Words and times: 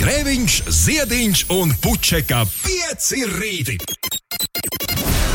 Grēviņš, 0.00 0.54
Ziediņš 0.72 1.40
un 1.52 1.74
Puķeka 1.84 2.38
5 2.48 3.08
rīti. 3.34 3.74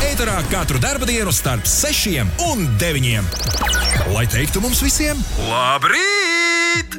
Eterā 0.02 0.40
katru 0.50 0.80
dienu 1.06 1.30
starp 1.30 1.68
6 1.70 2.24
un 2.48 2.66
9. 2.80 3.22
Lai 4.10 4.24
teiktu 4.26 4.58
mums 4.64 4.82
visiem, 4.82 5.22
labrīt! 5.46 6.98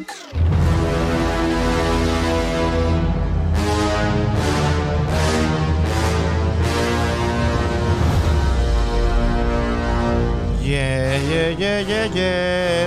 Jē, 10.64 10.88
jē, 11.28 11.44
jē, 11.60 11.76
jē, 11.84 12.02
jē. 12.16 12.32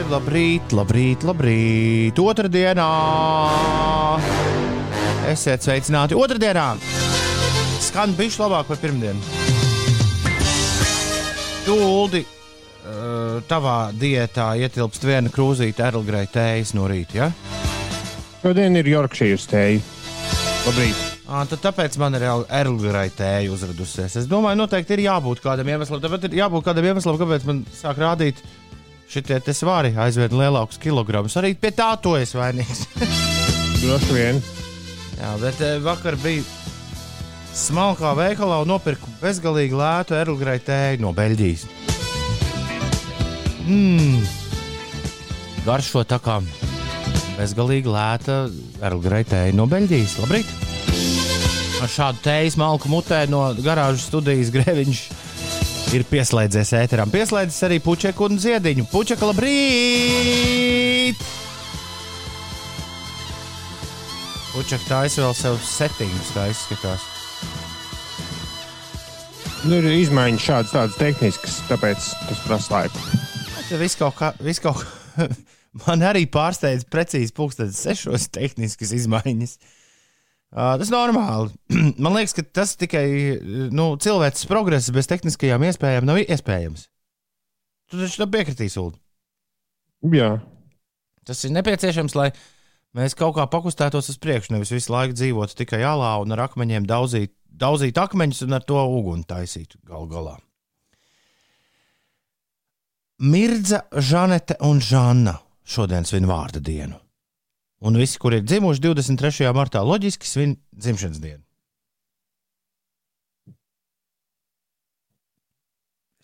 Labrīt, 0.09 0.73
labrīt, 0.73 1.29
labrīt. 1.29 2.25
Otradienā. 2.25 2.89
Esiet 5.29 5.65
sveicināti 5.65 6.17
otrdienā. 6.17 6.73
Skan 7.85 8.15
bišķi 8.17 8.41
labāk 8.41 8.71
par 8.71 8.81
pirmdienu. 8.81 9.21
Jūldi, 11.69 12.23
uh, 12.25 13.39
tavā 13.51 13.77
diētā 13.95 14.53
ietilpst 14.65 15.05
viena 15.07 15.31
krūzīte 15.33 15.85
erlgrei 15.87 16.25
tējas 16.33 16.73
no 16.79 16.89
rīta, 16.91 17.19
ja? 17.19 17.31
Šodien 18.41 18.81
ir 18.81 18.89
Yorkshire 18.89 19.39
stēja. 19.39 19.83
Labrīt! 20.65 21.07
À, 21.31 21.45
tad 21.47 21.61
tāpēc 21.63 21.95
man 22.01 22.17
ir 22.19 22.25
erlgrei 22.27 23.07
tēja 23.15 23.53
uzradusies. 23.55 24.17
Es 24.19 24.27
domāju, 24.31 24.59
noteikti 24.65 24.97
ir 24.97 25.05
jābūt 25.05 25.45
kādam 25.45 25.69
iemeslam. 25.71 26.01
Tāpēc 26.03 26.27
ir 26.27 26.41
jābūt 26.41 26.67
kādam 26.67 26.89
iemeslam, 26.91 27.21
kāpēc 27.21 27.47
man 27.47 27.61
sāk 27.77 28.01
rādīt 28.03 28.41
šitie 29.11 29.39
svari 29.55 29.93
aizvien 29.95 30.35
lielākus 30.35 30.81
kilogramus. 30.83 31.39
Arī 31.39 31.55
pie 31.55 31.71
tā 31.77 31.93
to 32.03 32.17
es 32.19 32.35
vainīgs. 32.35 32.89
Droši 33.85 34.17
vien. 34.17 34.43
Jā, 35.21 35.35
bet 35.37 35.61
eh, 35.61 35.77
vakar 35.85 36.17
bija 36.23 36.41
smalkā 37.53 38.15
veikalā 38.17 38.63
un 38.63 38.71
nopirku 38.73 39.11
bezgalīgi 39.21 39.77
lētu 39.77 40.17
erlgrei 40.17 40.57
tēju 40.65 41.03
no 41.05 41.11
Beļģijas. 41.17 41.67
Mmm, 43.67 44.25
garšo 45.67 46.07
tā 46.09 46.17
kā 46.25 46.39
bezgalīgi 47.37 47.93
lēta 47.93 48.39
erlgrei 48.81 49.27
tēja 49.29 49.53
no 49.59 49.69
Beļģijas. 49.69 50.17
Labrīt! 50.25 50.49
Ar 51.81 51.89
šādu 51.89 52.25
tējas 52.25 52.57
malku 52.61 52.89
mutē 52.93 53.27
no 53.29 53.43
garāžas 53.61 54.09
studijas 54.09 54.51
grēviņš 54.57 55.03
ir 55.97 56.05
pieslēdzies 56.09 56.73
ēteram. 56.81 57.13
Pieslēdzis 57.13 57.69
arī 57.69 57.81
puķeku 57.85 58.29
un 58.29 58.41
ziediņu. 58.41 58.89
Puķeka, 58.93 59.25
labrīt! 59.33 61.19
Puķeka 64.51 64.89
taisa 64.89 65.23
vēl 65.23 65.35
sev 65.39 65.57
settīgus, 65.63 66.31
kā 66.35 66.49
izskatās. 66.51 67.05
Nu, 69.63 69.77
ir 69.79 69.87
izmaiņas 69.95 70.43
šādas 70.43 70.73
tādas 70.75 70.97
tehniskas, 70.99 71.61
tāpēc 71.69 72.09
tas 72.27 72.41
prasa 72.43 72.73
laiku. 72.75 73.05
Tas 73.55 73.71
viss 73.79 73.99
kaut 74.01 74.17
kā, 74.19 74.33
viss 74.43 74.63
kaut. 74.65 74.83
Man 75.87 76.03
arī 76.03 76.25
pārsteidz 76.27 76.83
precīzi 76.91 77.35
pulkstenis 77.37 77.79
sešos 77.79 78.27
tehniskas 78.35 78.91
izmaiņas. 78.99 79.55
Uh, 80.51 80.75
tas 80.81 80.89
ir 80.91 80.97
normāli. 80.97 81.55
Man 82.03 82.19
liekas, 82.19 82.35
ka 82.35 82.43
tas 82.43 82.75
tikai 82.81 83.07
nu, 83.71 83.93
cilvēks 84.03 84.49
progress 84.51 84.91
bez 84.91 85.07
tehniskajām 85.13 85.71
iespējām 85.71 86.11
nav 86.11 86.25
iespējams. 86.25 86.89
Tu 87.87 88.03
taču 88.03 88.25
tam 88.25 88.35
piekritīsi, 88.35 88.83
Ulu. 88.83 88.99
Jā. 90.17 90.41
Tas 91.29 91.47
ir 91.47 91.55
nepieciešams, 91.55 92.19
lai 92.19 92.33
mēs 92.99 93.15
kaut 93.19 93.37
kā 93.37 93.45
pakustētos 93.51 94.09
uz 94.13 94.19
priekšu, 94.23 94.55
nevis 94.55 94.73
visu 94.75 94.93
laiku 94.93 95.15
dzīvotu 95.19 95.57
tikai 95.63 95.83
alā 95.87 96.15
un 96.23 96.33
ar 96.35 96.47
akmeņiem 96.49 96.87
daudzīt, 96.91 97.33
daudzīt 97.51 97.99
akmeņus 98.01 98.43
un 98.47 98.57
ar 98.59 98.65
to 98.67 98.81
uguni 98.99 99.25
taisīt 99.29 99.77
gal 99.87 100.09
galā. 100.11 100.37
Mirdza, 103.21 103.83
Žanete 103.93 104.57
un 104.65 104.81
Žanna 104.81 105.35
šodien 105.69 106.07
svin 106.09 106.25
vārda 106.31 106.63
dienu. 106.65 106.97
Un 107.85 107.97
visi, 107.97 108.19
kur 108.21 108.33
ir 108.37 108.43
dzimuši 108.45 108.81
23. 108.85 109.51
martā, 109.57 109.81
loģiski 109.85 110.29
svin 110.29 110.57
dzimšanas 110.77 111.21
dienu. 111.21 111.43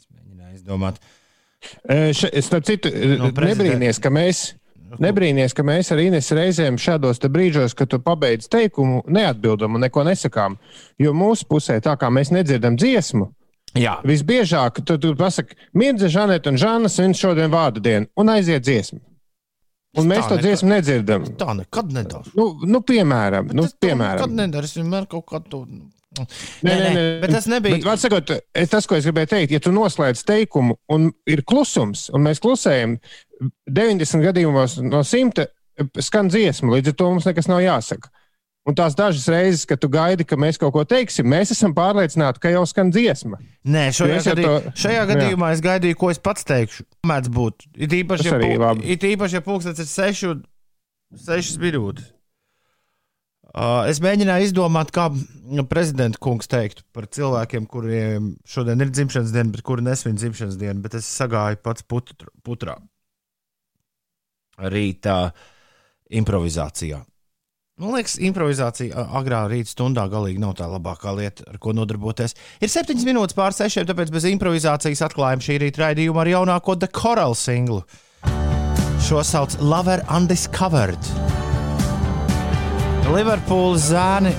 Es 0.01 0.09
mēģināju 0.13 0.59
izdomāt, 0.61 1.01
E, 1.89 2.13
še- 2.15 2.31
Starp 2.45 2.65
citu, 2.69 2.91
No 3.19 3.27
no 3.27 3.31
nebrīnies, 3.33 3.99
ka 4.01 4.11
mēs. 4.13 4.53
Nebrīnies, 5.07 5.55
ka 5.57 5.65
mēs 5.67 5.93
ar 5.95 6.03
Ines 6.03 6.31
reizēm 6.35 6.79
šādos 6.81 7.23
brīžos, 7.23 7.75
kad 7.77 7.91
tu 7.93 7.99
pabeidz 8.03 8.49
teikumu, 8.53 9.03
neatbildam 9.09 9.75
un 9.77 9.87
neko 9.87 10.05
nesakām. 10.07 10.59
Jo 11.03 11.15
mūsu 11.17 11.49
pusē, 11.51 11.81
tā 11.85 11.97
kā 12.01 12.13
mēs 12.13 12.33
nedzirdam 12.35 12.79
dziesmu, 12.81 13.33
Jā, 13.77 13.99
visbiežāk 14.07 14.81
tu, 14.89 14.97
tu 14.97 15.13
pasaki, 15.19 15.57
Mirza, 15.77 16.09
Žaneta 16.09 16.49
un 16.49 16.57
Žana 16.61 16.89
svin 16.89 17.13
šodien 17.17 17.53
vārdu 17.53 17.83
dienu 17.85 18.09
un 18.17 18.31
aiziet 18.33 18.65
dziesmu. 18.65 19.03
Un 19.97 20.09
mēs 20.11 20.29
to 20.29 20.37
dziesmu 20.41 20.69
nedzirdam. 20.75 21.25
tā 21.41 21.55
nekad 21.57 21.93
nedara. 21.93 22.33
Nu, 22.37 22.51
nu 22.69 22.83
piemēram, 22.85 23.49
nu, 23.53 23.65
Tas 23.65 23.77
to 23.77 23.87
piemēram. 23.87 24.21
Nekad 24.21 24.35
nedara. 24.37 24.69
Es 24.69 24.77
vienmēr 24.77 25.07
kaut 25.09 25.25
kā 25.31 25.41
to. 25.45 25.63
Nē, 25.67 26.25
Nē, 26.65 26.75
nē, 26.75 26.91
nē, 26.97 27.05
bet 27.21 27.33
tas 27.33 27.49
nebija. 27.51 27.77
Bet, 27.85 28.01
sakot, 28.01 28.31
tas, 28.73 28.87
ko 28.89 28.97
es 28.97 29.05
gribēju 29.09 29.29
teikt, 29.35 29.53
ja 29.53 29.61
tu 29.61 29.73
noslēdz 29.77 30.23
teikumu 30.29 30.79
un 30.93 31.11
ir 31.29 31.43
klusums, 31.49 32.07
un 32.17 32.25
mēs 32.25 32.41
klusējam, 32.45 32.97
90 33.69 34.23
gadījumos 34.25 34.79
no 34.83 35.03
100 35.05 35.47
skan 36.01 36.31
dziesma, 36.33 36.73
līdz 36.79 36.93
ar 36.93 36.97
to 36.97 37.11
mums 37.13 37.27
nekas 37.29 37.49
nav 37.51 37.61
jāsaka. 37.61 38.09
Un 38.67 38.75
tās 38.75 38.97
dažas 38.99 39.29
reizes, 39.31 39.63
kad 39.71 39.79
tu 39.79 39.87
gaidi, 39.93 40.25
ka 40.27 40.35
mēs 40.35 40.57
kaut 40.59 40.73
ko 40.75 40.83
teiksim, 40.89 41.29
mēs 41.31 41.53
esam 41.55 41.71
pārliecināti, 41.77 42.41
ka 42.43 42.51
jau 42.51 42.65
skan 42.67 42.89
dziesma. 42.91 43.39
Nē, 43.63 43.85
šajā, 43.95 44.17
gadī, 44.27 44.43
to- 44.49 44.73
šajā 44.83 45.05
Jā. 45.05 45.07
gadījumā 45.13 45.53
es 45.55 45.61
gaidīju, 45.63 45.95
ko 46.01 46.11
es 46.11 46.19
pats 46.19 46.43
teikšu. 46.49 46.83
Mēdz 47.07 47.31
būt. 47.31 47.69
It 47.77 47.95
īpaši, 47.95 48.25
Tas 48.25 48.33
ja, 48.33 48.39
arī 48.41 48.49
pu- 48.57 48.59
labi. 48.65 48.89
it 48.91 49.01
īpaši, 49.07 49.39
ja 49.39 49.41
pulkstenis 49.47 49.79
ir 49.79 49.87
6, 49.87 50.43
6 51.29 51.59
minūtes. 51.63 52.09
Uh, 53.57 53.87
es 53.89 54.01
mēģināju 54.05 54.51
izdomāt, 54.51 54.91
kā 54.93 55.07
prezidenta 55.71 56.19
kungs 56.21 56.51
teiktu 56.51 56.83
par 56.93 57.07
cilvēkiem, 57.07 57.65
kuriem 57.71 58.33
šodien 58.45 58.83
ir 58.83 58.91
dzimšanas 58.91 59.31
diena, 59.33 59.49
bet 59.55 59.63
kuri 59.65 59.85
nesvin 59.87 60.19
dzimšanas 60.19 60.59
dienu, 60.61 60.83
bet 60.85 60.99
es 60.99 61.07
sagāju 61.07 61.57
pats 61.65 61.87
putr, 61.87 62.27
putrā. 62.45 62.75
Rītā 64.57 65.19
improvizācijā. 66.17 67.03
Man 67.77 67.93
liekas, 67.93 68.15
improvizācija 68.25 69.03
agrā 69.19 69.43
rīta 69.53 69.69
stundā 69.69 70.07
galīgi 70.09 70.41
nav 70.41 70.55
tā 70.57 70.65
labākā 70.71 71.13
lieta, 71.13 71.45
ar 71.51 71.59
ko 71.61 71.75
nodarboties. 71.77 72.33
Ir 72.65 72.73
septiņas 72.73 73.05
minūtes 73.05 73.37
pār 73.37 73.53
sešiem, 73.53 73.85
tāpēc 73.91 74.13
bez 74.15 74.25
improvizācijas 74.31 75.03
atklājam 75.05 75.45
šī 75.45 75.59
rīta 75.61 75.83
raidījumu 75.83 76.23
ar 76.23 76.31
jaunāko 76.31 76.79
The 76.81 76.89
Coral 76.89 77.37
singlu. 77.37 77.83
Šo 79.05 79.21
sauc 79.21 79.59
Lover 79.61 80.01
Undiscovered. 80.09 81.13
Liverpools 83.13 83.91
zēni, 83.91 84.33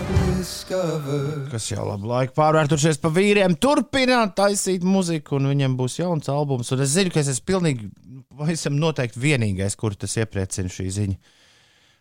kas 1.51 1.69
jau 1.71 1.85
labu 1.87 2.09
laiku 2.11 2.35
pārvērtušies 2.37 2.99
par 3.03 3.13
vīriem, 3.15 3.55
turpina 3.61 4.23
taisīt 4.35 4.85
muziku, 4.87 5.37
un 5.39 5.49
viņam 5.51 5.77
būs 5.79 5.97
jauns 6.01 6.29
albums. 6.31 6.71
Un 6.75 6.83
es 6.85 6.93
zinu, 6.95 7.13
ka 7.13 7.21
es 7.23 7.31
esmu 7.33 7.47
pilnīgi, 7.53 7.89
pavisam 8.37 8.77
noteikti 8.79 9.21
vienīgais, 9.23 9.77
kur 9.79 9.95
tas 9.95 10.17
iepriecina 10.19 10.71
šī 10.73 10.87
ziņa. 10.99 11.19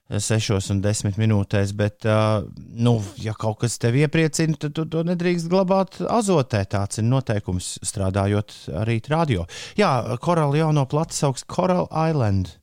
6 0.07 0.71
un 0.71 0.81
10 0.85 1.17
minūtēs, 1.19 1.73
bet, 1.75 2.07
uh, 2.07 2.45
nu, 2.79 2.93
ja 3.19 3.33
kaut 3.35 3.59
kas 3.65 3.75
tevi 3.83 4.05
iepriecina, 4.07 4.55
tad 4.55 4.77
tu 4.79 4.85
to 4.87 5.03
nedrīkst 5.03 5.51
glabāt 5.51 5.99
azotē. 6.07 6.63
Tāds 6.71 7.03
ir 7.03 7.09
noteikums 7.09 7.73
strādājot 7.83 8.55
arī 8.85 9.01
radio. 9.11 9.49
Jā, 9.79 9.91
korāla 10.23 10.63
jauno 10.63 10.87
plats 10.87 11.19
sauc 11.25 11.43
Coral 11.51 11.91
Island. 11.91 12.55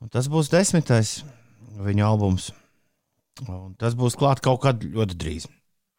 Un 0.00 0.08
tas 0.12 0.30
būs 0.32 0.48
desmitais 0.52 1.18
viņa 1.84 2.08
albums. 2.08 2.48
Un 3.44 3.74
tas 3.76 3.96
būs 3.98 4.16
klāt 4.16 4.40
kaut 4.44 4.62
kad 4.64 4.82
ļoti 4.82 5.18
drīz. 5.20 5.46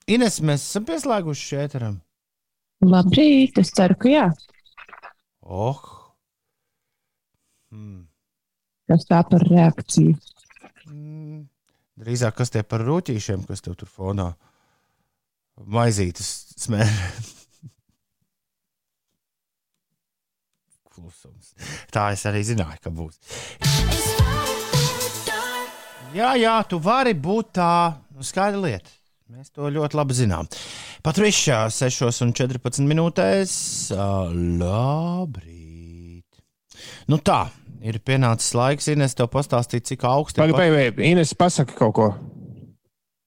Ines, 0.10 0.39
mēs 0.42 0.63
esam 0.66 0.88
pieslēguši 0.88 1.50
šeit. 1.51 1.75
Labrīt, 2.88 3.60
es 3.62 3.74
ceru, 3.75 3.98
ka 4.00 4.10
jā. 4.10 4.25
Oh! 5.44 5.84
Hmm. 7.69 8.07
Kas 8.88 9.06
tā 9.10 9.19
par 9.28 9.44
reakciju? 9.44 10.16
Mm, 10.88 11.44
Drīzāk 11.98 12.36
kas 12.38 12.54
tie 12.54 12.62
par 12.63 12.84
rūtīšiem, 12.86 13.44
kas 13.50 13.63
tev 13.66 13.74
tur 13.80 13.89
fonā 13.89 14.28
maizītes 15.66 16.30
smēra. 16.62 17.10
Klusums. 20.94 21.54
Tā 21.94 22.12
es 22.13 22.25
arī 22.30 22.42
zināju, 22.45 22.80
ka 22.86 22.89
būs. 22.94 23.16
Jā, 26.15 26.31
jā, 26.39 26.56
tu 26.69 26.80
vari 26.83 27.13
būt 27.13 27.51
tā. 27.57 27.98
Nu, 28.15 28.24
skaidra 28.25 28.59
lieta. 28.63 28.89
Mēs 29.27 29.51
to 29.51 29.68
ļoti 29.68 29.98
labi 30.00 30.13
zinām. 30.15 30.48
Patrišā 31.04 31.68
6,14 31.74 32.88
minūtēs. 32.88 33.54
Labrīt. 34.63 36.24
Nu 37.12 37.19
tā, 37.19 37.50
Ir 37.88 38.00
pienācis 38.01 38.56
laiks, 38.57 38.88
Ines, 38.89 39.13
tev 39.18 39.30
pastāstīt, 39.31 39.86
cik 39.86 40.06
augsti 40.09 40.42
Pagaid, 40.42 40.56
pagaid, 40.57 40.95
pagaid. 40.98 41.04
Ines, 41.12 41.33
pasaka 41.38 41.75
kaut 41.77 41.94
ko. 41.98 42.07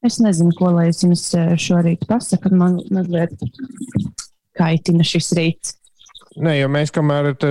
Es 0.06 0.18
nezinu, 0.22 0.52
ko 0.56 0.72
lai 0.74 0.88
es 0.90 1.02
jums 1.04 1.22
šorīt 1.60 2.06
pasaku. 2.08 2.50
Man 2.56 2.80
mazliet 2.90 3.36
kaitina 4.58 5.06
šis 5.06 5.30
rīts. 5.38 5.76
Nē, 6.40 6.56
jo 6.60 6.68
mēs 6.72 6.92
kamēr 6.94 7.32
tā, 7.38 7.50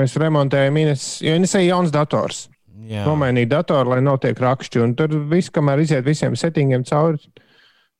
mēs 0.00 0.16
remontējam, 0.20 0.78
Ines, 0.84 1.06
jo 1.24 1.34
Ines 1.38 1.54
ir 1.58 1.66
jauns 1.66 1.94
dators. 1.94 2.46
Jā. 2.90 3.04
Nomainīt 3.06 3.50
datoru, 3.52 3.94
lai 3.94 4.00
notiek 4.02 4.38
rakšķi, 4.38 4.80
un 4.82 4.94
tur 4.98 5.14
viss, 5.30 5.52
kamēr 5.54 5.84
iziet 5.84 6.06
visiem 6.06 6.34
settingiem 6.38 6.86
cauri, 6.88 7.20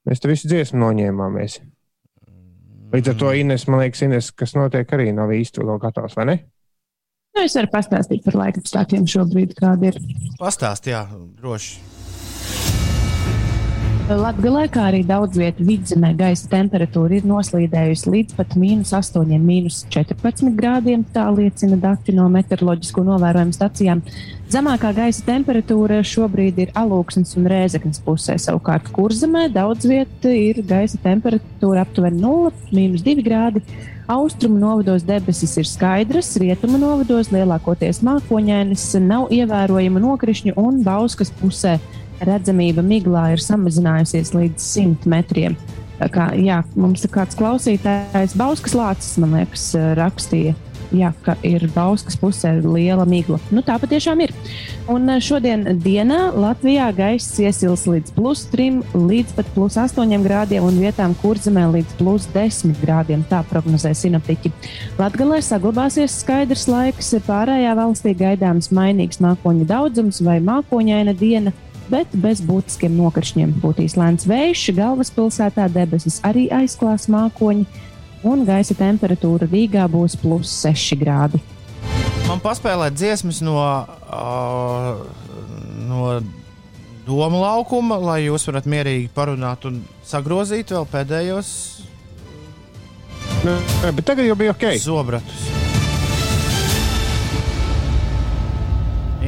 mēs 0.08 0.22
te 0.22 0.30
visu 0.30 0.50
dziesmu 0.50 0.80
noņēmāmies. 0.82 1.60
Līdz 2.92 3.12
ar 3.12 3.20
to 3.20 3.30
Ines, 3.38 3.68
man 3.70 3.80
liekas, 3.84 4.02
Ines, 4.04 4.32
kas 4.36 4.56
notiek 4.58 4.90
arī 4.92 5.12
nav 5.16 5.32
īsti 5.32 5.64
vēl 5.64 5.80
gatavs, 5.80 6.18
vai 6.18 6.28
ne? 6.28 6.36
Nu, 7.32 7.46
es 7.46 7.56
varu 7.56 7.70
pastāstīt 7.72 8.26
par 8.26 8.36
laika 8.42 8.60
apstākļiem 8.60 9.08
šobrīd, 9.08 9.56
kāda 9.56 9.92
ir. 9.92 10.00
Pastāst, 10.40 10.90
jā, 10.92 11.06
droši. 11.40 12.81
Latvijā, 14.18 14.66
kā 14.68 14.82
arī 14.90 15.00
daudz 15.08 15.38
vietā 15.40 15.64
vidzemē, 15.64 16.10
gaisa 16.18 16.48
temperatūra 16.52 17.16
ir 17.16 17.26
noslīdējusi 17.28 18.10
līdz 18.12 18.34
pat 18.36 18.56
mīnus 18.60 18.90
8, 18.96 19.38
mīnus 19.40 19.78
14 19.94 20.52
grādiem. 20.58 21.04
Tā 21.14 21.28
liecina 21.32 21.78
dati 21.80 22.12
no 22.16 22.26
meteoroloģisko 22.32 23.04
novērojumu 23.06 23.56
stacijām. 23.56 24.02
Zemākā 24.52 24.90
gaisa 24.96 25.24
temperatūra 25.24 26.02
šobrīd 26.04 26.60
ir 26.60 26.74
alūksnes 26.76 27.32
un 27.40 27.48
rēzeknes 27.52 28.02
pusē. 28.04 28.36
Savukārt, 28.42 28.90
kurzemē 28.92 29.46
daudz 29.54 29.88
vietā 29.88 30.34
ir 30.36 30.60
gaisa 30.66 31.00
temperatūra 31.00 31.86
aptuveni 31.86 32.20
0, 32.20 32.52
mīnus 32.74 33.06
2 33.06 33.24
grādi. 33.24 33.64
Austrumu 34.12 34.58
novados 34.60 35.06
debesis 35.08 35.54
ir 35.62 35.68
skaidras, 35.70 36.34
rietumu 36.42 36.76
novados 36.82 37.30
lielākoties 37.32 38.02
mākoņainas, 38.04 38.90
nav 39.00 39.30
ievērojama 39.32 40.02
nokrišņu 40.04 40.58
un 40.60 40.82
bauskas 40.84 41.32
pusē 41.40 41.78
redzamība 42.28 42.84
miglā 42.86 43.32
ir 43.34 43.42
samazinājusies 43.42 44.34
līdz 44.36 44.66
100 44.72 45.12
metriem. 45.12 45.56
Kā, 46.12 46.32
jā, 46.34 46.62
mums 46.74 47.04
ir 47.06 47.12
kāds 47.14 47.36
klausītājs, 47.38 48.34
Bauskas 48.38 48.74
Lācis, 48.74 49.14
man 49.22 49.36
liekas, 49.36 49.68
rakstīja, 49.98 50.56
jā, 50.90 51.12
ka 51.24 51.36
ir 51.46 51.64
Bauskas 51.74 52.16
pusē 52.18 52.56
liela 52.64 53.04
migla. 53.08 53.38
Nu, 53.54 53.62
tā 53.64 53.76
patiešām 53.80 54.22
ir. 54.24 54.32
Un 54.90 55.06
šodien 55.22 55.64
dienā 55.82 56.32
Latvijā 56.34 56.88
gaiss 56.96 57.38
iesils 57.40 57.84
līdz 57.86 58.14
plus 58.16 58.44
3, 58.52 58.82
līdz 58.96 59.36
pat 59.38 59.50
plus 59.54 59.78
8 59.78 60.26
grādiem 60.26 60.66
un 60.66 60.80
vietām 60.82 61.14
kurzemē 61.22 61.68
līdz 61.76 61.96
plus 62.00 62.26
10 62.34 62.74
grādiem. 62.82 63.24
Tā 63.30 63.44
prognozē 63.48 63.94
sinaptiķi. 63.96 64.52
Latgalē 64.98 65.38
saglabāsies 65.44 66.18
skaidrs 66.24 66.66
laiks, 66.70 67.14
pārējā 67.28 67.76
valstī 67.78 68.16
gaidāms 68.18 68.72
mainīgs 68.74 69.22
mākoņu 69.22 69.68
daudzums 69.70 70.22
vai 70.24 70.40
mākoņaina 70.42 71.14
diena 71.18 71.54
bet 71.90 72.12
bez 72.18 72.42
būtiskiem 72.46 72.94
nokrišņiem. 72.98 73.54
Būtīs 73.62 73.96
lēns 73.98 74.26
vējš, 74.28 74.66
galvaspilsētā 74.76 75.68
debesis 75.72 76.20
arī 76.26 76.48
aizklās 76.52 77.08
mākoņi, 77.12 77.66
un 78.28 78.44
gaisa 78.46 78.76
temperatūra 78.78 79.48
Rīgā 79.50 79.88
būs 79.90 80.18
plus 80.20 80.52
6 80.62 80.98
grādi. 81.00 81.42
Man 82.28 82.40
paspēlēt 82.42 82.94
dziesmas 82.94 83.42
no, 83.44 83.58
uh, 83.58 85.02
no 85.88 86.20
doma 87.06 87.42
laukuma, 87.42 87.98
lai 87.98 88.20
jūs 88.28 88.46
varat 88.48 88.68
mierīgi 88.70 89.10
parunāt 89.14 89.66
un 89.68 89.82
sagrozīt 90.06 90.70
vēl 90.72 90.86
pēdējos 90.92 91.54
Nē, 93.42 93.90
bet 93.90 94.04
tagad 94.06 94.28
jau 94.28 94.36
bija 94.38 94.54
ok. 94.54 94.68
zobratus. 94.78 95.61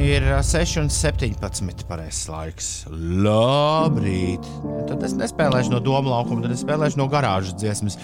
Ir 0.05 0.21
6,17 0.21 1.81
pareizais 1.89 2.27
laiks. 2.29 2.67
Labrīt! 3.25 4.45
Tad 4.85 5.01
es 5.07 5.15
nespēlēšu 5.17 5.71
no 5.73 5.79
doma 5.81 6.11
laukuma, 6.11 6.43
tad 6.45 6.53
es 6.53 6.61
spēlēšu 6.61 6.99
no 6.99 7.07
garāžas 7.09 7.55
dziesmas. 7.57 7.97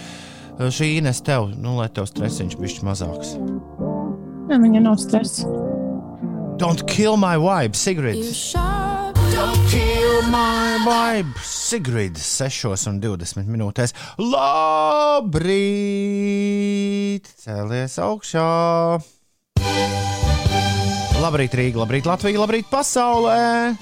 Šī 0.58 0.96
ienes 0.96 1.22
tev, 1.22 1.54
nu, 1.54 1.76
lai 1.78 1.86
tev 1.94 2.10
stresiņš 2.10 2.58
bišķi 2.58 2.82
mazāks. 2.88 3.28
Jā, 4.50 4.56
viņa 4.58 4.80
nav 4.82 4.98
stresa. 4.98 5.46
Don't 6.58 6.82
kill 6.90 7.14
my 7.14 7.38
vibe, 7.38 7.78
Sigrid! 7.78 8.18
Don't 9.30 9.62
kill 9.70 10.26
my 10.34 10.82
vibe, 10.82 11.38
Sigrid! 11.46 12.18
6,20 12.18 13.46
minūtēs. 13.46 13.94
Labrīt! 14.18 15.54
Cēlies 17.46 17.94
augšā! 18.02 18.50
Labrīt, 21.22 21.52
Rīga, 21.54 21.78
labrīt, 21.78 22.06
Latvija, 22.08 22.40
labrīt, 22.42 22.66
pasaulē! 22.66 23.76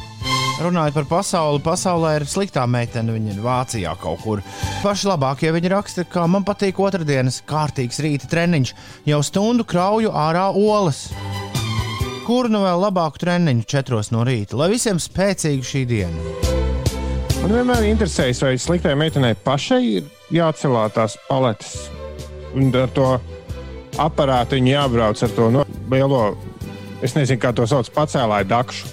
Runājot 0.61 0.93
par 0.99 1.07
pasauli, 1.09 1.63
pasaulē 1.65 2.11
ir 2.19 2.27
sliktā 2.29 2.67
meitene. 2.69 3.15
Viņa 3.15 3.31
ir 3.33 3.39
Vācijā 3.41 3.95
kaut 4.03 4.21
kur. 4.21 4.43
Paši 4.83 5.09
labākie 5.09 5.49
viņa 5.55 5.71
raksta, 5.73 6.05
ka 6.05 6.27
man 6.29 6.45
patīk 6.45 6.77
otrdienas 6.85 7.39
kārtīgs 7.49 8.03
rīta 8.05 8.29
treniņš. 8.29 8.75
Jau 9.09 9.23
stundu 9.25 9.65
krauju 9.65 10.13
ārā 10.13 10.51
olas. 10.53 11.07
Kur 12.27 12.51
nu 12.53 12.61
vēl 12.67 12.85
labāku 12.85 13.25
treniņu 13.25 13.65
četros 13.73 14.13
no 14.13 14.27
rīta, 14.29 14.61
lai 14.61 14.69
visiem 14.75 15.01
spēcīga 15.01 15.65
šī 15.65 15.87
diena? 15.89 16.37
Man 17.41 17.57
vienmēr 17.57 17.87
ir 17.87 17.95
interesējis, 17.95 18.45
vai 18.45 18.55
sliktai 18.61 18.93
meitenei 19.01 19.33
pašai 19.49 19.81
ir 19.95 20.13
jācelā 20.29 20.91
tās 20.93 21.17
paletes. 21.31 21.89
Un 22.53 22.69
ar 22.77 22.93
to 22.93 23.15
aparātu 23.97 24.61
viņa 24.61 24.75
jābrauc 24.77 25.25
ar 25.25 25.37
to 25.41 25.51
no, 25.57 25.65
lielo, 25.89 26.35
es 27.03 27.17
nezinu, 27.17 27.41
kā 27.41 27.53
to 27.57 27.67
sauc, 27.71 27.89
pacēlāju 27.95 28.49
dakšu. 28.51 28.93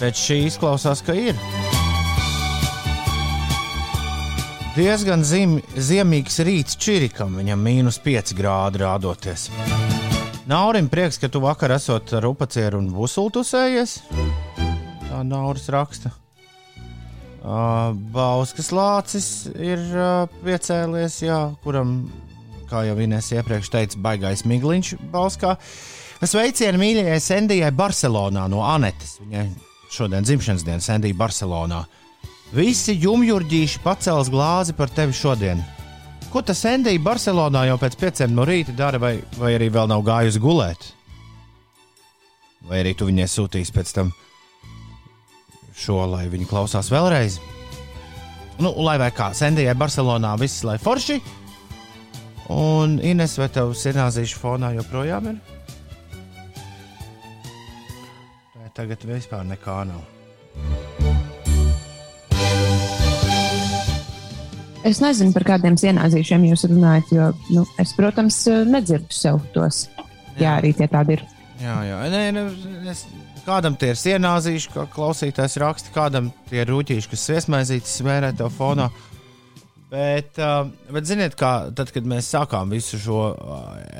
Bet 0.00 0.18
šī 0.18 0.42
izklausās, 0.48 1.02
ka 1.06 1.14
ir. 1.14 1.38
Diezgan 4.72 5.20
zim, 5.20 5.58
ziemīgs 5.76 6.38
rīts 6.46 6.78
Čirikam, 6.80 7.34
viņam 7.36 7.60
mīnus 7.60 7.98
5 8.00 8.32
grādi 8.38 8.80
rādoties. 8.80 9.50
Naurim 10.48 10.88
prieks, 10.90 11.20
ka 11.20 11.28
tu 11.28 11.42
vakar 11.44 11.74
esot 11.76 12.08
ar 12.16 12.24
upacieru 12.30 12.80
un 12.80 12.88
busultusējies. 12.94 13.98
Tā 15.06 15.20
Nauris 15.28 15.68
raksta. 15.70 16.14
Uh, 17.42 17.92
Bauskas 18.14 18.72
lācis 18.72 19.28
ir 19.52 19.80
uh, 19.92 20.24
piecēlies, 20.40 21.20
jā, 21.26 21.38
kuram, 21.62 22.06
kā 22.70 22.86
jau 22.86 22.96
Inês 23.02 23.28
iepriekš 23.34 23.70
teica, 23.74 24.00
baigais 24.02 24.46
migliņš 24.48 24.94
Bauskā. 25.12 25.56
Sveicienu 26.22 26.78
mīļajai 26.78 27.18
Sendijai 27.18 27.72
Barcelonā 27.74 28.44
no 28.46 28.60
Anetes. 28.62 29.16
Viņai 29.24 29.40
šodien 29.90 30.22
dzimšanas 30.22 30.62
diena 30.62 30.84
Sendija 30.84 31.16
Barcelonā. 31.18 31.80
Visi 32.54 32.94
jumjurģīši 33.02 33.80
pacels 33.82 34.30
glāzi 34.30 34.76
par 34.78 34.92
tevi 34.94 35.16
šodien. 35.18 35.58
Ko 36.30 36.44
tas 36.46 36.62
Sendija 36.62 37.02
Barcelonā 37.02 37.64
jau 37.66 37.74
pēc 37.82 37.96
pieciem 37.98 38.36
no 38.36 38.46
rīta 38.46 38.70
dara, 38.78 39.00
vai, 39.02 39.16
vai 39.34 39.56
arī 39.56 39.66
vēl 39.74 39.90
nav 39.90 40.04
gājusi 40.06 40.42
gulēt? 40.44 40.86
Vai 42.70 42.84
arī 42.84 42.92
tu 42.94 43.08
viņai 43.08 43.26
sūtīsi 43.26 43.74
pēc 43.74 43.90
tam 43.96 44.12
šo, 45.74 46.04
lai 46.06 46.28
viņi 46.30 46.46
klausās 46.46 46.92
vēlreiz? 46.92 47.40
Nu, 48.62 48.70
lai 48.78 48.94
vai 49.02 49.10
kā 49.10 49.32
Sendijai 49.34 49.74
Barcelonā 49.74 50.36
viss 50.38 50.62
lai 50.62 50.78
forši. 50.78 51.18
Un 52.54 53.00
Ines, 53.02 53.34
vai 53.42 53.50
tev 53.50 53.74
sirnāzīšu 53.74 54.38
fonā 54.38 54.70
joprojām 54.76 55.32
ir? 55.32 55.42
Tagad 58.76 59.04
vispār 59.08 59.44
nekā 59.48 59.78
nav. 59.90 60.02
Es 64.82 64.98
nezinu, 64.98 65.30
par 65.30 65.44
kādiem 65.46 65.76
sienāzīšiem 65.78 66.48
jūs 66.48 66.64
runājat, 66.66 67.12
jo 67.14 67.28
nu, 67.54 67.62
es, 67.78 67.92
protams, 67.94 68.40
nedzirdu 68.66 69.14
sev 69.14 69.38
tos. 69.54 69.84
Jā, 70.40 70.56
arī 70.56 70.72
tie 70.74 70.88
tādi 70.90 71.18
ir. 71.18 71.22
Jā, 71.62 71.76
jā. 71.86 72.00
Nē, 72.10 72.22
nē, 72.34 72.42
es, 72.90 73.04
kādam 73.46 73.76
tie 73.78 73.92
ir 73.92 74.00
sienāzīši, 74.00 74.72
kā 74.74 74.88
klausītājs 74.90 75.54
raksta, 75.62 75.94
kādam 75.94 76.32
tie 76.50 76.64
ir 76.64 76.72
rūtīši, 76.72 77.12
kas 77.12 77.28
viesmaizītas 77.30 77.94
smērē 78.00 78.32
tev 78.38 78.50
fonā. 78.56 78.88
Bet, 79.92 80.38
uh, 80.40 80.72
bet 80.90 81.06
ziniet, 81.06 81.36
kā 81.38 81.68
tad, 81.76 81.92
kad 81.94 82.06
mēs 82.08 82.32
sākām 82.32 82.72
visu 82.72 82.98
šo 82.98 83.20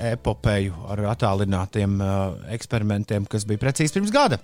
epopeju 0.09 0.89
ar 0.91 1.05
attālinātiem 1.13 2.01
eksperimentiem, 2.57 3.29
kas 3.31 3.45
bija 3.47 3.61
precīzi 3.61 3.99
pirms 3.99 4.15
gada, 4.15 4.41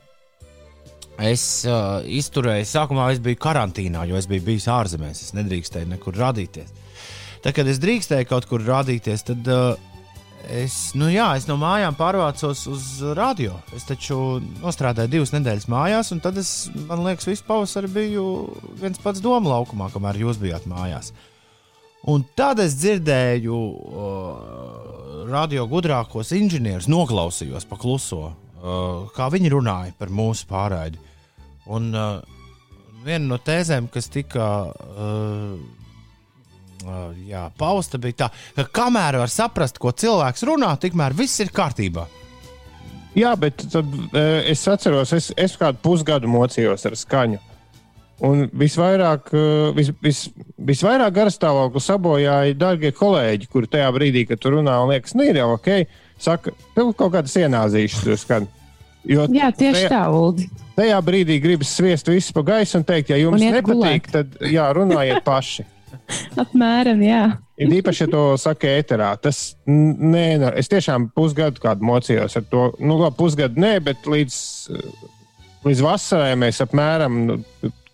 es 1.18 1.44
uh, 1.66 1.98
izturēju, 2.04 2.66
sākumā 2.68 3.10
es 3.14 3.22
biju 3.22 3.40
karantīnā, 3.42 4.04
jo 4.08 4.18
es 4.18 4.28
biju 4.30 4.44
bijis 4.46 4.68
ārzemēs, 4.70 5.22
es 5.26 5.34
nedrīkstēju 5.38 5.90
nekur 5.90 6.18
rādīties. 6.18 6.70
Tad, 7.42 7.54
kad 7.56 7.68
es 7.70 7.80
drīkstēju 7.82 8.28
kaut 8.30 8.46
kur 8.50 8.62
rādīties, 8.66 9.24
tad 9.26 9.50
uh, 9.50 9.74
es, 10.46 10.92
nu 10.98 11.10
jā, 11.10 11.28
es 11.38 11.48
no 11.50 11.58
mājām 11.60 11.96
pārvācos 11.98 12.64
uz 12.70 12.86
radio. 13.18 13.56
Es 13.76 13.86
taču 13.88 14.38
nostrādāju 14.62 15.12
divas 15.16 15.34
nedēļas 15.34 15.68
mājās, 15.70 16.12
un 16.14 16.22
tad 16.24 16.38
es, 16.40 16.52
man 16.88 17.04
liekas, 17.06 17.28
visu 17.28 17.46
pavasari 17.48 17.90
biju 17.92 18.26
viens 18.80 19.00
pats 19.02 19.22
doma 19.24 19.56
laukumā, 19.56 19.90
kamēr 19.94 20.22
jūs 20.24 20.40
bijāt 20.42 20.68
mājās. 20.70 21.12
Un 22.08 22.22
tad 22.38 22.62
es 22.62 22.76
dzirdēju 22.78 23.56
uh, 23.58 25.24
radio 25.28 25.66
gudrākos 25.68 26.30
inženierus 26.36 26.86
noklausījos 26.90 27.66
pa 27.68 27.78
kluso, 27.80 28.30
kā 29.14 29.28
viņi 29.32 29.52
runāja 29.54 29.94
par 29.98 30.10
mūsu 30.14 30.46
pārraidi. 30.50 30.98
Un 31.68 31.90
uh, 31.92 32.20
viena 33.04 33.26
no 33.28 33.38
tēzēm, 33.44 33.88
kas 33.92 34.08
tika 34.12 34.46
uh, 34.68 35.58
uh, 36.84 37.10
jā, 37.28 37.44
pausta, 37.58 38.00
bija 38.02 38.24
tā, 38.24 38.30
ka 38.56 38.66
kamēr 38.80 39.20
var 39.22 39.32
saprast, 39.32 39.80
ko 39.82 39.92
cilvēks 39.92 40.46
runā, 40.48 40.72
tikmēr 40.80 41.16
viss 41.18 41.44
ir 41.44 41.52
kārtībā. 41.54 42.06
Jā, 43.18 43.34
bet 43.40 43.66
tad, 43.72 43.92
uh, 44.08 44.40
es 44.48 44.64
atceros, 44.70 45.12
es, 45.16 45.30
es 45.36 45.58
kādu 45.60 45.80
pusgadu 45.84 46.30
mocījos 46.30 46.88
ar 46.88 46.98
skaņu. 46.98 47.44
Un 48.24 48.48
visvairāk, 48.50 49.28
vis, 49.76 49.92
vis, 50.02 50.24
visvairāk 50.66 51.12
garastāvokli 51.14 51.78
sabojāja 51.84 52.56
darbie 52.58 52.90
kolēģi, 52.90 53.46
kuri 53.46 53.70
tajā 53.70 53.92
brīdī, 53.94 54.24
kad 54.26 54.40
tu 54.42 54.50
runā, 54.56 54.74
un 54.82 54.90
liekas, 54.90 55.14
nu, 55.14 55.22
ir 55.22 55.38
jau 55.38 55.52
ok, 55.52 55.68
saka, 56.22 56.54
tev 56.76 56.92
kaut 56.98 57.14
kādas 57.16 57.36
ienāzīšas 57.38 58.04
tur 58.04 58.20
skan. 58.20 58.48
Jo 59.08 59.24
Jā, 59.32 59.48
tieši 59.54 59.86
tajā, 59.86 59.90
tā, 59.92 60.02
Uldi. 60.12 60.48
Tajā 60.76 60.98
brīdī 61.06 61.38
gribas 61.40 61.70
sviest 61.72 62.10
visu 62.10 62.34
pa 62.36 62.42
gaisu 62.50 62.80
un 62.80 62.86
teikt, 62.86 63.12
ja 63.14 63.18
jums 63.20 63.40
nepatīk, 63.40 64.08
gulēt. 64.08 64.08
tad 64.12 64.50
jā, 64.52 64.66
runājiet 64.76 65.22
paši. 65.24 65.64
Apmēram, 66.42 67.00
jā. 67.04 67.22
Ir 67.58 67.72
īpaši, 67.78 68.04
ja 68.04 68.10
to 68.12 68.22
saka 68.40 68.70
ēterā. 68.78 69.12
Tas, 69.22 69.56
nē, 69.66 70.52
es 70.60 70.70
tiešām 70.70 71.08
pusgadu 71.16 71.62
kādu 71.62 71.86
mocījos 71.88 72.36
ar 72.38 72.46
to. 72.50 72.68
Nu, 72.78 72.98
labi, 73.00 73.16
pusgadu 73.18 73.60
nē, 73.62 73.72
bet 73.88 74.06
līdz, 74.08 74.36
līdz 75.66 75.82
vasarai 75.84 76.36
mēs 76.38 76.60
apmēram 76.64 77.18
nu, 77.26 77.38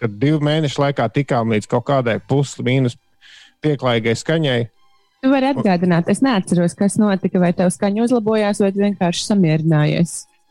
kad 0.00 0.18
divu 0.20 0.42
mēnešu 0.44 0.82
laikā 0.82 1.08
tikām 1.14 1.54
līdz 1.54 1.70
kaut 1.70 1.86
kādai 1.88 2.18
pusli 2.28 2.66
mīnus 2.66 2.98
pieklājīgai 3.64 4.16
skaņai. 4.20 4.60
Tu 5.24 5.30
vari 5.32 5.48
atgādināt, 5.48 6.10
es 6.12 6.18
neatceros, 6.20 6.74
kas 6.76 6.98
notika, 7.00 7.40
vai 7.40 7.54
tev 7.56 7.70
skaņa 7.72 8.02
uzlabojās, 8.04 8.58
vai 8.60 8.68
vienkārši 8.76 9.22
samierinājies. 9.24 10.10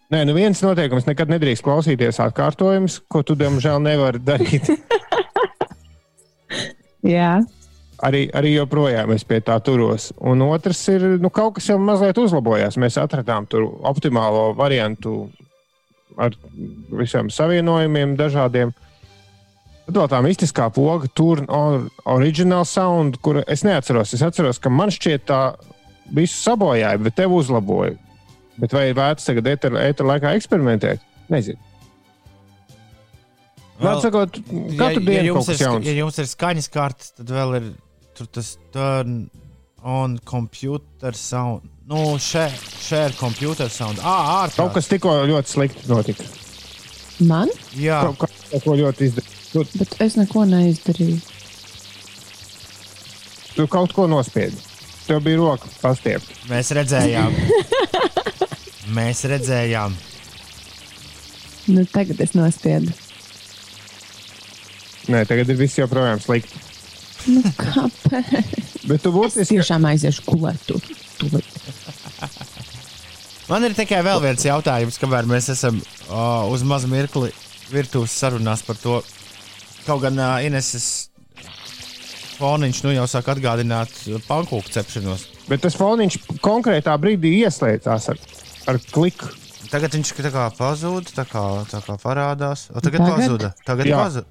Nē, 0.10 0.24
nu 0.25 0.34
viens 0.34 0.58
noteikums 0.65 1.06
nekad 1.06 1.30
nedrīkst 1.30 1.62
klausīties 1.62 2.18
atkārtojumus, 2.24 2.96
ko 3.06 3.22
tu, 3.22 3.36
diemžēl, 3.38 3.77
nevari 3.86 4.22
darīt. 4.25 4.72
Jā. 7.13 7.36
Arī, 8.03 8.24
arī 8.34 8.56
joprojām 8.56 9.13
es 9.13 9.22
pie 9.30 9.44
tā 9.46 9.60
turos. 9.62 10.10
Un 10.25 10.42
otrs 10.48 10.82
ir, 10.89 11.06
nu, 11.22 11.30
kaut 11.30 11.60
kas 11.60 11.70
jau 11.70 11.77
mazliet 11.77 12.18
uzlabojās. 12.18 12.80
Mēs 12.82 12.98
atradām 12.98 13.46
tur 13.50 13.70
optimālo 13.86 14.56
variantu 14.58 15.27
ar 16.18 16.34
visiem 16.98 17.30
savienojumiem, 17.30 18.18
dažādiem. 18.18 18.74
Tad 19.84 19.98
vēl 20.00 20.10
tā 20.12 20.22
mistiskā 20.24 20.70
poga, 20.72 21.10
turn 21.12 21.50
on 21.52 21.90
original 22.08 22.63
sound, 22.68 23.20
kur 23.24 23.42
es 23.44 23.66
neatceros. 23.68 24.13
Es 24.16 24.24
atceros, 24.24 24.62
ka 24.63 24.72
man 24.72 24.94
šķiet 24.94 25.28
tā 25.28 25.42
visu 26.16 26.38
sabojāja, 26.40 27.02
bet 27.04 27.18
tev 27.20 27.36
uzlaboja. 27.36 27.98
Bet 28.62 28.75
vai 28.75 28.88
ir 28.92 28.98
vērts 28.98 29.28
tagad 29.28 29.50
ēteru 29.50 30.08
laikā 30.08 30.36
eksperimentēt? 30.38 31.04
Nezinu. 31.34 31.60
Vēl, 33.84 34.00
sakot, 34.04 34.38
katru 34.38 35.02
ja, 35.02 35.06
dienu 35.08 35.18
ja 35.18 35.30
jums, 35.32 35.50
ir, 35.50 35.60
jauns. 35.60 35.88
ja 35.90 35.96
jums 35.98 36.20
ir 36.22 36.28
skaņas 36.30 36.70
kartes, 36.72 37.10
tad 37.18 37.32
vēl 37.34 37.58
ir 37.58 37.72
tas 38.32 38.54
turn 38.72 39.25
on 39.84 40.16
computer 40.30 41.18
sound. 41.18 41.68
Nu, 41.90 42.16
share, 42.22 42.54
share 42.80 43.12
computer 43.20 43.68
sound. 43.74 44.00
Ah, 44.00 44.46
ārprāt. 44.46 44.60
Kaut 44.62 44.78
kas 44.78 44.88
tikko 44.88 45.18
ļoti 45.28 45.56
slikti 45.58 45.90
notika. 45.92 46.30
Man? 47.28 47.52
Jā. 47.75 48.06
Kaut, 48.13 48.30
kaut 48.54 48.68
ko 48.70 48.78
ļoti 48.80 49.10
izdarīt. 49.10 49.33
Tu, 49.54 49.64
Bet 49.78 49.96
es 50.02 50.16
neko 50.18 50.48
neizdarīju. 50.50 51.20
Tu 53.54 53.68
kaut 53.70 53.94
ko 53.94 54.08
nospiedi. 54.10 54.58
Tev 55.06 55.22
bija 55.22 55.38
roka 55.38 55.70
pastiepta. 55.82 56.34
Mēs 56.50 56.72
redzējām. 56.74 57.36
Mēs 58.98 59.24
redzējām. 59.30 59.94
Nu, 61.70 61.86
tagad 61.94 62.20
es 62.26 62.34
nospiedu. 62.36 62.92
Nē, 65.12 65.24
tagad 65.28 65.52
ir 65.52 65.60
viss 65.60 65.78
joprojām 65.78 66.20
slikti. 66.24 66.60
Nu, 67.30 67.44
kāpēc? 67.60 68.88
Bet 68.90 69.04
tu 69.06 69.14
būsi. 69.16 69.44
Es 69.44 69.52
tiešām 69.52 69.86
aiziešu 69.88 70.26
gulēt. 70.28 70.74
Man 73.52 73.68
ir 73.68 73.76
tikai 73.76 74.02
vēl 74.04 74.22
viens 74.24 74.44
jautājums, 74.48 74.98
kamēr 75.00 75.28
mēs 75.30 75.50
esam 75.54 75.80
uh, 75.80 76.48
uz 76.52 76.64
mazu 76.68 76.90
mirkli 76.92 77.30
virtuves 77.72 78.16
sarunās 78.16 78.64
par 78.66 78.80
to, 78.80 79.02
Kaut 79.84 80.00
gan 80.06 80.16
uh, 80.16 80.38
Ineses 80.46 81.13
foniņš 82.38 82.82
nu 82.86 82.94
jau 82.96 83.06
sāk 83.10 83.30
atgādināt 83.34 83.94
pankūku 84.28 84.72
cepšanos. 84.74 85.28
Bet 85.50 85.63
tas 85.66 85.78
foniņš 85.80 86.20
konkrētā 86.44 86.96
brīdī 87.02 87.36
ieslēdzās 87.44 88.12
ar, 88.13 88.22
ar 88.72 88.80
kliku. 88.92 89.32
Tagad 89.72 89.96
viņš 89.98 90.12
tā 90.22 90.32
kā 90.34 90.46
pazūd, 90.58 91.10
tā 91.16 91.25
kā, 91.28 91.44
tā 91.70 91.82
kā 91.84 91.98
parādās. 92.02 92.68
O, 92.72 92.84
tagad 92.84 93.04
tagad 93.04 93.24
pazuda. 93.24 93.50
Tagad 93.66 93.90
pazuda. 93.92 94.28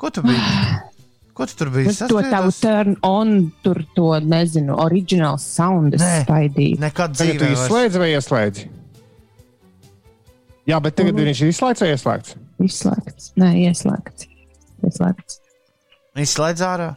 Ko 0.00 0.10
tu 0.10 0.24
biji? 0.26 0.40
Ko 1.36 1.46
tu 1.48 1.56
tur 1.56 1.70
biji? 1.72 1.88
Es 1.88 2.02
to 2.04 2.20
tavu 2.28 2.50
turn 2.52 2.98
on, 3.08 3.46
tur 3.64 3.78
to 3.96 4.08
nezinu, 4.20 4.74
original 4.84 5.38
sound 5.40 5.96
spaidīju. 5.96 6.80
Nekad 6.82 7.14
dzīvē. 7.16 7.38
Tagad 7.38 7.40
tu 7.40 7.54
izslēdzi 7.56 8.02
vai 8.02 8.10
ieslēdzi? 8.16 8.66
Jā, 10.68 10.76
bet 10.84 10.98
tagad 10.98 11.16
mm. 11.16 11.30
viņš 11.30 11.40
ir 11.40 11.54
izslēgts 11.54 11.84
vai 11.84 11.88
ieslēgts? 11.94 12.36
Izslēgts. 12.68 13.32
Nē, 13.40 13.54
ieslēgts 13.64 14.28
ieslēgts. 14.88 15.40
Izslēdz 16.22 16.66
ārā. 16.66 16.90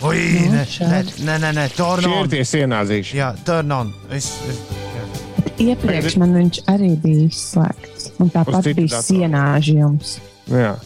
Ui, 0.00 0.20
nē, 0.48 0.62
nē, 0.64 1.00
nē, 1.26 1.34
nē, 1.42 1.48
nē 1.58 1.64
turn 1.76 2.06
on. 2.08 2.22
Ir 2.24 2.30
tie 2.32 2.44
sienāzīši. 2.48 3.18
Jā, 3.18 3.34
turn 3.44 3.74
on. 3.76 3.90
Es, 4.16 4.30
es, 4.48 4.60
Iepriekš 5.60 6.16
man 6.20 6.32
viņš 6.38 6.62
arī 6.72 6.94
bija 7.02 7.26
izslēgts. 7.28 8.06
Un 8.22 8.30
tāpat 8.32 8.70
bija 8.76 9.00
sienāžījums. 9.04 10.14
Jā. 10.48 10.78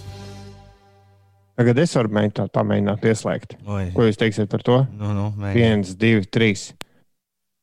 Tagad 1.55 1.79
es 1.79 1.95
varu 1.95 2.11
mēģināt, 2.17 2.51
pamēģināt 2.57 3.07
ieslēgt. 3.07 3.55
Oi. 3.71 3.85
Ko 3.95 4.09
jūs 4.09 4.19
teiksiet 4.19 4.51
par 4.51 4.65
to? 4.67 4.81
Nu, 4.99 5.13
nu, 5.15 5.29
mēģināt. 5.39 5.61
Viens, 5.61 5.95
divi, 6.01 6.27
trīs. 6.27 6.73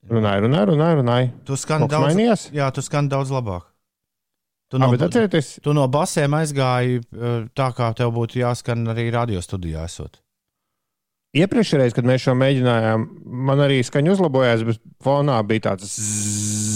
Runāju, 0.08 0.46
runāju, 0.48 0.72
runāju. 0.72 1.02
runāju. 1.02 1.34
Tu 1.46 1.60
skan 1.60 1.84
daudz, 1.84 2.14
mainījās? 2.14 2.48
jā, 2.56 2.72
tu 2.72 2.84
skan 2.86 3.12
daudz 3.12 3.34
labāk. 3.36 3.68
Tu 4.72 4.80
no, 4.80 4.88
atcerieties, 4.96 5.58
tu 5.60 5.74
no 5.76 5.84
basēm 5.92 6.32
aizgāji 6.38 7.02
tā, 7.58 7.66
kā 7.76 7.90
tev 7.98 8.14
būtu 8.16 8.40
jāskan 8.40 8.86
arī 8.94 9.10
radio 9.12 9.42
studijā. 9.44 9.84
Esot. 9.84 10.22
Iepriekšējā, 11.36 11.90
kad 11.96 12.08
mēs 12.08 12.24
šo 12.24 12.36
mēģinājām, 12.40 13.04
man 13.50 13.64
arī 13.66 13.82
skaņa 13.88 14.14
uzlabojās, 14.16 14.64
bet 14.68 14.80
fonā 15.04 15.36
bija 15.48 15.66
tāds. 15.70 15.98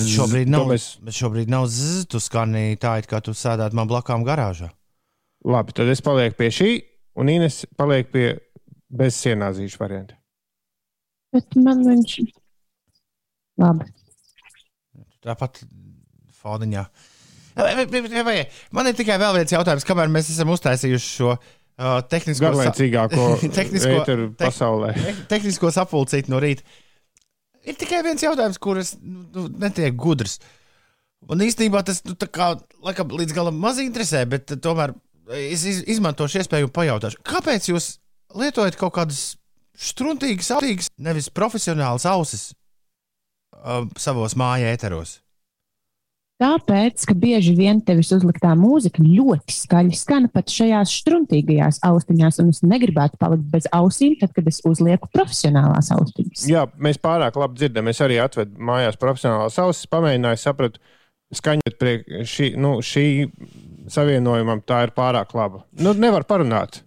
Bet 0.01 0.11
šobrīd 0.11 0.51
nav, 0.51 0.67
mēs... 0.73 0.89
bet 1.07 1.15
šobrīd 1.15 1.51
nav 1.51 1.69
zzz, 1.71 2.03
tu 2.11 2.19
skani 2.23 2.75
tā, 2.79 2.97
it 2.99 3.07
kā 3.11 3.23
tu 3.23 3.35
sēdētu 3.35 3.79
man 3.79 3.87
blakām 3.91 4.27
garāžā. 4.27 4.73
Labi, 5.47 5.75
tad 5.75 5.91
es 5.91 6.03
palieku 6.03 6.39
pie 6.41 6.51
šī, 6.51 6.69
un 7.19 7.31
Ines 7.31 7.63
paliek 7.79 8.11
pie 8.11 8.27
bez 8.91 9.23
sienāzīšu 9.23 9.79
varianta. 9.79 10.19
Bet 11.35 11.55
man 11.63 11.83
viņš. 11.87 12.19
Labi. 13.63 13.91
Tāpat 15.23 15.63
foniņā. 16.43 16.87
Uh, 16.87 17.11
Man 18.75 18.89
ir 18.89 18.97
tikai 18.97 19.19
vēl 19.21 19.37
viens 19.37 19.53
jautājums, 19.53 19.85
kamēr 19.87 20.11
mēs 20.11 20.31
esam 20.33 20.51
uztaisījuši 20.51 21.11
šo 21.11 21.31
uh, 21.35 22.01
tehnisko, 22.11 22.49
garlaicīgāko 22.49 23.29
tehnisko, 23.57 24.01
te, 24.07 24.17
pasaulē. 24.41 24.91
Te, 24.97 25.15
tehnisko 25.35 25.71
sapulcīti 25.75 26.33
no 26.33 26.41
rīta. 26.43 26.65
Ir 27.65 27.79
tikai 27.79 28.03
viens 28.05 28.21
jautājums, 28.21 28.59
kurš 28.61 28.93
nu, 29.01 29.47
netiek 29.61 29.95
gudrs. 29.97 30.37
Un 31.31 31.41
īstenībā 31.41 31.81
tas 31.85 32.03
nu, 32.05 32.13
kā, 32.29 32.51
laikam, 32.85 33.09
līdz 33.17 33.33
galam 33.33 33.57
maz 33.57 33.79
interesē, 33.81 34.21
bet 34.29 34.51
tomēr 34.61 34.93
es 35.39 35.63
iz, 35.65 35.81
izmantošu 35.95 36.43
iespēju 36.43 36.69
un 36.69 36.75
pajautāšu, 36.75 37.23
kāpēc 37.25 37.71
jūs 37.71 37.95
lietojat 38.37 38.77
kaut 38.77 38.93
kādas 38.99 39.23
struntīgas, 39.75 40.51
autīgas, 40.53 40.91
nevis 41.01 41.31
profesionālas 41.33 42.05
ausis 42.11 42.51
uh, 42.51 43.87
savos 43.97 44.37
māja 44.37 44.69
ēteros? 44.75 45.19
Tāpēc, 46.35 47.05
ka 47.07 47.13
bieži 47.15 47.53
vien 47.55 47.77
tevis 47.79 48.09
uzliktā 48.11 48.49
mūzika 48.59 48.99
ļoti 48.99 49.53
skaļi 49.55 49.95
skan 49.95 50.25
pat 50.33 50.51
šajās 50.51 50.91
struntīgajās 50.99 51.79
austiņās, 51.87 52.41
un 52.43 52.49
es 52.51 52.59
negribētu 52.65 53.15
palikt 53.21 53.45
bez 53.53 53.69
ausīm, 53.71 54.17
tad, 54.19 54.33
kad 54.35 54.49
es 54.51 54.59
uzlieku 54.67 55.07
profesionālās 55.15 55.93
austiņas. 55.95 56.43
Jā, 56.51 56.65
mēs 56.75 56.99
pārāk 56.99 57.39
labi 57.39 57.61
dzirdam. 57.61 57.87
Es 57.87 58.03
arī 58.03 58.19
atvedu 58.19 58.59
mājās 58.59 58.99
profesionālās 58.99 59.61
ausis, 59.63 59.87
pamēģināju 59.95 60.43
saprast, 60.43 60.83
skaņot 61.39 61.79
pie 61.79 61.95
šī, 62.27 62.51
nu, 62.59 62.75
šī 62.83 63.07
savienojumam, 63.95 64.65
tā 64.67 64.83
ir 64.89 64.95
pārāk 64.97 65.31
laba. 65.39 65.63
Nu, 65.79 65.95
nevar 65.95 66.27
parunāt. 66.27 66.81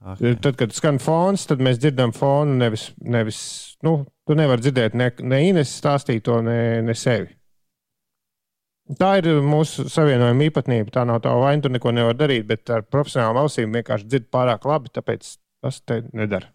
Okay. 0.00 0.34
Tad, 0.40 0.56
kad 0.58 0.74
skan 0.74 0.98
fons, 0.98 1.44
tad 1.46 1.62
mēs 1.62 1.78
dzirdam 1.78 2.10
fonu. 2.16 2.58
Nevis, 2.58 2.90
nevis 2.98 3.40
nu, 3.86 4.00
tu 4.26 4.34
nevari 4.34 4.66
dzirdēt 4.66 4.98
ne, 4.98 5.12
ne 5.22 5.44
Ines 5.50 5.78
stāstīto, 5.78 6.40
ne, 6.42 6.80
ne 6.82 6.96
sevi. 6.96 7.36
Tā 8.98 9.10
ir 9.20 9.28
mūsu 9.46 9.86
savienojuma 9.90 10.48
īpatnība. 10.48 10.90
Tā 10.94 11.04
nav 11.06 11.20
tā 11.22 11.34
vaina, 11.38 11.62
tu 11.62 11.70
neko 11.70 11.92
nevar 11.94 12.16
darīt, 12.18 12.48
bet 12.48 12.72
ar 12.74 12.82
profesionālām 12.82 13.44
ausīm 13.44 13.76
vienkārši 13.76 14.08
dzird 14.08 14.26
pārāk 14.34 14.66
labi, 14.66 14.90
tāpēc 14.94 15.36
tas 15.62 15.78
te 15.86 16.00
nedara. 16.16 16.50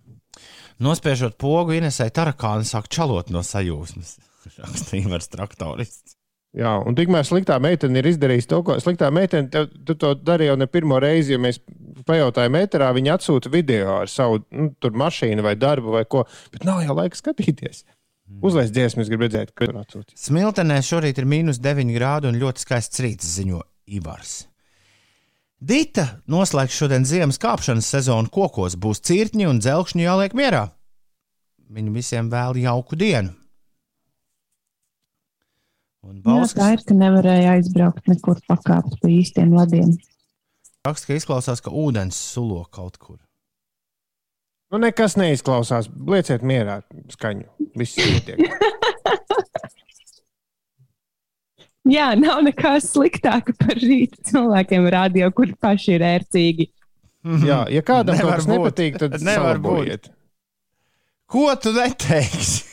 Nospiežot 0.84 1.38
pogu, 1.40 1.78
Inesai 1.78 2.10
Tarakāna 2.12 2.68
sāk 2.68 2.90
čalot 2.92 3.32
no 3.32 3.46
sajūsmas. 3.46 4.18
Rakstīja 4.66 5.12
vairs 5.14 5.32
traktorists. 5.32 6.18
Jā, 6.56 6.72
un 6.88 6.96
tikmēr 6.96 7.28
sliktā 7.28 7.58
meitene 7.60 8.00
ir 8.00 8.08
izdarījusi 8.14 8.48
to, 8.48 8.62
ko 8.64 8.78
sliktā 8.80 9.10
meitene, 9.12 9.50
tev, 9.52 9.68
tu 9.88 9.96
to 10.00 10.14
darīji 10.16 10.54
jau 10.54 10.60
ne 10.60 10.68
pirmo 10.72 11.00
reizi, 11.04 11.34
jo 11.34 11.40
mēs 11.44 11.60
pajautājām 12.08 12.56
metrā, 12.56 12.94
viņa 12.96 13.18
atsūta 13.18 13.52
video 13.52 13.98
ar 13.98 14.12
savu 14.12 14.40
nu, 14.56 14.70
mašīnu 15.04 15.44
vai 15.44 15.58
darbu 15.60 15.98
vai 15.98 16.06
ko, 16.08 16.24
bet 16.56 16.64
nav 16.68 16.80
jau 16.86 16.96
laika 16.96 17.20
skatīties. 17.20 17.84
Uzlaiž 18.26 18.72
dziesmu, 18.74 19.04
es 19.04 19.10
gribu 19.12 19.28
redzēt, 19.28 19.54
kad 19.58 19.70
atsūta. 19.78 20.16
Smiltenē 20.18 20.80
šorīt 20.86 21.22
ir 21.22 21.28
mīnus 21.30 21.62
9 21.62 21.94
grādi 21.94 22.30
un 22.30 22.40
ļoti 22.42 22.64
skaists 22.66 23.02
rīts, 23.06 23.30
ziņo 23.38 23.62
Ivars. 23.98 24.48
Dita 25.62 26.08
noslēgs 26.30 26.76
šodien 26.76 27.06
ziemas 27.08 27.40
kāpšanas 27.42 27.88
sezonu 27.90 28.32
kokos, 28.34 28.76
būs 28.82 29.04
cirkņi 29.06 29.48
un 29.50 29.62
dzelkšņi 29.62 30.04
jāliek 30.04 30.36
mierā. 30.38 30.66
Viņi 31.72 31.94
visiem 31.94 32.30
vēl 32.34 32.60
jauku 32.66 32.98
dienu. 33.00 33.34
Un 36.06 36.20
Bauskas... 36.22 36.58
Jā, 36.58 36.60
tā 36.60 36.74
ir, 36.76 36.84
ka 36.86 36.98
nevarēja 36.98 37.56
aizbraukt 37.56 38.10
nekur 38.12 38.42
pakāpt 38.50 39.00
pa 39.02 39.10
īstiem 39.10 39.56
lediem. 39.58 39.96
Raksts, 40.86 41.08
ka 41.08 41.18
izklausās, 41.18 41.64
ka 41.66 41.74
ūdens 41.74 42.18
sulo 42.34 42.62
kaut 42.70 43.00
kur. 43.02 43.18
Nu, 44.76 44.82
nekas 44.84 45.14
neizklausās. 45.16 45.86
Lieciet 46.12 46.42
mierā 46.44 46.82
skaņu. 47.14 47.46
Viss 47.80 47.96
notiek. 47.96 48.42
Jā, 51.96 52.10
nav 52.20 52.42
nekā 52.44 52.74
sliktāka 52.84 53.56
par 53.56 53.80
rītu 53.80 54.20
cilvēkiem 54.28 54.90
radio, 54.92 55.30
kuri 55.32 55.56
paši 55.64 55.96
ir 55.96 56.04
ērcīgi. 56.04 56.68
Jā, 57.46 57.62
ja 57.72 57.86
kādam 57.88 58.20
kaut 58.20 58.36
kas 58.42 58.50
nepatīk, 58.52 59.00
tad 59.00 59.16
nevar 59.24 59.64
būt. 59.64 60.12
Ko 61.32 61.48
tu 61.56 61.72
neteiksi? 61.78 62.68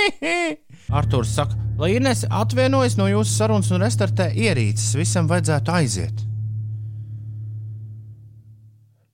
Arthurs 0.98 1.30
saka, 1.38 1.54
lai 1.78 1.94
Inês 1.94 2.26
atvienojas 2.26 2.98
no 2.98 3.06
jūsu 3.12 3.38
sarunas 3.38 3.70
un 3.70 3.86
restartē 3.86 4.32
ierīces, 4.34 4.96
visam 4.98 5.30
vajadzētu 5.30 5.78
aiziet. 5.78 6.26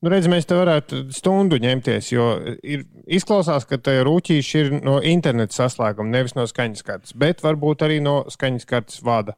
Nu, 0.00 0.09
redz, 0.09 0.30
mēs 0.33 0.49
te 0.49 0.57
varētu 0.57 1.02
stundu 1.12 1.59
ņemties, 1.61 2.09
jo 2.14 2.26
ir, 2.64 2.87
izklausās, 3.04 3.66
ka 3.69 3.76
tā 3.85 3.99
rūtīša 4.07 4.62
ir 4.62 4.71
no 4.80 4.97
interneta 5.04 5.59
saslēguma, 5.59 6.09
nevis 6.14 6.37
no 6.38 6.47
skaņas 6.49 6.87
kartes, 6.87 7.16
bet 7.21 7.45
varbūt 7.45 7.85
arī 7.85 7.99
no 8.04 8.23
skaņas 8.33 8.69
kartes 8.71 9.02
vada. 9.04 9.37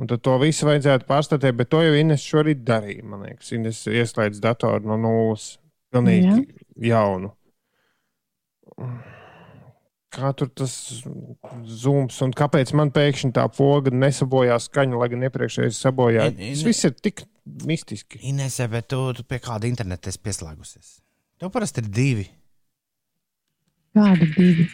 Un 0.00 0.08
tad 0.10 0.24
to 0.26 0.38
visu 0.40 0.66
vajadzētu 0.66 1.06
pārstāvēt, 1.06 1.58
bet 1.60 1.70
to 1.70 1.84
jau 1.84 1.92
Ines 1.94 2.24
šorīt 2.24 2.64
darīja. 2.66 3.04
Man 3.06 3.28
liekas, 3.28 3.52
Ines 3.54 3.84
ieslēdz 3.86 4.40
datoru 4.42 4.88
no 4.88 4.98
nulles, 4.98 5.52
pilnīgi 5.94 6.32
Jā. 6.32 6.94
jaunu 6.94 7.34
kā 10.14 10.30
tur 10.38 10.50
tas 10.54 10.72
zūms 11.82 12.20
un 12.26 12.34
kāpēc 12.36 12.72
man 12.78 12.92
pēkšņi 12.94 13.32
tā 13.36 13.44
poga 13.52 13.92
nesabojās 13.94 14.68
skaņu, 14.70 15.00
lai 15.00 15.10
gan 15.12 15.26
iepriekšējais 15.28 15.80
sabojāja. 15.86 16.32
Tas 16.38 16.64
viss 16.66 16.88
ir 16.88 16.94
tik 16.98 17.24
mistiski. 17.66 18.20
Inese, 18.30 18.68
bet 18.72 18.88
tu, 18.92 19.00
tu 19.16 19.26
pie 19.28 19.40
kāda 19.42 19.68
interneta 19.70 20.12
esi 20.12 20.22
pieslēgusies? 20.24 20.98
Tev 21.42 21.52
parasti 21.54 21.82
ir 21.82 21.90
divi. 21.92 22.28
Kādi 23.94 24.30
divi? 24.34 24.68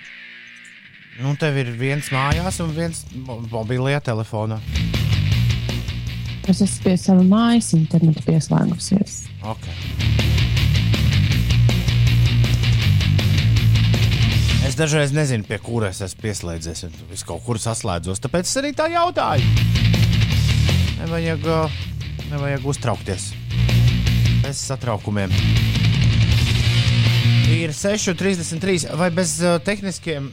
Nu, 1.20 1.34
tev 1.36 1.58
ir 1.60 1.72
viens 1.76 2.06
mājās 2.14 2.60
un 2.64 2.70
viens 2.76 3.02
mobilajā 3.52 4.00
telefonā. 4.12 4.60
Es 6.48 6.62
esmu 6.64 6.86
pie 6.86 6.94
sava 6.98 7.26
mājas 7.26 7.74
interneta 7.76 8.24
pieslēgusies. 8.24 9.26
Okay. 9.52 10.48
Es 14.70 14.76
dažreiz 14.78 15.10
nezinu, 15.10 15.42
pie 15.42 15.56
kuras 15.58 15.98
es 16.04 16.12
pieslēdzies. 16.14 16.84
Es 17.10 17.24
kaut 17.26 17.40
kur 17.42 17.58
saslēdzos, 17.58 18.20
tāpēc 18.22 18.46
es 18.46 18.58
arī 18.60 18.68
tā 18.78 18.84
jautāju. 18.92 19.42
Nevajag, 21.00 21.48
nevajag 22.30 22.68
uztraukties 22.70 23.24
bez 24.44 24.60
satraukumiem. 24.68 25.34
Ir 27.50 27.74
6,33 27.74 28.94
vai 29.00 29.08
bez 29.10 29.40
tehniskiem. 29.66 30.28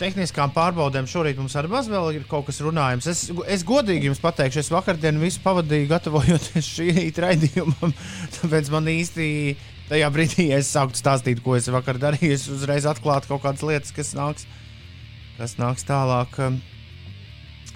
Tehniskām 0.00 0.50
pārbaudēm 0.50 1.06
šorīt 1.06 1.38
mums 1.38 1.54
arī 1.60 1.70
maz 1.70 1.86
vēl 1.92 2.10
ir 2.16 2.26
kaut 2.26 2.48
kas 2.48 2.58
runājams. 2.64 3.06
Es, 3.06 3.22
es 3.54 3.62
godīgi 3.68 4.08
jums 4.08 4.22
pateikšu, 4.24 4.64
es 4.64 4.72
vakardienu 4.74 5.22
visu 5.22 5.44
pavadīju 5.44 5.92
gatavojoties 5.94 6.72
šī 6.74 6.88
rīta 6.98 7.28
raidījumam. 7.28 7.94
Tāpēc 8.40 8.72
man 8.74 8.90
īsti 8.96 9.28
tajā 9.88 10.10
brīdī, 10.14 10.48
ja 10.50 10.60
es 10.62 10.70
sāktu 10.72 11.00
stāstīt, 11.00 11.42
ko 11.44 11.56
es 11.58 11.68
vakar 11.72 12.00
darīju, 12.00 12.34
es 12.36 12.46
uzreiz 12.52 12.86
atklātu 12.88 13.32
kaut 13.32 13.44
kādas 13.44 13.64
lietas, 13.66 13.94
kas 13.94 14.14
nāks, 14.16 14.48
kas 15.38 15.58
nāks 15.60 15.86
tālāk. 15.88 16.38
Um, 16.40 16.62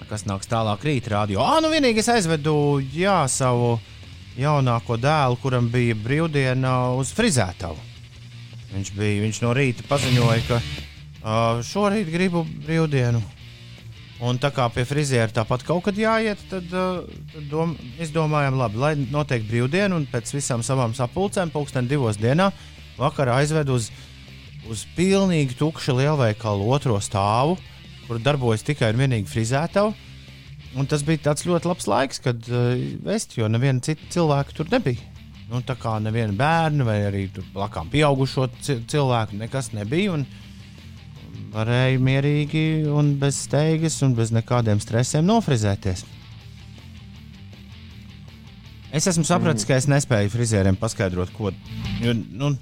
kas 0.09 0.23
nāks 0.25 0.47
tālāk 0.49 0.83
rītā 0.85 1.11
radio? 1.13 1.41
Ah, 1.43 1.59
nu 1.61 1.69
vienīgi 1.71 2.01
es 2.01 2.09
aizvedu 2.09 2.79
jā, 2.95 3.21
savu 3.29 3.75
jaunāko 4.39 4.97
dēlu, 4.99 5.37
kuram 5.41 5.67
bija 5.71 5.97
brīvdiena 5.99 6.75
uz 6.97 7.11
frizētavu. 7.17 7.77
Viņš, 8.69 8.93
bija, 8.95 9.23
viņš 9.25 9.41
no 9.43 9.51
rīta 9.57 9.85
paziņoja, 9.89 10.41
ka 10.47 10.59
uh, 10.61 11.59
šorīt 11.65 12.11
gribu 12.13 12.45
brīvdienu. 12.65 13.21
Un 14.19 14.35
tā 14.35 14.49
kā 14.51 14.65
pie 14.75 14.83
friziera 14.83 15.31
tāpat 15.31 15.63
kaut 15.63 15.85
kad 15.85 15.99
jāiet, 15.99 16.41
tad, 16.51 16.65
uh, 16.75 17.05
dom, 17.47 17.77
izdomājām, 18.03 18.57
labi, 18.59 18.81
lai 18.81 18.91
notiek 18.99 19.45
brīvdiena 19.47 19.95
un 19.95 20.07
pēc 20.11 20.33
visām 20.35 20.63
savām 20.65 20.91
sapulcēm, 20.97 21.53
pulksten 21.53 21.87
divos 21.87 22.19
dienā, 22.19 22.49
vakarā 22.99 23.37
aizvedu 23.39 23.77
uz, 23.79 23.87
uz 24.67 24.83
pilnīgi 24.97 25.55
tukšu 25.61 25.95
lielveikalu 26.01 26.67
otro 26.67 26.97
stāvu, 26.99 27.55
kur 28.09 28.19
darbojas 28.19 28.67
tikai 28.67 28.91
un 28.91 28.99
vienīgi 29.05 29.31
frizētava. 29.31 29.95
Un 30.77 30.85
tas 30.85 31.01
bija 31.07 31.31
ļoti 31.31 31.71
labs 31.71 31.87
laiks, 31.87 32.19
kad 32.27 32.51
uh, 32.51 32.75
vest, 33.07 33.37
jo 33.39 33.47
neviena 33.47 33.79
cita 33.87 34.11
cilvēka 34.17 34.57
tur 34.57 34.67
nebija. 34.75 34.99
Nu, 35.49 35.63
tā 35.65 35.73
kā 35.79 35.95
neviena 36.03 36.35
bērna 36.37 36.85
vai 36.85 36.99
arī 37.07 37.23
blakām 37.55 37.87
pieaugušo 37.89 38.49
cilvēku 38.61 39.39
nekas 39.39 39.71
nebija. 39.73 40.19
Un, 40.19 40.27
varēja 41.53 41.99
mierīgi 42.03 42.63
un 42.93 43.13
bez 43.21 43.43
steigas 43.47 43.99
un 44.05 44.15
bez 44.17 44.33
nekādiem 44.35 44.81
stresiem 44.83 45.27
nofrizēties. 45.27 46.05
Es 48.89 49.05
esmu 49.05 49.23
sapratis, 49.27 49.67
ka 49.69 49.77
es 49.77 49.85
nespēju 49.89 50.31
frizieriem 50.33 50.77
paskaidrot, 50.79 51.29
ko. 51.35 51.51
Jo, 52.01 52.15
nu, 52.15 52.55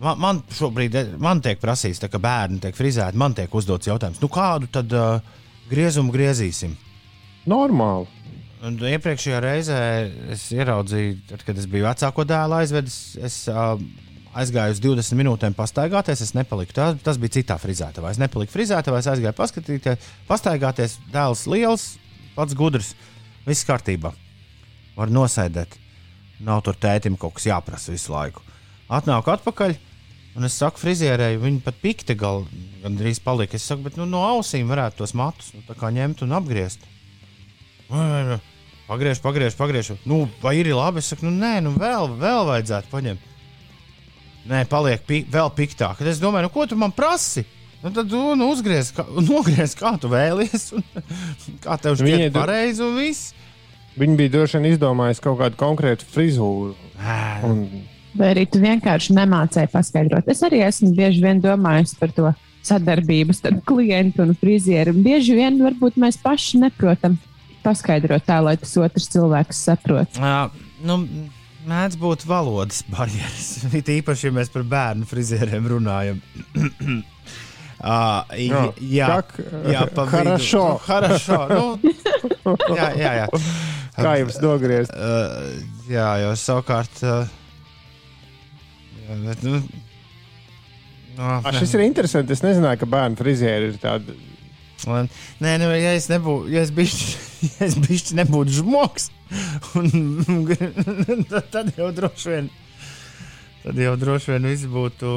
man, 0.00 0.20
man 0.20 0.40
šobrīd 0.56 0.96
man 1.20 1.42
tiek 1.44 1.60
prasīts, 1.60 2.00
ka 2.08 2.20
bērni 2.22 2.62
tiek 2.62 2.76
frizēti. 2.76 3.20
Man 3.20 3.36
tiek 3.36 3.52
uzdots 3.52 3.90
jautājums, 3.90 4.22
nu 4.22 4.30
kādu 4.32 4.70
tad 4.72 4.92
uh, 4.96 5.18
griezumu 5.68 6.14
griezīsim? 6.14 6.72
Normāli. 7.50 8.08
Un 8.64 8.78
iepriekšējā 8.80 9.42
reizē 9.44 9.78
es 10.32 10.46
ieraudzīju, 10.56 11.18
tad, 11.28 11.42
kad 11.44 11.58
es 11.60 11.68
biju 11.68 11.84
vecāko 11.84 12.24
dēlu 12.24 12.56
aizvedis, 12.62 12.96
es 13.20 13.42
uh, 13.52 13.74
aizgāju 14.38 14.74
uz 14.74 14.82
20 14.82 15.18
minūtēm 15.18 15.54
pastaigāties. 15.56 16.22
Es 16.24 16.34
nepaliku. 16.36 16.74
Tas, 16.76 16.98
tas 17.04 17.20
bija 17.20 17.36
citā 17.38 17.56
frizētavā. 17.60 18.12
Es 18.14 18.20
nepaliku 18.20 18.54
frizētavā, 18.54 19.00
es 19.00 19.08
aizgāju 19.10 19.36
paskatīties, 19.38 20.10
pastaigāties. 20.28 20.98
Dēls 21.14 21.46
liels, 21.50 21.86
pats 22.36 22.56
gudrs, 22.58 22.92
viss 23.46 23.66
kārtībā. 23.68 24.14
Var 24.98 25.12
nosēdēt. 25.14 25.78
Nav 26.44 26.64
tur 26.66 26.78
tētim 26.78 27.18
kaut 27.18 27.36
kas 27.38 27.48
jāprasa 27.48 27.94
visu 27.94 28.14
laiku. 28.14 28.42
Atnāku 28.92 29.32
atpakaļ. 29.34 29.76
Un 30.34 30.48
es 30.48 30.56
saku, 30.58 30.80
frizierēji, 30.82 31.38
viņi 31.38 31.60
pat 31.62 31.76
pikti 31.78 32.16
gal, 32.18 32.42
gandrīz 32.82 33.20
palika. 33.22 33.54
Es 33.54 33.68
saku, 33.70 33.84
bet 33.86 33.98
nu, 34.00 34.06
no 34.10 34.24
ausīm 34.26 34.66
varētu 34.66 35.04
tos 35.04 35.14
matus 35.14 35.52
nu, 35.54 35.62
ņemt 35.62 36.24
un 36.26 36.34
apgriezt. 36.34 36.82
Pagriež, 38.88 39.20
pagriež, 39.22 39.54
pagriež. 39.56 39.92
Nu, 40.04 40.24
vai 40.42 40.56
ir 40.58 40.72
labi? 40.74 40.98
Es 41.00 41.12
saku, 41.12 41.28
nu, 41.28 41.32
nē, 41.38 41.60
nu, 41.62 41.76
vēl, 41.78 42.10
vēl 42.18 42.50
vajadzētu 42.50 42.90
paņemt. 42.90 43.30
Nē, 44.48 44.64
paliek 44.68 45.04
pi 45.08 45.22
vēl 45.30 45.48
piktāk. 45.56 45.98
Tad 46.00 46.10
es 46.10 46.20
domāju, 46.20 46.48
nu, 46.48 46.52
ko 46.52 46.66
tu 46.68 46.76
man 46.76 46.92
prasi? 46.92 47.46
Nu, 47.84 47.92
tad 47.92 48.08
tu 48.08 48.20
nu, 48.36 48.50
uzgriez, 48.52 48.90
kā, 48.96 49.06
nogriez, 49.30 49.76
kā 49.78 49.94
tu 50.00 50.10
vēlies, 50.12 50.70
un 50.76 50.84
kā 51.64 51.78
tev 51.80 51.98
šķiet 52.00 52.34
pareizi 52.34 52.84
un 52.84 52.94
viss. 53.00 53.32
Viņi 54.00 54.16
bija 54.18 54.32
droši 54.34 54.58
vien 54.58 54.72
izdomājuši 54.72 55.22
kaut 55.22 55.38
kādu 55.38 55.58
konkrētu 55.60 56.06
frizūru. 56.10 56.72
Un... 57.46 57.60
Vai 58.18 58.32
arī 58.32 58.44
tu 58.50 58.58
vienkārši 58.62 59.14
nemācēji 59.14 59.70
paskaidrot? 59.70 60.26
Es 60.30 60.42
arī 60.46 60.64
esmu 60.66 60.90
bieži 60.96 61.22
vien 61.22 61.42
domājis 61.42 61.94
par 61.98 62.10
to 62.14 62.32
sadarbību 62.64 63.36
starp 63.36 63.62
klientu 63.68 64.24
un 64.24 64.34
frizieru. 64.38 64.94
Bieži 65.04 65.36
vien 65.38 65.60
varbūt 65.62 65.98
mēs 66.00 66.18
paši 66.22 66.62
neprotam 66.64 67.18
paskaidrot 67.64 68.26
tā, 68.26 68.40
lai 68.44 68.56
tas 68.60 68.74
otrs 68.80 69.08
cilvēks 69.12 69.62
saprot. 69.68 70.18
Jā, 70.18 70.48
nu, 70.84 70.98
Mēdz 71.64 71.96
būt 72.00 72.26
valodas 72.28 72.82
barjeras. 72.92 73.64
It 73.72 73.88
īpaši, 73.88 74.28
ja 74.28 74.36
mēs 74.36 74.52
par 74.52 74.66
bērnu 74.68 75.08
frizieriem 75.08 75.68
runājam. 75.74 76.22
Uh, 77.84 78.22
jā, 78.40 78.60
jā, 78.80 79.08
jā 79.68 79.80
pavisam 79.92 80.28
īsi. 80.30 80.46
Nu, 81.50 81.64
nu. 81.82 82.54
jā, 82.78 82.86
jā, 82.96 83.10
jā. 83.18 83.26
Kā 83.98 84.14
jums 84.16 84.38
nogriezt? 84.40 84.94
Uh, 84.96 85.58
jā, 85.90 86.06
jo 86.22 86.30
savukārt. 86.40 87.02
Uh, 87.04 87.28
jā, 89.02 89.18
bet, 89.26 89.44
nu, 89.44 89.58
no, 91.18 91.26
ah, 91.26 91.50
A, 91.50 91.52
šis 91.58 91.76
ir 91.76 91.84
interesants. 91.84 92.32
Es 92.32 92.44
nezināju, 92.46 92.80
ka 92.80 92.88
bērnu 92.96 93.20
frizieri 93.20 93.74
ir 93.74 93.76
tādi. 93.82 94.16
Nē, 94.84 95.52
nu, 95.60 95.68
ja 95.76 95.92
es 95.96 96.08
nebūtu, 96.12 96.48
ja 96.54 96.64
es 96.64 96.72
bišķi, 96.74 97.12
ja 97.50 97.68
es 97.68 97.76
bišķi 97.84 98.16
nebūtu 98.22 98.62
žmoks 98.62 99.10
un, 99.80 101.24
tad, 101.30 101.50
tad 101.52 101.70
jau 101.78 101.90
droši 101.94 102.32
vien, 102.32 102.48
tad 103.64 103.84
jau 103.84 103.94
droši 104.00 104.34
vien 104.34 104.48
viss 104.52 104.70
būtu, 104.70 105.12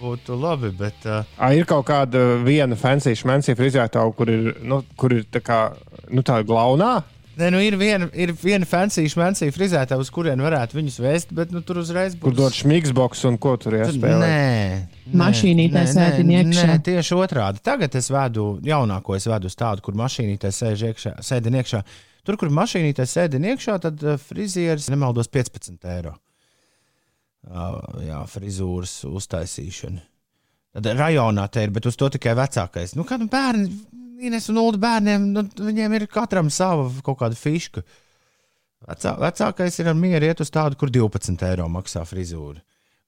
būtu 0.00 0.40
labi. 0.40 0.72
Bet, 0.80 1.06
uh... 1.06 1.22
A, 1.38 1.52
ir 1.56 1.68
kaut 1.70 1.88
kāda 1.90 2.40
viena 2.46 2.78
fancy 2.80 3.14
šmencija 3.18 3.58
frizētāja, 3.58 4.16
kur 4.16 4.32
ir, 4.32 4.52
nu, 4.62 4.82
kur 5.00 5.16
ir 5.18 5.26
tā 5.32 5.42
kā, 5.44 5.62
nu, 6.10 6.26
tā 6.26 6.42
glaunā 6.46 7.00
Nē, 7.40 7.48
nu 7.54 7.60
ir 7.62 7.76
viena, 7.80 8.08
ir 8.12 8.32
viena 8.36 8.66
fancy 8.68 9.06
šmēnsīga 9.08 9.54
frizētā, 9.54 9.96
uz 10.00 10.10
kurien 10.12 10.40
varētu 10.44 10.76
viņus 10.76 10.98
vest, 11.00 11.30
bet 11.36 11.54
nu, 11.54 11.62
tur 11.64 11.78
uzreiz 11.80 12.16
būs. 12.16 12.26
Kur 12.26 12.36
dod 12.36 12.56
šmigsboks 12.56 13.22
un 13.30 13.38
ko 13.40 13.54
tur 13.60 13.78
jāspēlē? 13.78 14.26
Nē, 14.28 15.14
mašīnītē 15.22 15.84
sēdi 15.88 16.26
iekšā. 16.26 16.66
Nē, 16.68 16.76
tieši 16.90 17.16
otrādi. 17.16 17.62
Tagad 17.64 17.96
es 17.96 18.10
vedu 18.12 18.50
jaunāko, 18.66 19.16
es 19.16 19.28
vedu 19.30 19.48
uz 19.48 19.56
tādu, 19.56 19.84
kur 19.86 19.96
mašīnītē 20.00 20.52
sēž 20.52 20.84
iekšā, 20.90 21.14
sēdi 21.24 21.54
iekšā. 21.62 21.80
Tur, 22.26 22.36
kur 22.40 22.52
mašīnītē 22.54 23.06
sēdi 23.08 23.40
iekšā, 23.52 23.78
tad 23.86 24.02
uh, 24.04 24.18
frizieris 24.20 24.90
nemaldos 24.92 25.30
15 25.32 25.88
eiro. 25.94 26.16
Uh, 27.48 27.78
jā, 28.04 28.20
frizūras 28.28 29.00
uztaisīšana. 29.08 30.02
Tad 30.76 30.86
rajonā 30.94 31.46
te 31.50 31.64
ir, 31.64 31.72
bet 31.74 31.88
uz 31.88 31.96
to 31.98 32.10
tikai 32.12 32.36
vecākais. 32.38 32.94
Nu, 32.94 33.06
kādu 33.08 33.26
bērnu 33.30 33.70
Ines 34.20 34.50
un 34.52 34.58
Ulu 34.60 34.78
bērniem, 34.80 35.30
nu, 35.32 35.44
viņiem 35.64 35.96
ir 35.96 36.06
katram 36.12 36.50
sava 36.52 36.90
kaut 37.04 37.22
kāda 37.22 37.38
fiška. 37.38 37.82
Vecā, 38.88 39.14
vecākais 39.20 39.78
ir 39.80 39.88
ar 39.92 39.96
mieru 39.96 40.28
iet 40.28 40.42
uz 40.44 40.52
tādu, 40.52 40.76
kur 40.80 40.92
12 40.92 41.40
eiro 41.48 41.68
maksā 41.72 42.04
frizūra. 42.08 42.60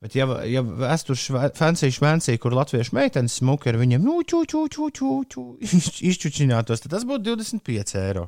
Bet, 0.02 0.16
ja, 0.18 0.26
ja 0.48 0.64
es 0.90 1.04
tur 1.06 1.18
fancy 1.54 1.92
švensī, 1.94 2.34
kur 2.42 2.56
latviešu 2.56 2.96
meitenes 2.96 3.36
smuki 3.38 3.70
ar 3.70 3.78
viņiem, 3.78 4.02
nu, 4.02 4.18
čū, 4.26 4.42
čū, 4.50 4.64
čū, 4.72 4.88
čū, 4.98 5.10
čū, 5.30 5.44
izčučinātos, 6.10 6.82
tad 6.82 6.96
tas 6.96 7.06
būtu 7.08 7.36
25 7.36 7.94
eiro. 8.02 8.26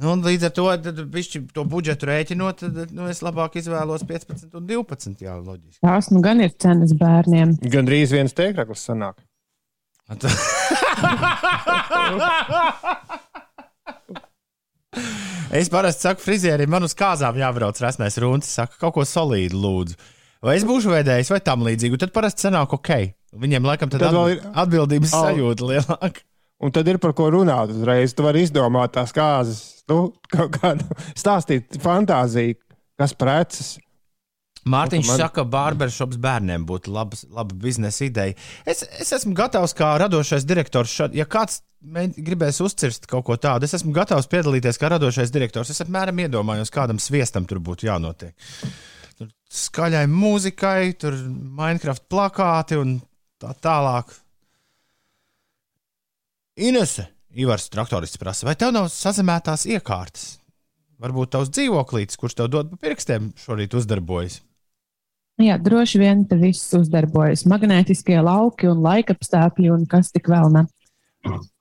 Nu, 0.00 0.14
līdz 0.24 0.46
ar 0.48 0.52
to, 0.56 0.64
bišķi, 1.12 1.42
to 1.52 1.66
budžetu 1.68 2.06
rēķinot, 2.08 2.62
tad 2.62 2.94
nu, 2.96 3.04
es 3.12 3.18
labāk 3.24 3.58
izvēlos 3.60 4.04
15 4.08 4.54
un 4.56 4.64
12. 4.68 5.20
Jā, 5.20 5.34
loģiski. 5.36 5.82
Tās 5.84 6.08
nu 6.14 6.22
gan 6.24 6.40
ir 6.40 6.50
cenas 6.64 6.92
bērniem. 6.96 7.48
Gan 7.72 7.84
drīz 7.88 8.14
viens 8.16 8.32
tēkraklis 8.36 8.86
sanāk. 8.88 9.16
es 15.60 15.68
parasti 15.72 16.02
saku 16.08 16.20
frizierim, 16.24 16.68
man 16.72 16.84
uz 16.88 16.94
kāzām 16.96 17.34
jābrauc 17.40 17.76
rasmēs 17.80 18.16
runcis, 18.24 18.56
saka, 18.58 18.74
kaut 18.80 18.94
ko 18.96 19.02
solīdu 19.08 19.56
lūdzu. 19.60 19.94
Vai 20.42 20.54
es 20.58 20.64
būšu 20.66 20.90
veidējis 20.90 21.30
vai 21.30 21.40
tam 21.44 21.62
līdzīgu, 21.68 21.96
tad 22.00 22.10
parasti 22.16 22.40
sanāk 22.48 22.68
ok. 22.74 22.92
Viņiem 23.42 23.66
laikam 23.68 23.88
tad, 23.92 24.00
tad 24.02 24.10
atbild, 24.10 24.30
ir 24.34 24.38
atbildības 24.64 25.10
oh. 25.14 25.22
sajūta 25.28 25.62
lielāka. 25.68 26.20
Un 26.62 26.70
tad 26.74 26.86
ir 26.90 26.98
par 27.02 27.12
ko 27.18 27.24
runāt 27.34 27.68
uzreiz. 27.74 28.12
Tu 28.14 28.22
vari 28.22 28.44
izdomāt 28.46 28.92
tās 28.94 29.10
kāzas, 29.14 29.60
nu, 29.92 30.02
kaut 30.32 30.58
kādu 30.58 30.88
stāstīt 31.12 31.80
fantāziju, 31.84 32.58
kas 33.00 33.16
preces. 33.18 33.74
Mārtiņš 34.62 35.08
man... 35.08 35.18
saka, 35.18 35.40
ka 35.40 35.50
barbershops 35.50 36.18
bērniem 36.22 36.62
būtu 36.68 36.92
labas, 36.94 37.24
laba 37.34 37.56
biznesa 37.64 38.06
ideja. 38.06 38.36
Es, 38.68 38.84
es 39.02 39.10
esmu 39.16 39.34
gatavs 39.34 39.74
kā 39.74 39.90
radošais 39.98 40.46
direktors. 40.46 40.92
Šad, 40.94 41.16
ja 41.18 41.26
kāds 41.26 41.60
gribēs 41.82 42.60
uzcirst 42.62 43.08
kaut 43.10 43.26
ko 43.26 43.36
tādu, 43.42 43.66
es 43.66 43.74
esmu 43.74 43.90
gatavs 43.96 44.30
piedalīties 44.30 44.78
kā 44.78 44.92
radošais 44.92 45.34
direktors. 45.34 45.72
Es 45.74 45.82
apmēram 45.82 46.22
iedomājos, 46.22 46.70
kādam 46.74 47.02
sviestam 47.02 47.48
tur 47.50 47.58
būtu 47.64 47.88
jānotiek. 47.88 48.36
Tur 49.18 49.32
skaļai 49.50 50.04
mūzikai, 50.10 50.92
tur 51.02 51.18
Minecraft 51.18 52.06
plakāti 52.12 52.78
un 52.78 53.00
tā 53.42 53.56
tālāk. 53.58 54.14
Inese, 56.62 57.08
Ivars 57.32 57.70
traktorists 57.72 58.20
prasa, 58.20 58.46
vai 58.48 58.56
tev 58.60 58.74
nav 58.76 58.90
sazemētās 58.92 59.64
iekārtas? 59.70 60.36
Varbūt 61.02 61.32
tavs 61.34 61.50
dzīvoklītis, 61.50 62.18
kurš 62.20 62.36
tev 62.38 62.50
dod 62.52 62.70
pa 62.70 62.78
pirkstiem, 62.84 63.32
šorīt 63.40 63.74
uzdarbojas. 63.78 64.38
Jā, 65.42 65.56
droši 65.58 65.98
vien 65.98 66.26
tas 66.28 66.38
viss 66.42 66.74
uzdarbojas. 66.76 67.46
Magnētiskie 67.48 68.20
lauki 68.22 68.68
un 68.70 68.82
laikapstākļi 68.84 69.72
un 69.72 69.88
kas 69.90 70.12
tik 70.14 70.28
vēl 70.30 70.52
ne. 70.54 70.66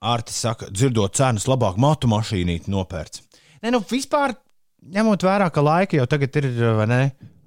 Ārtis 0.01 0.41
saka, 0.43 0.69
dzirdot 0.73 1.15
cenas, 1.17 1.47
labāk 1.49 1.79
matu 1.81 2.09
mašīnīti 2.11 2.71
nopērts. 2.73 3.23
Nē, 3.61 3.71
nu 3.73 3.81
vispār 3.85 4.35
ņemot 4.81 5.25
vērā, 5.25 5.49
ka 5.53 5.63
laika 5.63 5.99
jau 5.99 6.07
tagad 6.09 6.41
ir, 6.41 6.49
vai 6.79 6.87
ne? 6.89 7.01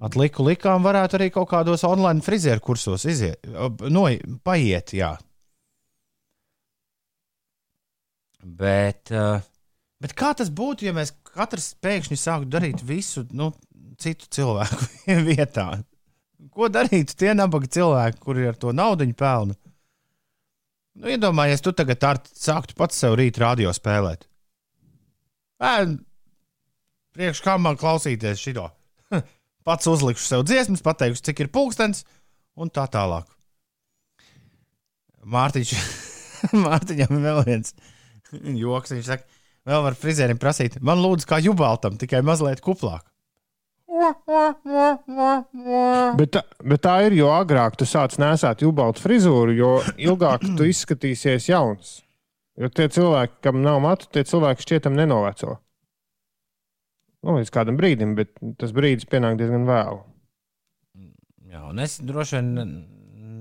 Atliku 0.05 0.43
likām, 0.47 0.83
varētu 0.83 1.17
arī 1.17 1.29
kaut 1.33 1.49
kādos 1.51 1.85
online 1.87 2.23
frizieru 2.23 2.61
kursos 2.63 3.05
iziet, 3.09 3.39
no, 3.89 4.05
paiet, 4.43 4.91
jā. 4.95 5.13
Bet, 8.45 9.09
bet 9.09 10.13
kā 10.13 10.35
tas 10.37 10.51
būtu, 10.53 10.85
ja 10.85 10.93
mēs 10.93 11.15
katrs 11.33 11.71
pēkšņi 11.81 12.17
sāktu 12.19 12.51
darīt 12.53 12.83
visu 12.85 13.25
nu, 13.33 13.49
citu 14.01 14.29
cilvēku 14.37 14.89
vietā? 15.29 15.71
Ko 16.53 16.69
darītu 16.69 17.15
tie 17.17 17.33
nabaga 17.33 17.67
cilvēki, 17.71 18.21
kuri 18.21 18.45
ar 18.51 18.59
to 18.59 18.71
naudu 18.75 19.07
pelna? 19.17 19.57
Nu, 20.95 21.09
iedomājies, 21.11 21.63
tu 21.63 21.73
tagad 21.75 22.05
sāktu 22.31 22.77
pats 22.77 23.01
sev 23.01 23.17
rīt 23.19 23.39
radio 23.41 23.73
spēlēt. 23.75 24.29
Bērn, 25.59 25.97
priekš 27.15 27.41
kā 27.43 27.57
man 27.59 27.79
klausīties 27.79 28.39
šito? 28.39 28.69
Pats 29.65 29.89
uzlikšu 29.89 30.23
sev 30.23 30.45
dziesmas, 30.45 30.83
pateikšu, 30.85 31.23
cik 31.25 31.41
ir 31.41 31.51
pulkstenis, 31.51 32.03
un 32.55 32.69
tā 32.71 32.85
tālāk. 32.91 33.27
Mārtiņš, 35.25 35.73
Mārtiņam 36.65 37.23
vēl 37.23 37.41
viens 37.47 37.73
joks. 38.63 38.93
Viņš 38.95 39.09
saka, 39.09 39.27
vēl 39.67 39.83
var 39.87 39.99
frizērim 39.99 40.39
prasīt, 40.41 40.79
man 40.85 41.01
lūdzu, 41.03 41.27
kā 41.29 41.41
jubaltam, 41.43 41.99
tikai 42.01 42.23
mazliet 42.25 42.63
kuplāk. 42.65 43.05
Bet 46.19 46.31
tā, 46.35 46.41
bet 46.67 46.81
tā 46.83 46.95
ir, 47.05 47.13
jo 47.15 47.29
agrāk 47.31 47.77
tu 47.79 47.85
sāc 47.87 48.17
nesāt 48.19 48.63
jubaltu 48.65 49.03
frizūru, 49.03 49.53
jo 49.55 49.69
ilgāk 49.95 50.43
tu 50.57 50.67
izskatīsies 50.71 51.47
jauns. 51.47 52.01
Jo 52.59 52.67
tie 52.71 52.89
cilvēki, 52.91 53.39
kam 53.43 53.61
nav 53.63 53.79
matu, 53.83 54.07
tie 54.11 54.23
cilvēki 54.27 54.65
šķietam 54.65 54.95
nenoveco. 54.95 55.57
Nu, 57.25 57.37
līdz 57.39 57.51
kādam 57.51 57.79
brīdim, 57.79 58.13
bet 58.19 58.35
tas 58.59 58.71
brīdis 58.75 59.07
pienāk 59.09 59.39
diezgan 59.39 59.65
vēlu. 59.67 60.03
Jā, 61.51 61.63
un 61.71 61.81
es 61.83 61.97
droši 62.03 62.37
vien 62.37 62.51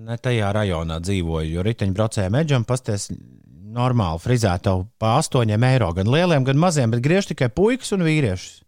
ne 0.09 0.16
tajā 0.20 0.50
rajonā 0.54 1.00
dzīvoju, 1.04 1.52
jo 1.57 1.64
riteņbraucēju 1.66 2.33
mežam 2.33 2.66
pasties 2.68 3.09
normāli 3.74 4.22
frizētavu 4.22 4.87
pa 5.02 5.16
8 5.20 5.50
eiro, 5.54 5.90
gan 5.96 6.10
lieliem, 6.10 6.46
gan 6.46 6.60
maziem, 6.60 6.92
bet 6.94 7.02
griež 7.04 7.28
tikai 7.30 7.50
puikas 7.52 7.92
un 7.96 8.06
vīriešus. 8.06 8.62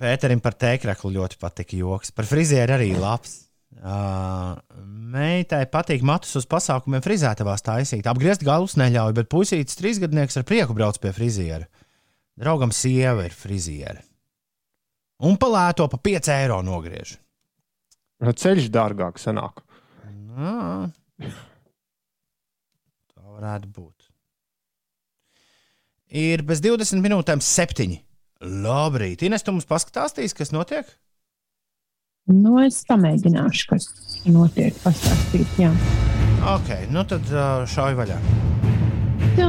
Pēterim 0.00 0.40
par 0.40 0.56
tēkraklu 0.56 1.12
ļoti 1.18 1.36
patika 1.40 1.76
joks. 1.76 2.14
Par 2.16 2.24
frizieru 2.24 2.78
arī 2.78 2.94
labs. 2.96 3.42
Uh, 3.80 4.56
meitai 5.12 5.62
patīk 5.70 6.02
matus 6.04 6.32
uz 6.40 6.46
pasākumiem 6.48 7.04
frizētavās 7.04 7.62
taisīt. 7.64 8.08
Apgriezt 8.08 8.42
galus 8.44 8.78
neļauj, 8.80 9.12
bet 9.18 9.28
puisītis 9.32 9.76
trīsgadnieks 9.78 10.40
ar 10.40 10.46
prieku 10.48 10.76
brauc 10.76 10.96
pie 11.00 11.12
friziera. 11.16 11.68
Draugam 12.40 12.72
sieva 12.72 13.28
ir 13.28 13.36
friziera. 13.36 14.00
Un 15.28 15.36
palēto 15.36 15.84
pa 15.92 16.00
5 16.00 16.32
eiro 16.32 16.62
nogriež. 16.64 17.18
Ceļš 18.24 18.72
dārgāk 18.72 19.20
sanāk. 19.20 19.60
Nā. 20.08 20.88
Varētu 23.40 23.70
būt. 23.72 24.10
Ir 26.20 26.42
bez 26.44 26.60
20 26.60 27.00
minūtēm 27.00 27.40
septiņi. 27.40 28.02
Labrīt, 28.40 29.22
Ines, 29.24 29.44
tu 29.44 29.54
mums 29.54 29.68
paskatīsi, 29.68 30.36
kas 30.36 30.52
notiek? 30.52 30.88
Nu, 32.28 32.58
es 32.60 32.82
pamēģināšu, 32.88 33.66
kas 33.70 33.86
notiek, 34.28 34.76
pastāstīt. 34.84 35.48
Jā. 35.60 35.70
Ok, 36.52 36.68
nu 36.92 37.04
tad 37.08 37.32
šauj 37.72 37.96
vaļā. 37.96 38.18
Tā, 39.38 39.48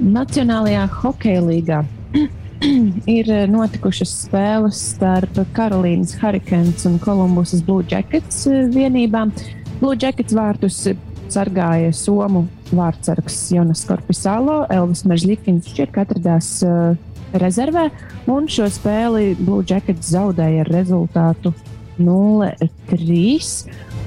Nacionālajā 0.00 0.84
hokeja 1.00 1.44
līgā 1.46 1.80
ir 3.16 3.32
notikušas 3.48 4.12
spēles 4.26 4.80
starp 4.94 5.40
Karolīnas 5.56 6.18
Hurricanes 6.20 6.84
un 6.88 7.00
Kolumbusas 7.00 7.64
Blue 7.64 7.86
Jackets 7.88 8.44
vienībām. 8.76 9.32
Blue 9.80 9.96
Jackets 9.96 10.36
vārtus 10.36 10.82
sargāja 11.34 11.92
Somu 11.96 12.44
vārdsargs 12.70 13.38
Jonas 13.54 13.84
Korpisālo, 13.88 14.64
Elvis 14.72 15.04
Mežļikins 15.08 15.70
šķiet, 15.72 15.92
ka 15.94 16.04
atradās 16.06 16.52
uh, 16.66 16.94
rezervē, 17.40 17.88
un 18.30 18.48
šo 18.50 18.68
spēli 18.70 19.34
Blue 19.40 19.64
Jackets 19.66 20.12
zaudēja 20.14 20.64
ar 20.64 20.72
rezultātu 20.74 21.54
0-3. 22.00 23.18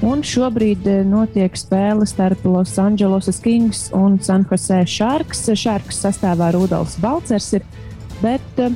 Un 0.04 0.24
šobrīd 0.26 0.88
eh, 0.90 1.04
notiek 1.06 1.54
spēle 1.56 2.04
starp 2.08 2.42
Los 2.48 2.74
Angeles 2.82 3.38
Kings 3.40 3.86
un 3.94 4.18
San 4.20 4.42
Jose 4.50 4.80
Sharks. 4.90 5.46
Sharks 5.54 6.02
sastāvā 6.02 6.50
Rudolfs 6.52 6.98
Balcers 7.00 7.52
ir, 7.60 7.64
bet 8.20 8.60
uh, 8.60 8.74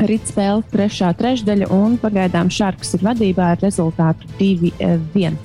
Rīt 0.00 0.30
spēle 0.30 0.62
trešā 0.72 1.10
trešdaļa, 1.18 1.66
un 1.76 1.98
pagaidām 2.00 2.48
Šarks 2.48 2.94
ir 2.96 3.02
vadībā 3.04 3.50
ar 3.52 3.58
rezultātu 3.60 4.30
2-1. 4.38 5.36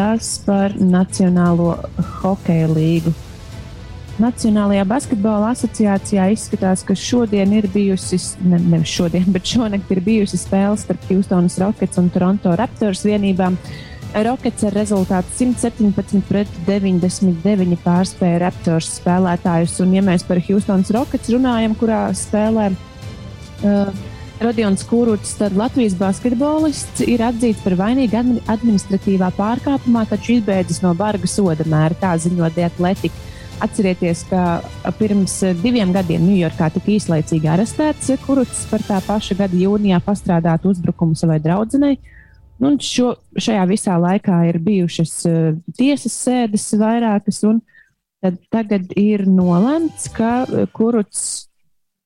Tas 0.00 0.38
par 0.46 0.72
Nacionālo 0.80 1.74
hokeja 2.22 2.70
līgu. 2.72 3.10
Nacionālajā 4.16 4.86
basketbola 4.88 5.50
asociācijā 5.52 6.30
izskatās, 6.32 6.80
ka 6.88 6.96
šodien 6.96 7.52
ir 7.58 7.68
bijusi, 7.68 8.16
ne, 8.48 8.56
nevis 8.72 8.94
šodien, 8.96 9.26
bet 9.34 9.52
šonakt 9.52 9.92
ir 9.92 10.00
bijusi 10.06 10.40
spēle 10.40 10.78
starp 10.80 11.04
Houstonas 11.10 11.58
Rockets 11.60 12.00
un 12.00 12.08
Toronto 12.14 12.54
Raptors 12.56 13.04
vienībām. 13.04 13.58
Rockets 14.24 14.64
ar 14.70 14.72
rezultātu 14.74 15.36
117 15.36 16.24
pret 16.30 16.56
99 16.64 17.76
pārspēja 17.84 18.40
Raptors 18.46 18.88
spēlētājus. 19.02 19.76
Un, 19.84 19.92
ja 19.98 20.06
mēs 20.06 20.24
par 20.24 20.40
Houstonas 20.48 20.94
Rockets 20.96 21.28
runājam, 21.36 21.76
kurā 21.76 22.06
spēlē 22.16 22.70
uh, 22.72 23.92
Rodions 24.40 24.80
Kūruts, 24.88 25.34
tad 25.36 25.52
Latvijas 25.52 25.92
basketbolists 26.00 27.02
ir 27.04 27.20
atzīts 27.20 27.60
par 27.60 27.74
vainīgu 27.76 28.38
administratīvā 28.48 29.28
pārkāpumā, 29.36 30.06
taču 30.08 30.38
izbēdzis 30.38 30.80
no 30.80 30.94
barga 30.96 31.28
soda 31.28 31.66
mēra, 31.68 31.98
tā 32.00 32.14
ziņo 32.24 32.48
The 32.54 32.64
Athletic. 32.70 33.18
Atcerieties, 33.60 34.22
ka 34.30 34.62
pirms 34.96 35.34
diviem 35.60 35.92
gadiem 35.92 36.24
Ņujorkā 36.24 36.70
tika 36.72 36.88
īslaicīgi 36.94 37.50
arestēts 37.52 38.14
Kuruts 38.22 38.62
par 38.70 38.80
tā 38.86 39.02
paša 39.04 39.36
gada 39.42 39.60
jūnijā 39.60 39.98
pastrādātu 40.06 40.72
uzbrukumu 40.72 41.18
savai 41.20 41.36
draudzenei. 41.44 41.98
Un 42.64 42.80
šo, 42.80 43.12
šajā 43.36 43.66
visā 43.68 43.98
laikā 44.00 44.38
ir 44.48 44.60
bijušas 44.64 45.14
uh, 45.28 45.52
tiesas 45.76 46.16
sēdes 46.16 46.64
vairākas, 46.80 47.42
un 47.44 47.60
tagad 48.48 48.88
ir 48.96 49.28
nolemts, 49.28 50.08
ka 50.16 50.46
Kuruts 50.72 51.22
uh, 51.44 51.49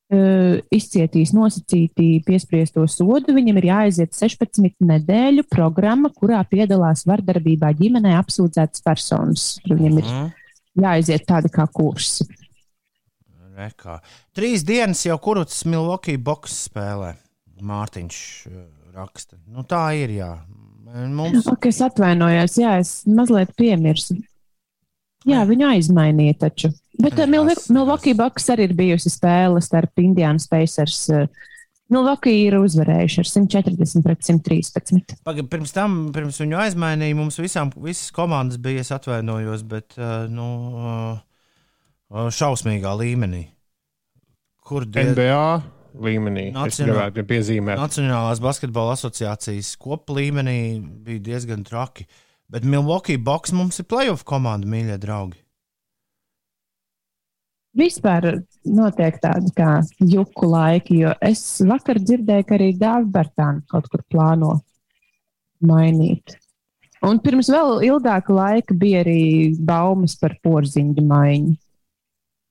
izcietīs 0.05 1.31
nosacītī 1.33 2.19
piespriesto 2.27 2.83
sodu. 2.85 3.33
Viņam 3.33 3.57
ir 3.57 3.69
jāaiziet 3.71 4.13
16 4.13 4.77
nedēļu 4.85 5.47
programma, 5.49 6.11
kurā 6.13 6.43
piedalās 6.45 7.07
vardarbībā 7.09 7.71
ģimenē 7.79 8.13
apsūdzētas 8.19 8.85
personas. 8.85 9.47
Viņam 9.65 10.01
ir 10.03 10.05
mm 10.05 10.33
jāaiziet 10.79 11.25
tādi 11.27 11.51
kā 11.53 11.65
kursi. 11.71 12.27
Rekā. 13.55 13.99
Trīs 14.35 14.65
dienas 14.67 15.05
jau 15.05 15.15
kurus 15.23 15.63
Milwaukee 15.69 16.19
boks 16.19 16.65
spēlē. 16.67 17.13
Mārtiņš 17.65 18.17
uh, 18.49 18.63
raksta. 18.97 19.39
Nu, 19.47 19.63
tā 19.67 19.87
ir, 19.95 20.17
jā. 20.17 20.31
Mums... 20.85 21.47
Ok, 21.51 21.69
es 21.71 21.79
atvainojos, 21.83 22.57
jā, 22.59 22.75
es 22.83 22.97
mazliet 23.07 23.53
piemirsu. 23.59 24.17
Jā, 25.25 25.41
viņu 25.49 25.67
aizmainīja 25.73 26.37
taču. 26.45 26.69
Bet 27.01 27.17
uh, 27.19 27.27
Milwaukee 27.27 28.15
boks 28.17 28.47
arī 28.53 28.69
ir 28.69 28.75
bijusi 28.77 29.11
spēle 29.11 29.61
starp 29.63 29.99
Indiānu 30.03 30.41
Spacers. 30.41 31.01
Uh, 31.11 31.51
Milwaukee 31.93 32.47
ir 32.47 32.57
uzvarējuši 32.57 33.21
ar 33.21 33.29
140 33.29 34.05
pret 34.05 34.25
113. 34.25 35.17
Paga, 35.25 35.45
pirms 35.49 35.73
tam, 35.75 35.99
pirms 36.15 36.39
viņu 36.41 36.57
aizmainīja, 36.63 37.17
mums 37.17 37.37
visām, 37.41 37.69
visas 37.77 38.09
komandas 38.15 38.57
bija, 38.61 38.81
es 38.85 38.93
atvainojos, 38.95 39.65
bet 39.69 39.97
uh, 39.99 40.25
nu, 40.31 40.47
uh, 40.81 42.29
šausmīgā 42.33 42.93
līmenī. 43.01 43.45
Kur 44.65 44.87
die... 44.89 45.11
NBA 45.11 45.45
līmenī 46.01 46.49
Nacionāl... 46.55 47.13
Nacionālās 47.77 48.41
basketbola 48.43 48.95
asociācijas 48.97 49.75
kopu 49.79 50.17
līmenī 50.17 50.59
bija 51.05 51.21
diezgan 51.29 51.63
traki. 51.67 52.07
Bet 52.51 52.65
Milwaukee 52.67 53.17
boks 53.17 53.55
mums 53.55 53.81
ir 53.81 53.89
playoff 53.89 54.23
komanda, 54.27 54.69
mīļie 54.69 54.99
draugi 55.01 55.45
vispār 57.75 58.27
notiek 58.63 59.17
tādi 59.21 59.51
kā 59.55 59.79
juku 59.99 60.49
laiki, 60.49 61.01
jo 61.03 61.11
es 61.23 61.43
vakar 61.67 61.99
dzirdēju, 61.99 62.47
ka 62.47 62.57
arī 62.57 62.71
Dāvidas 62.79 63.11
Bērtāna 63.13 63.63
kaut 63.71 63.89
kur 63.91 64.03
plāno 64.11 64.55
mainīt. 65.65 66.37
Un 67.05 67.19
pirms 67.21 67.51
vēl 67.51 67.83
ilgāka 67.85 68.33
laika 68.33 68.75
bija 68.79 69.03
arī 69.03 69.53
baumas 69.59 70.15
par 70.17 70.37
porziņu 70.43 71.03
maiņu. 71.05 71.55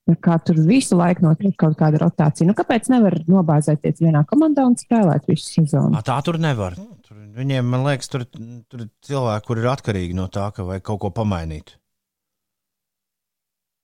Kā 0.04 0.34
tur 0.44 0.58
visu 0.68 0.98
laiku 0.98 1.24
notiek 1.24 1.54
kaut 1.56 1.78
kāda 1.80 2.02
rotācija. 2.02 2.44
Nu, 2.44 2.52
kāpēc 2.56 2.90
nevar 2.92 3.16
nobāzēties 3.24 4.02
vienā 4.04 4.20
komandā 4.28 4.66
un 4.68 4.76
spēlēt 4.76 5.24
visu 5.30 5.46
sezonu? 5.48 6.02
Tā 6.04 6.18
tur 6.26 6.36
nevar. 6.42 6.76
Tur, 7.06 7.22
viņiem, 7.38 7.64
man 7.72 7.86
liekas, 7.86 8.12
tur, 8.12 8.26
tur 8.68 8.84
cilvēki, 9.06 9.46
kur 9.48 9.62
ir 9.62 9.70
atkarīgi 9.72 10.18
no 10.18 10.28
tā, 10.32 10.50
ka 10.52 10.66
vajag 10.68 10.84
kaut 10.84 11.00
ko 11.06 11.12
pamainīt. 11.22 11.78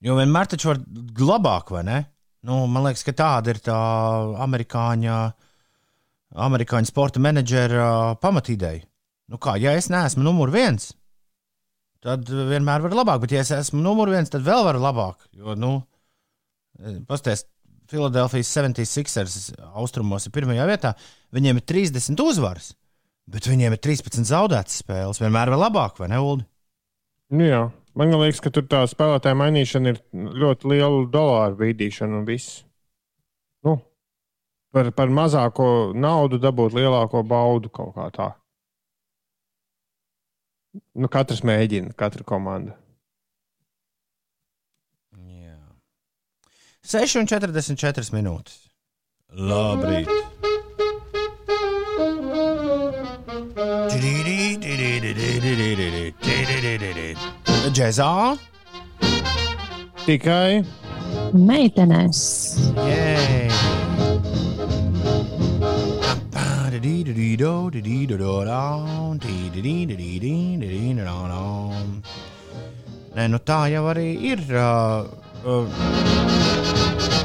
Jo 0.05 0.19
vienmēr 0.21 0.53
taču 0.53 0.75
var 0.75 0.85
labāk, 1.33 1.73
vai 1.73 1.87
ne? 1.89 1.99
Nu, 2.45 2.67
man 2.69 2.87
liekas, 2.87 3.05
ka 3.05 3.17
tāda 3.17 3.53
ir 3.53 3.61
tā 3.65 3.81
amerikāņa, 4.45 5.17
amerikāņu 6.49 6.89
sporta 6.89 7.21
menedžera 7.21 7.91
pamatīdeja. 8.21 8.85
Nu 9.31 9.41
kā, 9.41 9.55
ja 9.61 9.73
es 9.79 9.89
neesmu 9.93 10.25
numur 10.27 10.51
viens, 10.53 10.91
tad 12.03 12.29
vienmēr 12.29 12.85
var 12.85 12.97
labāk, 12.97 13.21
bet 13.25 13.37
ja 13.37 13.45
es 13.45 13.53
esmu 13.55 13.81
numur 13.85 14.11
viens, 14.11 14.33
tad 14.33 14.43
vēl 14.45 14.65
var 14.67 14.81
labāk. 14.81 15.29
Jo, 15.37 15.55
nu, 15.55 15.77
pasties, 17.09 17.45
Filadelfijas 17.91 18.53
76ers 18.55 19.51
austrumos 19.75 20.27
ir 20.27 20.35
pirmajā 20.35 20.67
vietā, 20.71 20.95
viņiem 21.35 21.59
ir 21.59 21.67
30 21.67 22.23
uzvaras, 22.23 22.71
bet 23.31 23.49
viņiem 23.51 23.75
ir 23.75 23.83
13 23.83 24.29
zaudētas 24.31 24.79
spēles. 24.85 25.19
Vienmēr 25.23 25.51
var 25.51 25.65
labāk, 25.65 25.99
vai 25.99 26.11
ne, 26.13 26.21
Ulu? 26.23 26.47
Nu 27.35 27.47
jā. 27.47 27.65
Man 27.99 28.15
liekas, 28.15 28.39
ka 28.43 28.53
tur 28.55 28.69
tā 28.71 28.85
spēlētāja 28.87 29.35
mainīšana 29.35 29.91
ir 29.91 29.99
ļoti 30.15 30.69
liela 30.71 31.01
dolāru 31.11 31.59
bīdīšana 31.59 32.21
un 32.21 32.29
viss. 32.29 32.61
Nu, 33.67 33.81
par, 34.71 34.93
par 34.95 35.11
mazāko 35.11 35.91
naudu 35.99 36.39
dabūt 36.39 36.77
lielāko 36.79 37.25
baudu 37.27 37.73
kaut 37.75 37.97
kā 37.99 38.07
tā. 38.15 38.29
Nu, 40.95 41.11
katrs 41.11 41.43
mēģina, 41.43 41.97
katra 41.99 42.23
komanda. 42.27 42.77
6,44 46.91 48.11
minūtes. 48.17 48.57
Labrīt! 49.31 50.11
Džezā. 57.71 58.11
Tikai 60.03 60.65
meitenes. 61.33 62.25
Yay. 62.75 63.47
Nē, 73.11 73.25
nu 73.31 73.39
tā 73.43 73.65
jau 73.71 73.85
arī 73.91 74.07
ir. 74.33 74.43
Uh, 74.51 75.30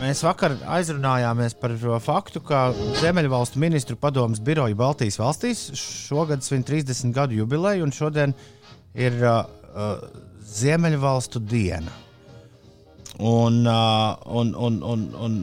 Mēs 0.05 0.21
vakar 0.23 0.53
aizrunājāmies 0.77 1.55
par 1.59 1.73
faktu, 2.03 2.39
ka 2.45 2.69
Ziemeļvalstu 3.01 3.59
ministru 3.59 3.97
padomus 3.99 4.39
biroja 4.43 4.77
Baltijas 4.77 5.17
valstīs 5.19 5.63
šogad 5.75 6.45
svin 6.45 6.63
30 6.63 7.11
gadu 7.15 7.35
jubileju, 7.41 7.83
un 7.83 7.91
šodien 7.95 8.35
ir 8.95 9.17
uh, 9.19 9.41
uh, 9.73 9.97
Ziemeļvalstu 10.45 11.41
diena. 11.43 11.91
Un, 13.19 13.63
uh, 13.67 14.15
un, 14.27 14.53
un, 14.55 14.79
un, 14.83 15.05
un 15.25 15.37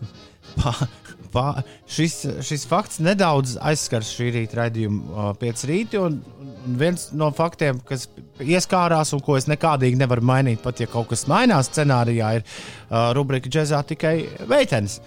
pā, 0.60 0.74
pā, 1.34 1.46
šis, 1.90 2.20
šis 2.46 2.66
fakts 2.70 3.00
nedaudz 3.02 3.56
aizskars 3.62 4.12
šī 4.14 4.30
rīta 4.38 4.62
raidījuma 4.62 5.02
uh, 5.10 5.32
pēc 5.40 5.66
rīta. 5.70 6.04
Un 6.06 6.20
viens 6.64 7.08
no 7.16 7.30
faktiem, 7.34 7.80
kas 7.88 8.06
ieskārās 8.42 9.12
un 9.16 9.22
ko 9.24 9.36
es 9.38 9.48
nekādīgi 9.50 9.98
nevaru 10.00 10.24
mainīt, 10.24 10.62
pat 10.64 10.80
ja 10.82 10.88
kaut 10.90 11.10
kas 11.12 11.26
mainās 11.30 11.70
scenārijā, 11.72 12.30
ir 12.38 12.46
uh, 12.46 13.12
rubrika 13.16 13.50
džēzā 13.50 13.82
tikai 13.92 14.16
veitenis. 14.50 15.00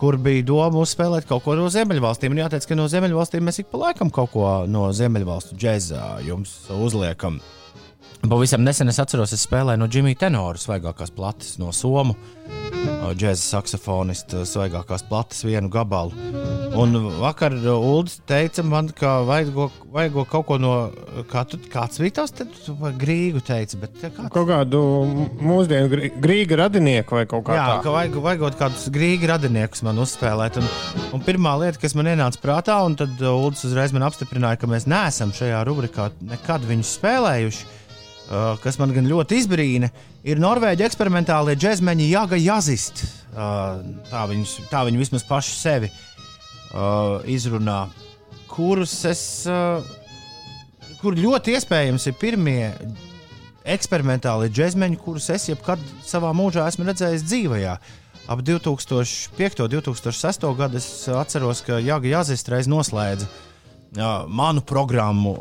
Kur 0.00 0.16
bija 0.16 0.46
doma 0.48 0.80
uzspēlēt 0.80 1.26
kaut 1.28 1.44
ko 1.44 1.54
no 1.58 1.66
Ziemeļvalstīm. 1.68 2.32
Un 2.32 2.40
jāteic, 2.40 2.64
ka 2.64 2.76
no 2.78 2.86
Ziemeļvalstīm 2.88 3.44
mēs 3.44 3.60
ik 3.60 3.68
pa 3.68 3.82
laikam 3.82 4.08
kaut 4.08 4.32
ko 4.32 4.46
no 4.64 4.86
Ziemeļvalstu 4.96 5.58
džēzā 5.60 6.04
jums 6.24 6.54
uzliekam. 6.72 7.36
Pavisam 8.20 8.62
nesen 8.62 8.92
es 8.92 8.98
atceros, 9.00 9.32
es 9.32 9.46
spēlēju 9.46 9.80
no 9.80 9.88
Jimmy 9.90 10.12
Tenora 10.18 10.60
svaigākās 10.60 11.12
plates, 11.16 11.56
no 11.58 11.72
Somu 11.72 12.16
džēza 13.16 13.42
saksofonista 13.42 14.44
svaigākās 14.48 15.02
plates 15.08 15.42
vienu 15.44 15.70
gabalu. 15.72 16.14
Un 16.78 16.94
vakar 17.18 17.54
Ulas 17.72 18.18
teica 18.28 18.62
man, 18.66 18.90
ka 18.96 19.20
vajago, 19.26 19.66
vajago 19.92 20.24
kaut 20.30 20.46
ko 20.48 20.58
no, 20.62 20.74
kā 21.30 21.42
tu, 21.48 21.58
kāds 21.72 22.00
bija 22.02 22.20
tas, 22.20 22.34
tad 22.36 22.54
grīgu 23.00 23.42
teica, 23.44 23.80
bet 23.82 23.96
kāds... 24.04 24.30
Kaut 24.34 24.48
kādu 24.48 24.82
mūsdienu 25.42 26.12
grīgu 26.22 26.60
radinieku 26.60 27.18
vai 27.18 27.24
kaut 27.30 27.48
kā 27.48 27.58
Jā, 27.58 27.66
tā. 27.72 27.80
ka 27.86 27.96
vajag, 27.96 28.20
vajagot 28.28 28.60
kādus 28.60 28.86
grīgu 28.94 29.32
radiniekus 29.32 29.84
man 29.86 30.00
uzspēlēt. 30.04 30.60
Un, 30.62 30.70
un 31.18 31.26
pirmā 31.26 31.56
lieta, 31.64 31.82
kas 31.82 31.96
man 31.98 32.12
ienāca 32.12 32.40
prātā, 32.44 32.78
un 32.86 32.96
tad 33.00 33.18
Ulas 33.18 33.66
uzreiz 33.66 33.96
man 33.96 34.06
apstiprināja, 34.06 34.62
ka 34.62 34.70
mēs 34.70 34.88
neesam 34.90 35.34
šajā 35.36 35.64
rubrikā 35.66 36.12
nekad 36.30 36.64
viņus 36.70 36.96
spēlējuši 37.00 37.79
kas 38.62 38.78
man 38.78 38.94
gan 38.94 39.08
ļoti 39.10 39.40
izbrīna, 39.42 39.90
ir 40.22 40.40
Norvēģi 40.42 40.86
eksperimentālie 40.86 41.56
džekmeņi 41.58 42.10
Jāga 42.12 42.38
Jazist. 42.38 43.02
Uh, 43.30 43.80
tā, 44.10 44.24
viņus, 44.30 44.56
tā 44.70 44.84
viņi 44.86 45.00
vismaz 45.00 45.24
paši 45.26 45.56
sevi 45.56 45.90
uh, 45.90 47.18
izrunā, 47.30 47.84
kurus 48.50 48.94
es, 49.06 49.22
kur 51.00 51.18
ļoti 51.18 51.54
iespējams 51.56 52.06
ir 52.10 52.16
pirmie 52.20 52.62
eksperimentāli 53.70 54.50
džekmeņi, 54.50 54.98
kurus 55.02 55.30
es 55.34 55.48
jebkad 55.50 55.82
savā 56.06 56.32
mūžā 56.36 56.66
esmu 56.70 56.88
redzējis 56.88 57.26
dzīvajā. 57.26 57.76
Ap 58.30 58.42
2005. 58.46 59.64
un 59.64 59.70
2006. 59.74 60.48
gadu 60.58 60.78
es 60.78 60.88
atceros, 61.10 61.64
ka 61.66 61.80
Jāga 61.82 62.10
Jāzis 62.14 62.46
reiz 62.50 62.70
noslēdza 62.70 63.26
manu 64.28 64.62
programmu. 64.62 65.34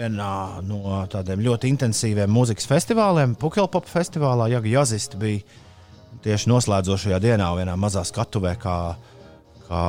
Vienā 0.00 0.62
no 0.64 0.94
tādiem 1.12 1.42
ļoti 1.44 1.68
intensīviem 1.74 2.30
mūzikas 2.32 2.64
festivāliem, 2.64 3.34
Pukelpop 3.36 3.84
festivālā. 3.84 4.46
Jāga 4.48 4.70
Jāzis 4.78 5.10
bija 5.20 5.42
tieši 6.24 6.48
noslēdzošajā 6.48 7.18
dienā, 7.20 7.48
vienā 7.58 7.74
mazā 7.76 8.00
skatuvē, 8.08 8.54
kā, 8.62 8.76
kā 9.66 9.82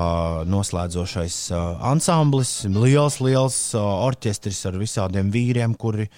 noslēdzošais 0.52 1.38
uh, 1.56 1.62
ansamblis. 1.93 2.52
Liels, 2.67 3.21
liels 3.24 3.60
uh, 3.78 3.86
orķestris 4.10 4.60
ar 4.67 4.76
visādiem 4.82 5.30
vīriem, 5.32 5.78
kuri 5.80 6.10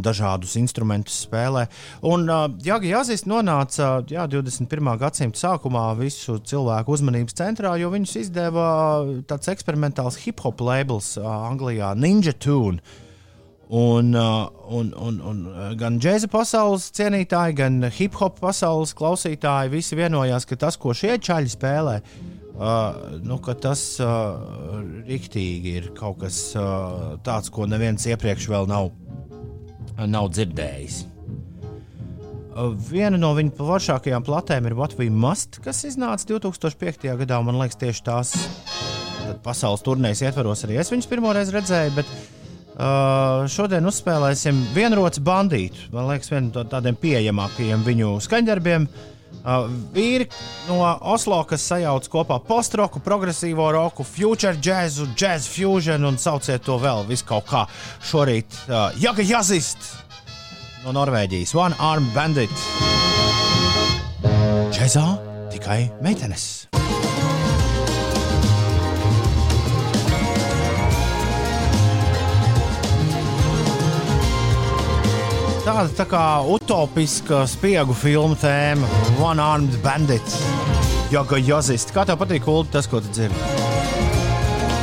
dažādus 0.00 0.56
instrumentus 0.56 1.20
spēlē. 1.26 1.66
Un 2.08 2.24
uh, 2.24 2.46
Jāga 2.64 2.88
Jāzis 2.88 3.26
nonāca 3.28 3.90
jā, 4.08 4.24
21. 4.32 4.94
gadsimta 5.02 5.42
sākumā 5.42 5.84
visu 6.00 6.38
cilvēku 6.40 6.96
uzmanības 6.96 7.36
centrā, 7.42 7.76
jo 7.76 7.92
viņus 7.92 8.16
izdeva 8.24 8.72
tāds 9.28 9.52
eksperimentāls 9.52 10.22
hip 10.24 10.40
hop 10.46 10.64
labels 10.64 11.18
uh, 11.20 11.28
Anglijā, 11.52 11.92
Ninja 12.00 12.32
Tune. 12.32 12.80
Un, 12.80 12.80
uh, 12.80 13.06
un, 13.70 14.90
un, 14.98 15.20
un 15.30 15.42
gan 15.78 16.00
džēza 16.02 16.26
pasaules 16.30 16.88
cienītāji, 16.96 17.56
gan 17.60 17.84
hip 17.94 18.16
hop 18.18 18.40
pasaules 18.42 18.94
klausītāji 18.98 19.70
visi 19.76 19.98
vienojās, 19.98 20.46
ka 20.48 20.58
tas, 20.58 20.78
ko 20.80 20.94
šie 20.96 21.14
čaļi 21.22 21.52
spēlē, 21.54 22.00
uh, 22.00 23.20
nu, 23.22 23.38
tas 23.62 23.84
uh, 24.02 24.82
riktīgi 25.06 25.76
ir 25.82 25.86
kaut 25.98 26.18
kas 26.24 26.40
uh, 26.58 27.14
tāds, 27.26 27.52
ko 27.54 27.68
neviens 27.70 28.08
iepriekš 28.10 28.50
vēl 28.50 28.66
nav 28.70 28.90
nav 30.08 30.30
dzirdējis. 30.32 31.02
Viena 32.90 33.18
no 33.20 33.30
viņa 33.36 33.52
plašākajām 33.56 34.24
platēm 34.26 34.66
ir 34.66 34.74
We 34.98 35.06
Must, 35.12 35.60
kas 35.62 35.84
iznāca 35.86 36.26
2005. 36.32 37.06
gadā. 37.22 37.38
Man 37.44 37.60
liekas, 37.60 37.78
tieši 37.80 38.02
tās 38.08 38.34
pasaules 39.44 39.84
turnīras 39.86 40.24
ietvaros 40.24 40.64
arī 40.66 40.80
es 40.80 40.90
viņus 40.90 41.08
pirmoreiz 41.08 41.52
redzēju. 41.54 41.94
Bet, 42.00 42.10
uh, 42.10 42.39
šodien 43.50 43.84
uzspēlēsim 43.88 44.60
vienroci 44.74 45.22
bandītu. 45.24 45.90
Man 45.94 46.08
liekas, 46.08 46.30
viena 46.32 46.48
no 46.54 46.66
tādiem 46.70 46.96
pieejamākajiem 47.00 47.86
viņu 47.86 48.12
skaņdarbiem. 48.24 48.86
Uh, 49.40 49.70
vīri 49.94 50.26
no 50.68 50.82
Oslo, 51.12 51.38
kas 51.48 51.62
sajauc 51.70 52.04
kopā 52.12 52.36
postroku, 52.44 53.00
progresīvo 53.00 53.70
roku, 53.72 54.04
future 54.04 54.58
jazzu, 54.60 55.06
jazz 55.16 55.48
fusion 55.48 56.04
un 56.04 56.18
sauciet 56.20 56.66
to 56.66 56.76
vēl 56.82 57.06
visu 57.08 57.24
kaut 57.30 57.46
kā. 57.48 57.64
Šorīt 58.10 58.58
uh, 58.66 58.90
Jaga 59.00 59.24
Jazist 59.24 59.94
no 60.84 60.92
Norvēģijas, 60.96 61.54
One 61.56 61.78
Arm 61.80 62.10
Bandit. 62.16 62.52
Džezā 64.74 65.06
tikai 65.54 65.86
meitenes. 66.04 66.50
Tāda 75.60 75.90
tā 75.92 76.06
kā 76.08 76.20
utopiska 76.48 77.42
spiegu 77.44 77.92
filmu 77.92 78.36
tēma, 78.40 78.86
One 79.20 79.44
Armed 79.44 79.74
Bandit, 79.84 80.24
Joga 81.12 81.36
Jozist. 81.36 81.92
Kā 81.92 82.06
tev 82.08 82.16
patīk, 82.22 82.48
Ulu, 82.48 82.64
tas, 82.72 82.88
ko 82.88 83.02
tu 83.04 83.12
dzirdi? 83.12 83.36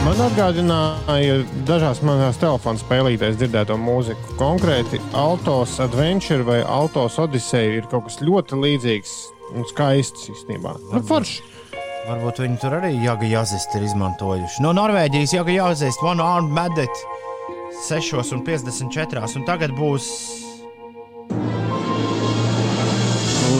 Man 0.05 0.21
atgādināja 0.21 1.39
dažās 1.65 2.03
manās 2.05 2.37
telefona 2.37 2.77
spēlītēs 2.77 3.39
dzirdēto 3.41 3.75
mūziku. 3.81 4.37
Konkrēti, 4.37 5.01
Autos 5.17 5.79
Adventure 5.83 6.45
vai 6.45 6.61
Autos 6.61 7.17
Odyssey 7.25 7.79
ir 7.79 7.89
kaut 7.89 8.05
kas 8.07 8.21
ļoti 8.21 8.61
līdzīgs 8.61 9.17
un 9.57 9.65
skaists 9.73 10.29
īstenībā. 10.29 10.77
Nu, 10.93 11.01
forši. 11.09 11.41
Varbūt 12.07 12.45
viņi 12.45 12.61
tur 12.61 12.77
arī 12.77 12.93
Jāga 13.01 13.27
Jāzist 13.27 13.73
ir 13.75 13.89
izmantojuši. 13.89 14.61
No 14.63 14.77
Norvēģijas 14.77 15.39
Jāga 15.41 15.57
Jāzist, 15.57 16.05
One 16.05 16.23
Armed 16.23 16.53
Bandit 16.55 17.07
6,54. 17.89 19.25
Un 19.35 19.49
tagad 19.49 19.73
būs 19.75 20.46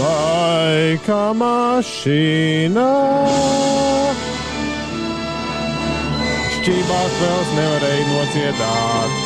Laika 0.08 1.34
mašīnā. 1.36 2.91
Šķībās 6.54 7.17
vēl 7.22 7.41
nevarēja 7.58 8.06
nocietāt. 8.12 9.17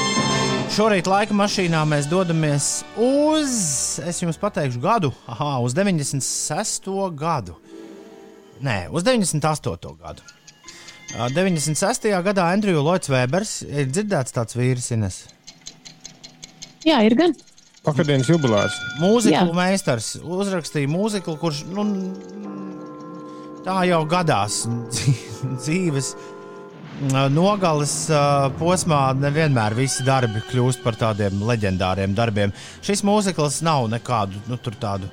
Šorīt 0.71 1.09
laika 1.11 1.35
mašīnā 1.37 1.81
mēs 1.89 2.07
dodamies 2.09 2.69
uz, 2.95 3.53
es 4.07 4.21
jums 4.23 4.39
pateikšu, 4.41 4.81
gadu, 4.81 5.11
aha, 5.29 5.59
uz 5.65 5.75
96. 5.77 6.89
gadu. 7.19 7.57
Nē, 8.63 8.79
uz 8.89 9.05
98. 9.05 9.93
gadu. 10.01 10.25
96. 11.11 12.09
gadā 12.25 12.47
Andriju 12.55 12.81
Lloyds 12.85 13.11
Vēbers 13.11 13.55
ir 13.67 13.91
dzirdēts 13.91 14.37
tāds 14.37 14.57
vīrs, 14.57 14.89
Ines. 14.95 15.25
Jā, 16.87 17.03
ir 17.05 17.19
gan. 17.19 17.35
Vakardienas 17.81 18.29
jubileārs. 18.29 18.75
Mūziklu 19.01 19.55
meistars 19.57 20.13
uzrakstīja 20.21 20.89
mūziklu, 20.91 21.33
kurš 21.41 21.63
nu, 21.73 21.85
tā 23.65 23.79
jau 23.89 24.03
gadās 24.09 24.63
dzīves. 25.63 26.13
Nogales 27.33 27.95
uh, 28.13 28.51
posmā 28.59 28.99
nevienmēr 29.17 29.73
visi 29.73 30.05
darbi 30.05 30.43
kļūst 30.51 30.83
par 30.83 30.99
tādiem 30.99 31.41
leģendāriem 31.47 32.13
darbiem. 32.13 32.53
Šis 32.85 33.01
mūzikls 33.07 33.63
nav 33.65 33.87
nekādu 33.89 34.37
nu, 34.45 34.59
tādu 34.61 35.09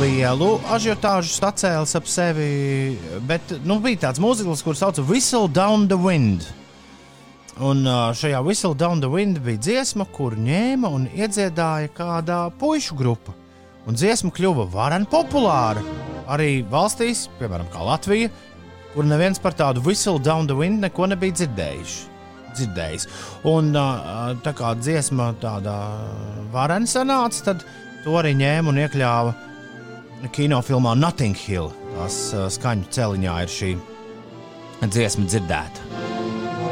lielu 0.00 0.50
ažiotāžu 0.74 1.30
sacēlis 1.36 1.94
ap 1.94 2.10
sevi, 2.10 2.50
bet 3.30 3.54
nu, 3.62 3.78
bija 3.84 4.08
tāds 4.08 4.22
mūzikls, 4.22 4.66
kurš 4.66 4.82
sauc 4.82 5.00
Whistle 5.06 5.46
Down 5.46 5.86
the 5.86 6.00
Wind. 6.00 6.50
Un 7.62 7.84
šajā 7.86 8.40
Whistle 8.42 8.74
Down 8.74 8.98
the 8.98 9.08
Wind 9.10 9.38
bija 9.44 9.60
dziesma, 9.62 10.08
kur 10.10 10.34
ņēma 10.34 10.88
un 10.90 11.04
iedziedāja 11.14 11.92
kāda 11.94 12.38
pušu 12.58 12.96
grupa. 12.98 13.30
Un 13.86 13.94
dziesma 13.94 14.32
kļuva 14.34 14.64
varena 14.72 15.06
populāra 15.06 15.84
arī 16.26 16.64
valstīs, 16.66 17.28
piemēram, 17.38 17.68
Latvija, 17.70 18.30
kur 18.94 19.06
neviens 19.06 19.38
par 19.38 19.54
tādu 19.54 19.84
Whistle 19.84 20.18
Down 20.18 20.48
the 20.50 20.56
Wind 20.56 20.82
neko 20.82 21.06
nebija 21.06 21.34
dzirdējis. 21.44 21.94
dzirdējis. 22.54 23.06
Un 23.50 23.72
tā 23.74 24.52
kā 24.54 24.74
dziesma 24.78 25.34
tāda 25.42 25.74
varena 26.52 26.86
sanāca, 26.86 27.44
tad 27.44 27.64
to 28.04 28.14
arī 28.18 28.34
ņēma 28.38 28.70
un 28.70 28.78
iekļāva 28.82 29.34
kinofilmā 30.32 30.94
Notting 30.98 31.36
Hill. 31.36 31.70
Tās 31.94 32.34
skaņu 32.54 32.90
celiņā 32.90 33.42
ir 33.42 33.48
šī 33.58 33.74
dziesma 34.86 35.26
dzirdēta. 35.26 35.90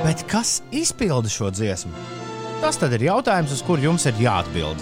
Bet 0.03 0.25
kas 0.27 0.63
izpilda 0.75 1.29
šo 1.29 1.51
dziesmu? 1.55 1.93
Tas 2.61 2.79
tad 2.79 2.93
ir 2.97 3.05
jautājums, 3.07 3.53
uz 3.55 3.63
kuru 3.63 3.85
jums 3.87 4.07
ir 4.11 4.19
jāatbild. 4.19 4.81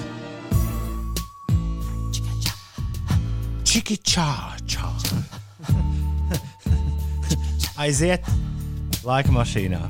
Čiki 3.69 3.99
čā, 4.01 4.57
čā. 4.65 4.89
Aiziet 7.85 8.25
laika 9.05 9.33
mašīnā. 9.37 9.83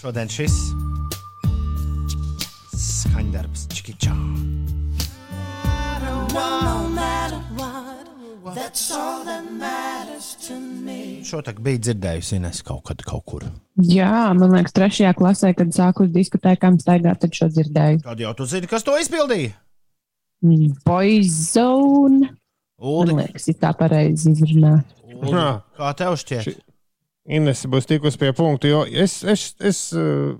Šodien 0.00 0.32
šis 0.32 0.56
skaņdarbs, 2.80 3.68
čiki 3.76 3.98
čā. 4.00 4.16
No 6.00 6.24
matter 6.24 6.24
what, 6.32 6.38
that's 6.40 6.64
all 6.64 7.49
Šo 11.28 11.40
tā 11.44 11.52
bija 11.60 11.80
dzirdējusi 11.84 12.38
Ines 12.38 12.62
kaut 12.66 12.82
kad 12.88 13.02
kaut 13.06 13.24
kur. 13.28 13.44
Jā, 13.84 14.30
man 14.36 14.54
liekas, 14.54 14.72
trešajā 14.76 15.10
klasē, 15.18 15.50
kad 15.58 15.74
sāku 15.76 16.06
uz 16.06 16.14
diskotēkām 16.14 16.78
staigāt, 16.80 17.20
tad 17.22 17.36
šo 17.36 17.50
dzirdēju. 17.52 18.00
Tad 18.06 18.22
jau 18.24 18.32
tu 18.38 18.46
zini, 18.48 18.70
kas 18.70 18.86
to 18.86 18.96
izpildīja? 19.00 19.52
Boyzone. 20.88 22.30
Uldi, 22.80 23.12
Man 23.12 23.26
liekas, 23.26 23.50
ir 23.52 23.58
tā 23.60 23.74
pareizi 23.76 24.32
izrunāt. 24.32 24.88
Uldi, 25.04 25.44
kā 25.76 25.92
tev 26.00 26.16
šķiet? 26.22 26.46
Ši- 26.48 26.58
Ines 27.36 27.66
būs 27.70 27.84
tikus 27.86 28.16
pie 28.18 28.32
punkta, 28.34 28.66
jo 28.72 28.80
es, 28.88 29.18
es, 29.28 29.50
es 29.60 29.82
uh, 29.94 30.32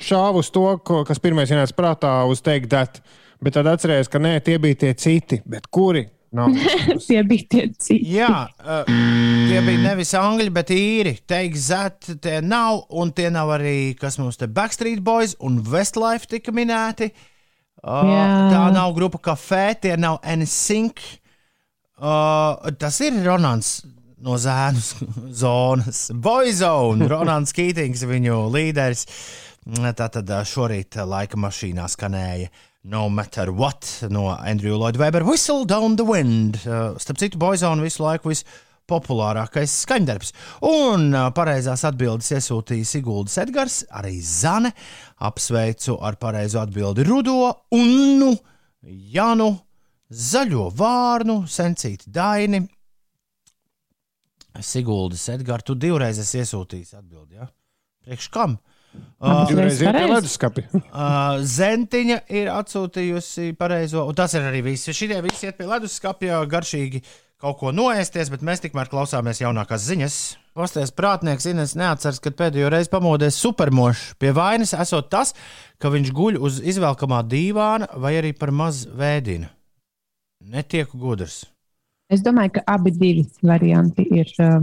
šāvu 0.00 0.40
uz 0.40 0.48
to, 0.54 0.62
kas 1.04 1.18
pirmais 1.20 1.50
ienāca 1.50 1.74
prātā, 1.76 2.12
uz 2.30 2.40
teikt, 2.46 2.70
dat, 2.72 3.02
bet 3.42 3.58
tad 3.58 3.66
atcerējos, 3.74 4.08
ka 4.08 4.22
nē, 4.22 4.36
tie 4.46 4.54
bija 4.62 4.78
tie 4.86 4.92
citi, 4.94 5.42
bet 5.44 5.66
kuri? 5.74 6.06
Nav. 6.34 6.50
Tie 7.06 7.20
bija 7.22 7.46
tie 7.50 7.66
citi. 7.78 8.00
Jā, 8.16 8.30
uh, 8.58 8.88
tie 9.46 9.60
bija 9.62 9.82
nevis 9.84 10.10
angļi, 10.18 10.50
bet 10.54 10.72
īri. 10.74 11.12
Teikt, 11.30 11.60
zet, 11.62 12.08
tie 12.24 12.40
nav, 12.42 12.80
un 12.90 13.12
tie 13.14 13.28
nav 13.30 13.52
arī, 13.54 13.94
kas 13.98 14.18
mums 14.18 14.40
te 14.40 14.48
Backstreet 14.50 15.02
Boys 15.06 15.36
un 15.38 15.60
Westlife 15.62 16.26
tika 16.30 16.54
minēti. 16.54 17.12
Uh, 17.84 18.00
Jā. 18.08 18.26
tā 18.50 18.64
nav 18.74 18.94
grupa 18.96 19.20
kafē, 19.30 19.66
tie 19.78 19.94
nav 20.00 20.18
NSYNC. 20.24 21.04
Uh, 22.02 22.72
tas 22.80 22.98
ir 23.04 23.20
Ronans 23.22 23.76
no 24.24 24.34
zēnu 24.40 24.82
zonas. 25.44 26.08
Boyzone, 26.10 27.06
Ronalds 27.10 27.54
Kītings, 27.54 28.02
viņu 28.10 28.46
līderis. 28.50 29.06
Tātad 29.96 30.28
šorīt 30.50 30.98
laika 31.08 31.38
mašīnā 31.40 31.86
skanēja 31.88 32.50
No 32.84 33.08
Matter 33.08 33.50
What 33.50 34.02
no 34.10 34.28
Andrew 34.28 34.76
Lloyd 34.76 34.98
Webber 34.98 35.24
Whistle 35.24 35.64
Down 35.64 35.96
the 35.96 36.04
Wind. 36.04 36.56
Starp 36.98 37.16
citu, 37.16 37.38
Boyzone 37.40 37.80
visu 37.80 38.02
laiku 38.04 38.28
vispopulārākais 38.28 39.72
skaņdarbs. 39.86 40.34
Un 40.68 41.16
pareizās 41.32 41.86
atbildes 41.88 42.28
iesūtīja 42.36 42.84
Siguldas 42.84 43.38
Edgars, 43.40 43.78
arī 43.88 44.18
Zane. 44.20 44.74
Apsveicu 45.24 45.96
ar 46.04 46.18
pareizo 46.20 46.60
atbildi 46.60 47.08
Rudo, 47.08 47.38
Unnu, 47.72 48.34
Janu, 49.16 49.48
Zaļo 50.12 50.68
Vārnu, 50.76 51.38
Sencīti 51.48 52.12
Daini. 52.12 52.60
Siguldas 54.60 55.24
Edgars, 55.32 55.64
tu 55.64 55.72
divreiz 55.72 56.20
esi 56.20 56.44
iesūtījis 56.44 56.98
atbildi. 57.00 57.40
Ja? 57.40 57.48
Priekš 58.04 58.28
kam? 58.36 58.58
Uh, 58.60 58.73
Divreiz 59.48 59.80
ir 59.80 59.94
pie 59.94 60.06
leduskapja. 60.10 60.64
uh, 60.74 61.40
Zentiņa 61.40 62.20
ir 62.34 62.50
atsūtījusi 62.52 63.54
pareizo, 63.58 64.04
un 64.08 64.16
tas 64.18 64.34
ir 64.36 64.44
arī 64.44 64.64
viss. 64.66 64.90
Šie 64.92 65.20
visi 65.24 65.48
iet 65.48 65.58
pie 65.58 65.68
leduskapja 65.68 66.42
garšīgi 66.50 67.02
kaut 67.44 67.58
ko 67.60 67.72
noēsties, 67.76 68.30
bet 68.32 68.44
mēs 68.46 68.62
tikmēr 68.64 68.88
klausāmies 68.92 69.42
jaunākās 69.42 69.84
ziņas. 69.88 70.18
Pasties 70.54 70.92
prātnieks 70.94 71.48
Ines 71.50 71.74
neatceras, 71.76 72.20
kad 72.22 72.36
pēdējo 72.38 72.70
reizi 72.72 72.92
pamodies 72.92 73.40
supermošs. 73.42 74.14
Pie 74.22 74.30
vainas 74.36 74.74
esot 74.76 75.10
tas, 75.12 75.34
ka 75.82 75.90
viņš 75.92 76.12
guļ 76.14 76.38
uz 76.38 76.60
izvelkamā 76.62 77.24
dīvāna 77.26 77.90
vai 78.00 78.14
arī 78.20 78.32
par 78.38 78.54
maz 78.54 78.84
vēdina. 78.86 79.50
Netieku 80.44 81.00
gudrs. 81.00 81.42
Es 82.12 82.22
domāju, 82.22 82.58
ka 82.58 82.64
abi 82.70 82.92
divi 82.94 83.24
varianti 83.42 84.04
ir, 84.12 84.30
uh, 84.44 84.60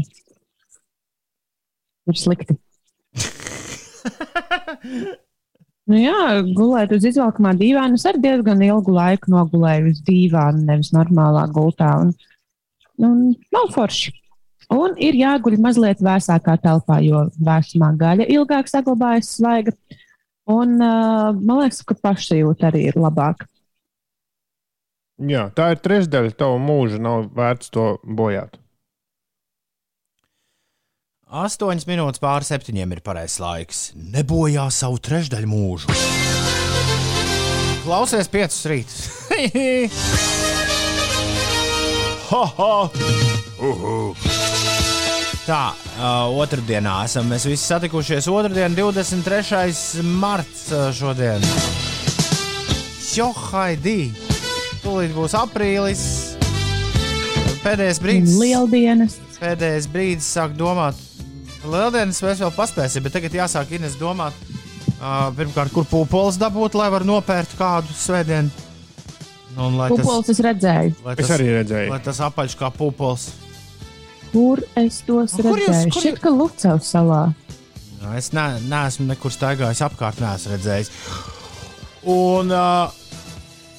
ir 2.08 2.20
slikti. 2.22 2.56
nu 5.92 6.00
jā, 6.00 6.24
gulēt 6.58 6.94
uz 6.96 7.06
izvelkamā 7.12 7.54
dīvāna. 7.60 8.00
Es 8.00 8.08
arī 8.10 8.24
diezgan 8.26 8.64
ilgu 8.66 8.96
laiku 8.96 9.34
nogulēju 9.34 9.94
uz 9.94 10.02
dīvāna, 10.08 10.66
nevis 10.72 10.94
normālā 10.96 11.48
gultā. 11.54 11.94
Un, 12.06 12.14
un 13.02 13.22
nav 13.54 13.72
forši. 13.76 14.16
Un 14.72 14.96
ir 15.04 15.18
jāguļ 15.20 15.58
mazliet 15.60 16.00
vēsākā 16.04 16.56
telpā, 16.64 17.02
jo 17.04 17.26
vēsumā 17.44 17.92
gaļa 18.00 18.30
ilgāk 18.32 18.72
saglabājas 18.72 19.34
svaiga. 19.36 19.76
Un 20.52 20.78
uh, 20.80 21.32
man 21.36 21.66
liekas, 21.66 21.82
ka 21.88 21.98
pašsajūta 22.00 22.70
arī 22.70 22.88
ir 22.90 23.00
labāka. 23.00 23.50
Jā, 25.22 25.50
tā 25.54 25.74
ir 25.76 25.82
trešdaļa 25.84 26.34
tava 26.40 26.58
mūža. 26.62 27.02
Nav 27.04 27.28
vērts 27.36 27.70
to 27.74 27.94
bojāt. 28.08 28.61
Astoņas 31.32 31.86
minūtes 31.88 32.20
pāri 32.20 32.44
septiņiem 32.44 32.92
ir 32.92 33.00
pareizais 33.06 33.40
laiks. 33.40 33.78
Nebojā 33.96 34.66
savu 34.68 34.98
trešdaļu 35.00 35.48
mūžu. 35.48 35.88
Klausies 37.86 38.28
piecus 38.28 38.66
rītus. 38.68 39.32
ha, 42.34 42.42
ha. 42.58 42.90
Uhu. 43.64 44.12
Tā, 45.46 45.72
uh, 45.72 46.28
otrdienā 46.36 47.08
esam 47.08 47.32
mēs 47.32 47.48
visi 47.48 47.64
satikušies. 47.64 48.28
Otradien, 48.28 48.76
23. 48.76 50.04
marts 50.20 50.68
šodien. 51.00 51.40
Johaidī! 53.16 54.12
Tūlīt 54.84 55.16
būs 55.16 55.32
aprīlis. 55.40 56.04
Pēdējais 57.64 58.04
brīdis. 58.04 58.36
Lieldienas. 58.36 59.16
Pēdējais 59.40 59.88
brīdis 59.96 60.28
sāk 60.36 60.60
domāt. 60.60 61.00
Lieldienas 61.66 62.22
mēs 62.26 62.40
vēl 62.42 62.52
paspēsim, 62.56 63.04
bet 63.06 63.14
tagad 63.14 63.36
jāsāk 63.38 63.72
Ines 63.78 63.98
domāt. 64.00 64.34
Uh, 65.02 65.30
pirmkārt, 65.34 65.72
kur 65.74 65.86
pūpoles 65.90 66.38
dabūt, 66.42 66.76
lai 66.78 66.88
var 66.94 67.02
nopērt 67.08 67.56
kādu 67.58 67.94
svētdienu. 67.98 68.50
Nu, 69.56 69.66
un, 69.68 69.78
lai 69.80 69.88
Pūpoles 69.92 70.30
es 70.32 70.40
redzēju. 70.46 70.94
lai 71.06 71.16
Es 71.20 71.32
arī 71.34 71.48
redzēju. 71.58 71.90
Lai 71.92 72.00
tas 72.06 72.20
apaļš 72.24 72.54
kā 72.60 72.70
pūpoles. 72.76 73.26
Kur 74.32 74.62
es 74.80 75.02
tos 75.08 75.34
Kur 75.36 75.58
jūs- 75.58 75.68
redzēju? 75.68 75.92
kur 75.92 76.02
Šķiet, 76.06 76.20
ka 76.24 76.30
Lucavas 76.30 76.92
salā. 76.94 77.24
Jā, 78.02 78.14
Es 78.18 78.32
ne, 78.34 78.46
neesmu 78.70 79.08
nekur 79.10 79.34
staigājis 79.34 79.82
apkārt, 79.90 80.22
neesmu 80.22 80.54
redzējis. 80.56 80.90
Un, 82.06 82.50
uh, 82.52 82.90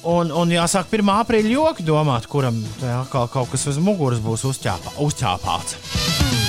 un, 0.09 0.31
un 0.35 0.51
jāsāk 0.51 0.91
1. 0.93 1.09
aprīļa 1.23 1.51
joki 1.53 1.85
domāt, 1.87 2.27
kuram 2.31 2.59
atkal 2.99 3.29
kaut 3.31 3.51
kas 3.53 3.65
uz 3.71 3.79
muguras 3.81 4.21
būs 4.23 4.45
uzķāpā, 4.49 4.95
uzķāpāts. 5.03 5.77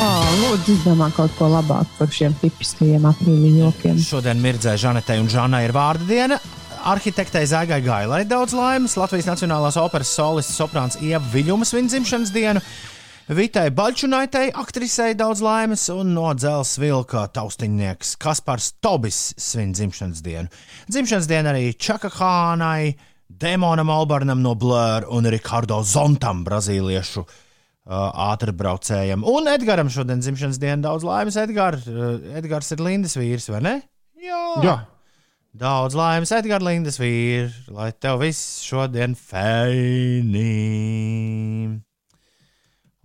Oh, 0.03 0.27
lūdzu, 0.43 0.75
izdomā 0.75 1.11
kaut 1.15 1.35
ko 1.39 1.49
labāku 1.53 2.01
par 2.01 2.11
šiem 2.13 2.35
tipiskajiem 2.41 3.07
aprīļa 3.13 3.53
jokiem. 3.61 4.01
Šodien 4.03 4.43
mirdzē 4.43 4.75
Žanetei 4.81 5.21
un 5.23 5.31
Žanai 5.31 5.65
ir 5.69 5.75
vārda 5.77 6.09
diena. 6.09 6.41
Arhitektei 6.85 7.47
Zāgai 7.49 7.79
Gailai 7.81 8.25
daudz 8.29 8.53
laimes, 8.53 8.99
Latvijas 9.01 9.31
Nacionālās 9.31 9.79
operas 9.81 10.11
solists 10.13 10.59
soprāns 10.59 10.99
Ieva 11.01 11.23
Viļņumas 11.33 11.73
viņa 11.73 11.95
dzimšanas 11.95 12.35
dienu. 12.35 12.61
Vitai 13.25 13.71
Baļķunaitai, 13.73 14.51
aktrisei 14.61 15.15
daudz 15.17 15.41
laimes, 15.41 15.87
un 15.95 16.11
no 16.13 16.27
dzelzceļa 16.37 16.83
vilka 16.83 17.23
taustiņnieks 17.33 18.19
Kaspars 18.21 18.75
Tobis 18.85 19.31
svin 19.41 19.73
dzimšanas 19.73 20.21
dienu. 20.27 20.53
Dzimšanas 20.91 21.31
diena 21.31 21.55
arī 21.55 21.71
Čaka 21.73 22.11
Hānai, 22.19 22.93
Demonam 23.29 23.91
Albarnam 23.91 24.43
no 24.45 24.55
Blur 24.55 25.07
un 25.11 25.27
Ricardo 25.33 25.81
Zontam, 25.83 26.45
brazīliešu 26.47 27.25
uh, 27.25 28.31
ātrbraucējam. 28.31 29.25
Un 29.29 29.49
Edgars 29.53 29.97
šodien 29.97 30.23
dzimšanas 30.23 30.61
diena 30.63 30.83
daudz 30.91 31.07
laimes. 31.07 31.39
Edgar, 31.41 31.79
uh, 31.89 32.19
Edgars 32.39 32.73
ir 32.77 32.85
Lindas 32.85 33.17
vīrs, 33.19 33.49
vai 33.53 33.63
ne? 33.65 33.79
Jā. 34.25 34.43
Jā, 34.65 34.77
Daudz 35.55 35.95
laimes, 35.95 36.33
Edgars 36.35 36.67
Lindas 36.67 36.97
vīrs, 36.99 37.55
lai 37.71 37.93
tev 37.95 38.19
viss 38.25 38.59
šodien 38.67 39.13
feini. 39.15 40.49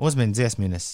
Uzmini 0.01 0.33
dziesmīnes. 0.33 0.87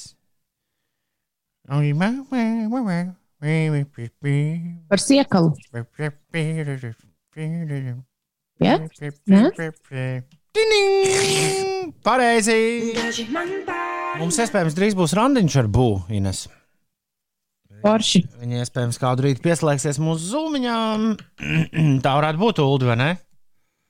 Par 4.92 5.00
siekalu. 5.00 5.56
Jā? 8.64 8.78
Nē? 9.28 9.50
Tining! 10.56 11.96
Pareizi! 12.06 12.94
Mums 14.22 14.38
iespējams 14.40 14.78
drīz 14.78 14.96
būs 14.96 15.16
randiņš 15.18 15.58
ar 15.60 15.68
būvu, 15.76 16.06
Ines. 16.16 16.46
Forši. 17.84 18.24
Viņa 18.40 18.64
iespējams 18.64 18.98
kādu 19.02 19.28
rītu 19.28 19.44
pieslēgsies 19.44 20.00
mūsu 20.02 20.32
zūmiņām. 20.32 21.10
Tā 22.06 22.16
varētu 22.18 22.42
būt 22.42 22.64
Ulu, 22.64 22.88
vai 22.90 22.98
ne? 23.02 23.12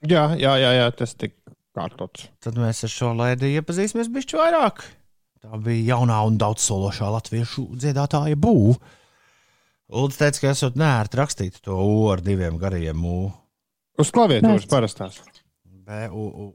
jā, 0.06 0.26
jā, 0.40 0.58
jā, 0.60 0.74
jā 0.80 0.90
tas 0.98 1.16
tik 1.16 1.38
kārtots. 1.76 2.28
Tad 2.44 2.58
mēs 2.60 2.84
ar 2.88 2.92
šo 2.92 3.14
lēdi 3.18 3.54
iepazīsimies 3.60 4.12
bišķi 4.12 4.42
vairāk. 4.42 4.84
Tā 5.46 5.62
bija 5.62 5.96
jaunā 5.96 6.20
un 6.28 6.38
daudzsološā 6.42 7.08
latviešu 7.14 7.70
dziedātāja 7.78 8.38
būva. 8.40 8.80
Lūdzu, 9.94 10.18
teica, 10.18 10.42
ka 10.42 10.54
esat 10.56 10.78
nērti 10.82 11.20
rakstīt 11.22 11.60
to 11.66 11.76
U 11.78 12.08
ar 12.10 12.24
diviem 12.26 12.58
gariem 12.58 13.04
U. 13.06 13.20
Uz 14.02 14.12
klaviatūras 14.16 14.68
parastās. 14.72 15.20
B, 15.66 16.06
U, 16.12 16.28
U. 16.46 16.52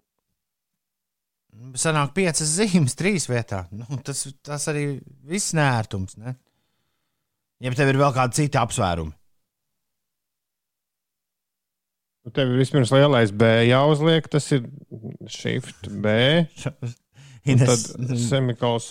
Sanāk 1.78 2.12
piecas 2.16 2.54
zīmes 2.56 2.96
trīs 2.98 3.26
vietā. 3.30 3.64
Nu, 3.74 3.86
tas, 4.04 4.22
tas 4.44 4.66
arī 4.70 4.84
viss 5.28 5.54
nērtums. 5.56 6.16
Ne? 6.20 6.36
Ja 7.60 7.72
tev 7.76 7.92
ir 7.92 8.00
vēl 8.00 8.14
kādi 8.16 8.38
citi 8.40 8.60
apsvērumi. 8.60 9.12
Nu, 12.24 12.32
Tev 12.36 12.52
ir 12.52 12.60
vispirms 12.60 12.92
lielais 12.92 13.32
B 13.32 13.48
jāuzliek, 13.68 14.26
tas 14.32 14.46
ir 14.52 14.66
shift 15.32 15.88
B. 16.04 16.16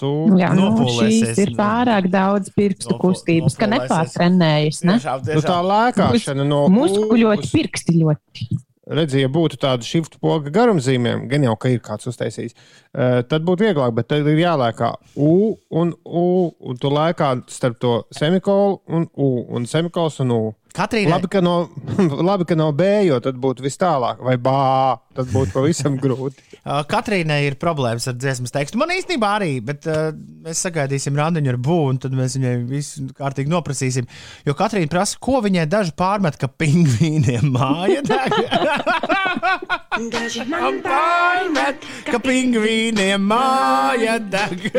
U. 0.04 0.38
Jā, 0.40 0.50
nu, 0.58 0.72
šīs 0.98 1.38
ir 1.44 1.52
pārāk 1.58 2.08
daudz 2.10 2.50
pirkstu 2.56 2.96
Nopo- 2.96 3.10
kustības, 3.12 3.56
ka 3.60 3.68
nopūlēsies. 3.68 3.90
nepārtrenējas. 3.90 4.84
Ne? 4.84 4.96
Tiešām, 4.98 5.20
Nu, 5.22 5.34
tā 5.36 5.44
tiešām. 5.44 5.70
lēkāšana 5.74 6.48
no 6.48 6.64
uz- 6.68 7.52
pirksti 7.54 8.00
ļoti. 8.02 8.50
Redzi, 8.90 9.20
ja 9.22 9.28
būtu 9.30 9.60
tāda 9.62 9.84
shift 9.86 10.16
poga 10.20 10.50
garumzīmēm, 10.50 11.28
gan 11.30 11.44
jau, 11.46 11.56
ka 11.62 11.70
ir 11.70 11.80
kāds 11.80 12.08
uztaisījis, 12.10 12.56
eh, 12.98 13.22
tad 13.22 13.44
būtu 13.46 13.68
vieglāk, 13.68 13.94
bet 13.94 14.08
tad 14.10 14.26
ir 14.26 14.38
jālēkā 14.42 14.96
U 15.16 15.58
un 15.70 15.94
U, 16.08 16.52
un 16.60 16.76
tu 16.78 16.90
lēkā 16.90 17.44
starp 17.48 17.78
to 17.80 18.04
semikolu 18.12 18.80
un 18.88 19.06
U, 19.16 19.46
un 19.54 19.66
semikols 19.66 20.20
un 20.22 20.32
U. 20.32 20.56
Katrīna, 20.76 21.16
Labi, 21.16 21.30
ka, 21.34 21.42
no, 21.42 21.56
labi, 22.30 22.46
ka 22.50 22.56
nav 22.58 22.76
B, 22.78 22.86
jo 23.08 23.18
tad 23.24 23.40
būtu 23.42 23.66
vis 23.66 23.78
tālāk, 23.82 24.22
vai 24.24 24.36
bā, 24.42 25.00
tad 25.18 25.32
būtu 25.34 25.56
pavisam 25.56 25.98
grūti. 26.04 26.44
Uh, 26.60 26.84
Katrīnai 26.90 27.40
ir 27.48 27.58
problēmas 27.60 28.06
ar 28.12 28.18
dziesmas 28.20 28.54
tekstu. 28.54 28.78
Man 28.82 28.94
īstenībā 28.94 29.32
arī, 29.40 29.52
bet 29.66 29.88
uh, 29.90 30.12
mēs 30.46 30.62
sagaidīsim 30.68 31.18
randiņu 31.18 31.54
ar 31.54 31.60
būvu, 31.66 31.88
un 31.94 32.02
tad 32.04 32.14
mēs 32.18 32.38
viņai 32.38 32.54
visu 32.70 33.08
kārtīgi 33.18 33.52
noprasīsim. 33.52 34.10
Jo 34.48 34.56
Katrīna 34.60 34.92
prasa, 34.92 35.18
ko 35.24 35.40
viņai 35.46 35.66
daži 35.72 35.96
pārmet, 35.98 36.38
ka 36.40 36.52
pingvīniem 36.52 37.50
māja 37.56 38.06
deg. 38.12 38.38
Man 40.54 40.82
pārmet, 40.86 41.90
ka 42.08 42.22
pingvīniem 42.24 43.26
māja 43.32 44.20
deg. 44.22 44.70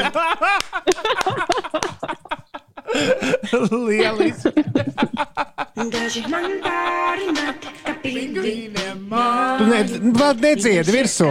Lieliski! 3.70 4.50
Daži 5.90 6.22
man 6.28 6.50
pārmet, 6.64 7.66
ka 7.86 7.92
pingvīniem 8.02 9.00
Tu 9.60 9.66
ne, 9.66 9.80
vēl 10.14 10.34
nedziedi 10.44 10.94
virsū. 10.94 11.28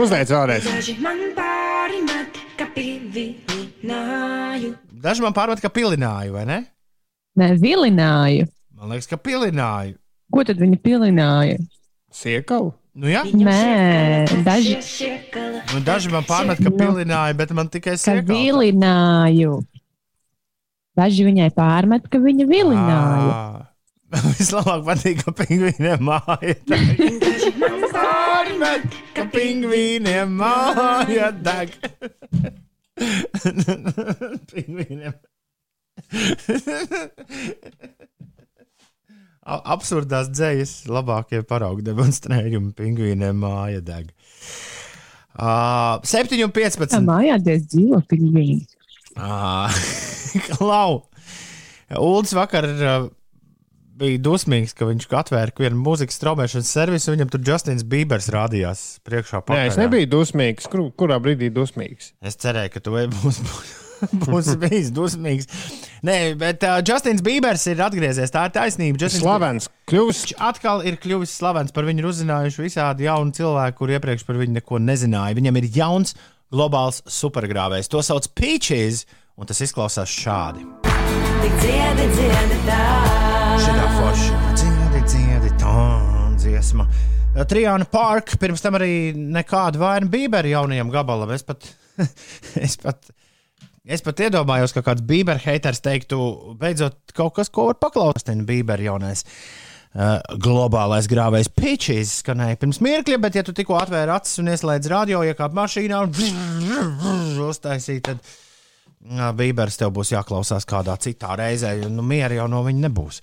Uzliec 0.00 0.28
vēlreiz. 0.32 0.64
Daži 0.68 0.94
man 1.04 1.20
pārmet, 1.36 2.40
ka 2.58 2.66
pīvināju. 2.76 4.70
Daži 5.04 5.20
man 5.24 5.36
pārmet, 5.36 5.60
ka 5.64 5.70
pilināju, 5.72 6.30
vai 6.36 6.44
ne? 6.48 6.58
Nē, 7.38 7.46
vilināju. 7.60 8.46
Man 8.78 8.92
liekas, 8.94 9.08
ka 9.10 9.16
pilināju. 9.20 9.96
Ko 10.34 10.40
tad 10.46 10.56
viņi 10.62 10.78
pilināja? 10.82 11.56
Siekalu. 12.14 12.72
Nu, 12.94 13.08
jā, 13.10 13.24
Nē, 13.26 14.30
daži 14.46 14.76
nu, 15.72 15.80
daži 15.82 16.12
man 16.14 16.22
pārmet, 16.28 16.60
ka 16.62 16.70
pilināju, 16.70 17.34
bet 17.40 17.50
man 17.56 17.66
tikai 17.66 17.96
ka 17.96 18.02
sēkā. 18.04 18.22
vilināju. 18.30 19.56
Daži 20.94 21.24
viņai 21.26 21.50
pārmet, 21.54 22.06
ka 22.10 22.20
viņa 22.22 22.44
vilināja. 22.50 23.38
Vislabāk 24.38 24.84
patīk, 24.86 25.22
ka 25.24 25.32
pingvīniem 25.34 26.04
māja 26.06 26.54
Pārmet, 27.94 28.84
ka 29.16 29.24
pingvīniem 29.32 30.36
māja 30.38 31.32
deg. 31.34 31.74
pingvīniem. 34.52 35.14
Absurdās 39.74 40.30
dzējas 40.32 40.86
labākie 40.88 41.42
paraugu 41.44 41.82
demonstrējumi 41.84 42.72
pingvīniem 42.78 43.36
māja 43.42 43.82
deg. 43.84 44.14
Uh, 45.34 45.98
7 46.06 46.38
un 46.46 46.52
Tā 46.54 46.60
15. 46.62 47.02
mājā 47.02 47.36
diez 47.42 47.66
dzīvo 47.66 47.98
pingvīni. 48.08 48.62
Klau! 50.48 51.04
Ulds 51.94 52.32
vakar 52.34 52.66
uh, 52.66 53.06
bija 53.98 54.18
dusmīgs, 54.24 54.74
ka 54.76 54.88
viņš 54.88 55.06
atvēra 55.20 55.54
vienu 55.58 55.78
mūzikas 55.82 56.18
straumēšanas 56.18 56.72
servisu. 56.76 57.12
Viņam 57.14 57.30
tur 57.30 57.44
Justins 57.46 57.86
Bībers 57.86 58.30
rādījās 58.34 58.84
priekšā. 59.06 59.44
Nē, 59.52 59.62
es 59.70 59.78
nebiju 59.80 60.10
dusmīgs. 60.16 60.68
Kur, 60.70 60.88
kurā 60.98 61.20
brīdī 61.22 61.52
dusmīgs? 61.54 62.14
Es 62.24 62.38
cerēju, 62.42 62.74
ka 62.74 62.82
tu 62.84 62.96
būsi, 62.96 63.46
būsi 64.24 64.56
bijis 64.64 64.90
dusmīgs. 64.94 65.48
Nē, 66.04 66.18
bet 66.40 66.66
uh, 66.66 66.80
Justins 66.84 67.22
Bībers 67.24 67.68
ir 67.70 67.84
atgriezies. 67.84 68.34
Tā 68.34 68.48
ir 68.48 68.56
taisnība. 68.56 69.00
Justins 69.04 69.22
Slavens, 69.22 69.70
kļūst. 69.90 70.34
Viņš 70.34 70.38
atkal 70.50 70.84
ir 70.88 70.98
kļuvis 71.00 71.38
slavens. 71.38 71.74
Par 71.74 71.86
viņu 71.86 72.02
ir 72.02 72.10
uzzinājuši 72.10 72.66
visādi 72.66 73.06
jauni 73.06 73.36
cilvēki, 73.38 73.78
kuriem 73.78 74.00
iepriekš 74.00 74.26
par 74.26 74.40
viņu 74.42 74.58
neko 74.58 74.82
nezināja. 74.82 75.38
Viņam 75.38 75.60
ir 75.60 75.70
jauns 75.78 76.16
globāls 76.54 77.02
supergrāvējs. 77.10 77.90
To 77.92 78.02
sauc 78.04 78.30
Peaches, 78.38 79.04
un 79.38 79.50
tas 79.50 79.60
izklausās 79.64 80.12
šādi. 80.12 80.64
tik 81.42 81.58
dziedi, 81.62 82.06
dziedi 82.14 82.60
tā. 82.68 82.84
Šitā 83.64 83.88
forša. 83.98 84.38
Dziedi, 84.60 85.02
dziedi, 85.10 85.50
tā 85.60 85.74
dziesma. 86.40 86.86
Trijāna 87.50 87.86
Park, 87.90 88.36
pirms 88.38 88.62
tam 88.62 88.78
arī 88.78 89.10
nekāda 89.16 89.80
vaina 89.80 90.06
Bībera 90.10 90.52
jaunajam 90.52 90.92
gabalam. 90.94 91.34
Es 91.34 91.42
pat, 91.46 91.66
es 92.66 92.78
pat, 92.78 93.10
es 93.84 94.04
pat 94.06 94.24
iedomājos, 94.28 94.76
ka 94.76 94.84
kāds 94.86 95.02
Bībera 95.06 95.42
haters 95.42 95.82
teiktu, 95.82 96.18
beidzot 96.60 97.14
kaut 97.16 97.34
kas, 97.40 97.50
ko 97.50 97.72
var 97.72 97.80
paklausīt. 97.82 98.30
Bībera 98.46 98.92
jaunais. 98.92 99.26
Uh, 99.26 99.63
globālais 99.94 101.06
grāvējs 101.10 101.50
Pitches 101.54 102.18
skanēja 102.22 102.58
pirms 102.58 102.80
mirkļa, 102.82 103.18
bet, 103.22 103.38
ja 103.38 103.44
tu 103.46 103.54
tikko 103.54 103.78
atvēri 103.78 104.14
acis 104.14 104.40
un 104.42 104.50
ieslēdz 104.50 104.90
radio, 104.90 105.22
iekāp 105.22 105.54
mašīnā 105.54 106.00
un 106.02 107.44
uztaisīji, 107.50 108.02
tad 108.10 108.22
uh, 108.22 109.28
Bībers 109.38 109.78
tev 109.78 109.94
būs 109.94 110.14
jāklausās 110.16 110.66
kādā 110.66 110.96
citā 110.98 111.36
reizē, 111.38 111.76
jo 111.78 111.92
nu, 111.92 112.06
miera 112.06 112.42
jau 112.42 112.48
no 112.50 112.64
viņa 112.66 112.88
nebūs. 112.88 113.22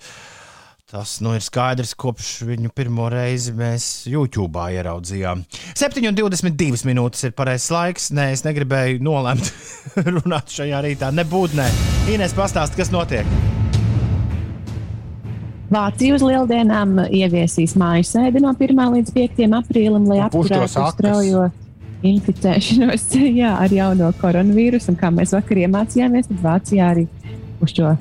Tas 0.92 1.14
nu, 1.24 1.30
ir 1.32 1.40
skaidrs, 1.40 1.94
kopš 1.96 2.42
viņu 2.44 2.68
pirmo 2.76 3.06
reizi 3.08 3.54
mēs 3.56 3.86
YouTube 4.12 4.60
ieraudzījām. 4.76 5.46
7,22 5.72 6.84
minūtes 6.90 7.24
ir 7.30 7.32
pareizais 7.32 7.72
laiks. 7.72 8.10
Nē, 8.12 8.28
es 8.36 8.44
negribēju 8.44 9.00
nolemt 9.00 9.48
runāt 10.12 10.52
šajā 10.52 10.84
rītā. 10.84 11.08
Nebūtu, 11.16 11.56
nē. 11.62 11.70
Ines, 12.12 12.36
pastāst, 12.36 12.76
kas 12.76 12.92
notiek. 12.92 13.24
Vācija 15.72 16.16
uz 16.18 16.22
lieldienām 16.26 16.98
ieviesīs 17.08 17.72
mājas 17.80 18.12
sēdi 18.12 18.42
no 18.44 18.52
1. 18.52 18.80
līdz 18.96 19.12
5. 19.14 19.42
aprīlim, 19.62 20.04
lai 20.10 20.20
tos 20.26 20.50
apturētu 20.50 20.86
straujo 20.92 21.48
inficēšanos 22.04 23.08
jā, 23.40 23.54
ar 23.56 23.72
jauno 23.72 24.10
koronavīrusu. 24.20 24.92
Un 24.92 25.00
kā 25.00 25.12
mēs 25.14 25.32
vakar 25.36 25.62
iemācījāmies, 25.64 26.28
tad 26.28 26.42
Vācijā 26.44 26.90
arī 26.92 27.06
uz 27.62 27.72
šo 27.72 27.94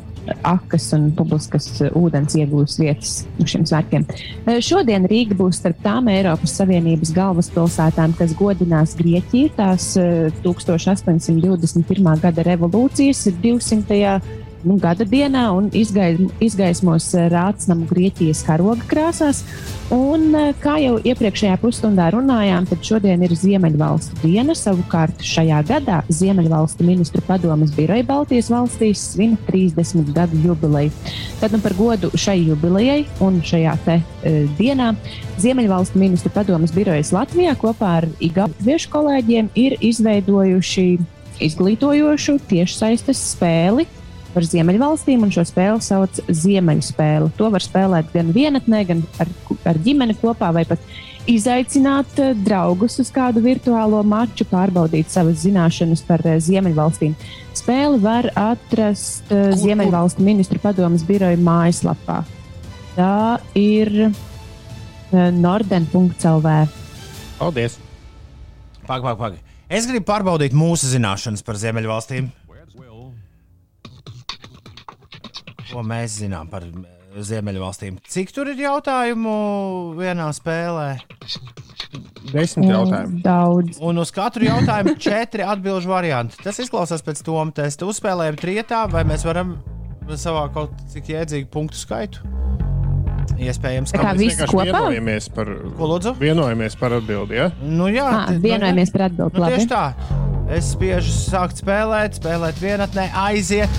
akas 0.45 0.91
un 0.93 1.07
publiskas 1.17 1.67
ūdens 1.97 2.35
iegūs 2.37 2.77
vietas 2.81 3.13
uz 3.41 3.49
šiem 3.49 3.63
svētkiem. 3.69 4.05
Eh, 4.45 4.59
Šodien 4.63 5.07
Rīga 5.09 5.37
būs 5.39 5.61
starp 5.61 5.79
tām 5.85 6.11
Eiropas 6.11 6.53
Savienības 6.59 7.13
galvaspilsētām, 7.15 8.13
kas 8.19 8.35
godinās 8.37 8.93
Grieķiju. 8.99 9.55
Tās 9.57 9.93
eh, 10.01 10.29
1821. 10.43 12.11
gada 12.21 12.45
revolūcijas 12.51 13.25
ir 13.31 13.39
200 13.47 14.19
nu, 14.63 14.77
gada 14.81 15.05
dienā 15.07 15.47
un 15.55 15.69
izgai- 15.71 16.29
izgaismos 16.43 17.09
eh, 17.15 17.27
Rātsnamu 17.31 17.87
Grieķijas 17.89 18.43
karoga 18.47 18.85
krāsās. 18.89 19.43
Un, 19.91 20.29
eh, 20.35 20.53
kā 20.61 20.77
jau 20.81 20.97
iepriekšējā 20.99 21.57
pusstundā 21.61 22.09
runājām, 22.13 22.67
tad 22.69 22.83
šodien 22.85 23.23
ir 23.23 23.35
Ziemeļvalstu 23.35 24.21
diena. 24.23 24.55
Savukārt 24.57 25.23
šajā 25.25 25.61
gadā 25.67 26.01
Ziemeļvalstu 26.09 26.85
ministru 26.87 27.23
padomas 27.27 27.73
biroja 27.75 28.05
Baltijas 28.07 28.51
valstīs 28.53 29.03
svin 29.13 29.37
30 29.47 30.13
gadu 30.13 30.37
jubileju. 30.45 30.91
Tad 31.39 31.51
nu, 31.51 31.59
par 31.59 31.73
godu 31.77 32.11
šai 32.15 32.39
jubilejai 32.47 33.05
un 33.21 33.41
šajā 33.41 33.77
te, 33.85 34.01
uh, 34.01 34.43
dienā 34.59 34.93
Ziemeļvalstu 35.41 35.99
ministru 35.99 36.31
padomas 36.33 36.73
birojas 36.75 37.11
Latvijā 37.15 37.55
kopā 37.57 37.95
ar 38.01 38.07
Igaunijas 38.19 38.87
kolēģiem 38.91 39.49
ir 39.55 39.77
izveidojuši 39.81 40.85
izglītojošu 41.41 42.37
tiešsaistes 42.49 43.21
spēli 43.33 43.87
par 44.33 44.45
Ziemeļvalstīm, 44.47 45.23
un 45.25 45.31
šo 45.33 45.43
spēli 45.47 45.83
sauc 45.85 46.19
par 46.23 46.35
Ziemeļspēli. 46.41 47.31
To 47.37 47.49
var 47.53 47.63
spēlēt 47.63 48.11
gan 48.13 48.31
vienatnē, 48.35 48.83
gan 48.89 49.03
ar, 49.21 49.31
ar 49.67 49.79
ģimeni 49.83 50.15
kopā, 50.21 50.51
vai 50.55 50.65
pat 50.69 50.83
izaicināt 51.29 52.17
eh, 52.21 52.33
draugus 52.37 52.97
uz 53.01 53.11
kādu 53.13 53.43
virtuālo 53.45 54.01
maču, 54.07 54.45
pārbaudīt 54.49 55.11
savas 55.13 55.43
zināšanas 55.43 56.03
par 56.07 56.23
eh, 56.25 56.39
Ziemeļvalstīm. 56.41 57.13
Spēli 57.57 58.01
var 58.01 58.31
atrast 58.39 59.29
eh, 59.29 59.51
Kur- 59.51 59.59
Ziemeļvalstu 59.61 60.25
ministru 60.25 60.61
padomas 60.63 61.05
biroja 61.07 61.39
mājaslapā. 61.39 62.21
Tā 62.95 63.39
ir 63.55 64.11
norden.lv. 65.11 66.57
Paldies! 67.39 67.77
Pagaid, 68.87 69.03
pagaid, 69.05 69.17
pagaid. 69.19 69.47
Es 69.71 69.85
gribu 69.87 70.03
pārbaudīt 70.09 70.51
mūsu 70.57 70.89
zināšanas 70.91 71.43
par 71.47 71.55
Ziemeļvalstīm. 71.59 72.27
Ko 75.71 75.83
mēs 75.87 76.17
zinām 76.21 76.49
par 76.51 76.65
eh, 76.67 77.21
Ziemeļvalstīm? 77.23 77.99
Cik 78.11 78.31
tur 78.35 78.49
ir 78.51 78.59
jautājumu 78.65 79.35
vienā 79.99 80.27
spēlē? 80.35 80.89
Desmit 82.31 82.69
jautājumi. 82.71 83.21
Daudz. 83.25 83.79
Un 83.83 83.99
uz 83.99 84.11
katru 84.15 84.45
jautājumu 84.47 84.93
četri 85.01 85.43
atbildžu 85.47 85.89
varianti. 85.91 86.39
Tas 86.43 86.59
izklausās 86.63 87.03
pēc 87.03 87.23
Toma 87.25 87.51
testa. 87.55 87.87
Uzspēlējam 87.89 88.37
trietā, 88.39 88.83
vai 88.91 89.03
mēs 89.07 89.25
varam 89.27 89.57
savākt 90.11 90.53
kaut 90.55 90.75
cik 90.91 91.09
jēdzīgu 91.15 91.49
punktu 91.53 91.79
skaitu? 91.79 92.23
Iespējams, 93.41 93.89
ka 93.95 94.11
visi 94.13 94.35
Vienkārši 94.35 94.53
kopā? 94.53 94.65
vienojamies 94.67 95.27
par, 95.33 95.47
vienojamies 96.19 96.75
par 96.77 96.93
atbildi. 96.99 97.37
Ja? 97.39 97.47
Nu, 97.63 97.87
jā, 97.89 98.05
Ah, 98.05 98.27
tad- 98.29 98.41
vienojamies 98.43 98.91
par 98.93 99.07
atbildi. 99.07 99.33
Nu, 99.33 99.41
labi. 99.41 99.55
tieši 99.55 99.69
tā. 99.71 99.83
Es 100.51 100.73
spiežu 100.73 101.13
sākt 101.15 101.61
spēlēt, 101.61 102.17
spēlēt 102.19 102.57
vienatnē, 102.59 103.05
aiziet. 103.15 103.71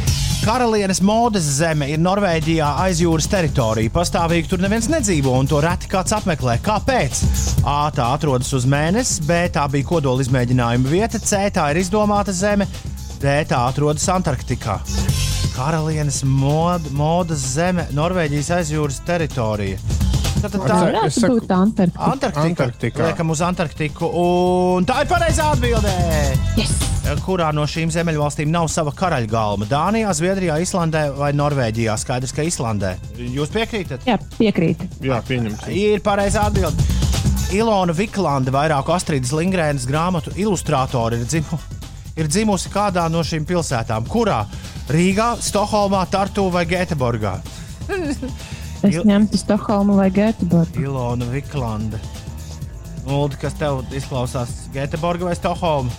Karalienes 0.42 1.02
modes 1.04 1.44
zeme 1.58 1.86
ir 1.92 2.00
Norvēģijā 2.02 2.70
aizjūras 2.86 3.28
teritorija. 3.30 3.92
Pastāvīgi 3.92 4.48
tur 4.50 4.62
neviens 4.64 4.88
nedzīvo, 4.90 5.34
un 5.38 5.50
to 5.50 5.60
reti 5.62 5.90
kāds 5.92 6.14
apmeklē. 6.16 6.56
Kāpēc? 6.64 7.20
A. 7.62 7.92
Tā 7.94 8.08
atrodas 8.16 8.50
uz 8.56 8.64
mēnesi, 8.66 9.20
B. 9.28 9.44
Tā 9.52 9.68
bija 9.70 9.86
kodola 9.92 10.24
izmēģinājuma 10.24 10.90
vieta, 10.90 11.20
C. 11.20 11.44
Tā 11.54 11.68
ir 11.74 11.82
izdomāta 11.84 12.34
zeme, 12.34 12.66
D. 13.20 13.36
Tā 13.52 13.66
atrodas 13.68 14.08
Antarktikā. 14.10 14.80
Karalienes 15.52 16.24
mod, 16.24 16.88
modes 16.96 17.52
zeme, 17.52 17.84
Norvēģijas 17.94 18.50
aizjūras 18.62 19.04
teritorija. 19.06 20.01
Tātad 20.42 20.64
tā 20.66 20.78
ir 20.90 21.10
saku- 21.14 21.40
būt 21.40 21.52
Antarktika. 21.54 22.42
Antarktika. 22.42 23.06
Liekam 23.10 23.30
uz 23.30 23.40
Antarktiku. 23.46 24.08
Un 24.22 24.86
tā 24.88 25.02
ir 25.04 25.10
pareizā 25.10 25.52
atbildē. 25.54 25.92
Yes. 26.58 26.72
Kurā 27.26 27.50
no 27.54 27.64
šīm 27.68 27.90
ziemeļvalstīm 27.92 28.48
nav 28.50 28.68
sava 28.72 28.92
karaļgalma? 28.96 29.66
Dānijā, 29.70 30.10
Zviedrijā, 30.16 30.56
Islandē 30.62 31.02
vai 31.16 31.32
Norvēģijā? 31.36 31.96
Skaidrs, 31.98 32.32
ka 32.34 32.42
Islandē. 32.46 32.94
Jūs 33.18 33.50
piekrītat? 33.52 34.06
Jā, 34.06 34.16
piekrīt. 34.38 34.82
Jā, 35.02 35.18
pieņemsim. 35.26 35.68
Ir 35.76 36.00
pareizā 36.00 36.46
atbilde. 36.48 36.86
Ilona 37.52 37.92
Viklanda, 37.92 38.54
vairāku 38.54 38.94
Astrīdas 38.94 39.34
Lingrēnas 39.36 39.84
grāmatu 39.90 40.32
ilustrātori, 40.40 41.20
ir, 41.20 41.26
dzimu, 41.28 41.58
ir 42.16 42.30
dzimusi 42.32 42.70
kādā 42.72 43.10
no 43.12 43.20
šīm 43.26 43.44
pilsētām. 43.50 44.06
Kurā? 44.08 44.46
Rīgā, 44.88 45.34
Stokholmā, 45.42 46.06
Tartu 46.10 46.48
vai 46.54 46.64
Gēteborgā? 46.70 47.36
Es 48.82 48.94
Jo- 48.94 49.02
ņemtu 49.06 49.38
Stokholmu 49.38 49.94
vai 49.96 50.10
Göteborgu. 50.10 50.82
Ilona 50.82 51.24
Viklanda. 51.30 51.98
Ulu, 53.06 53.30
kas 53.40 53.54
tev 53.58 53.82
izklausās? 53.94 54.48
Gēteborga 54.74 55.24
vai 55.30 55.34
Stokholma? 55.38 55.90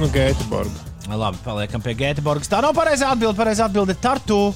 Nu, 0.00 0.08
Gēteborga. 0.12 0.80
Labi, 1.08 1.38
paliekam 1.44 1.82
pie 1.84 1.94
Gēteborgas. 1.94 2.48
Tā 2.48 2.62
nav 2.64 2.72
pareizā 2.76 3.10
atbilde. 3.12 3.36
Pareizā 3.38 3.66
atbilde 3.68 3.92
ir 3.92 4.00
Tartu. 4.00 4.54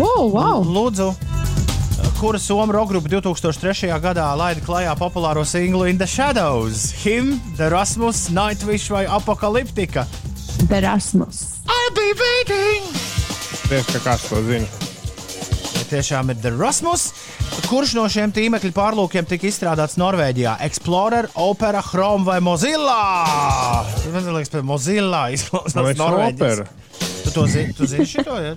Oh, 0.00 0.24
wow! 0.32 0.64
Lūdzu, 0.64 1.10
kura 2.20 2.38
Somijas 2.40 2.74
roka 2.76 2.92
grupa 2.94 3.08
2003. 3.08 3.92
gadā 4.00 4.26
laida 4.36 4.60
klajā 4.60 4.96
populāro 4.96 5.44
singlu 5.44 5.88
In 5.88 5.98
the 5.98 6.06
Shadows? 6.06 6.90
Him, 7.04 7.40
The 7.56 7.68
Rasmus, 7.70 8.28
Nightwish 8.30 8.88
vai 8.90 9.04
Apokaliptika? 9.06 10.06
Derasmus. 10.68 11.60
I'll 11.68 11.94
be 11.94 12.08
waiting! 12.24 12.82
Tieši 13.68 13.98
kā 13.98 14.00
kāds 14.04 14.28
to 14.28 14.42
zina. 14.48 14.66
Tiešām 15.86 16.32
ir 16.32 16.38
The 16.42 16.50
Rasmus? 16.56 17.08
Kurš 17.70 17.92
no 17.94 18.06
šiem 18.10 18.32
tīmekļa 18.34 18.72
pārlūkiem 18.74 19.26
tika 19.30 19.46
izstrādāts 19.46 19.94
Norvēģijā? 20.00 20.56
Explorer, 20.66 21.28
Opera, 21.38 21.82
Chrome 21.86 22.26
vai 22.26 22.40
Mozilla? 22.42 22.96
Man 24.10 24.26
liekas, 24.34 24.50
ka 24.50 24.62
Mozilla 24.66 25.28
izklausās 25.34 26.02
opera? 26.02 26.66
Tu 27.22 27.34
to 27.34 27.46
zini? 27.50 27.76
Tu 27.76 27.86
zini 27.90 28.06
šito, 28.08 28.34
ja? 28.42 28.56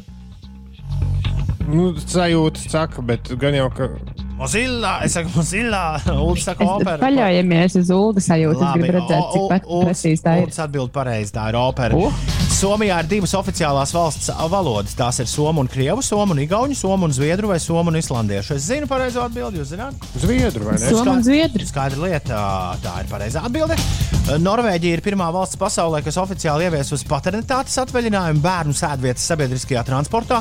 Nu, 1.70 1.92
sajūta 2.02 2.66
saka, 2.66 3.04
bet 3.06 3.30
gan 3.38 3.54
jau, 3.54 3.68
ka 3.78 3.92
Mozilla, 4.40 5.02
es 5.04 5.12
saku 5.18 5.30
Mozilla, 5.36 6.00
Ulus 6.16 6.46
saka 6.48 6.64
opera. 6.64 6.96
Paļaujamies 7.02 7.74
uz 7.82 7.90
Ulu 7.92 8.22
sajūtu. 8.24 8.64
Es 8.64 8.78
gribu 8.78 8.94
redzēt, 8.96 9.26
cik 9.34 9.48
pat 9.52 9.66
precīzi 9.68 10.24
tā 10.24 10.36
ir. 10.40 10.46
Ulus 10.48 10.60
atbild 10.64 10.94
pareizi, 10.96 11.34
tā 11.36 11.50
ir 11.52 11.58
opera. 11.60 11.98
O. 12.00 12.08
Somijā 12.60 13.02
ir 13.04 13.10
divas 13.12 13.34
oficiālās 13.36 13.92
valsts 13.96 14.30
valodas. 14.52 14.96
Tās 14.96 15.20
ir 15.20 15.28
somu 15.32 15.60
un 15.64 15.68
krievu, 15.72 16.04
somu 16.04 16.36
un 16.36 16.40
igauņu, 16.44 16.76
somu 16.76 17.08
un 17.08 17.16
zviedru 17.16 17.52
vai 17.52 17.58
somu 17.60 17.92
un 17.92 18.00
islandiešu. 18.00 18.56
Es 18.56 18.68
zinu 18.68 18.88
pareizo 18.88 19.26
atbildi, 19.26 19.60
jūs 19.60 19.74
zināt? 19.74 20.08
Zviedru 20.24 20.70
vai 20.70 20.78
ne? 20.78 20.88
Somu 20.88 21.18
un 21.18 21.24
Zviedru. 21.24 21.68
Skaidra 21.68 22.00
lieta, 22.06 22.40
tā 22.84 22.96
ir 23.04 23.12
pareizā 23.12 23.44
atbilde. 23.48 23.76
Norvēģija 24.40 25.00
ir 25.00 25.04
pirmā 25.04 25.28
valsts 25.36 25.60
pasaulē, 25.60 26.00
kas 26.06 26.20
oficiāli 26.20 26.68
ieviesusi 26.68 27.08
paternitātes 27.12 27.76
atvaļinājumu 27.84 28.44
bērnu 28.44 28.76
sēdvietas 28.76 29.28
sabiedriskajā 29.34 29.84
transportā, 29.88 30.40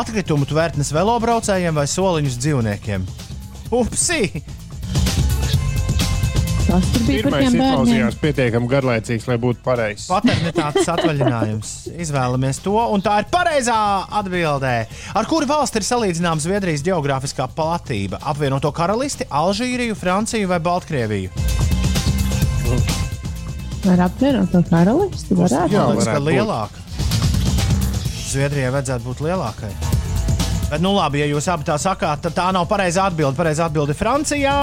atkritumu 0.00 0.48
tvērtnes 0.48 0.92
velobraucējiem 0.96 1.80
vai 1.80 1.88
soliņus 1.88 2.40
dzīvniekiem. 2.44 3.08
Upsi! 3.70 4.42
Tas 6.68 6.84
bija 7.06 7.24
Pirmais 7.24 7.46
izklausījās 7.48 8.16
pietiekami 8.20 8.68
garlaicīgs, 8.68 9.24
lai 9.30 9.38
būtu 9.40 9.62
pareizs. 9.64 10.04
Paternitātes 10.10 10.88
atvaļinājums. 10.92 11.70
Izvēlamies 12.04 12.60
to, 12.64 12.74
un 12.92 13.04
tā 13.04 13.14
ir 13.22 13.28
pareizā 13.32 13.78
atbildē. 14.20 14.74
Ar 15.16 15.28
kuru 15.30 15.48
valsti 15.48 15.80
ir 15.80 15.88
salīdzināma 15.88 16.44
Zviedrijas 16.44 16.84
geogrāfiskā 16.84 17.48
platība? 17.56 18.20
Apvienoto 18.20 18.72
karalisti, 18.76 19.24
Alžīriju, 19.32 19.96
Franciju 19.96 20.52
vai 20.52 20.60
Baltkrieviju? 20.68 21.32
Var 23.86 24.04
apvienot 24.10 24.52
to 24.52 24.60
karalisti? 24.68 25.38
Varētu 25.40 25.86
būt. 26.04 26.26
lielāka. 26.28 26.84
Zviedrijai 28.28 28.74
vajadzētu 28.76 29.08
būt 29.08 29.24
lielākai. 29.24 29.72
Bet, 30.68 30.82
nu 30.84 30.90
labi, 30.92 31.22
ja 31.22 31.26
jūs 31.30 31.46
abi 31.48 31.64
tā 31.64 31.78
sakāt, 31.80 32.20
tad 32.26 32.34
tā 32.36 32.50
nav 32.52 32.66
pareizā 32.68 33.06
atbilde. 33.08 33.32
Pareizā 33.38 33.70
atbilde 33.70 33.94
ir 33.94 33.98
Francijā. 33.98 34.56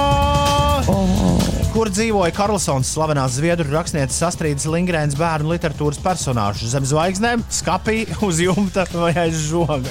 Kur 1.74 1.90
dzīvoja 1.92 2.32
Karlsons, 2.32 2.88
slavenās 2.94 3.34
zviedru 3.36 3.66
rakstnieces 3.74 4.22
sastrīdas 4.22 4.68
Lingrēnas 4.70 5.18
bērnu 5.20 5.50
literatūras 5.52 5.98
personāžs? 6.00 6.70
Zem 6.72 6.86
zvaigznēm, 6.88 7.42
skapī, 7.52 8.06
uz 8.24 8.40
jumta 8.40 8.86
vai 8.94 9.12
aiz 9.26 9.42
žoga? 9.50 9.90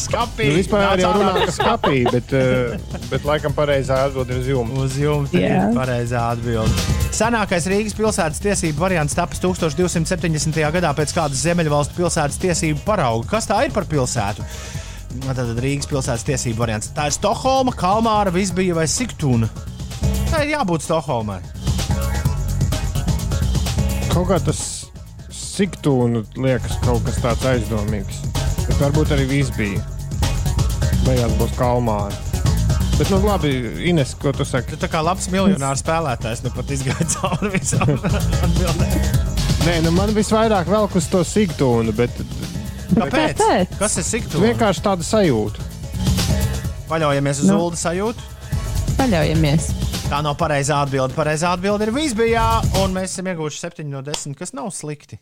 Skapī! 0.00 0.48
Nu, 0.48 0.56
vispār 0.56 1.02
jau 1.02 1.12
runā, 1.14 1.34
ka 1.44 1.54
skapī, 1.54 2.00
bet, 2.10 2.32
eh, 2.34 2.74
bet 3.10 3.28
laikam 3.28 3.54
pareizā 3.54 4.06
atbild 4.08 4.32
ir 4.32 4.40
uz 4.40 4.50
jumta. 4.50 4.80
Uz 4.86 4.98
jumta 4.98 5.38
Jā. 5.38 5.68
ir 5.68 5.76
pareizā 5.76 6.24
atbilde. 6.32 6.98
Senākais 7.10 7.66
Rīgas 7.70 7.96
pilsētas 7.98 8.38
tiesību 8.42 8.78
variants 8.78 9.16
tapas 9.18 9.42
1270. 9.42 10.70
gadā 10.74 10.92
pēc 10.94 11.14
kādas 11.16 11.42
Ziemeļvalstu 11.42 11.98
pilsētas 11.98 12.38
tiesību 12.40 12.84
parauga. 12.86 13.26
Kas 13.34 13.49
tā 13.50 13.64
ir 13.66 13.74
par 13.74 13.86
pilsētu? 13.90 14.46
Tad 15.26 15.56
Rīgas 15.58 15.88
pilsētas 15.90 16.26
tiesību 16.28 16.62
variants. 16.62 16.92
Tā 16.94 17.08
ir 17.10 17.16
Stokholma, 17.16 17.74
Kalmāra, 17.74 18.30
Visbija 18.34 18.76
vai 18.78 18.86
Siktūna. 18.90 19.50
Tā 20.30 20.44
ir 20.44 20.54
jābūt 20.54 20.86
Stokholmai. 20.86 21.40
Kaut 24.10 24.28
kā 24.30 24.38
tas 24.42 24.60
siktūnu 25.34 26.22
liekas 26.40 26.78
kaut 26.84 27.04
kas 27.06 27.18
tāds 27.22 27.46
aizdomīgs. 27.50 28.22
Bet 28.66 28.78
varbūt 28.80 29.14
arī 29.16 29.26
viss 29.30 29.54
bija. 29.58 29.82
Beigās 31.04 31.34
būs 31.40 31.54
kalmāri. 31.58 32.16
Bet, 33.00 33.08
nu, 33.08 33.18
labi, 33.24 33.50
Ines, 33.88 34.12
ko 34.20 34.32
tu 34.36 34.44
saki? 34.44 34.74
Tu 34.74 34.78
tā 34.82 34.90
kā 34.92 35.00
labs 35.00 35.30
miljonārs 35.32 35.80
spēlētājs, 35.80 36.42
nu 36.44 36.52
pat 36.52 36.70
izgāja 36.74 37.06
cauri 37.14 37.54
visam 37.54 37.94
atbildēm. 37.96 38.98
Nē, 39.64 39.78
nu, 39.86 39.92
man 39.96 40.12
visvairāk 40.16 40.68
velk 40.68 40.98
uz 41.00 41.08
to 41.12 41.22
siktūnu, 41.24 41.94
bet 41.96 42.20
Kāpēc? 42.96 43.38
Kāpēc? 43.38 43.76
Kas 43.80 43.96
ir 44.00 44.06
Siktūna? 44.08 44.48
vienkārši 44.50 44.82
tāda 44.84 45.06
sajūta. 45.06 45.68
Paļaujamies 46.90 47.44
uz 47.44 47.50
Nu. 47.50 47.58
Ulu 47.68 47.78
sajūtu. 47.78 48.28
Paļaujamies. 48.98 49.70
Tā 50.10 50.18
nav 50.26 50.34
pareizā 50.40 50.80
atbilde. 50.82 51.14
Pareizā 51.14 51.52
atbilde 51.54 51.86
ir 51.86 51.92
Visbijā, 51.94 52.46
un 52.82 52.96
mēs 52.96 53.14
esam 53.14 53.30
ieguvuši 53.30 53.62
7 53.62 53.86
no 53.92 54.02
10, 54.06 54.34
kas 54.38 54.50
nav 54.58 54.72
slikti. 54.74 55.20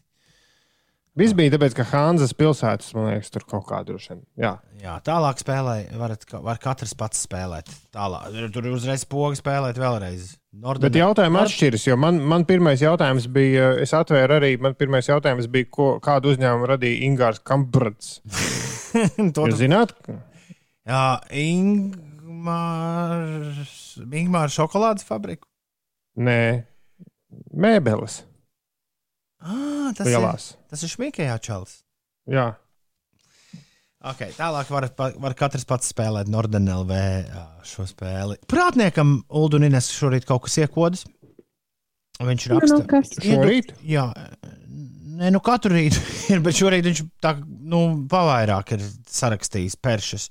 Viss 1.19 1.35
bija 1.35 1.51
tāpēc, 1.57 1.75
ka 1.75 1.85
Hanzas 1.91 2.33
pilsētas, 2.39 2.93
man 2.95 3.11
liekas, 3.11 3.29
tur 3.35 3.45
kaut 3.51 3.67
kā 3.69 3.83
droši 3.85 4.15
vien. 4.15 4.21
Jā, 4.39 4.55
Jā, 4.79 4.95
tālāk 5.03 5.41
spēlē, 5.43 5.89
varat, 5.99 6.23
var 6.31 6.61
katrs 6.63 6.95
pats 6.95 7.25
spēlēt. 7.27 7.67
Tālāk, 7.95 8.37
tur 8.55 8.69
uzreiz 8.71 9.03
poga 9.11 9.35
spēlēt 9.35 9.81
vēlreiz. 9.83 10.37
Norden... 10.57 10.81
Bet 10.87 10.97
jautājumi 10.97 11.39
atšķiras, 11.43 11.83
jo 11.91 11.97
man, 12.01 12.19
man 12.25 12.45
pirmais 12.49 12.81
jautājums 12.81 13.27
bija, 13.33 13.75
es 13.83 13.93
atvēru 13.97 14.39
arī, 14.39 14.51
man 14.65 14.73
pirmais 14.79 15.05
jautājums 15.11 15.47
bija, 15.53 15.69
ko, 15.75 15.89
kādu 16.05 16.33
uzņēmumu 16.33 16.67
radīja 16.71 17.03
Ingūns 17.09 17.43
Kamprats. 17.47 18.09
to, 19.37 19.43
Jūs 19.45 19.61
zināt? 19.61 19.93
jā, 20.89 21.03
Ingmārs, 22.49 23.75
Ingmārs 24.09 24.57
šokolādes 24.57 25.05
fabriku. 25.09 25.45
Nē, 26.19 26.41
mēbeles 27.55 28.23
Ah, 29.39 29.93
tas, 29.95 30.03
ir, 30.09 30.17
lielās. 30.17 30.57
tas 30.67 30.81
ir 30.83 30.91
šmīkajā 30.91 31.37
čalis. 31.47 31.75
Jā, 32.27 32.49
Okay, 33.99 34.31
tālāk 34.37 34.69
var, 34.71 34.85
var 35.19 35.35
katrs 35.35 35.65
pats 35.67 35.89
spēlēt 35.91 36.29
Norden 36.31 36.69
LV 36.71 36.93
ā, 36.95 37.41
šo 37.67 37.83
spēli. 37.89 38.37
Prātniekam 38.47 39.17
Uldunines 39.35 39.89
šorīt 39.91 40.27
kaut 40.29 40.45
kas 40.47 40.61
iekodas. 40.63 41.03
Viņš 42.23 42.47
Nu, 42.51 42.61
raksta. 42.61 42.79
nu, 42.79 42.87
kas? 42.91 43.11
šorīt. 43.23 43.73
Jā, 43.87 44.05
nē, 45.19 45.33
nu 45.35 45.41
katru 45.43 45.75
rītu 45.75 45.99
ir, 46.35 46.45
bet 46.47 46.55
šorīt 46.59 46.87
viņš 46.87 47.03
tā, 47.23 47.35
nu, 47.43 47.83
pavairāk 48.11 48.77
ir 48.79 48.87
sarakstījis 49.11 49.79
peršas. 49.83 50.29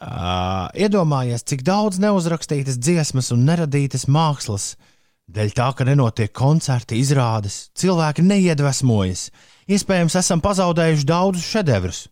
Uh, 0.00 0.66
iedomājies, 0.80 1.44
cik 1.46 1.62
daudz 1.66 1.98
neuzrakstītas 2.02 2.78
dziesmas 2.80 3.30
un 3.34 3.42
neradītas 3.46 4.08
mākslas. 4.10 4.72
Dēļ 5.30 5.52
tā, 5.54 5.66
ka 5.78 5.86
nenotiek 5.86 6.32
koncerti, 6.34 6.98
izrādes, 6.98 7.68
cilvēki 7.78 8.24
neiedvesmojas. 8.26 9.28
Iespējams, 9.70 10.16
esam 10.18 10.40
pazaudējuši 10.42 11.06
daudzus 11.06 11.46
šedevrus. 11.46 12.08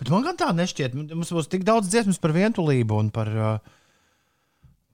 Bet 0.00 0.12
man 0.12 0.24
gan 0.26 0.38
tā 0.38 0.50
nešķiet. 0.56 0.94
Mums 1.12 1.32
būs 1.34 1.50
tik 1.52 1.66
daudz 1.66 1.90
dziesmas 1.92 2.20
par 2.22 2.34
vientulību 2.36 3.00
un 3.00 3.10
par, 3.14 3.32
uh, 3.32 3.58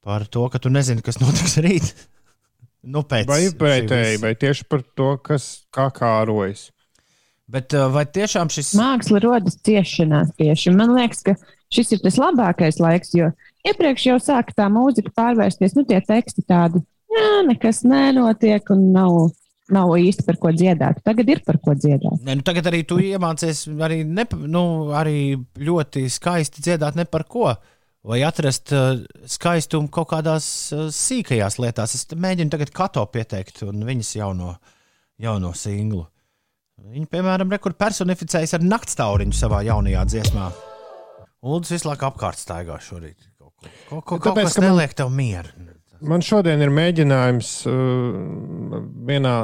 par 0.05 0.27
to, 0.31 0.47
ka 0.53 0.61
tu 0.63 0.73
nezini, 0.73 1.05
kas 1.05 1.21
notiks 1.23 1.59
rīt. 1.65 1.93
Nu, 2.83 3.05
pēc 3.07 3.29
Vai 3.31 3.45
pretēji, 3.55 4.19
vai 4.19 4.33
tieši 4.35 4.65
par 4.67 4.81
to, 4.99 5.13
kas 5.23 5.45
kā 5.71 5.85
kārojas. 5.95 6.65
Bet 7.47 7.77
uh, 7.79 7.87
vai 7.95 8.03
tiešām 8.11 8.51
šis 8.51 8.73
Māksla 8.75 9.21
rodas 9.23 9.55
ciešanās 9.63 10.33
tieši. 10.35 10.73
Man 10.75 10.91
liekas, 10.97 11.21
ka 11.23 11.37
šis 11.71 11.95
ir 11.95 12.03
tas 12.03 12.19
labākais 12.19 12.81
laiks, 12.83 13.13
jo 13.15 13.29
iepriekš 13.67 14.09
jau 14.09 14.17
sāka 14.23 14.57
tā 14.57 14.67
mūzika 14.73 15.13
pārvērsties, 15.15 15.77
nu 15.79 15.87
tie 15.87 16.01
teksti 16.03 16.43
tādi, 16.49 16.83
jā, 17.13 17.29
nekas 17.47 17.83
nenotiek 17.87 18.75
un 18.75 18.89
nav, 18.97 19.21
nav 19.75 19.93
īsti 19.99 20.25
par 20.27 20.39
ko 20.43 20.53
dziedāt. 20.55 21.03
Tagad 21.07 21.31
ir 21.33 21.43
par 21.47 21.59
ko 21.63 21.75
dziedāt. 21.79 22.21
Ne, 22.27 22.37
nu 22.39 22.47
tagad 22.47 22.69
arī 22.71 22.83
tu 22.89 22.99
iemācies 23.03 23.65
arī, 23.83 24.03
ne, 24.07 24.27
nu, 24.47 24.65
arī 24.97 25.37
ļoti 25.59 26.07
skaisti 26.13 26.65
dziedāt 26.65 26.99
ne 26.99 27.07
par 27.09 27.27
ko. 27.31 27.53
Vai 28.03 28.19
atrast 28.27 28.73
uh, 28.75 28.99
skaistumu 29.31 29.91
kaut 29.95 30.09
kādās 30.11 30.47
uh, 30.75 30.89
sīkajās 30.91 31.61
lietās. 31.63 31.95
Es 31.95 32.09
mēģinu 32.11 32.51
tagad 32.51 32.73
kato 32.75 33.05
pieteikt 33.15 33.63
un 33.69 33.85
viņas 33.87 34.17
jauno, 34.19 34.57
jauno 35.23 35.53
singlu. 35.55 36.09
Viņa, 36.83 37.07
piemēram, 37.13 37.53
rekur 37.55 37.77
personificējas 37.79 38.57
ar 38.59 38.67
naktstauriņu 38.67 39.39
savā 39.39 39.63
jaunajā 39.69 40.03
dziesmā. 40.11 40.49
Lūdzu, 41.47 41.77
visu 41.77 41.87
laiku 41.87 42.09
apkārt 42.09 42.43
staigā 42.43 42.81
šorīt. 42.83 43.29
Kaut 43.39 43.53
Kaut, 43.63 44.03
kaut, 44.05 44.19
kaut 44.23 44.33
Tāpēc, 44.33 44.49
kas 44.51 44.63
neliek 44.63 44.95
tev 44.97 45.11
mieru. 45.15 45.72
Man 46.03 46.23
šodien 46.25 46.63
ir 46.65 46.71
mēģinājums 46.75 47.51
uh, 47.71 48.79
vienā 49.07 49.35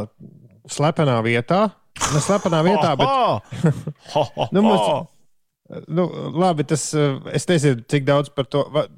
slepenā 0.68 1.18
vietā. 1.26 1.68
Ne 2.14 2.20
slepenā 2.22 2.62
vietā, 2.66 2.94
bet. 2.98 3.74
Nu, 4.54 4.62
mums, 4.64 4.86
nu, 5.90 6.06
labi, 6.38 6.64
tas, 6.70 6.88
uh, 6.96 7.18
es 7.34 7.46
nezinu, 7.50 7.82
cik 7.90 8.06
daudz 8.08 8.32
par 8.34 8.48
to. 8.50 8.64
Va- 8.74 8.88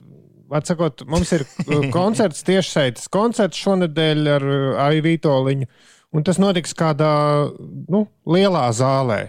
Var 0.50 0.64
sakot, 0.66 1.04
mums 1.06 1.30
ir 1.36 1.44
uh, 1.46 1.84
koncerts 1.94 2.42
tiešsaites 2.42 3.04
koncerts 3.14 3.60
šonadēļ 3.62 4.30
ar 4.32 4.46
uh, 4.50 4.80
Aiju 4.88 5.04
Vitoļiņu. 5.06 5.68
Un 6.10 6.24
tas 6.26 6.40
notiks 6.42 6.72
kādā 6.74 7.10
nu, 7.86 8.00
lielā 8.26 8.64
zālē. 8.74 9.20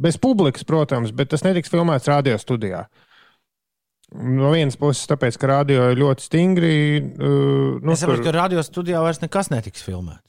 Bez 0.00 0.16
publikas, 0.16 0.64
protams, 0.64 1.10
bet 1.12 1.28
tas 1.34 1.44
netiks 1.44 1.68
filmēts 1.68 2.08
radio 2.08 2.38
studijā. 2.40 2.86
No 4.10 4.50
vienas 4.50 4.74
puses, 4.80 5.06
tāpēc, 5.06 5.36
ka 5.38 5.46
radio 5.52 5.84
ir 5.92 6.00
ļoti 6.00 6.24
stingri. 6.26 6.72
Uh, 6.98 7.78
nu, 7.78 7.92
Es 7.94 8.02
saprotu, 8.02 8.24
tur- 8.24 8.32
ka 8.32 8.38
radio 8.40 8.64
studijā 8.66 9.02
vairs 9.04 9.20
nekas 9.22 9.52
netiks 9.52 9.84
filmēts. 9.86 10.26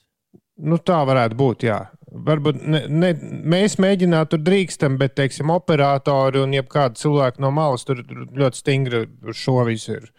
Nu, 0.61 0.77
tā 0.77 0.99
varētu 1.07 1.37
būt. 1.39 1.63
Jā. 1.65 1.79
Varbūt 2.11 2.59
ne, 2.61 2.83
ne, 2.91 3.09
mēs 3.49 3.79
mēģinām 3.81 4.27
tur 4.29 4.41
drīkstam, 4.43 4.99
bet, 4.99 5.15
teiksim, 5.17 5.49
operatori 5.49 6.41
un 6.43 6.53
jebkādi 6.53 6.99
cilvēki 7.01 7.41
no 7.41 7.49
malas 7.55 7.87
tur 7.87 8.03
ļoti 8.03 8.59
stingri 8.59 9.05
šo 9.33 9.63
visu 9.65 9.95
ir. 9.95 10.11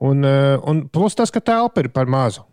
Un, 0.00 0.24
eh, 0.24 0.54
un 0.64 0.86
plus 0.88 1.14
tas, 1.18 1.30
ka 1.34 1.42
telpa 1.44 1.82
ir 1.84 1.90
par 1.92 2.06
mazu. 2.06 2.46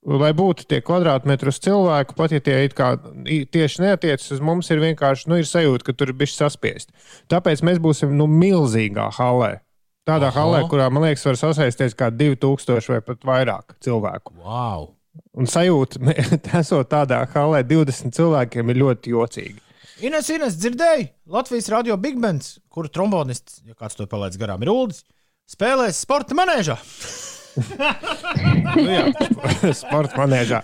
Lai 0.00 0.30
būtu 0.32 0.64
tie 0.64 0.78
kvadrātmetri 0.80 1.52
uz 1.52 1.58
cilvēku, 1.60 2.14
pat 2.16 2.32
ja 2.32 2.40
tie 2.40 2.54
it 2.64 2.72
kā 2.76 2.94
tieši 2.96 3.82
neatiecas 3.84 4.30
uz 4.32 4.40
mums, 4.40 4.70
ir 4.72 4.80
vienkārši 4.80 5.28
nu, 5.28 5.36
ir 5.36 5.48
sajūta, 5.48 5.84
ka 5.84 5.92
tur 5.92 6.12
ir 6.12 6.16
bijis 6.16 6.38
saspiest. 6.40 6.88
Tāpēc 7.28 7.60
mēs 7.68 7.82
būsim 7.84 8.14
nu, 8.16 8.24
milzīgā 8.24 9.10
halē. 9.18 9.58
Tādā 10.08 10.30
Aha. 10.30 10.40
halē, 10.40 10.62
kurā, 10.72 10.86
man 10.88 11.04
liekas, 11.04 11.26
var 11.28 11.36
sasēsties 11.36 11.92
kā 11.98 12.08
2000 12.14 12.88
vai 12.94 13.00
pat 13.04 13.28
vairāk 13.28 13.76
cilvēku. 13.84 14.38
Wow! 14.40 14.94
Un 15.36 15.50
sajūta, 15.50 16.00
esot 16.62 16.88
tādā 16.88 17.20
halē, 17.34 17.60
20 17.68 18.16
cilvēkiem 18.16 18.72
ir 18.72 18.80
ļoti 18.80 19.12
jocīgi. 19.12 19.60
Ines, 20.08 20.30
Ines, 20.32 20.56
dzirdēji? 20.56 21.10
Latvijas 21.28 21.68
radio 21.74 21.98
Big 22.00 22.16
Bands, 22.22 22.54
kuru 22.72 22.88
trombonists, 22.88 23.60
ja 23.68 23.76
kāds 23.76 24.00
to 24.00 24.08
palaidis 24.08 24.40
garām, 24.40 24.64
ir 24.64 24.72
Uldis, 24.72 25.04
spēlēs 25.50 26.00
sporta 26.06 26.38
manēžā. 26.38 26.78
Nu, 27.56 28.84
jā, 28.86 29.04
sporta 29.80 30.20
manēžā. 30.20 30.60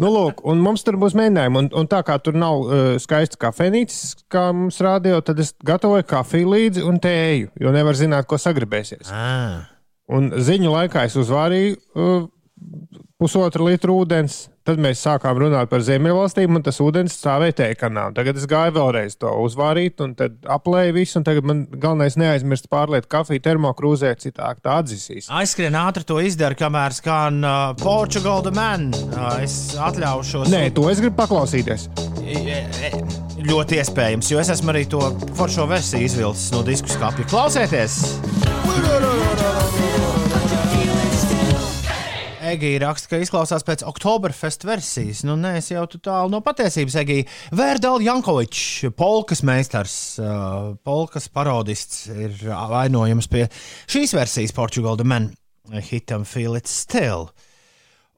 Nu, 0.00 0.10
lūk, 0.12 0.42
un 0.48 0.62
mums 0.64 0.84
tur 0.86 0.98
būs 1.00 1.16
mēģinājumi. 1.18 1.60
Un, 1.60 1.70
un 1.82 1.90
tā 1.90 2.00
kā 2.06 2.16
tur 2.22 2.38
nav 2.38 2.62
uh, 2.64 2.82
skaists 3.02 3.40
kafejnīcis, 3.40 4.26
kā 4.32 4.48
mums 4.56 4.80
rādīja, 4.84 5.20
tad 5.26 5.42
es 5.44 5.54
gatavoju 5.66 6.06
kafiju 6.10 6.52
līdzi 6.54 6.86
un 6.88 7.00
tēju, 7.02 7.52
jo 7.60 7.74
nevar 7.74 7.98
zināt, 7.98 8.28
ko 8.30 8.40
sagribēsies. 8.40 9.12
Ah. 9.12 9.70
Un 10.14 10.32
ziņu 10.44 10.72
laikā 10.72 11.06
es 11.08 11.16
uzvārīju 11.20 11.76
uh, 11.76 12.24
pusotru 13.24 13.70
litru 13.70 14.02
ūdens. 14.02 14.48
Tad 14.64 14.78
mēs 14.80 15.02
sākām 15.04 15.36
runāt 15.36 15.68
par 15.68 15.82
Ziemeļvalstīm, 15.84 16.56
un 16.56 16.62
tas 16.64 16.78
ūdens 16.80 17.12
stāvēja 17.18 17.56
tēkanā. 17.58 18.06
Tagad 18.16 18.38
es 18.40 18.46
gāju 18.48 18.72
vēlreiz 18.78 19.18
to 19.20 19.28
uzvārīt, 19.44 20.00
un 20.04 20.14
tad 20.16 20.38
aplēju 20.48 20.94
visu. 20.96 21.18
un 21.20 21.26
Tagad 21.26 21.44
man 21.48 21.64
galvenais 21.68 22.16
neaizmirst 22.20 22.70
pārliet 22.72 23.08
kafiju 23.12 23.42
termokrūzē, 23.44 24.14
citādi 24.22 24.64
tā 24.64 24.78
atdzisīs. 24.80 25.28
Aizskrien 25.28 25.76
ātri 25.76 26.08
to 26.08 26.16
izdara, 26.24 26.56
kamēr 26.56 26.96
skan 26.96 27.44
uh, 27.44 27.74
Portugal 27.80 28.40
the 28.44 28.54
Man. 28.56 28.88
Uh, 29.12 29.44
es 29.44 29.76
atļaušos. 29.76 30.48
Nē, 30.52 30.70
to 30.76 30.88
es 30.92 31.04
gribu 31.04 31.18
paklausīties. 31.20 31.90
Ļoti 33.44 33.82
iespējams, 33.82 34.32
jo 34.32 34.40
es 34.40 34.52
esmu 34.54 34.72
arī 34.72 34.86
to 34.88 35.02
foršo 35.36 35.68
versiju 35.68 36.08
izvilcis 36.08 36.48
no 36.56 36.64
disku 36.64 36.88
skāpja. 36.88 37.28
Klausieties! 37.28 38.00
Egija 42.54 42.80
raksta, 42.86 43.10
ka 43.10 43.20
izklausās 43.22 43.64
pēc 43.66 43.84
Oktoberfest 43.86 44.66
versijas. 44.66 45.22
Nu, 45.26 45.36
nē, 45.40 45.56
es 45.60 45.70
jau 45.72 45.84
tālu 45.94 46.32
no 46.32 46.40
patiesības. 46.44 46.96
Egija 47.02 47.26
Vērdāla 47.54 48.04
Jankovičs, 48.06 48.90
polkas 48.98 49.44
meistars, 49.46 49.94
uh, 50.22 50.74
polkas 50.86 51.28
parodists, 51.32 52.06
ir 52.10 52.36
vainojams 52.48 53.30
pie 53.30 53.48
šīs 53.90 54.14
versijas 54.16 54.54
Portugal 54.56 54.98
the 55.00 55.06
Man 55.08 55.32
hitam 55.84 56.24
Feel 56.28 56.56
It 56.58 56.70
Still. 56.70 57.30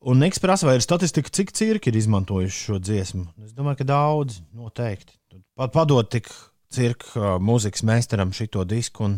Un 0.06 0.20
Niks 0.22 0.38
prasa, 0.42 0.68
vai 0.68 0.76
ir 0.78 0.84
statistika, 0.84 1.32
cik 1.32 1.54
cirki 1.56 1.90
ir 1.90 1.96
izmantojuši 1.98 2.58
šo 2.68 2.80
dziesmu. 2.82 3.24
Es 3.46 3.54
domāju, 3.56 3.80
ka 3.80 3.88
daudz, 3.88 4.40
noteikti. 4.54 5.16
Pat 5.56 5.72
padod 5.74 6.10
tik 6.12 6.28
cirka 6.72 7.08
uh, 7.16 7.28
mūzikas 7.42 7.82
meistaram 7.86 8.34
šito 8.36 8.66
disku 8.68 9.06
un 9.08 9.16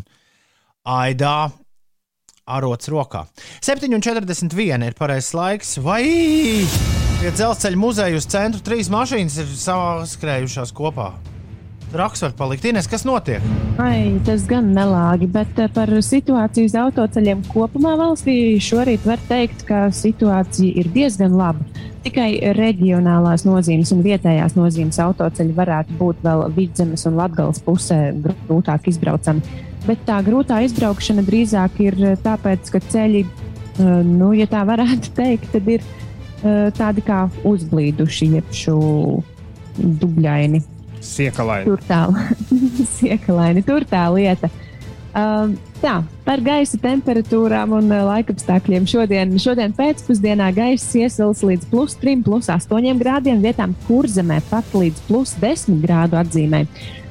aidā 0.87 1.49
arots 2.49 2.89
rokā. 2.91 3.25
7,41 3.65 4.89
ir 4.89 4.97
pareizais 4.97 5.33
laiks, 5.37 5.75
vai 5.83 6.03
pie 7.19 7.33
dzelzceļa 7.35 7.79
muzeja 7.79 8.19
uz 8.19 8.29
centru 8.29 8.63
trīs 8.65 8.91
mašīnas 8.93 9.41
ir 9.43 9.51
saskrējušās 9.65 10.73
kopā. 10.75 11.13
Raks 11.89 12.21
var 12.21 12.33
palikt. 12.37 12.65
Ines, 12.69 12.85
kas 12.85 13.01
notiek? 13.01 13.41
Ai, 13.81 14.19
tas 14.25 14.43
gan 14.45 14.67
nelāgi, 14.75 15.25
bet 15.33 15.57
eh, 15.57 15.69
par 15.73 15.89
situāciju 15.89 16.69
uz 16.69 16.75
autoceļiem 16.77 17.41
kopumā 17.49 17.95
valstī 17.97 18.35
šorīt 18.61 19.07
var 19.09 19.21
teikt, 19.29 19.63
ka 19.65 19.87
situācija 19.95 20.83
ir 20.83 20.91
diezgan 20.93 21.33
laba. 21.39 21.65
Tikai 22.05 22.53
reģionālās 22.55 23.47
nozīmes 23.47 23.89
un 23.95 24.03
vietējās 24.05 24.53
nozīmes 24.59 25.01
autoceļi 25.01 25.57
varētu 25.57 25.97
būt 25.97 26.21
vēl 26.27 26.45
vidzemes 26.53 27.07
un 27.09 27.17
latgales 27.17 27.63
pusē 27.65 27.99
grūtāk 28.21 28.91
izbraucami. 28.93 29.41
Bet 29.89 30.03
tā 30.05 30.19
grūtā 30.21 30.59
izbraukšana 30.67 31.23
drīzāk 31.25 31.79
ir 31.81 31.95
eh, 32.03 32.17
tāpēc, 32.21 32.69
ka 32.75 32.81
ceļi, 32.91 33.23
eh, 33.25 33.87
nu, 34.05 34.29
ja 34.37 34.45
tā 34.49 34.61
varētu 34.69 35.13
teikt, 35.19 35.49
tad 35.55 35.69
ir 35.77 35.81
eh, 35.81 36.67
tādi 36.77 37.05
kā 37.05 37.23
uzblīduši, 37.49 38.33
jeb 38.37 38.53
šo 38.53 38.77
dubļaini. 39.79 40.61
Siekalaini. 41.01 41.65
Tur 41.71 41.81
tā, 41.87 42.03
siekalaini, 42.99 43.65
tur 43.65 43.87
tā 43.89 44.03
lieta. 44.13 44.51
Um, 45.09 45.55
tā, 45.81 45.95
par 46.21 46.37
gaisa 46.45 46.77
temperatūrām 46.83 47.71
un 47.79 47.87
laikapstākļiem. 47.89 48.85
Šodien, 48.91 49.31
šodien 49.41 49.73
pēcpusdienā 49.73 50.51
gaisa 50.53 50.99
iesils 51.01 51.41
līdz 51.47 51.65
plus 51.71 51.97
3, 51.97 52.21
plus 52.27 52.51
8 52.53 53.01
grādiem, 53.01 53.41
vietām 53.41 53.73
kurzemē 53.87 54.37
pat 54.51 54.69
līdz 54.77 55.01
plus 55.07 55.33
10 55.41 55.81
grādu 55.81 56.19
atzīmē. 56.19 56.67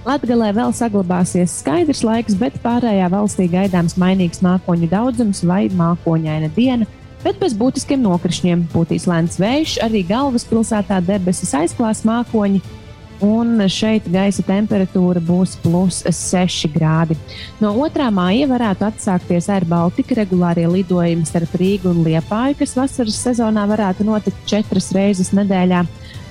Latvijā 0.08 0.52
vēl 0.56 0.70
saglabāsies 0.72 1.58
skaidrs 1.60 2.00
laiks, 2.00 2.36
bet 2.40 2.54
pārējā 2.62 3.10
valstī 3.12 3.44
gaidāms 3.52 3.98
mainīgs 4.00 4.40
mākoņu 4.40 4.88
daudzums 4.88 5.42
vai 5.44 5.66
mākoņaina 5.68 6.48
diena. 6.54 6.88
Bet 7.20 7.36
bez 7.42 7.52
būtiskiem 7.58 8.00
nokrišņiem 8.06 8.62
būtīs 8.72 9.04
lēns 9.10 9.36
vējš, 9.42 9.74
arī 9.84 10.00
galvaspilsētā 10.08 11.02
debesis 11.04 11.52
aizklās 11.58 12.06
mākoņi, 12.08 12.62
un 13.20 13.60
šeit 13.68 14.08
gaisa 14.08 14.46
temperatūra 14.46 15.20
būs 15.28 15.58
plus 15.60 16.00
6 16.06 16.72
grādi. 16.72 17.18
No 17.60 17.74
2. 17.76 18.08
māja 18.14 18.48
varētu 18.48 18.88
atsākties 18.88 19.50
Air 19.52 19.68
Baltica 19.68 20.16
regulārie 20.22 20.68
lidojumi 20.70 21.28
starp 21.28 21.52
Rīgu 21.60 21.92
un 21.92 22.04
Liepāju, 22.06 22.62
kas 22.62 22.76
vasaras 22.78 23.18
sezonā 23.28 23.68
varētu 23.68 24.08
notikt 24.08 24.46
četras 24.48 24.88
reizes 24.96 25.34
nedēļā. 25.36 25.84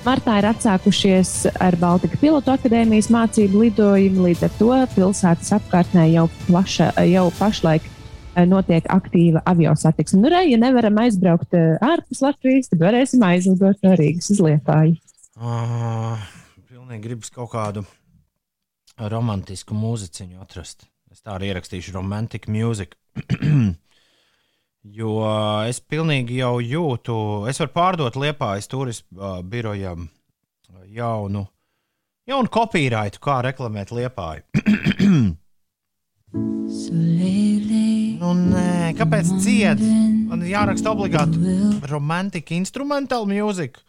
Martā 0.08 0.38
ir 0.40 0.46
atsākušies 0.48 1.30
ar 1.60 1.74
Baltika 1.76 2.16
pilotu 2.16 2.48
akadēmijas 2.54 3.10
mācību 3.12 3.58
lidojumi, 3.60 4.22
līdz 4.24 4.44
ar 4.46 4.52
to 4.56 4.68
pilsētas 4.94 5.50
apkārtnē 5.58 6.06
jau, 6.08 6.22
plaša, 6.46 6.86
jau 7.10 7.26
pašlaik 7.36 7.84
eh, 7.84 8.46
notiek 8.48 8.88
aktīva 8.88 9.42
avio 9.52 9.74
satiksme. 9.76 10.22
Nu, 10.22 10.30
re, 10.32 10.46
ja 10.48 10.56
nevaram 10.62 10.96
aizbraukt 11.02 11.52
eh, 11.58 11.74
ārpus 11.84 12.22
Latvijas, 12.24 12.70
tad 12.72 12.86
varēsim 12.86 13.26
aizlidot 13.28 13.84
no 13.84 13.92
Rīgas 14.00 14.30
uz 14.32 14.40
Liepāju. 14.46 14.96
Uh, 15.36 16.16
pilnīgi 16.70 17.04
gribas 17.04 17.34
kaut 17.34 17.52
kādu 17.52 17.84
romantisku 19.12 19.76
mūziķiņu 19.76 20.40
atrast. 20.40 20.88
Es 21.12 21.20
tā 21.20 21.36
arī 21.36 21.52
ierakstīšu 21.52 21.92
romantic 21.98 22.48
music. 22.48 22.96
jo 24.94 25.12
es 25.68 25.80
pilnīgi 25.80 26.38
jau 26.40 26.58
jūtu, 26.62 27.16
es 27.50 27.60
varu 27.62 27.72
pārdot 27.74 28.16
Liepājas 28.20 28.70
turismu 28.70 29.42
birojam 29.48 30.08
jaunu, 30.94 31.44
jaunu 32.28 32.52
kopīraitu, 32.52 33.20
kā 33.24 33.40
reklamēt 33.46 33.92
Liepāju. 33.94 34.42
nu, 38.18 38.32
nē, 38.52 38.92
kāpēc 38.98 39.30
ciet? 39.42 39.80
Man 40.28 40.42
jāraksta 40.44 40.92
obligāti 40.92 41.56
romantika 41.88 42.56
instrumentāla 42.56 43.28
mūzika. 43.30 43.80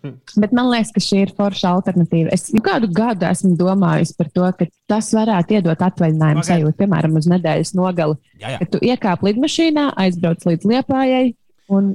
Bet 0.00 0.52
man 0.56 0.70
liekas, 0.70 0.92
ka 0.94 1.02
šī 1.04 1.24
ir 1.26 1.32
forša 1.36 1.74
alternatīva. 1.76 2.32
Es 2.34 2.48
jau 2.48 2.62
kādu 2.64 2.88
gadu 2.94 3.26
esmu 3.28 3.52
domājis 3.60 4.14
par 4.16 4.30
to, 4.32 4.46
ka 4.56 4.68
tas 4.90 5.10
varētu 5.16 5.58
iedot 5.58 5.86
atvaļinājumu 5.88 6.40
Ok. 6.40 6.46
okay. 6.46 6.52
sajūtu, 6.54 6.76
piemēram, 6.80 7.18
uz 7.20 7.28
nedēļas 7.30 7.74
nogali. 7.76 8.16
Jā, 8.40 8.54
jā. 8.54 8.60
Kad 8.62 8.72
tu 8.72 8.84
iekāp 8.86 9.26
lidmašīnā, 9.28 9.90
aizbrauc 10.04 10.46
līdz 10.48 10.70
Liepājai 10.72 11.26
un, 11.76 11.92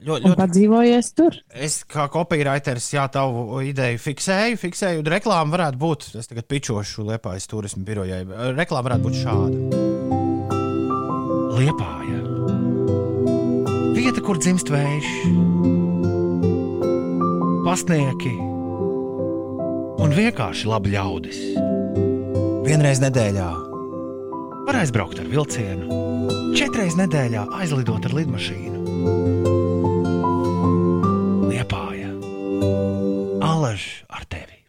Ļoti, 0.00 0.30
ļoti 0.30 0.38
padzīvojies 0.38 1.08
tur. 1.12 1.34
Es 1.52 1.82
kā 1.84 2.06
kopīraiters, 2.12 2.86
jā, 2.94 3.04
tavu 3.12 3.60
ideju 3.68 4.00
fiksēju, 4.00 4.56
fiksēju. 4.62 5.02
un 5.02 5.10
Reklāma 5.12 5.52
varētu 5.52 5.80
būt, 5.80 6.06
es 6.16 6.30
tagad 6.30 6.48
pičošu 6.48 7.04
Liepājas 7.10 7.48
turismu 7.50 7.84
birojai. 7.84 8.22
Reklāma 8.56 8.88
varētu 8.88 9.04
būt 9.04 9.18
šāda. 9.20 9.56
Liepāja. 11.60 12.20
Vieta, 13.92 14.24
kur 14.24 14.40
dzimst 14.40 14.72
vējš, 14.72 15.08
pasnieki 17.64 18.32
un 20.00 20.14
vienkārši 20.16 20.68
labi 20.70 20.94
ļaudis. 20.94 21.40
Vienreiz 22.64 23.00
nedēļā 23.02 23.48
var 24.68 24.78
aizbraukt 24.80 25.20
ar 25.20 25.28
vilcienu, 25.28 25.98
četras 26.56 26.96
nedēļā 26.98 27.44
aizlidot 27.60 28.06
ar 28.08 28.14
lidmašīnu. 28.16 28.80
Liepāja, 31.50 32.12
alaž 33.44 33.88
ar 34.08 34.24
tevi. 34.30 34.60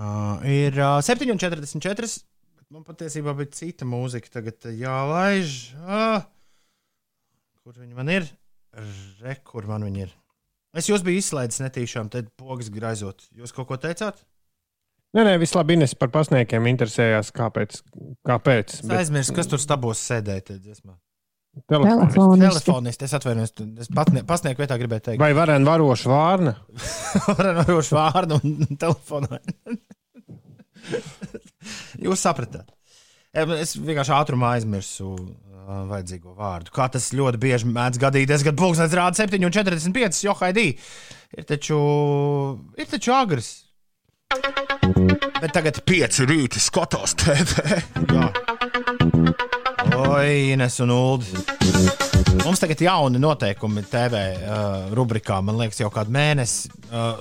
Uh, 0.00 0.40
ir 0.48 0.76
uh, 0.80 0.98
7,44. 1.04 2.10
Man 2.70 2.84
patiesībā 2.86 3.34
bija 3.36 3.52
cita 3.56 3.88
mūzika. 3.88 4.32
Tagad 4.40 4.68
uh, 4.68 4.76
jālaiž. 4.76 5.56
Uh, 5.84 6.22
kur 7.64 7.80
viņi 7.80 7.96
man 7.96 8.12
ir? 8.12 8.28
Re, 9.20 9.36
kur 9.44 9.66
man 9.70 9.84
viņi 9.88 10.04
ir? 10.06 10.12
Es 10.78 10.86
jūs 10.86 11.02
biju 11.02 11.18
izslaidis 11.18 11.58
netīšām, 11.64 12.10
tad 12.12 12.28
pogas 12.38 12.68
graizot. 12.70 13.24
Jūs 13.34 13.50
kaut 13.56 13.66
ko 13.72 13.78
teicāt? 13.82 14.20
Nē, 15.16 15.24
nē, 15.26 15.32
viss 15.42 15.56
labi. 15.58 15.74
Ines 15.74 15.96
par 15.98 16.12
pasniekiem 16.14 16.68
interesējās, 16.70 17.32
kāpēc. 17.34 17.80
kāpēc 18.28 18.76
Es 18.78 18.92
aizmirsu, 19.00 19.34
kas 19.34 19.50
tur 19.50 19.58
stabos 19.58 19.98
sēdēja. 20.06 20.60
Telefoniski. 21.66 22.20
Telefonisti, 22.38 23.08
es 23.08 23.14
atvainojos. 23.18 23.52
Es 23.82 23.90
pasnieku 23.90 24.62
vietā 24.62 24.76
gribēju 24.78 25.06
teikt, 25.08 25.22
Vai 25.22 25.32
varēja 25.34 25.64
varošu 25.72 26.12
vārnu? 26.12 26.52
varošu 27.40 27.98
vārdu 27.98 28.38
un 28.38 28.78
telefonā. 28.78 29.40
Jūs 32.06 32.22
sapratāt. 32.22 32.70
Es 33.34 33.74
vienkārši 33.78 34.14
ātrumā 34.14 34.54
aizmirsu 34.56 35.10
uh, 35.10 35.49
vajadzīgo 35.90 36.34
vārdu. 36.38 36.72
Kā 36.74 36.88
tas 36.92 37.10
ļoti 37.16 37.40
bieži 37.40 37.70
mēdz 37.70 38.00
gadīties, 38.02 38.44
kad 38.46 38.58
pulkstenis 38.58 38.96
rāda 38.96 39.20
7,45. 39.22 40.22
Jo 40.26 40.36
haidī 40.40 40.68
ir 41.36 41.48
taču, 41.48 41.80
ir 42.78 42.90
taču 42.90 43.14
agrs. 43.16 43.50
Bet 45.40 45.50
tagad 45.56 45.80
pieci 45.88 46.26
rīti 46.28 46.62
skatās 46.62 47.16
TV. 47.18 47.80
Jā. 48.14 48.30
Oi, 50.00 50.52
Ines 50.54 50.78
un 50.84 50.92
Ulu. 50.94 51.42
Mums 52.44 52.62
tagad 52.62 52.80
ir 52.80 52.86
jauni 52.86 53.20
noteikumi 53.20 53.82
TV 53.90 54.20
uh, 54.38 54.88
rubrikā. 54.96 55.40
Man 55.44 55.58
liekas, 55.58 55.80
jau 55.82 55.90
kādu 55.92 56.14
mēnesi. 56.14 56.70
Uh, 56.88 57.18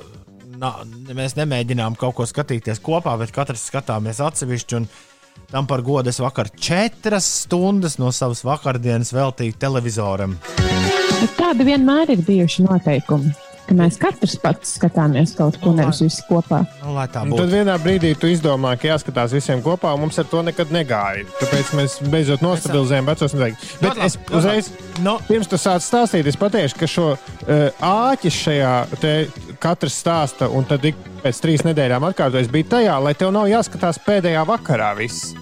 na, 0.60 0.74
mēs 1.16 1.36
nemēģinām 1.40 1.98
kaut 2.00 2.18
ko 2.20 2.28
skatīties 2.30 2.82
kopā, 2.84 3.16
bet 3.20 3.34
katrs 3.36 3.66
skatāmies 3.72 4.22
atsevišķi. 4.24 4.80
un 4.80 4.88
Tam 5.50 5.68
par 5.68 5.82
godu 5.82 6.12
es 6.12 6.20
vakar 6.22 6.50
četras 6.54 7.28
stundas 7.44 7.98
no 7.98 8.12
savas 8.14 8.44
vakardienas 8.46 9.14
veltīju 9.16 9.58
televizoram. 9.60 10.38
Bet 11.20 11.38
tādi 11.40 11.66
vienmēr 11.68 12.14
ir 12.14 12.26
bijuši 12.28 12.68
noteikumi. 12.68 13.32
Ka 13.70 13.76
mēs 13.78 14.00
katrs 14.02 14.34
pats 14.42 14.72
skatāmies 14.80 15.36
kaut 15.38 15.60
ko, 15.62 15.76
nevis 15.78 16.00
visi 16.02 16.24
kopā. 16.26 16.64
Nu, 16.82 16.96
lai 16.96 17.06
tā 17.14 17.22
Un 17.22 17.36
tad 17.38 17.52
vienā 17.54 17.76
brīdī 17.82 18.16
tu 18.18 18.26
izdomā, 18.32 18.72
ka 18.82 18.90
jāskatās 18.90 19.36
visiem 19.36 19.62
kopā, 19.62 19.92
un 19.94 20.08
mums 20.08 20.18
ar 20.18 20.26
to 20.32 20.42
nekad 20.46 20.74
negāja. 20.74 21.28
Tāpēc 21.38 21.76
mēs 21.78 22.00
beidzot 22.10 22.42
nostabilizējām 22.42 23.12
vecos 23.12 23.38
noteikumus. 23.38 23.76
Bet 23.84 23.92
labi, 23.94 24.08
es 24.08 24.18
uzreiz, 24.40 24.72
No, 25.04 25.16
pirms 25.30 25.48
tu 25.48 25.56
sāc 25.60 25.84
stāstīt, 25.86 26.28
es 26.28 26.36
pateikšu, 26.40 26.76
ka 26.80 26.88
šo 26.90 27.06
uh, 27.14 27.84
āķi 27.86 28.32
šajā 28.36 28.74
te 29.00 29.14
katrs 29.62 30.00
stāsta, 30.02 30.48
un 30.52 30.66
tad 30.68 30.86
ik 30.88 30.98
pēc 31.24 31.42
trīs 31.44 31.64
nedēļām 31.68 32.08
atkārtojas, 32.10 32.50
bija 32.52 32.70
tajā, 32.76 32.96
lai 33.04 33.14
tev 33.18 33.34
nav 33.36 33.50
jāskatās 33.52 34.00
pēdējā 34.06 34.46
vakarā 34.48 34.94
viss. 34.98 35.34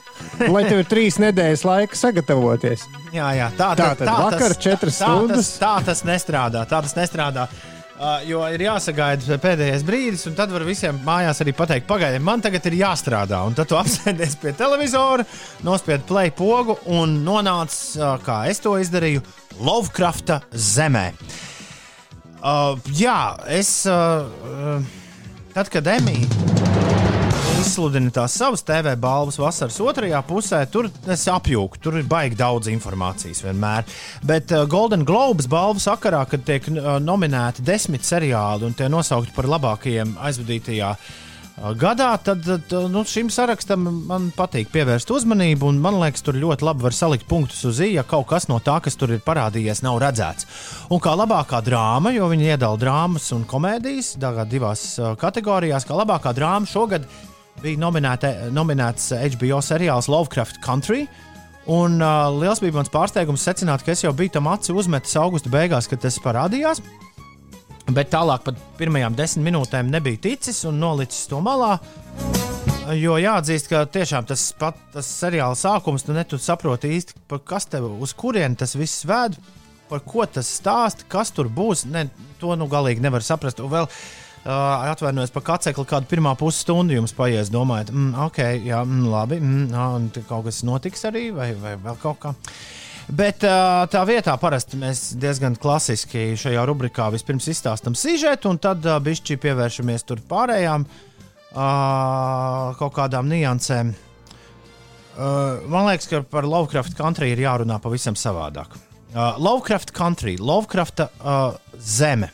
Lai 0.42 0.66
tev 0.68 0.84
ir 0.84 0.90
trīs 0.94 1.18
nedēļas 1.22 1.66
laika 1.68 1.98
sagatavoties. 1.98 2.86
jā, 3.16 3.32
jā, 3.38 3.50
tā, 3.58 3.72
Tā 3.78 3.94
tad 4.00 4.12
vakar 4.12 4.58
četras 4.58 5.00
tā, 5.00 5.08
stundas. 5.08 5.50
Tas, 5.56 5.58
tā 5.64 5.74
tas 5.92 6.06
nestrādā. 6.08 6.68
Tā 6.70 6.84
tas 6.86 6.96
nestrādā. 6.98 7.48
Uh, 7.98 8.20
jo 8.30 8.44
ir 8.54 8.62
jāsagaida 8.62 9.40
pēdējais 9.42 9.82
brīdis, 9.86 10.28
un 10.30 10.36
tad 10.38 10.52
var 10.54 10.62
visiem 10.68 11.00
mājās 11.02 11.42
arī 11.42 11.56
pateikt, 11.58 11.88
pagaidiet, 11.90 12.22
man 12.22 12.44
tagad 12.46 12.68
ir 12.70 12.78
jāstrādā. 12.84 13.42
Un 13.50 13.58
tad 13.58 13.72
tu 13.72 13.78
apsēdies 13.82 14.38
pie 14.42 14.54
televizora, 14.58 15.26
nospied 15.66 16.06
play 16.06 16.30
pogu 16.30 16.78
un 16.94 17.20
nonāc, 17.26 17.74
uh, 17.98 18.16
kā 18.22 18.44
es 18.52 18.62
to 18.62 18.78
izdarīju, 18.78 19.26
Lovecrafta 19.58 20.44
zemē. 20.54 21.08
Uh, 21.18 21.57
jā, 22.94 23.20
es. 23.50 23.72
Uh, 23.90 24.28
uh, 24.48 24.96
tad, 25.56 25.72
kad 25.74 25.88
Emīļa 25.98 26.66
izsludina 27.58 28.12
tās 28.14 28.36
savas 28.38 28.62
TV 28.66 28.94
balvas 29.02 29.40
vasaras 29.42 29.80
otrajā 29.82 30.20
pusē, 30.28 30.60
tur 30.72 30.88
es 31.10 31.26
apjūku. 31.32 31.80
Tur 31.82 31.98
ir 32.00 32.08
baigi 32.10 32.38
daudz 32.38 32.70
informācijas 32.72 33.42
vienmēr. 33.46 33.88
Bet 34.28 34.54
uh, 34.54 34.66
Golden 34.70 35.06
Globes 35.08 35.50
balvu 35.52 35.82
sakarā, 35.84 36.24
kad 36.30 36.46
tiek 36.48 36.70
uh, 36.72 36.96
nominēti 37.04 37.66
desmit 37.66 38.06
seriāli 38.08 38.70
un 38.70 38.78
tie 38.78 38.90
nosaukti 38.92 39.34
par 39.36 39.50
labākajiem 39.58 40.16
aizvadītajā 40.30 40.94
uh, 40.94 41.16
gadā, 41.58 42.12
tad 42.22 42.46
uh, 42.46 42.86
nu, 42.92 43.02
šim 43.08 43.32
sarakstam 43.34 43.88
man 44.08 44.30
patīk 44.36 44.70
pievērst 44.74 45.10
uzmanību. 45.14 45.72
Man 45.82 45.98
liekas, 46.02 46.22
tur 46.26 46.38
ļoti 46.38 46.68
labi 46.68 46.86
var 46.86 46.94
salikt 46.94 47.26
punktus 47.30 47.64
uz 47.66 47.80
īja, 47.82 48.04
ja 48.04 48.08
kaut 48.08 48.28
kas 48.30 48.46
no 48.52 48.60
tā, 48.62 48.78
kas 48.84 48.98
tur 49.00 49.16
ir 49.16 49.24
parādījies, 49.26 49.82
nav 49.86 49.98
redzēts. 50.04 50.46
Un 50.94 51.02
kā 51.02 51.16
labākā 51.18 51.64
drāma, 51.66 52.14
jo 52.14 52.30
viņi 52.30 52.52
iedala 52.52 52.78
drāmas 52.78 53.32
un 53.34 53.48
komēdijas 53.50 54.16
divās 54.52 54.86
uh, 55.02 55.16
kategorijās, 55.18 55.88
kā 55.88 55.98
labākā 55.98 56.36
drāma 56.38 56.70
šogad 56.70 57.10
bija 57.64 57.82
nominēta, 57.82 58.52
nominēts 58.54 59.10
HBO 59.18 59.64
seriāls 59.66 60.12
Lovecraft 60.14 60.62
Country. 60.62 61.08
Un 61.74 61.98
uh, 62.00 62.30
liels 62.38 62.62
bija 62.64 62.78
mans 62.78 62.94
pārsteigums 62.94 63.44
secināt, 63.44 63.82
ka 63.84 63.98
es 63.98 64.06
jau 64.06 64.14
biju 64.16 64.38
tam 64.38 64.54
aci 64.54 64.78
uzmetis 64.78 65.18
augusta 65.20 65.50
beigās, 65.52 65.90
kad 65.90 66.06
tas 66.06 66.22
parādījās. 66.22 66.86
Bet 67.96 68.10
tālāk 68.12 68.44
par 68.44 68.56
pirmajām 68.80 69.16
desmit 69.16 69.48
minūtēm 69.48 69.88
nebija 69.92 70.20
ticis 70.26 70.66
un 70.68 70.80
nolicis 70.82 71.28
to 71.32 71.40
malā. 71.44 71.78
Jo 72.96 73.18
jāatzīst, 73.20 73.68
ka 73.72 73.86
tiešām 73.92 74.28
tas 74.28 74.46
pat 74.60 74.78
tas 74.94 75.08
seriāla 75.08 75.56
sākums, 75.60 76.06
tu 76.08 76.16
netu 76.16 76.40
saproti 76.40 76.92
īsti, 76.96 77.18
kas 77.48 77.68
tev 77.68 77.90
uz 77.92 78.14
kurien 78.16 78.56
tas 78.60 78.76
viss 78.80 79.04
ved, 79.08 79.36
par 79.90 80.04
ko 80.08 80.24
tas 80.28 80.48
stāsta, 80.60 81.08
kas 81.12 81.32
tur 81.36 81.52
būs. 81.52 81.86
Ne, 81.92 82.08
to 82.40 82.56
nu 82.60 82.68
galīgi 82.72 83.04
nevar 83.04 83.24
saprast. 83.24 83.60
Un 83.64 83.72
vēl 83.72 83.88
uh, 84.48 84.88
atvainojos 84.92 85.34
par 85.36 85.46
kacekli, 85.52 85.88
kādu 85.88 86.12
pirmā 86.12 86.36
pusstundu 86.40 86.96
jums 86.96 87.16
paies, 87.16 87.52
domājot, 87.54 87.94
mm, 87.96 88.18
ok, 88.28 88.42
jā, 88.68 88.82
mm, 88.84 89.08
labi, 89.12 89.40
mm, 89.44 89.72
ā, 89.76 89.88
un 90.00 90.10
te 90.16 90.24
kaut 90.28 90.48
kas 90.48 90.64
notiks 90.68 91.08
arī, 91.08 91.30
vai, 91.36 91.54
vai 91.60 91.76
vēl 91.84 92.00
kaut 92.04 92.22
kā. 92.24 92.36
Bet 93.08 93.40
tā 93.40 94.02
vietā 94.04 94.34
parasti 94.36 94.76
mēs 94.80 95.14
diezgan 95.16 95.56
klasiski 95.56 96.34
šajā 96.36 96.66
rubrikā 96.68 97.08
vispirms 97.14 97.48
izstāstām 97.54 97.96
sižetu, 97.96 98.52
un 98.52 98.60
tad 98.60 98.84
bišķi 98.84 99.38
pievēršamies 99.46 100.04
tur 100.04 100.20
pārējām 100.28 100.84
kaut 101.54 102.94
kādām 102.98 103.30
niansēm. 103.32 103.94
Man 105.18 105.88
liekas, 105.88 106.10
ka 106.12 106.22
par 106.28 106.46
Lovecraft 106.46 106.98
country 107.00 107.32
ir 107.32 107.40
jārunā 107.46 107.80
pavisam 107.82 108.20
savādāk. 108.20 108.76
Lovecraft 109.16 109.96
country, 109.96 110.36
Lovecrafta 110.38 111.08
zeme. 111.80 112.28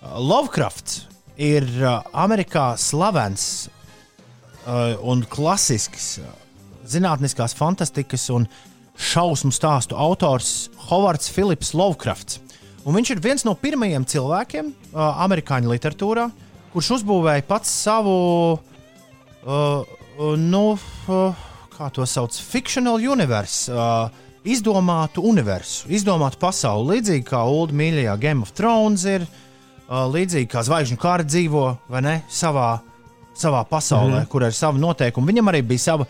Lovecrafts 0.00 1.02
ir 1.34 1.66
Amerikā 2.14 2.76
slavens 2.78 3.68
un 5.02 5.26
klasisks 5.26 6.20
zinātniskās 6.86 7.58
fantastikas 7.58 8.30
un 8.32 8.46
šausmu 8.98 9.52
stāstu 9.54 9.96
autors 9.98 10.70
Hovards 10.88 11.30
Philips 11.32 11.74
Lovecrafts. 11.74 12.40
Un 12.84 12.96
viņš 12.96 13.12
ir 13.12 13.20
viens 13.22 13.44
no 13.44 13.54
pirmajiem 13.54 14.06
cilvēkiem 14.08 14.70
uh, 14.70 15.02
amerikāņu 15.26 15.70
literatūrā, 15.74 16.30
kurš 16.72 16.94
uzbūvēja 17.00 17.44
pats 17.48 17.72
savu, 17.84 18.14
uh, 18.56 19.92
nu, 20.40 20.64
uh, 20.76 21.44
kā 21.76 21.90
to 21.92 22.06
sauc, 22.08 22.36
fictional 22.40 23.00
universe. 23.00 23.68
Uh, 23.72 24.08
Izdomātu 24.40 25.20
universu, 25.28 25.84
izdomātu 25.92 26.38
pasauli, 26.40 26.94
līdzīgi 26.94 27.26
kā 27.28 27.42
Ulu 27.44 27.76
mīļajā 27.76 28.14
Game 28.22 28.40
of 28.40 28.54
Thrones 28.56 29.02
ir, 29.04 29.26
uh, 29.26 30.06
līdzīgi 30.08 30.48
kā 30.48 30.62
zvaigžņu 30.64 30.96
kāra 30.96 31.26
dzīvo, 31.28 31.64
vai 31.92 32.00
ne, 32.06 32.14
savā, 32.32 32.78
savā 33.36 33.60
pasaulē, 33.68 34.14
mm 34.14 34.22
-hmm. 34.22 34.30
kur 34.32 34.46
ir 34.48 34.56
savi 34.56 34.80
noteikumi. 34.80 35.32
Viņam 35.32 35.52
arī 35.52 35.60
bija 35.62 35.84
sava, 35.84 36.06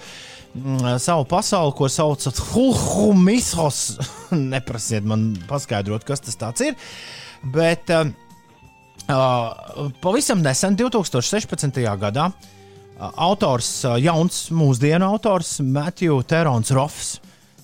savu 0.99 1.25
pasauli, 1.25 1.75
ko 1.77 1.89
saucat 1.89 2.39
Hulhumisos. 2.51 3.99
Neprasiet 4.53 5.07
man 5.07 5.33
paskaidrot, 5.49 6.05
kas 6.05 6.21
tas 6.21 6.65
ir. 6.65 6.77
Bet 7.55 7.91
uh, 7.95 8.11
uh, 9.09 9.91
pavisam 10.03 10.43
nesen, 10.45 10.77
2016. 10.77 11.81
gadā, 12.01 12.31
uh, 12.31 13.11
autors, 13.17 13.73
uh, 13.87 13.97
jauns 14.01 14.49
mūsdienu 14.53 15.07
autors, 15.07 15.59
Matthew 15.61 16.23
Terons 16.29 16.73
Rofs, 16.77 17.19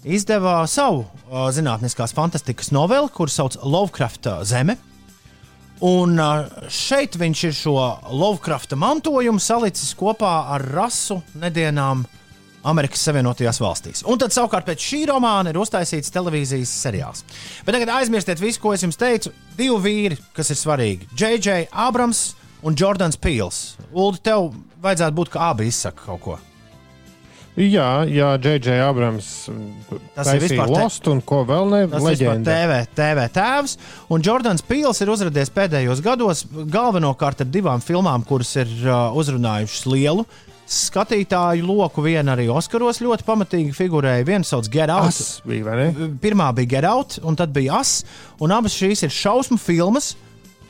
izdeva 0.07 0.62
savu 0.70 1.05
uh, 1.05 1.49
zinātniskās 1.53 2.14
fantastikas 2.16 2.72
noveli, 2.72 3.11
kuras 3.12 3.37
sauc 3.37 3.59
Lovecrafta 3.62 4.41
Zeme. 4.47 4.78
Un 5.84 6.16
uh, 6.16 6.47
šeit 6.72 7.18
viņš 7.20 7.43
ir 7.51 7.57
šo 7.57 7.76
Lovecrafta 8.09 8.78
mantojumu 8.80 9.43
salicis 9.43 9.93
kopā 9.99 10.39
ar 10.55 10.64
rasu 10.72 11.20
nedienām 11.37 12.07
Amerikas 12.67 13.05
Savienotajās 13.07 13.61
valstīs. 13.62 14.03
Un 14.11 14.19
tad 14.21 14.35
savukārt 14.35 14.67
pēc 14.67 14.83
šī 14.83 15.03
romāna 15.11 15.53
ir 15.53 15.61
uztaisīts 15.61 16.12
televīzijas 16.14 16.73
seriāls. 16.83 17.23
Bet 17.67 17.77
tagad 17.77 17.95
aizmirstiet 18.01 18.43
visu, 18.43 18.61
ko 18.62 18.75
es 18.75 18.83
jums 18.83 18.99
teicu. 19.01 19.33
Divi 19.59 19.79
vīri, 19.85 20.19
kas 20.37 20.51
ir 20.51 20.61
svarīgi- 20.61 21.09
J.J. 21.21 21.69
Abrams 21.71 22.35
un 22.67 22.75
Jordans 22.79 23.19
Pīls. 23.21 23.77
Ulu, 23.93 24.19
tev 24.19 24.51
vajadzētu 24.83 25.17
būt, 25.17 25.33
ka 25.33 25.51
abi 25.53 25.71
izsaka 25.71 26.09
kaut 26.09 26.23
ko. 26.25 26.39
Jā, 27.57 28.05
jā 28.05 28.35
J.J. 28.37 28.75
Abrams 28.85 29.29
Tas 30.12 30.29
ir 30.35 30.43
vispār 30.43 30.69
Lost 30.69 31.07
un 31.09 31.23
ko 31.25 31.39
vēl 31.49 31.71
ne? 31.73 31.79
Tas 31.89 32.05
Leģenda. 32.05 32.53
TV, 32.53 32.81
TV 32.99 33.25
tēvs. 33.33 33.79
Un 34.12 34.25
Jordans 34.27 34.64
Pīls 34.67 35.01
ir 35.01 35.12
uzrādījis 35.14 35.55
pēdējos 35.57 36.03
gados 36.05 36.45
galvenokārt 36.53 37.41
ar 37.47 37.49
divām 37.49 37.81
filmām, 37.81 38.27
kuras 38.29 38.53
ir 38.61 38.69
uh, 38.85 39.09
uzrunājušas 39.17 39.89
lielu 39.89 40.27
skatītāju 40.67 41.67
loku. 41.67 42.05
Viena 42.07 42.35
arī 42.35 42.49
Oskaros 42.53 43.01
ļoti 43.05 43.27
pamatīgi 43.27 43.75
figurēja. 43.77 44.27
Viena 44.27 44.47
sauc 44.47 44.69
Get 44.73 44.93
Out. 44.93 45.14
Tas 45.14 45.41
bija? 45.47 45.91
Pirmā 46.23 46.53
bija 46.57 46.77
Get 46.77 46.89
Out, 46.89 47.19
un 47.27 47.39
tad 47.39 47.55
bija 47.57 47.81
As. 47.81 48.01
Un 48.43 48.55
abas 48.55 48.77
šīs 48.77 49.07
ir 49.07 49.14
šausmu 49.14 49.59
filmas, 49.62 50.14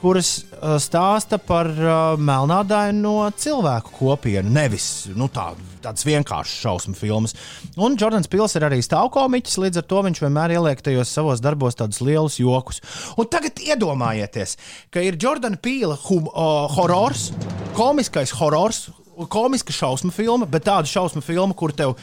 kuras 0.03 0.31
uh, 0.43 0.77
stāsta 0.83 1.39
par 1.41 1.71
uh, 1.73 2.19
melnādaino 2.21 3.31
cilvēku 3.41 3.95
kopienu. 3.97 4.53
Nevis 4.53 5.09
nu, 5.17 5.31
tā, 5.33 5.49
tādas 5.85 6.05
vienkāršas 6.07 6.61
šausmu 6.67 6.97
filmas. 6.99 7.35
Un 7.81 7.97
Jordans 7.99 8.29
Pils 8.31 8.59
ir 8.59 8.67
arī 8.69 8.83
stāvkomiķis, 8.85 9.57
līdz 9.65 9.81
ar 9.81 9.89
to 9.89 10.03
viņš 10.07 10.23
vienmēr 10.27 10.59
ieliek 10.59 10.85
tajos 10.85 11.15
savos 11.17 11.43
darbos 11.45 11.79
tādus 11.81 12.03
lielus 12.05 12.37
jokus. 12.43 12.83
Un 13.17 13.33
tagad 13.33 13.65
iedomājieties, 13.65 14.59
ka 14.93 15.03
ir 15.05 15.19
Jordana 15.23 15.57
Pīla 15.57 15.97
hum, 16.07 16.29
uh, 16.29 16.69
horors, 16.77 17.31
komiskais 17.79 18.37
horors. 18.37 18.87
Komiska 19.33 19.73
šausmu 19.73 20.13
filma, 20.13 20.49
bet 20.51 20.67
tāda 20.69 20.89
šausmu 20.91 21.23
filma, 21.25 21.57
kur 21.57 21.73
tev 21.73 21.95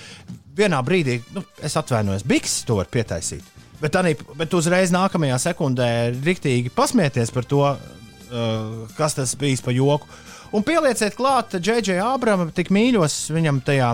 vienā 0.58 0.80
brīdī, 0.86 1.20
nu, 1.36 1.44
es 1.62 1.78
atvainojos, 1.78 2.26
Biks 2.26 2.62
to 2.68 2.80
var 2.80 2.90
pietaisīt. 2.90 3.46
Bet, 3.82 3.98
arī, 4.00 4.14
bet 4.40 4.54
uzreiz 4.56 4.94
nākamajā 4.96 5.38
sekundē 5.44 5.88
rīktīgi 6.16 6.72
pasmieties 6.74 7.34
par 7.36 7.48
to, 7.50 7.64
uh, 7.74 8.94
kas 8.98 9.18
tas 9.18 9.36
bijis 9.40 9.62
pa 9.66 9.74
joku. 9.76 10.08
Un 10.54 10.66
pielieciet 10.66 11.18
klāt 11.18 11.56
J.J. 11.58 11.98
Abrama, 12.02 12.48
tik 12.54 12.72
mīļos 12.74 13.26
viņam 13.34 13.62
tajā. 13.66 13.92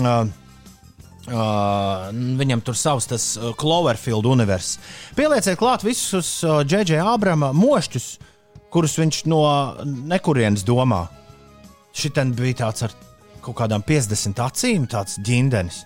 Uh, 0.00 0.36
Uh, 1.30 2.08
viņam 2.40 2.62
tur 2.64 2.74
savs 2.74 3.04
tas 3.06 3.24
Cloverfield 3.60 4.24
universums. 4.26 4.80
Pielieciet 5.14 5.58
klāt 5.60 5.84
visus 5.84 6.30
J.J. 6.42 6.96
Abrama 6.96 7.52
mošķus, 7.54 8.06
kurus 8.72 8.96
viņš 8.98 9.18
no 9.28 9.42
nekurienes 9.84 10.64
domā. 10.66 11.04
Šitien 11.96 12.34
bija 12.36 12.62
tāds 12.64 12.86
ar 12.86 12.94
kaut 13.44 13.56
kādām 13.62 13.82
50 13.86 14.40
acīm, 14.44 14.86
tāds 14.90 15.18
ģindenis. 15.26 15.84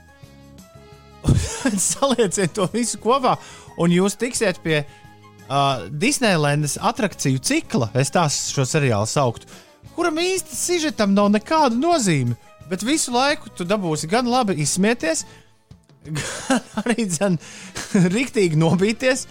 Salieciet 1.80 2.52
to 2.56 2.66
visu 2.74 3.00
kopā, 3.02 3.36
un 3.80 3.94
jūs 3.94 4.18
tiksiet 4.20 4.60
pie 4.64 4.82
uh, 4.82 5.86
Disneylandes 5.88 6.76
attrakciju 6.80 7.40
cikla. 7.44 7.90
Es 7.96 8.12
tās 8.14 8.36
šo 8.52 8.66
seriālu 8.68 9.08
sauktu, 9.08 9.48
kuram 9.96 10.20
īsti 10.20 10.58
sižetam 10.58 11.14
nav 11.16 11.32
nekāda 11.34 11.78
nozīme. 11.78 12.36
Bet 12.68 12.84
visu 12.84 13.12
laiku 13.12 13.50
tu 13.52 13.66
dabūsi 13.68 14.08
gan 14.08 14.28
labi 14.28 14.56
izsmieties, 14.64 15.24
gan 16.08 16.62
arī 16.80 17.08
dzen, 17.08 17.36
riktīgi 18.16 18.60
nobīties, 18.60 19.26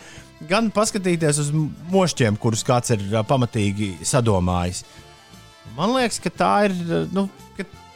gan 0.50 0.70
paskatīties 0.74 1.40
uz 1.42 1.50
mošķiem, 1.94 2.38
kurus 2.42 2.66
kāds 2.68 2.94
ir 2.94 3.06
uh, 3.12 3.24
pamatīgi 3.28 3.96
sadomājis. 4.06 4.84
Man 5.78 5.96
liekas, 5.96 6.20
ka 6.22 6.32
tā 6.34 6.54
ir. 6.68 6.76
Nu, 7.16 7.28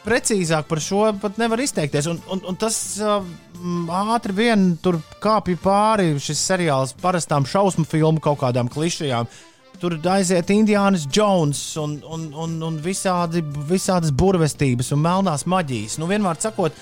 precīzāk 0.08 0.68
par 0.70 0.82
šo 0.84 1.02
pat 1.22 1.40
nevar 1.42 1.62
izteikties. 1.62 2.08
Un, 2.12 2.22
un, 2.32 2.42
un 2.48 2.58
tas 2.60 2.78
mm, 3.02 3.90
ātri 4.16 4.36
vien 4.38 4.70
tur 4.84 5.02
kāpj 5.24 5.58
pāri 5.64 6.14
šis 6.24 6.46
seriāls 6.52 6.96
parastām 7.02 7.48
šausmu 7.48 7.86
filmu 7.88 8.24
kaut 8.24 8.42
kādām 8.46 8.72
klišajām. 8.72 9.30
Tur 9.78 9.94
aiziet 10.10 10.50
Indiānas 10.50 11.06
Jones 11.14 11.60
un, 11.78 12.00
un, 12.02 12.30
un, 12.34 12.56
un 12.66 12.80
visādi, 12.82 13.44
visādas 13.70 14.14
burvestības 14.16 14.90
un 14.96 15.04
melnās 15.04 15.46
maģijas. 15.46 16.00
Nu, 16.02 16.08
vienmēr 16.10 16.40
sakot, 16.42 16.74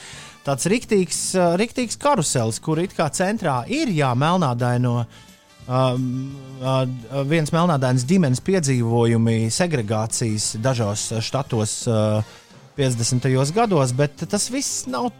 tāds 0.46 0.70
riktīgs, 0.72 1.22
riktīgs 1.60 2.00
karuselis, 2.00 2.62
kur 2.64 2.80
it 2.80 2.96
kā 2.96 3.10
centrā 3.12 3.64
ir 3.68 3.92
jā, 3.92 4.14
melnādaino. 4.16 5.02
Um, 5.04 5.25
uh, 5.68 7.24
viens 7.30 7.52
melnādainas 7.54 8.06
ģimenes 8.10 8.42
piedzīvojumi, 8.46 9.50
segregācijas 9.54 10.56
dažos 10.62 11.08
štatos 11.26 11.78
uh, 11.90 12.36
50. 12.78 13.54
gados, 13.56 13.94
bet 13.96 14.26
tas 14.30 14.50
viss 14.52 14.86
nav. 14.92 15.12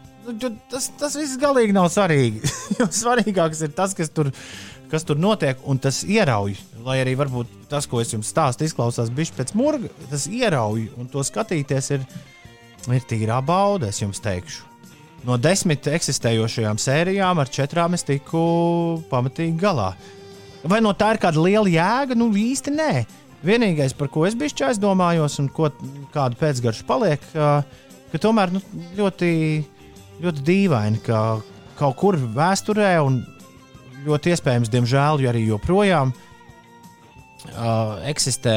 Tas, 0.70 0.88
tas 0.98 1.14
viss 1.14 1.38
galīgi 1.38 1.74
nav 1.74 1.90
svarīgi. 1.94 2.42
Jo 2.80 2.88
svarīgāks 2.92 3.62
ir 3.62 3.70
tas, 3.76 3.94
kas 3.94 4.10
tur, 4.10 4.32
kas 4.90 5.06
tur 5.06 5.20
notiek, 5.22 5.60
un 5.64 5.78
tas 5.78 6.02
ierauj. 6.02 6.56
Lai 6.86 6.98
arī 7.02 7.14
varbūt 7.18 7.68
tas, 7.70 7.86
ko 7.90 8.02
es 8.02 8.12
jums 8.12 8.30
stāstu, 8.30 8.66
izklausās 8.66 9.10
bišķi 9.14 9.38
pēc 9.38 9.52
murga, 9.58 9.90
tas 10.10 10.26
ierauj, 10.30 10.88
un 10.98 11.08
to 11.10 11.22
skatīties 11.26 11.92
ir, 11.96 12.06
ir 12.90 13.06
tīrā 13.10 13.38
bauda, 13.46 13.90
es 13.90 14.02
jums 14.02 14.22
teikšu. 14.22 14.66
No 15.26 15.38
desmit 15.42 15.86
eksistējošajām 15.90 16.78
sērijām 16.78 17.40
ar 17.42 17.50
četrām 17.50 17.96
es 17.96 18.04
tiku 18.06 18.42
pamatīgi 19.10 19.56
galā. 19.58 19.88
Vai 20.66 20.80
no 20.82 20.92
tā 20.98 21.12
ir 21.14 21.20
kāda 21.22 21.42
liela 21.42 21.70
jēga? 21.70 22.16
Nu, 22.18 22.28
īsti 22.34 22.74
nē. 22.74 22.90
Vienīgais, 23.46 23.94
par 23.94 24.10
ko 24.10 24.24
es 24.26 24.34
biju 24.38 24.66
aizdomājos, 24.66 25.38
un 25.42 25.48
ko, 25.52 25.70
kādu 26.14 26.38
pēcgaršu 26.40 26.86
paliek, 26.88 27.22
ka 27.32 28.20
tomēr 28.22 28.54
nu, 28.54 28.62
ļoti, 28.96 29.30
ļoti 30.24 30.44
dīvaini, 30.46 31.02
ka 31.06 31.22
kaut 31.78 31.98
kur 32.00 32.16
vēsturē, 32.16 32.96
un 33.04 33.20
ļoti 34.06 34.32
iespējams, 34.32 34.72
diemžēl, 34.72 35.22
arī 35.30 35.44
joprojām 35.46 36.12
uh, 36.14 37.98
eksistē 38.08 38.56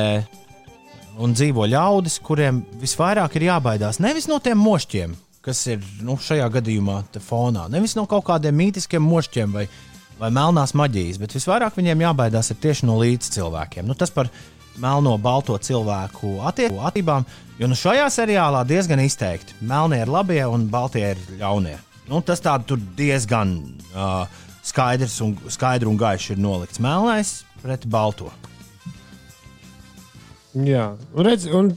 un 1.20 1.34
dzīvo 1.36 1.68
ļaudis, 1.70 2.20
kuriem 2.24 2.64
visvairāk 2.80 3.36
ir 3.36 3.50
jābaidās 3.50 4.00
nevis 4.00 4.30
no 4.32 4.40
tiem 4.44 4.62
mošķiem, 4.64 5.16
kas 5.46 5.66
ir 5.74 5.84
nu, 6.06 6.16
šajā 6.16 6.48
gadījumā 6.56 7.02
fonā, 7.26 7.68
nevis 7.72 7.98
no 8.00 8.06
kaut 8.10 8.26
kādiem 8.30 8.56
mītiskiem 8.60 9.04
mošķiem 9.04 9.56
vai, 9.58 9.68
vai 10.20 10.30
melnās 10.36 10.76
maģijas, 10.78 11.20
bet 11.22 11.36
visvairāk 11.38 11.78
viņiem 11.80 12.04
jābaidās 12.04 12.52
tieši 12.52 12.88
no 12.90 12.98
līdzcilvēkiem. 13.00 13.88
Nu, 13.88 13.96
tas 13.98 14.12
par 14.14 14.30
melno, 14.80 15.18
balto 15.18 15.58
cilvēku 15.58 16.40
attie- 16.48 16.70
attiecībām, 16.72 17.26
jo 17.60 17.68
nu, 17.68 17.76
šajā 17.76 18.08
seriālā 18.14 18.66
diezgan 18.68 19.02
izteikti 19.04 19.56
melnie 19.62 20.02
ir 20.04 20.12
labie 20.12 20.44
un 20.48 20.68
baltie 20.72 21.06
ir 21.14 21.24
ļaunie. 21.40 21.78
Nu, 22.10 22.22
tas 22.26 22.42
tā 22.42 22.56
tur 22.66 22.80
diezgan 22.98 23.58
uh, 23.94 24.26
skaidrs 24.66 25.20
un, 25.22 25.36
skaidri 25.48 25.90
un 25.90 26.00
gaiši 26.00 26.34
ir 26.34 26.42
nolikts 26.42 26.82
melnais 26.82 27.40
pret 27.62 27.86
balto. 27.86 28.32
Jā, 30.58 30.96
un 31.14 31.28
redz, 31.28 31.46
un 31.54 31.70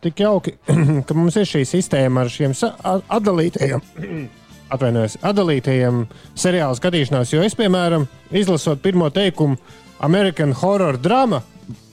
tik 0.00 0.22
jauki, 0.24 0.56
ka 1.06 1.14
mums 1.14 1.36
ir 1.36 1.44
šī 1.48 1.66
sistēma 1.68 2.24
ar 2.24 2.32
šiem 2.32 2.56
atdalītajiem. 2.56 3.84
Atvainojos, 4.72 5.18
atdalītajiem 5.22 6.06
seriāla 6.34 6.74
skatīšanās, 6.74 7.30
jo 7.30 7.42
es, 7.46 7.54
piemēram, 7.54 8.08
izlasot 8.34 8.80
pirmo 8.82 9.06
teikumu, 9.14 9.58
American 10.02 10.50
Horror 10.58 10.98
drama, 10.98 11.40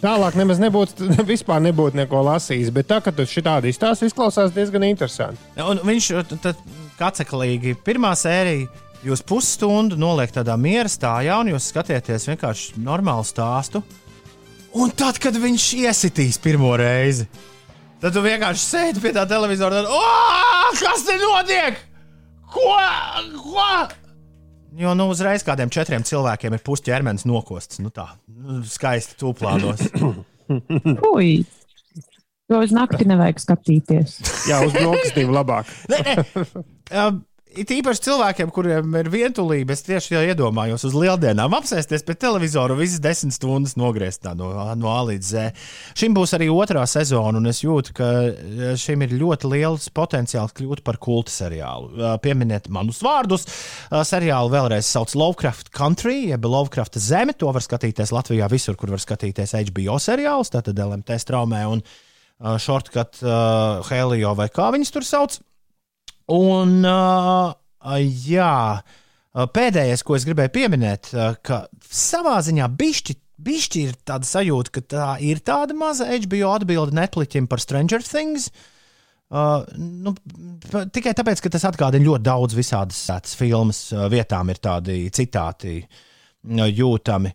tālāk 0.01 0.37
nemaz 0.39 0.61
nebūtu, 0.61 1.09
vispār 1.33 1.61
nebūtu 1.63 1.99
neko 2.01 2.23
lasījis. 2.27 2.71
Bet 2.73 2.89
tā, 2.89 2.99
ka 3.05 3.13
tu 3.15 3.27
šitādi 3.29 3.69
izstāsti, 3.71 4.09
izklausās 4.09 4.55
diezgan 4.55 4.85
interesanti. 4.87 5.41
Un 5.61 5.83
viņš 5.85 6.09
t- 6.31 6.39
tad 6.47 6.65
kaceklīgi 6.99 7.77
pirmā 7.85 8.15
sērija. 8.17 8.69
Jūs 9.03 9.19
pusstundu 9.27 9.97
noliekat 9.99 10.37
tādā 10.39 10.55
miera 10.55 10.87
stājā, 10.87 11.35
un 11.43 11.49
jūs 11.51 11.65
skatieties 11.73 12.29
vienkārši 12.29 12.79
normālu 12.79 13.25
stāstu. 13.27 13.81
Un 14.79 14.93
tad, 14.95 15.19
kad 15.21 15.35
viņš 15.37 15.65
iesitīs 15.83 16.39
pirmo 16.41 16.71
reizi, 16.79 17.27
tad 18.01 18.15
tu 18.15 18.23
vienkārši 18.23 18.63
sēdi 18.63 19.03
pie 19.03 19.11
tā 19.13 19.25
televizora 19.29 19.83
un 19.83 19.91
oh, 19.91 20.71
kas 20.79 21.03
te 21.05 21.19
notiek? 21.19 21.83
Ko? 22.53 22.69
Ko? 23.41 23.67
Jo 24.77 24.93
nu, 24.97 25.09
uzreiz 25.13 25.45
kādiem 25.45 25.69
četriem 25.73 26.05
cilvēkiem 26.05 26.55
ir 26.55 26.63
pusķermenis 26.65 27.27
nokosts. 27.29 27.81
Nu, 27.83 27.91
tā 27.93 28.07
nu, 28.29 28.61
skaisti 28.65 29.17
tūplānos. 29.21 29.85
Ui! 31.13 31.43
To 32.51 32.59
uz 32.59 32.73
nakti 32.75 33.05
nevajag 33.07 33.39
skatīties. 33.39 34.17
Jā, 34.49 34.59
uz 34.65 34.73
brokastīm 34.75 35.31
labāk. 35.33 35.69
Um, 36.91 37.21
It 37.53 37.69
īpaši 37.69 38.01
cilvēkiem, 38.07 38.49
kuriem 38.53 38.95
ir 38.97 39.07
vientulība, 39.13 39.75
es 39.75 39.83
tieši 39.85 40.15
jau 40.15 40.21
iedomājos 40.25 40.85
uz 40.87 40.95
lieldienām 40.97 41.53
apsēsties 41.53 42.01
pie 42.07 42.15
televizora, 42.17 42.73
visas 42.77 43.01
desmit 43.03 43.35
stundas 43.35 43.75
nogriezt 43.77 44.25
no, 44.39 44.49
no 44.79 44.89
A 44.89 45.03
līdz 45.05 45.27
Z. 45.27 45.43
Šim 45.99 46.15
būs 46.17 46.33
arī 46.33 46.47
otrā 46.49 46.85
sezona, 46.89 47.37
un 47.37 47.51
es 47.51 47.61
jūtu, 47.61 47.93
ka 47.99 48.09
eh, 48.25 48.73
šim 48.79 49.05
ir 49.05 49.13
ļoti 49.19 49.51
liels 49.53 49.85
potenciāls 49.93 50.55
kļūt 50.57 50.81
par 50.87 50.97
kulta 51.03 51.33
seriālu. 51.35 51.91
Uh, 51.93 52.15
Pieminiet 52.23 52.71
manus 52.73 53.03
vārdus. 53.05 53.45
Uh, 53.45 54.01
Seriālu 54.07 54.49
vēlreiz 54.55 54.89
sauc 54.89 55.13
Lovecraft 55.13 55.69
Country, 55.77 56.31
jeb 56.31 56.49
Lovecraft 56.49 56.97
Zeme. 56.97 57.37
To 57.37 57.53
var 57.53 57.65
skatīties 57.65 58.15
Latvijā 58.15 58.49
visur, 58.49 58.79
kur 58.79 58.95
var 58.95 59.03
skatīties 59.03 59.53
HBO 59.69 60.01
seriālus, 60.01 60.53
tātad 60.53 60.81
LMT 60.81 61.21
straumē 61.21 61.65
un 61.69 61.85
Shortcut 62.59 63.21
Helio 63.87 64.33
vai 64.35 64.49
kā 64.51 64.73
viņas 64.73 64.91
tur 64.91 65.05
sauc. 65.07 65.37
Un, 66.31 66.77
uh, 66.87 67.51
jā, 67.99 68.55
uh, 68.79 69.47
pēdējais, 69.51 70.03
ko 70.07 70.15
es 70.15 70.27
gribēju 70.27 70.53
pieminēt, 70.55 71.09
uh, 71.15 71.33
ka 71.43 71.65
savā 71.83 72.37
ziņā 72.45 72.69
bišķi, 72.79 73.17
bišķi 73.43 73.81
ir 73.89 73.97
tāda 74.07 74.27
sajūta, 74.27 74.71
ka 74.71 74.85
tā 74.93 75.07
ir 75.25 75.43
tāda 75.43 75.75
maza 75.75 76.07
HBO 76.07 76.53
atbilde 76.53 76.95
Netflixam 76.95 77.49
par 77.51 77.59
Stranger 77.59 78.05
Things. 78.05 78.51
Uh, 79.33 79.65
nu, 79.75 80.13
tikai 80.93 81.15
tāpēc, 81.17 81.41
ka 81.41 81.51
tas 81.55 81.65
atgādina 81.67 82.05
ļoti 82.05 82.27
daudz 82.27 82.55
visādas 82.55 82.99
tādas 83.09 83.35
filmas, 83.35 83.87
uh, 83.91 84.05
vietām 84.11 84.51
ir 84.53 84.61
tādi 84.63 85.07
citāti 85.11 85.79
uh, 85.81 86.67
jūtami. 86.69 87.33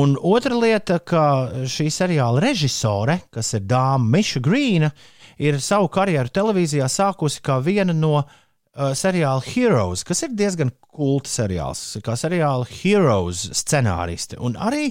Un 0.00 0.14
otra 0.22 0.54
lieta, 0.54 1.00
ka 1.02 1.50
šī 1.66 1.88
seriāla 1.90 2.38
režisore, 2.44 3.24
kas 3.34 3.56
ir 3.58 3.64
Dāma 3.66 4.06
Miša 4.14 4.40
Grīna, 4.44 4.92
ir 5.40 5.60
savu 5.64 5.88
karjeru 5.92 6.32
televīzijā 6.32 6.88
sākusi 6.90 7.42
kā 7.44 7.58
viena 7.64 7.94
no 7.96 8.18
uh, 8.20 8.92
seriāla 8.96 9.42
Heroes, 9.46 10.04
kas 10.06 10.24
ir 10.26 10.34
diezgan 10.36 10.72
kulta 10.90 11.30
seriāls, 11.32 11.84
kā 12.04 12.16
seriāla 12.18 12.68
Heroes 12.68 13.46
scenāriste. 13.62 14.38
Un 14.40 14.58
arī 14.60 14.90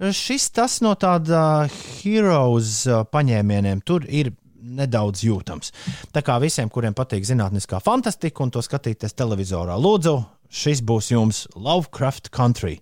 šis 0.00 0.48
tas 0.56 0.78
no 0.84 0.94
tāda 0.98 1.66
Heroes 2.00 2.86
uh, 2.88 3.04
paņēmieniem 3.12 3.84
tur 3.84 4.06
ir 4.08 4.32
nedaudz 4.60 5.24
jūtams. 5.24 5.72
Tā 6.12 6.22
kā 6.24 6.36
visiem, 6.42 6.70
kuriem 6.72 6.94
patīk 6.96 7.24
zinātniskā 7.26 7.80
fantastika 7.84 8.44
un 8.44 8.52
to 8.54 8.62
skatīties 8.64 9.16
televizorā, 9.16 9.76
lūdzu, 9.80 10.16
šis 10.50 10.82
būs 10.86 11.12
jums 11.14 11.44
Lovecraft 11.56 12.30
Country. 12.34 12.78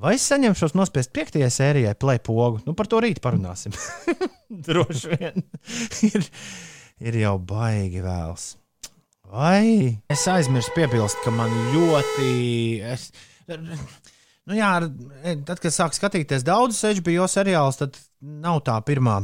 Vai 0.00 0.14
es 0.16 0.24
saņemšos 0.30 0.74
nospiest 0.74 1.12
piektajai 1.14 1.50
sērijai 1.52 1.92
play 2.00 2.20
pogu? 2.22 2.62
Nu, 2.66 2.74
par 2.78 2.88
to 2.90 3.02
rīt 3.04 3.20
parunāsim. 3.22 3.74
Droši 4.66 5.12
vien 5.12 5.44
ir, 6.08 6.26
ir 7.02 7.18
jau 7.22 7.36
baigi 7.38 8.02
vēls. 8.04 8.52
Vai 9.32 9.98
es 10.12 10.24
aizmirsu 10.28 10.74
piebilst, 10.76 11.20
ka 11.24 11.32
man 11.32 11.52
ļoti. 11.72 12.32
Es, 12.84 13.08
nu 13.48 14.58
jā, 14.58 14.72
tad, 15.46 15.56
kad 15.56 15.72
sāk 15.72 15.96
skatīties 15.96 16.44
daudzus 16.44 16.98
HBO 16.98 17.28
seriālus, 17.30 17.80
tad 17.80 17.96
nav 18.20 18.60
tā 18.66 18.76
pirmā. 18.84 19.22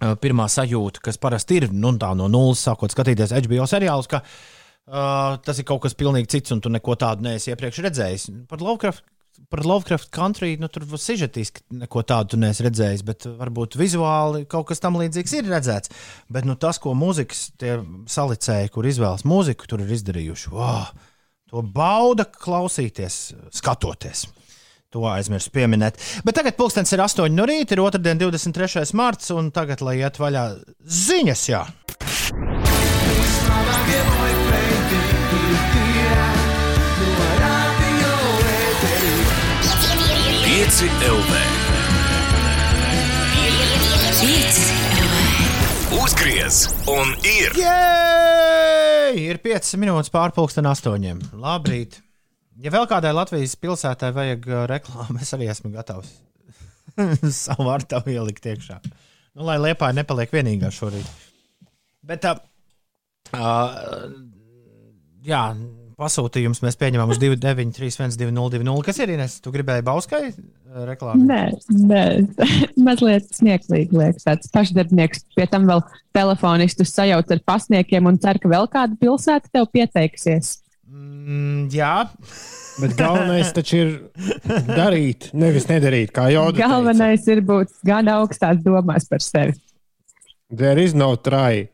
Pirmā 0.00 0.46
sajūta, 0.48 1.02
kas 1.04 1.20
parasti 1.20 1.58
ir 1.60 1.66
nu, 1.76 1.92
no 1.92 2.30
nulles, 2.32 2.62
sākot 2.64 2.94
skatīties 2.94 3.34
HBO 3.36 3.66
seriālus, 3.68 4.08
ka 4.08 4.22
uh, 4.22 5.36
tas 5.44 5.60
ir 5.60 5.66
kaut 5.68 5.82
kas 5.84 5.92
pilnīgi 5.92 6.30
cits, 6.38 6.54
un 6.56 6.62
tu 6.64 6.72
neko 6.72 6.96
tādu 6.96 7.26
neesi 7.26 7.52
iepriekš 7.52 7.82
redzējis. 7.84 8.24
Par 8.48 8.64
Lovecraft, 8.64 9.04
par 9.50 9.64
Lovecraft 9.66 10.10
country 10.14 10.54
nu, 10.60 10.68
tur 10.70 10.86
sižetiski 10.94 11.64
neko 11.82 12.04
tādu 12.06 12.38
neesi 12.40 12.64
redzējis, 12.66 13.04
bet 13.06 13.26
varbūt 13.26 13.76
vizuāli 13.80 14.44
kaut 14.50 14.68
kas 14.70 14.82
tam 14.82 14.98
līdzīgs 15.00 15.36
ir 15.40 15.50
redzēts. 15.50 15.92
Bet 16.30 16.46
nu, 16.46 16.54
tas, 16.60 16.78
ko 16.82 16.94
mūzikas 16.98 17.48
salicēji, 18.10 18.70
kur 18.74 18.86
izvēlas 18.86 19.26
mūziku, 19.26 19.66
tur 19.70 19.82
ir 19.82 19.90
izdarījuši, 19.96 20.52
wow, 20.54 20.92
to 21.50 21.64
bauda 21.66 22.28
klausīties, 22.30 23.22
skatoties. 23.58 24.28
To 24.90 25.04
aizmirsu 25.06 25.52
pieminēt. 25.54 26.00
Bet 26.26 26.34
tagad 26.34 26.56
pulkstenis 26.58 26.90
ir 26.96 27.02
8 27.04 27.30
no 27.30 27.44
rīta, 27.46 27.76
ir 27.76 27.82
2. 27.84 28.00
23. 28.18 28.88
marts, 28.98 29.30
un 29.30 29.52
tagad, 29.54 29.84
lai 29.86 30.00
iet 30.00 30.18
vaļā 30.18 30.48
ziņas, 30.82 31.44
jā. 31.52 31.60
Pieci 40.70 40.86
LV. 40.86 41.32
Uzgriez 45.98 46.60
un 46.86 47.10
ir 47.26 47.56
Jej! 47.58 49.18
Ir 49.18 49.40
5 49.42 49.72
minūtes 49.82 50.12
pārpusdienas 50.14 50.78
astoņiem. 50.78 51.24
Labrīt! 51.42 51.98
Ja 52.62 52.70
vēl 52.70 52.86
kādai 52.86 53.10
Latvijas 53.18 53.56
pilsētai 53.58 54.12
vajag 54.14 54.46
uh, 54.46 54.62
reklāmu, 54.70 55.18
es 55.18 55.34
arī 55.34 55.50
esmu 55.50 55.72
gatavs 55.74 56.14
savu 57.42 57.66
vārtu 57.66 57.98
ielikt 58.14 58.46
iekšā. 58.52 58.78
Nu, 59.34 59.48
lai 59.50 59.58
Liepā 59.58 59.90
nepaliek 59.90 60.30
vienīgā 60.38 60.70
šorīt. 60.70 61.10
Bet, 62.06 62.30
uh, 62.30 62.38
uh, 63.34 64.06
jā, 65.26 65.48
pasūtījums 66.00 66.62
mēs 66.64 66.78
pieņemam 66.80 67.12
uz 67.12 67.20
293, 67.22 68.16
202, 68.18 68.76
kas 68.86 69.00
ir 69.04 69.12
Ines? 69.14 69.36
Tu 69.44 69.52
gribēji 69.54 69.84
Bauskai 69.86 70.22
uh, 70.30 70.80
reklāmu? 70.88 71.26
Nē, 71.28 71.42
nē, 71.90 72.04
mazliet 72.86 73.28
smieklīgi 73.36 73.96
liekas. 73.96 74.26
Tāds 74.26 74.50
pašdarbnieks 74.54 75.26
pie 75.36 75.46
tam 75.52 75.68
vēl 75.70 75.84
telefonistus 76.16 76.94
sajauc 76.96 77.30
ar 77.30 77.44
pasniekiem 77.52 78.08
un 78.10 78.18
cer, 78.22 78.40
ka 78.42 78.50
vēl 78.50 78.70
kāda 78.72 78.98
pilsēta 79.00 79.52
tev 79.52 79.68
pieteiksies. 79.74 80.56
Mm, 80.90 81.68
jā, 81.74 81.94
Bet 82.80 82.94
galvenais 82.96 83.50
taču 83.52 83.80
ir 83.80 83.90
darīt, 84.80 85.30
nevis 85.36 85.66
nedarīt, 85.68 86.12
kā 86.16 86.28
jau 86.32 86.46
teicu. 86.50 86.62
Galvenais 86.62 87.26
ir 87.28 87.42
būt 87.46 87.74
gan 87.86 88.08
augstās 88.12 88.62
domās 88.64 89.08
par 89.10 89.24
sevi. 89.24 89.56
There 90.50 90.80
is 90.82 90.96
no 90.96 91.12
try. 91.16 91.68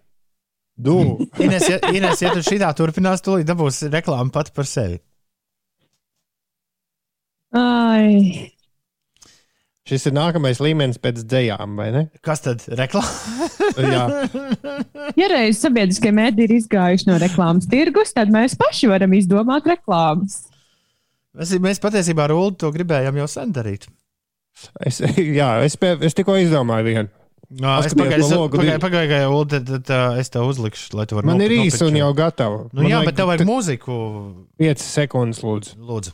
Do. 0.77 1.17
Ines, 1.45 1.69
ja, 1.73 1.81
Ines, 1.93 2.21
ja 2.21 2.35
tu 2.37 2.45
šitā 2.45 2.73
turpinās, 2.77 3.25
tad 3.25 3.47
dabūs 3.49 3.87
reklāmu 3.93 4.35
pat 4.35 4.53
par 4.57 4.69
sevi. 4.69 5.01
Ai, 7.57 8.53
Šis 9.87 10.09
ir 10.09 10.17
nākamais 10.17 10.59
līmenis 10.59 10.99
pēc 10.99 11.21
dzējām, 11.31 11.77
vai 11.79 11.87
ne? 11.95 12.01
Kas 12.27 12.41
tad 12.43 12.65
reklāmā? 12.67 13.47
Jā, 13.95 14.07
ja 15.15 15.29
reiz 15.31 15.61
sabiedriskie 15.61 16.11
mēdī 16.15 16.47
ir 16.49 16.55
izgājuši 16.57 17.07
no 17.07 17.19
reklāmas 17.23 17.69
tirgus, 17.71 18.11
tad 18.17 18.33
mēs 18.35 18.57
paši 18.59 18.91
varam 18.91 19.15
izdomāt 19.15 19.69
reklāmas. 19.71 20.41
Mēs, 21.37 21.53
mēs 21.63 21.83
patiesībā 21.83 22.25
ar 22.27 22.35
Ulu 22.35 22.57
to 22.59 22.73
gribējām 22.75 23.21
jau 23.21 23.29
sen 23.31 23.53
darīt. 23.55 23.87
es, 24.83 24.99
jā, 25.39 25.53
es, 25.67 25.79
es 25.79 26.19
tikko 26.19 26.35
izdomāju 26.41 26.89
vienu. 26.89 27.13
Pagaidu, 28.83 29.31
Ulu, 29.31 29.45
tad, 29.47 29.91
es 30.19 30.33
tev 30.35 30.49
uzlikšu, 30.51 30.97
lai 30.99 31.05
tu 31.07 31.15
varētu 31.15 31.31
Man 31.31 31.43
ir 31.45 31.53
īsi 31.55 31.85
un 31.87 31.95
jau 31.95 32.09
gatava. 32.19 32.65
Nu, 32.75 32.83
jā, 32.91 32.99
bet 33.07 33.15
tev 33.19 33.31
vajag 33.31 33.47
mūziku, 33.47 33.99
5 34.59 34.83
sekundes, 34.83 35.43
lūdzu. 35.47 35.77
lūdzu. 35.79 36.11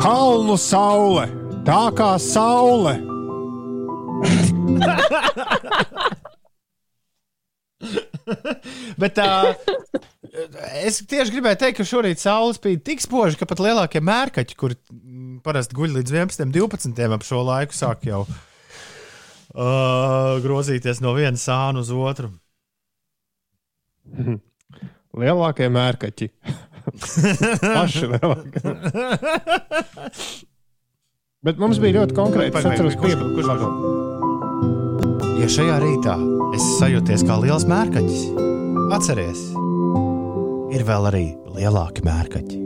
Kalnu 0.00 0.54
saule, 0.60 1.26
tā 1.66 1.82
kā 1.98 2.12
saule. 2.22 2.94
Bet 9.00 9.18
uh, 9.18 9.50
es 10.84 11.00
tieši 11.10 11.34
gribēju 11.34 11.58
teikt, 11.58 11.80
ka 11.80 11.88
šorīt 11.88 12.22
saule 12.22 12.54
spīd 12.54 12.84
tik 12.86 13.02
spoži, 13.02 13.40
ka 13.40 13.48
pat 13.50 13.62
lielākie 13.64 14.02
mērkaķi, 14.04 14.54
kur 14.60 14.76
mm, 14.76 15.40
parasti 15.42 15.74
guļ 15.74 15.98
līdz 15.98 16.14
11, 16.14 16.54
12 16.54 17.18
ap 17.18 17.26
šo 17.26 17.42
laiku, 17.48 17.74
sāk 17.74 18.06
jau 18.06 18.22
uh, 18.22 18.38
grozīties 20.44 21.00
no 21.04 21.12
viena 21.16 21.36
sāna 21.40 21.82
uz 21.82 21.90
otru. 21.92 22.30
Lielākie 25.20 25.68
mērkaķi. 25.72 26.30
Paši 27.60 28.08
lielākie. 28.14 28.62
Bet 31.44 31.60
mums 31.60 31.80
bija 31.80 32.00
ļoti 32.00 32.16
konkrēti. 32.16 32.60
Atceros, 32.60 32.96
kurš- 33.00 33.16
pie- 33.20 33.32
kurš 33.36 33.50
var? 33.50 33.60
Ja 35.40 35.48
šajā 35.48 35.76
rītā 35.80 36.14
es 36.56 36.64
sajūties 36.80 37.22
kā 37.28 37.36
liels 37.40 37.64
mērkaķis, 37.68 38.24
atceries, 38.96 39.40
ir 40.76 40.84
vēl 40.88 41.08
arī 41.08 41.24
lielāki 41.56 42.04
mērkaķi. 42.04 42.58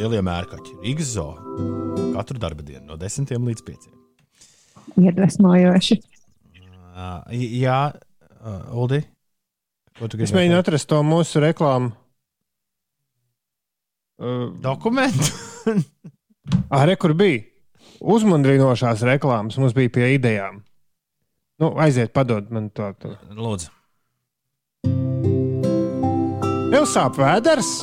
Lielie 0.00 0.22
mērkaķi, 0.24 0.76
Rīgas 0.84 1.10
zoo. 1.16 1.32
Katru 2.14 2.38
darba 2.40 2.62
dienu 2.64 2.86
no 2.92 2.96
10 3.00 3.34
līdz 3.34 3.64
5. 3.66 3.99
Iedvesmojoši. 4.98 6.00
Uh, 6.90 7.22
jā, 7.36 7.80
uh, 8.40 8.76
Uldi. 8.76 9.02
Es 10.00 10.32
mēģinu 10.32 10.56
atrast 10.58 10.88
to 10.88 11.02
mūsu 11.04 11.42
reklāmu. 11.44 11.92
Uh, 14.20 14.48
dokumentu. 14.60 15.30
ah, 16.72 16.84
re, 16.88 16.96
kur 17.00 17.14
bija? 17.16 17.44
Uzmundrinošās 18.00 19.04
reklāmas 19.04 19.58
mums 19.60 19.76
bija 19.76 19.92
pie 19.92 20.14
idejām. 20.16 20.62
Nu, 21.60 21.74
aiziet, 21.76 22.14
padod 22.16 22.48
man 22.52 22.70
to. 22.72 22.88
to. 23.00 23.12
Lūdzu. 23.36 23.68
Tev 26.70 26.86
sāp 26.88 27.20
vēders? 27.20 27.74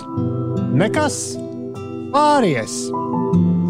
Nekas. 0.78 1.38
Pāries. 2.14 2.80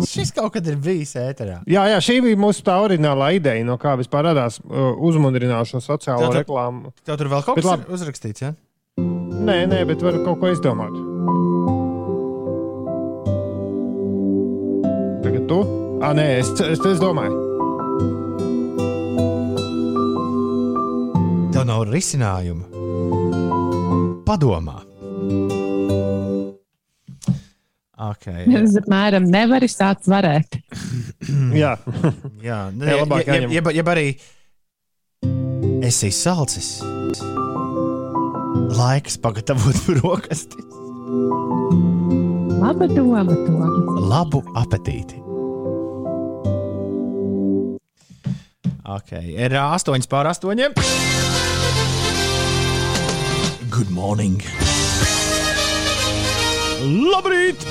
Šis 0.08 0.32
kaut 0.36 0.54
kad 0.54 0.68
ir 0.70 0.78
bijis 0.82 1.16
ēterā. 1.20 1.60
Jā, 1.70 1.84
jā, 1.92 1.98
šī 2.04 2.20
bija 2.24 2.38
mūsu 2.40 2.64
tā 2.66 2.76
oriģinālā 2.86 3.32
ideja, 3.40 3.66
no 3.68 3.76
kā 3.82 3.96
vispār 4.00 4.30
radās 4.30 4.60
uh, 4.64 4.94
uzmundrinošo 5.10 5.82
sociālo 5.84 6.28
Tātad- 6.28 6.44
reklāmu. 6.44 6.94
Tev 7.06 7.18
tur 7.20 7.32
vēl 7.34 7.44
kaut 7.46 7.60
kas 7.60 7.72
ir 7.74 7.92
uzrakstīts, 7.98 8.46
ja? 8.46 8.54
Nē, 8.98 9.58
nē, 9.70 9.84
bet 9.90 10.02
var 10.06 10.18
kaut 10.26 10.40
ko 10.42 10.52
izdomāt. 10.54 10.96
Tagad 15.26 15.46
tu? 15.50 15.60
Ah, 16.02 16.14
nē, 16.18 16.26
es, 16.40 16.54
es, 16.62 16.80
es 16.94 17.02
domāju. 17.02 17.44
Tev 21.54 21.66
nav 21.68 21.86
risinājuma. 21.90 22.70
Padomā. 24.28 24.78
Okay, 27.98 28.46
Es 28.54 28.76
apmēram 28.82 29.26
nevaru 29.26 29.66
sākt 29.72 30.06
varēt. 30.10 30.60
Jā, 31.62 31.74
jā, 32.46 32.60
Jā, 32.70 32.92
ja, 32.94 32.98
labāk 33.02 33.26
ja, 33.26 33.34
jāņem. 33.40 33.56
ja, 33.56 33.64
ja 33.74 33.86
arī 33.94 34.08
esi 35.88 36.12
salcis. 36.14 36.78
Laiks 38.78 39.18
pagatavot 39.22 39.82
brokastis. 39.90 40.68
Laba 42.58 42.88
doma, 42.92 43.24
Tom. 43.26 43.96
Labu 44.12 44.44
apetīti! 44.60 45.24
Okay, 48.88 49.34
ir 49.36 49.52
8 49.58 50.08
pār 50.08 50.30
8. 50.32 50.74
Good 53.70 53.92
morning! 53.92 54.42
Labrīt! 56.82 57.64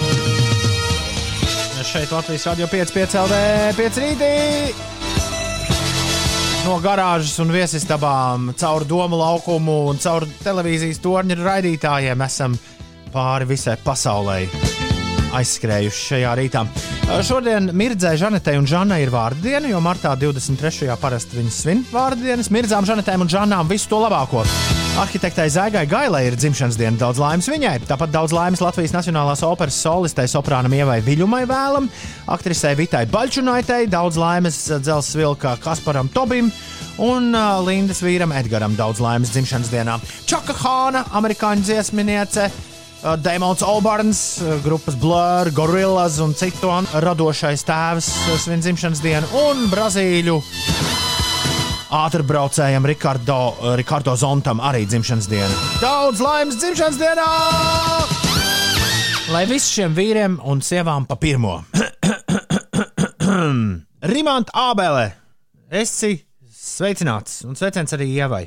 Šeit 1.86 2.10
Latvijas 2.10 2.46
radio 2.48 2.66
5,5 2.66 3.14
LV 3.20 3.36
5 3.78 3.98
rītī! 4.02 4.30
No 6.66 6.80
garāžas 6.82 7.36
un 7.38 7.52
viesistabām, 7.54 8.50
caur 8.58 8.82
domu 8.88 9.20
laukumu 9.20 9.84
un 9.92 10.00
caur 10.02 10.26
televīzijas 10.42 10.98
torņa 11.04 11.36
raidītājiem 11.38 12.24
esam 12.26 12.56
pāri 13.14 13.46
visai 13.52 13.76
pasaulē 13.84 14.40
aizskrējuši 15.36 16.02
šajā 16.10 16.32
rītā. 16.40 16.64
Šodien 17.22 17.70
Mirdzē, 17.78 18.16
Žanetei 18.18 18.56
un 18.58 18.66
Žanai 18.66 19.04
ir 19.04 19.14
vārdu 19.14 19.46
diena, 19.46 19.70
jo 19.70 19.78
martā 19.84 20.16
23. 20.18 20.90
parasti 20.98 21.38
viņas 21.38 21.62
svin 21.62 21.86
vārdu 21.92 22.26
dienas. 22.26 22.50
Mirdzām, 22.50 22.88
Žanetēm 22.88 23.22
un 23.22 23.30
Žanām 23.30 23.70
visu 23.70 23.92
to 23.92 24.02
labāko. 24.02 24.42
Arhitektei 24.96 25.50
Zaigai 25.52 25.84
Gailai 25.84 26.22
ir 26.24 26.34
dzimšanas 26.40 26.78
diena, 26.80 26.96
daudz 26.96 27.18
laimes 27.20 27.50
viņai. 27.52 27.82
Tāpat 27.84 28.14
daudz 28.14 28.32
laimes 28.32 28.62
Latvijas 28.64 28.94
Nacionālās 28.94 29.42
operas 29.44 29.76
solistei 29.76 30.24
soprānam 30.24 30.72
Ievai 30.72 31.02
Viļumai 31.04 31.42
vēlam, 31.50 31.90
aktrisei 32.32 32.72
Vitai 32.78 33.02
Baļķunaitei, 33.12 33.90
daudz 33.92 34.16
laimes 34.16 34.56
dzelzs 34.80 35.12
vilkā 35.20 35.58
Kasparam 35.60 36.08
Tobim 36.14 36.48
un 36.96 37.28
Lindas 37.66 38.00
vīram 38.00 38.32
Edgaram 38.40 38.72
daudz 38.78 39.04
laimes 39.04 39.36
dzimšanas 39.36 39.68
dienā. 39.74 39.98
Čaka 40.24 40.56
Hāna, 40.62 41.04
amerikāņu 41.20 41.68
dziesminiece, 41.68 42.48
Dēmons 43.20 43.60
Olbarns, 43.68 44.22
uh, 44.40 44.56
grupas 44.64 44.96
Blur, 44.96 45.52
Gorillas 45.54 46.16
un 46.24 46.32
citu 46.34 46.72
radošais 47.04 47.68
tēvs 47.68 48.14
svin 48.48 48.64
dzimšanas 48.64 49.04
dienu, 49.04 49.28
un 49.44 49.68
Brazīļu 49.68 50.40
ātrbraucējam 51.94 52.86
Ricardo, 52.86 53.38
uh, 53.54 53.74
Ricardo 53.78 54.16
Zontam 54.18 54.60
arī 54.64 54.86
dzimšanas 54.88 55.28
diena. 55.30 55.62
Daudz 55.82 56.22
laimes 56.24 56.58
dzimšanas 56.58 56.98
dienā! 57.00 57.28
Lai 59.34 59.42
visiem 59.50 59.90
šiem 59.90 59.96
vīriem 59.96 60.36
un 60.46 60.62
sievām 60.62 61.06
pa 61.06 61.16
pirmo. 61.18 61.58
Rimant 64.12 64.52
Ābele, 64.54 65.08
esi 65.70 66.14
sveicināts 66.46 67.42
un 67.46 67.58
sveiciens 67.58 67.96
arī 67.96 68.06
Ievai, 68.14 68.44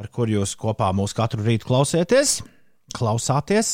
ar 0.00 0.08
kur 0.12 0.32
jūs 0.32 0.56
kopā 0.60 0.88
mūs 0.96 1.16
katru 1.16 1.44
rītu 1.44 1.68
klausieties. 1.68 2.40
Klausāties, 2.90 3.68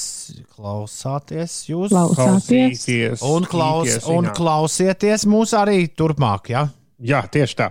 klausāties 0.52 1.52
jūs. 1.70 1.94
Klausāties. 1.94 3.22
Un, 3.24 3.46
klaus, 3.48 3.96
un 4.12 4.28
klausieties 4.36 5.24
mūs 5.30 5.54
arī 5.56 5.86
turpmāk, 5.88 6.50
ja? 6.52 6.66
Jā, 7.00 7.22
tieši 7.32 7.56
tā. 7.56 7.70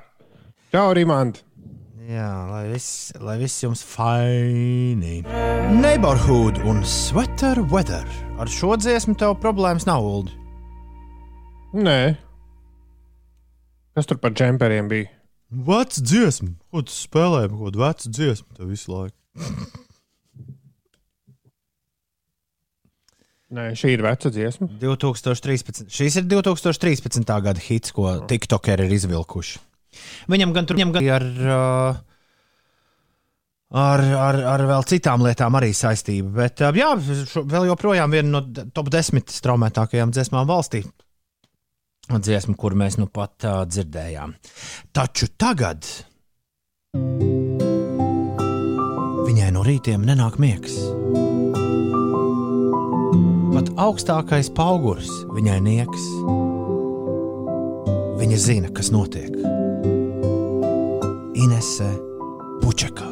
Čau, 0.76 0.90
Rimant! 0.92 1.38
Jā, 2.04 2.28
lai 2.50 2.66
viss, 2.68 3.14
lai 3.24 3.38
viss 3.40 3.62
jums 3.64 3.80
faini. 3.88 5.22
Neighborhood 5.72 6.58
un 6.68 6.82
sweater 6.84 7.62
weather. 7.72 8.04
Ar 8.36 8.50
šo 8.52 8.74
dziesmu 8.76 9.14
tev 9.16 9.38
problēmas 9.40 9.86
nav, 9.88 10.04
Ulu. 10.04 10.34
Nē. 11.80 12.18
Kas 13.96 14.10
tur 14.10 14.20
par 14.20 14.34
džemperiem 14.36 14.90
bija? 14.92 15.08
Vecs 15.48 16.02
dziesma, 16.04 16.52
ko 16.68 16.84
tu 16.84 16.92
spēlē, 16.92 17.46
ko 17.54 17.72
tu 17.72 17.80
vecu 17.80 18.12
dziesmu 18.18 18.58
tev 18.58 18.74
visu 18.74 18.92
laiku. 18.92 19.16
Nē, 23.56 23.70
šī 23.80 23.94
ir 23.96 24.04
veca 24.04 24.34
dziesma. 24.42 24.68
2013. 24.84 25.88
Šīs 25.88 26.20
ir 26.20 26.28
2013. 26.36 27.32
gada 27.48 27.64
hits, 27.70 27.96
ko 27.96 28.18
TikTokeri 28.28 28.90
ir 28.90 28.98
izvilkuši. 29.00 29.64
Viņam 30.32 30.54
gan 30.56 30.68
tur 30.70 30.80
gan 30.80 30.94
ar, 30.96 31.26
uh, 31.46 31.98
ar, 33.76 34.04
ar, 34.28 34.40
ar 34.56 34.66
vēl 34.72 34.86
citām 34.90 35.26
lietām 35.26 35.58
arī 35.60 35.72
saistība. 35.76 36.32
Bet 36.44 36.64
uh, 36.66 36.76
jā, 36.76 36.92
šo, 37.32 37.46
vēl 37.50 37.70
joprojām 37.72 38.14
viena 38.16 38.38
no 38.38 38.68
top 38.76 38.92
10 38.94 39.34
straumētākajām 39.36 40.14
dziesmām 40.16 40.48
valstī. 40.50 40.86
Dziesma, 42.06 42.54
kur 42.54 42.76
mēs 42.78 43.00
nu 43.02 43.08
pat 43.10 43.48
uh, 43.48 43.64
dzirdējām. 43.66 44.36
Taču 44.94 45.32
tagad 45.42 45.88
viņai 49.26 49.50
no 49.56 49.66
rītiem 49.66 50.06
nenāk 50.06 50.38
miegs. 50.40 50.78
Pat 53.56 53.72
augstākais 53.82 54.52
augurs 54.62 55.10
viņai 55.34 55.60
nieks. 55.66 56.08
Viņa 58.22 58.38
zina, 58.40 58.72
kas 58.76 58.94
notiek. 58.94 59.32
Inese 61.36 61.88
Puķekā. 62.62 63.06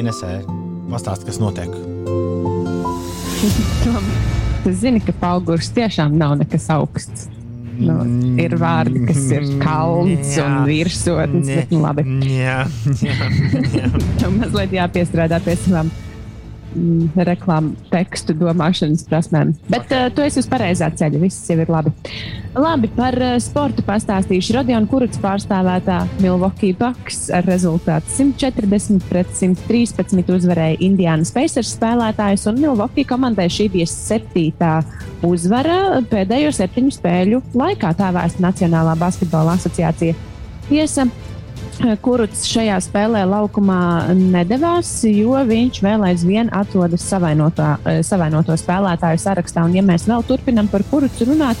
Inesē, 0.00 0.38
pastāst, 0.88 1.26
kas 1.28 1.36
notiek. 1.42 1.68
Zini, 4.80 5.02
ka 5.04 5.12
augurs 5.28 5.68
tiešām 5.76 6.16
nav 6.16 6.38
nekas 6.40 6.70
augsts. 6.72 7.28
Nu, 7.78 8.00
ir 8.40 8.56
vārdi, 8.58 9.04
kas 9.06 9.28
ir 9.36 9.44
kalns 9.60 10.32
Jā. 10.34 10.48
un 10.48 10.64
virsotnes, 10.66 11.46
bet 11.60 11.76
nu 11.76 11.84
labi. 11.84 12.06
Jā, 12.40 12.62
jā. 13.04 13.30
Tev 14.18 14.32
mazliet 14.34 14.72
jāpiestrādā 14.80 15.38
pie 15.44 15.54
savām 15.60 15.92
mm, 15.92 16.07
reklāmu 17.28 17.74
tekstu 17.92 18.34
domāšanas 18.36 19.06
prasmēm. 19.08 19.54
Bet 19.72 19.92
uh, 19.94 20.08
tu 20.14 20.24
esi 20.24 20.42
uz 20.42 20.48
pareizā 20.50 20.90
ceļa. 20.94 21.20
Viss 21.22 21.48
jau 21.50 21.58
ir 21.62 21.70
labi. 21.72 21.92
Labi, 22.58 22.90
par 22.96 23.16
uh, 23.20 23.36
sportu 23.42 23.84
pastāstīšu. 23.86 24.54
Rodiona 24.58 24.88
Kurts 24.90 25.20
pārstāvētā 25.22 26.00
Milwaukee 26.22 26.76
Bucks 26.78 27.28
ar 27.34 27.46
rezultātu 27.48 28.10
140 28.16 29.08
pret 29.08 29.32
113 29.34 30.32
uzvarēja 30.38 30.80
Indiānas 30.84 31.32
Pacers 31.34 31.74
spēlētājus, 31.76 32.48
un 32.50 32.60
Milwaukee 32.62 33.06
komandai 33.08 33.48
šī 33.52 33.68
bija 33.76 33.88
septītā 33.88 34.78
uzvara 35.26 36.02
pēdējo 36.10 36.52
septiņu 36.54 36.94
spēļu 36.98 37.42
laikā, 37.58 37.94
tā 37.98 38.12
vēsta 38.14 38.44
Nacionālā 38.44 38.96
basketbola 38.98 39.56
asociācija. 39.58 40.16
Tiesa, 40.68 41.06
Kuruts 41.78 42.42
šajā 42.50 42.74
spēlē 42.82 43.20
laukumā 43.28 44.10
nedavās, 44.18 44.88
jo 45.06 45.36
viņš 45.46 45.78
vēl 45.84 46.06
aizvien 46.08 46.50
atrodas 46.50 47.04
eh, 47.12 48.00
savainoto 48.02 48.56
spēlētāju 48.58 49.20
sarakstā. 49.22 49.62
Un, 49.62 49.76
ja 49.78 49.84
mēs 49.86 50.08
vēl 50.10 50.24
turpinām 50.26 50.66
par 50.72 50.82
Kurutsu 50.90 51.28
runāt, 51.28 51.60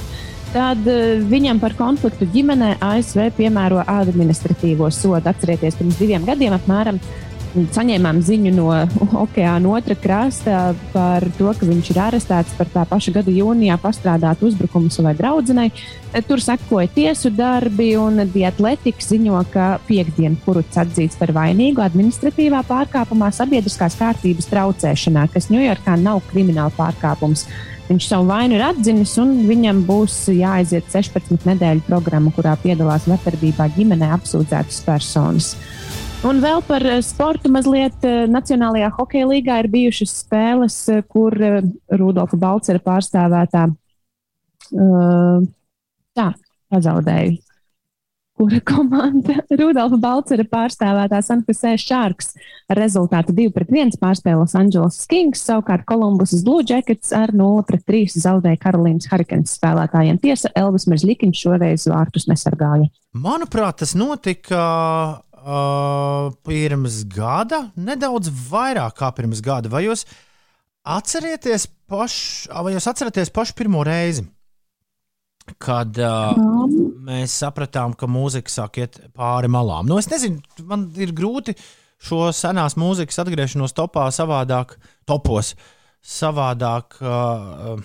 tad 0.50 0.82
eh, 0.90 1.22
viņam 1.22 1.62
par 1.62 1.76
konfliktu 1.78 2.26
ģimenē 2.34 2.74
ASV 2.82 3.28
piemēro 3.38 3.84
administratīvo 3.86 4.90
sodu. 4.90 5.22
Atcerieties, 5.30 5.78
pirms 5.78 6.02
diviem 6.02 6.26
gadiem 6.26 6.56
apmēram 6.58 6.98
saņēmām 7.54 8.20
ziņu 8.24 8.52
no 8.56 8.66
okeāna 9.24 9.72
otra 9.76 9.96
krasta 9.98 10.72
par 10.92 11.24
to, 11.38 11.50
ka 11.56 11.68
viņš 11.68 11.90
ir 11.92 12.00
arestēts 12.08 12.56
par 12.58 12.70
tā 12.72 12.84
paša 12.88 13.14
gada 13.18 13.32
jūnijā 13.34 13.78
pastrādātu 13.82 14.48
uzbrukumu 14.50 14.92
savai 14.94 15.14
draudzenei. 15.18 15.70
Tur 16.28 16.40
sekoja 16.42 16.88
tiesu 16.94 17.30
darbi, 17.34 17.90
un 18.00 18.22
Dietletika 18.32 19.04
ziņo, 19.04 19.40
ka 19.52 19.70
piekdien 19.88 20.38
Kuruts 20.44 20.80
atzīts 20.80 21.18
par 21.20 21.34
vainīgu 21.36 21.84
administratīvā 21.84 22.62
pārkāpumā 22.68 23.30
sabiedriskās 23.34 23.98
kārtības 23.98 24.48
traucēšanā, 24.52 25.26
kas 25.32 25.50
Ņujorkā 25.52 25.98
nav 26.00 26.22
krimināla 26.30 26.72
pārkāpums. 26.76 27.46
Viņš 27.88 28.04
savu 28.04 28.26
vainu 28.28 28.58
ir 28.58 28.62
atzinis, 28.66 29.14
un 29.20 29.30
viņam 29.48 29.80
būs 29.88 30.26
jāaiziet 30.36 30.90
16 30.92 31.46
nedēļu 31.48 31.86
programma, 31.86 32.32
kurā 32.36 32.52
piedalās 32.60 33.06
vardarbībā 33.08 33.70
ģimenē 33.78 34.10
apsūdzētas 34.18 34.82
personas. 34.84 35.54
Un 36.26 36.40
vēl 36.42 36.64
par 36.66 36.82
eh, 36.82 36.98
sportu 37.06 37.46
mazliet 37.54 38.02
eh, 38.02 38.24
Nacionālajā 38.26 38.88
hokeja 38.96 39.26
līgā 39.30 39.60
ir 39.62 39.68
bijušas 39.70 40.16
spēles, 40.24 40.78
eh, 40.90 41.04
kur 41.06 41.36
Rudolfa 41.94 42.38
Balcera 42.40 42.82
pārstāvētā 42.82 43.68
tā, 46.18 46.26
pazaudēja. 46.74 47.36
Kura 48.38 48.58
komanda 48.66 49.36
Rudolfa 49.60 49.98
Balcera 50.02 50.46
pārstāvētā 50.50 51.20
Sanktpētera 51.22 51.78
Sharks 51.78 52.34
ar 52.66 52.82
rezultātu 52.82 53.36
2-1 53.38 53.94
pārspēja 54.02 54.40
Los 54.42 54.56
Angeles 54.58 54.98
Kings, 55.10 55.44
savukārt 55.46 55.86
Kolumbusas 55.86 56.42
Blue 56.46 56.66
Jackets 56.66 57.14
ar 57.14 57.30
0-3 57.30 58.18
zaudēja 58.18 58.58
Karolīnas 58.66 59.06
Hurricanes 59.12 59.54
spēlētājiem. 59.54 60.18
Tiesa, 60.22 60.50
Elvis 60.58 60.90
Merzlikins 60.90 61.46
šoreiz 61.46 61.86
vārtus 61.86 62.26
nesargāja. 62.26 62.90
Manuprāt, 63.14 63.80
tas 63.84 63.94
notika 63.98 64.58
uh, 65.48 66.28
pirms 66.46 67.02
gada, 67.12 67.68
nedaudz 67.76 68.30
vairāk 68.50 68.98
kā 69.00 69.10
pirms 69.16 69.40
gada. 69.44 69.70
Vai 69.72 69.86
jūs 69.86 70.04
atcerieties 70.88 71.68
pašu, 71.88 72.52
vai 72.64 72.74
jūs 72.76 72.88
atceraties 72.90 73.32
pašu 73.34 73.56
pirmo 73.58 73.82
reizi, 73.86 74.26
kad 75.62 75.96
uh, 76.04 76.36
mēs 77.08 77.38
sapratām, 77.40 77.96
ka 77.96 78.08
mūzika 78.10 78.52
sāk 78.52 78.82
iet 78.82 79.00
pāri 79.16 79.50
malām? 79.52 79.88
Nu, 79.88 80.00
es 80.00 80.10
nezinu, 80.12 80.42
man 80.68 80.88
ir 81.00 81.14
grūti 81.16 81.56
šo 81.98 82.28
senās 82.36 82.76
mūzikas 82.78 83.24
atgriešanos 83.24 83.74
topā 83.74 84.06
savādāk, 84.14 84.76
topos 85.08 85.54
savādāk 86.04 87.00
uh, 87.02 87.80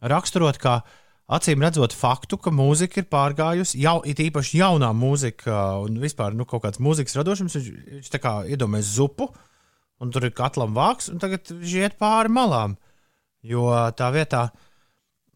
raksturot, 0.00 0.56
kā 0.62 0.80
acīm 1.28 1.62
redzot 1.64 1.92
faktu, 1.96 2.38
ka 2.40 2.52
mūzika 2.54 3.02
ir 3.02 3.08
pārgājusi, 3.12 3.80
jau 3.82 3.98
it 4.08 4.20
īpaši 4.24 4.62
jaunā 4.62 4.90
mūzika 4.96 5.58
un 5.84 6.00
vispār 6.00 6.36
nu, 6.36 6.46
kaut 6.48 6.64
kāds 6.64 6.80
mūzikas 6.82 7.18
radošums. 7.20 7.58
Viņš, 7.58 7.68
viņš 7.98 8.12
tā 8.14 8.20
kā 8.22 8.34
iedomājas 8.48 8.94
zupu, 8.96 9.28
un 10.00 10.14
tur 10.14 10.28
ir 10.28 10.36
katlam 10.36 10.76
vāks, 10.76 11.10
un 11.12 11.20
tagad 11.22 11.50
viņš 11.52 11.76
iet 11.82 11.98
pāri 12.00 12.32
malām. 12.32 12.78
Jo 13.44 13.68
tā 13.98 14.08
vietā, 14.14 14.48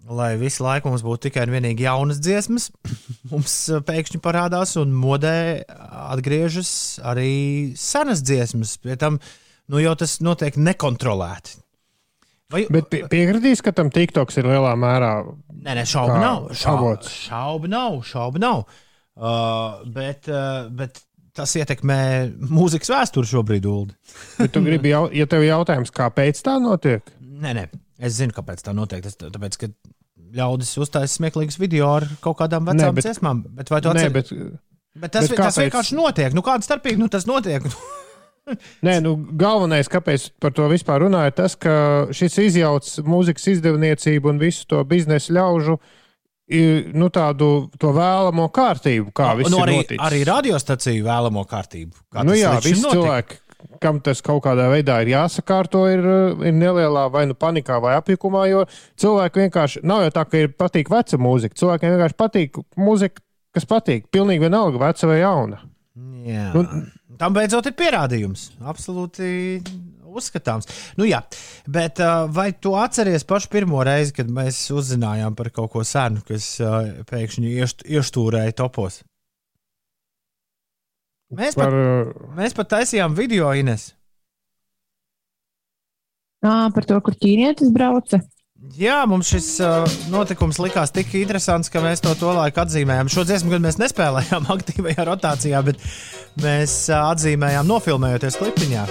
lai 0.08 0.32
visu 0.40 0.64
laiku 0.64 0.90
mums 0.90 1.04
būtu 1.06 1.28
tikai 1.28 1.46
un 1.46 1.54
vienīgi 1.54 1.86
jaunas 1.86 2.22
dziesmas, 2.22 2.70
mums 3.32 3.56
uh, 3.70 3.82
pēkšņi 3.86 4.22
parādās 4.24 4.74
un 4.80 4.94
modē 4.96 5.62
atgriežas 5.68 6.72
arī 7.06 7.32
senas 7.78 8.24
dziesmas. 8.24 8.78
Pie 8.82 8.96
tam 8.98 9.20
nu, 9.68 9.82
jau 9.82 9.94
tas 9.98 10.18
notiek 10.24 10.56
nekontrolēti. 10.58 11.61
Vai, 12.52 12.64
Bet 12.72 12.88
pie, 12.92 13.02
piekritīs, 13.10 13.62
ka 13.64 13.72
tam 13.76 13.88
TikToks 13.92 14.36
ir 14.42 14.48
lielā 14.50 14.72
mērā. 14.76 15.12
Nē, 15.62 15.76
nē, 15.78 15.84
šaubu 15.88 16.18
nav. 16.20 16.50
Šaubu, 16.58 16.90
šaubu 17.08 17.70
nav. 17.72 17.96
Šaubu 18.08 18.42
nav. 18.42 18.64
Uh, 19.16 19.80
bet, 19.94 20.28
uh, 20.32 20.66
bet 20.72 21.00
tas 21.36 21.52
ietekmē 21.56 21.98
mūzikas 22.52 22.90
vēsturi 22.92 23.28
šobrīd, 23.30 23.66
Ulu. 23.68 23.92
Bet 24.40 24.52
tu 24.52 24.60
gribi, 24.64 24.90
jau, 24.92 25.06
ja 25.16 25.24
tev 25.28 25.44
ir 25.44 25.50
jautājums, 25.54 25.92
kāpēc 25.96 26.40
tā 26.44 26.58
notiek? 26.60 27.08
Nē, 27.20 27.54
nē, 27.56 27.64
es 28.04 28.18
zinu, 28.20 28.34
kāpēc 28.36 28.60
tā 28.66 28.74
notiek. 28.76 29.00
Tas 29.04 29.16
tāpēc, 29.20 29.56
ka 29.62 29.70
ļaudis 30.36 30.74
uztaisīs 30.80 31.16
smieklīgus 31.20 31.56
video 31.60 31.88
ar 31.94 32.06
kaut 32.24 32.36
kādām 32.40 32.68
vecām 32.68 32.92
Nē, 32.92 32.98
bet- 32.98 33.08
dziesmām. 33.08 33.40
Bet 33.60 33.72
vai 33.72 33.80
tu 33.84 33.92
atceries? 33.92 34.12
bet, 34.12 34.32
Bet 34.92 35.08
tas, 35.14 35.24
bet 35.24 35.30
bet 35.32 35.38
tas 35.40 35.54
kāpēc? 35.56 35.62
vienkārši 35.70 35.96
notiek. 35.96 36.34
Nu, 36.36 36.42
kāda 36.44 36.66
starpība? 36.66 37.00
Nu, 37.00 37.08
tas 37.08 37.24
notiek. 37.28 37.64
nē, 38.86 38.98
nu, 39.04 39.14
galvenais, 39.38 39.90
kāpēc 39.90 40.30
par 40.42 40.54
to 40.56 40.66
vispār 40.72 41.04
runāju, 41.06 41.32
ir 41.32 41.36
tas, 41.38 41.56
ka 41.58 41.74
šis 42.14 42.38
izjauc 42.48 42.88
mūzikas 43.06 43.48
izdevniecību 43.56 44.32
un 44.32 44.40
visu 44.42 44.66
to 44.70 44.82
biznesa 44.88 45.34
ļaužu. 45.38 45.78
Nu, 46.98 47.06
tādu 47.14 47.70
to 47.80 47.92
vēlamo 47.96 48.48
kārtību, 48.52 49.12
kā 49.16 49.30
viss 49.38 49.48
nu, 49.52 49.62
ir 49.62 49.64
arī, 49.64 49.76
noticis. 49.78 50.02
arī 50.04 50.18
radiostaciju 50.28 51.06
vēlamo 51.06 51.46
kārtību. 51.48 51.94
kā 52.12 52.26
Nu, 52.26 52.34
jā, 52.36 52.50
visi 52.60 52.82
notika. 52.82 52.98
cilvēki, 52.98 53.38
kam 53.80 54.00
tas 54.04 54.20
kaut 54.26 54.42
kādā 54.44 54.66
veidā 54.68 54.98
ir 55.04 55.14
jāsakārto, 55.14 55.86
ir, 55.88 56.02
ir 56.44 56.52
nelielā 56.58 57.06
vai 57.14 57.24
nu 57.30 57.38
panikā, 57.38 57.78
vai 57.80 57.94
apjukumā. 58.00 58.44
Jo 58.50 58.66
cilvēki 59.00 59.46
vienkārši 59.46 59.84
nav 59.86 60.02
jau 60.04 60.14
tā, 60.18 60.26
ka 60.28 60.42
ir 60.42 60.52
patīk 60.58 60.90
veca 60.92 61.20
mūzika. 61.22 61.56
Cilvēkiem 61.62 61.94
vienkārši 61.94 62.18
patīk 62.20 62.60
mūzika, 62.76 63.24
kas 63.54 63.68
patīk. 63.70 64.10
Pilnīgi 64.12 64.44
vienalga, 64.44 64.82
veca 64.82 65.08
vai 65.08 65.22
jauna. 65.22 65.62
Jā. 66.26 66.50
Nu, 66.56 66.66
Tam 67.20 67.34
beidzot 67.36 67.66
ir 67.68 67.74
pierādījums. 67.76 68.50
Absolūti 68.64 69.60
uzskatāms. 70.12 70.68
Nu, 70.98 71.06
jā, 71.08 71.22
bet 71.70 72.00
uh, 72.02 72.26
vai 72.32 72.50
tu 72.52 72.74
atceries 72.78 73.24
pašu 73.28 73.50
pirmo 73.52 73.82
reizi, 73.86 74.14
kad 74.16 74.30
mēs 74.32 74.64
uzzinājām 74.74 75.36
par 75.38 75.50
kaut 75.54 75.72
ko 75.74 75.84
senu, 75.86 76.22
kas 76.28 76.54
uh, 76.62 77.04
pēkšņi 77.08 77.54
iešt, 77.62 77.86
ieštūrēja 77.88 78.56
topos? 78.60 79.00
Mēs 81.32 81.56
pat, 81.56 81.64
par, 81.64 81.78
uh, 81.78 82.32
mēs 82.36 82.56
pat 82.56 82.72
taisījām 82.76 83.16
video, 83.16 83.52
Ines. 83.56 83.92
Ā, 86.42 86.68
par 86.74 86.84
to, 86.88 86.98
kur 87.06 87.16
ķīnietis 87.16 87.70
brauca. 87.72 88.18
Jā, 88.62 89.00
mums 89.10 89.26
šis 89.26 89.46
uh, 89.58 89.82
notikums 90.12 90.60
likās 90.62 90.92
tik 90.94 91.10
interesants, 91.18 91.66
ka 91.72 91.82
mēs 91.82 92.02
to 92.04 92.12
tolaik 92.14 92.60
atzīmējām. 92.62 93.10
Šo 93.10 93.24
dziesmu 93.26 93.50
gan 93.50 93.64
mēs 93.64 93.80
nespēlējām 93.82 94.46
aktīvajā 94.54 95.06
rotācijā, 95.08 95.62
bet 95.66 95.82
mēs 96.42 96.76
uh, 96.92 97.08
atzīmējām, 97.10 97.66
nofilmējoties 97.66 98.38
klipiņā. 98.38 98.86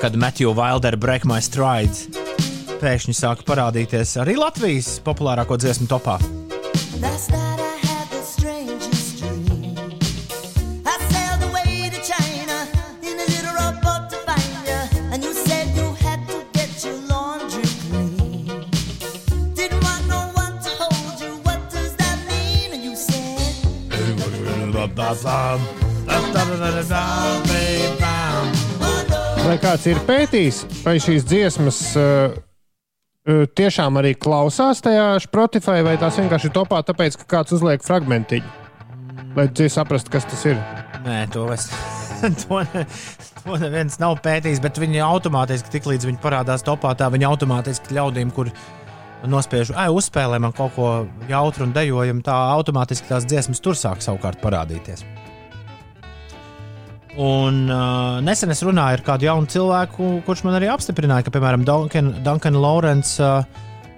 Kad 0.00 0.16
Matthew 0.20 0.52
Wilder 0.56 0.98
Break 1.00 1.28
My 1.28 1.40
Strides 1.44 2.08
pēkšņi 2.80 3.16
sāka 3.16 3.44
parādīties 3.48 4.16
arī 4.22 4.38
Latvijas 4.40 4.96
populārāko 5.04 5.60
dziesmu 5.60 5.88
topā. 5.90 6.16
Last 7.02 7.30
night 7.30 7.47
vai 29.48 29.56
kāds 29.62 29.86
ir 29.88 29.98
pētījis, 30.04 30.58
vai 30.84 30.98
šīs 31.00 31.24
dziesmas 31.26 31.78
uh, 31.96 32.34
tiešām 33.58 33.96
arī 34.00 34.12
klausās 34.20 34.82
tajā 34.84 35.06
Spotify, 35.24 35.80
vai 35.86 35.96
tās 36.00 36.18
vienkārši 36.20 36.50
topā, 36.54 36.82
tāpēc, 36.86 37.16
ka 37.22 37.28
kāds 37.36 37.54
uzliek 37.56 37.84
fragmentiņu? 37.84 38.56
Lai 39.36 39.46
tu 39.54 39.68
saprastu, 39.72 40.12
kas 40.12 40.26
tas 40.28 40.44
ir. 40.50 40.60
Nē, 41.06 41.24
to 41.34 41.48
es. 41.54 41.70
To, 42.18 42.56
ne, 42.66 42.80
to 43.44 43.56
neviens 43.62 43.94
nav 44.02 44.16
pētījis, 44.24 44.58
bet 44.58 44.80
viņi 44.82 44.98
automātiski, 45.06 45.70
tiklīdz 45.76 46.08
viņi 46.08 46.18
parādās 46.18 46.64
topā, 46.66 46.90
tā 46.98 47.06
viņi 47.14 47.28
automātiski 47.28 47.94
ļaudīm, 47.94 48.32
kur 48.34 48.50
nospiež, 49.22 49.70
ah, 49.78 49.86
uzspēlē 49.94 50.40
man 50.42 50.50
kaut 50.56 50.74
ko 50.74 50.88
jautru 51.30 51.68
un 51.68 51.76
dejojumu, 51.78 52.26
tā 52.26 52.34
automātiski 52.56 53.14
tās 53.14 53.28
dziesmas 53.30 53.62
tur 53.62 53.78
sāk 53.78 54.02
savukārt 54.02 54.42
parādīties. 54.42 55.06
Un 57.18 57.64
uh, 57.66 58.20
nesen 58.22 58.54
es 58.54 58.60
runāju 58.62 59.00
ar 59.00 59.00
kādu 59.02 59.26
jaunu 59.26 59.48
cilvēku, 59.50 60.08
kurš 60.22 60.44
man 60.46 60.54
arī 60.54 60.68
apstiprināja, 60.70 61.24
ka, 61.26 61.32
piemēram, 61.34 61.64
Duncan, 61.66 62.12
Duncan 62.22 62.54
Lawrence 62.62 63.16
uh, 63.18 63.42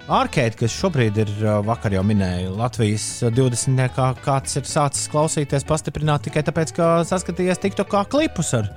Arcade, 0.08 0.56
kas 0.56 0.72
šobrīd 0.72 1.18
ir, 1.20 1.32
uh, 1.44 1.58
vakar 1.66 1.92
jau 1.92 2.00
minēju, 2.06 2.54
Latvijas 2.56 3.04
uh, 3.20 3.32
20. 3.36 3.82
kā 3.92 4.06
kāds 4.24 4.56
ir 4.56 4.64
sācis 4.64 5.10
klausīties, 5.12 5.66
pastiprināt 5.68 6.24
tikai 6.24 6.46
tāpēc, 6.46 6.72
ka 6.78 6.86
saskatījies 7.10 7.60
TikTokā 7.60 8.06
klipus 8.08 8.54
ar, 8.56 8.70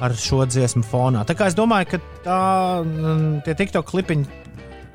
ar 0.00 0.16
šo 0.16 0.46
dziesmu 0.48 0.86
fonā. 0.88 1.26
Tā 1.28 1.36
kā 1.36 1.50
es 1.52 1.58
domāju, 1.58 1.90
ka 1.92 2.00
tā, 2.24 2.38
mm, 2.86 3.42
tie 3.44 3.56
TikTok 3.58 3.90
klipiņi. 3.92 4.46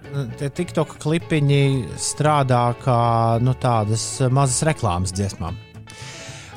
mm, 0.10 0.34
Tie 0.42 0.50
TikTok 0.50 0.98
klipiņi 0.98 1.62
strādā 2.02 2.64
kā 2.82 2.98
nu, 3.38 3.54
tādas 3.54 4.08
mazas 4.34 4.66
reklāmas 4.66 5.14
dziesmām. 5.14 5.62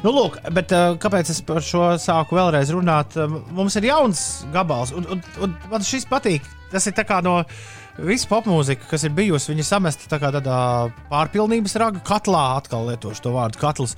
Nu, 0.05 0.13
lūk, 0.13 0.37
bet 0.53 0.73
uh, 0.77 0.93
kāpēc 1.01 1.31
es 1.33 1.41
par 1.47 1.63
šo 1.65 1.95
sāku 2.01 2.37
vēlreiz 2.37 2.71
runāt? 2.75 3.17
Uh, 3.17 3.39
Mums 3.57 3.79
ir 3.81 3.89
jauns 3.89 4.21
gabals, 4.53 4.93
un, 4.97 5.07
un, 5.15 5.23
un 5.43 5.57
man 5.73 5.87
šis 5.87 6.05
patīk. 6.11 6.45
Tas 6.71 6.87
ir 6.91 6.97
no 7.25 7.39
visas 7.97 8.29
popmūzikas, 8.29 8.91
kas 8.91 9.07
ir 9.07 9.15
bijusi. 9.17 9.53
Viņa 9.53 9.65
samesta 9.65 10.11
tā 10.11 10.21
tādā 10.21 10.59
pārpilnības 11.09 11.77
raga 11.81 12.03
katlā, 12.05 12.45
atkal 12.61 12.91
lietošu 12.91 13.25
to 13.25 13.33
vārdu 13.33 13.63
katls. 13.63 13.97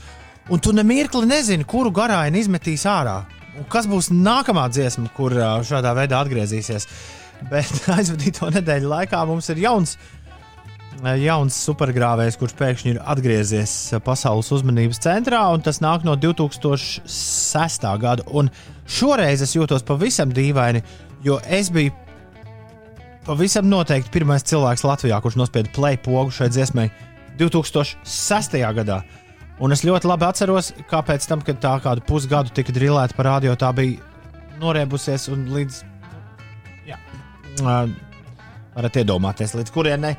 Un 0.48 0.62
tu 0.64 0.72
nemirkli 0.72 1.26
nezini, 1.26 1.66
kuru 1.68 1.90
garāju 1.92 2.38
izmetīs 2.38 2.86
ārā. 2.88 3.24
Un 3.58 3.66
kas 3.68 3.88
būs 3.90 4.12
nākamā 4.14 4.68
dziesma, 4.70 5.10
kur 5.16 5.34
uh, 5.34 5.58
šādā 5.66 5.96
veidā 5.98 6.22
atgriezīsies. 6.22 6.86
Bet 7.50 7.74
aizvadīto 7.96 8.52
nedēļu 8.54 8.94
laikā 8.94 9.24
mums 9.26 9.50
ir 9.50 9.64
jauns 9.66 9.96
jauns 11.04 11.56
supergrāvējs, 11.66 12.38
kurš 12.40 12.54
pēkšņi 12.58 12.92
ir 12.94 13.00
atgriezies 13.06 13.72
pasaules 14.04 14.50
uzmanības 14.54 15.00
centrā, 15.04 15.44
un 15.54 15.62
tas 15.62 15.80
nāk 15.84 16.04
no 16.06 16.16
2006. 16.18 17.86
gada. 18.02 18.26
Un 18.28 18.50
šoreiz 18.88 19.42
es 19.44 19.54
jūtos 19.54 19.86
pavisam 19.86 20.32
dīvaini, 20.34 20.82
jo 21.24 21.38
es 21.46 21.70
biju 21.74 21.94
pavisam 23.28 23.68
noteikti 23.68 24.12
pirmais 24.12 24.46
cilvēks 24.48 24.86
Latvijā, 24.88 25.20
kurš 25.22 25.38
nospieda 25.38 25.72
play 25.76 26.00
pogu 26.00 26.32
šai 26.34 26.50
dziesmai 26.50 26.88
2006. 27.38 28.58
gadā. 28.80 29.02
Un 29.58 29.74
es 29.74 29.82
ļoti 29.82 30.06
labi 30.06 30.26
atceros, 30.28 30.72
kā 30.90 31.02
pēc 31.02 31.26
tam, 31.26 31.42
kad 31.42 31.58
tā 31.62 31.74
kādu 31.82 32.04
pusgadu 32.06 32.54
tika 32.54 32.74
drillēta 32.74 33.16
par 33.18 33.32
radio, 33.32 33.56
tā 33.58 33.72
bija 33.74 33.98
norēbusies 34.62 35.28
un 35.34 35.48
līdz. 35.54 35.82
Jā, 36.88 36.98
ā, 37.66 37.78
varat 38.78 39.02
iedomāties, 39.02 39.58
līdz 39.58 39.74
kurienei. 39.74 40.14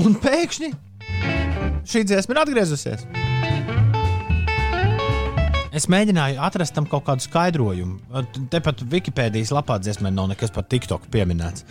Un 0.00 0.16
pēkšņi 0.16 0.70
šī 1.90 2.04
dziesma 2.08 2.36
ir 2.36 2.40
atgriezusies. 2.44 3.04
Es 5.76 5.86
mēģināju 5.92 6.40
atrast 6.42 6.74
tam 6.74 6.86
kaut 6.90 7.04
kādu 7.06 7.24
skaidrojumu. 7.24 8.24
Tepat 8.52 8.82
Wikipēdijas 8.90 9.52
lapā 9.54 9.78
dziesmē 9.82 10.10
nav 10.12 10.32
nekas 10.32 10.52
par 10.54 10.66
TikTok 10.66 11.06
pieminēts. 11.12 11.64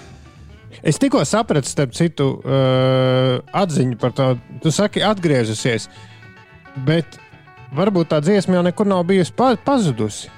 Es 0.85 0.99
tikko 1.01 1.26
sapratu, 1.27 1.68
starp 1.68 1.95
citu, 1.97 2.30
uh, 2.39 3.41
atziņu 3.57 3.97
par 3.99 4.14
to. 4.15 4.30
Tu 4.64 4.72
saki, 4.72 5.03
atgriezusies. 5.03 5.89
Bet 6.88 7.19
varbūt 7.76 8.14
tā 8.14 8.22
dziesma 8.23 8.60
jau 8.60 8.65
nekur 8.69 8.88
nav 8.88 9.03
bijusi 9.10 9.35
pa 9.35 9.56
pazudusi. 9.65 10.31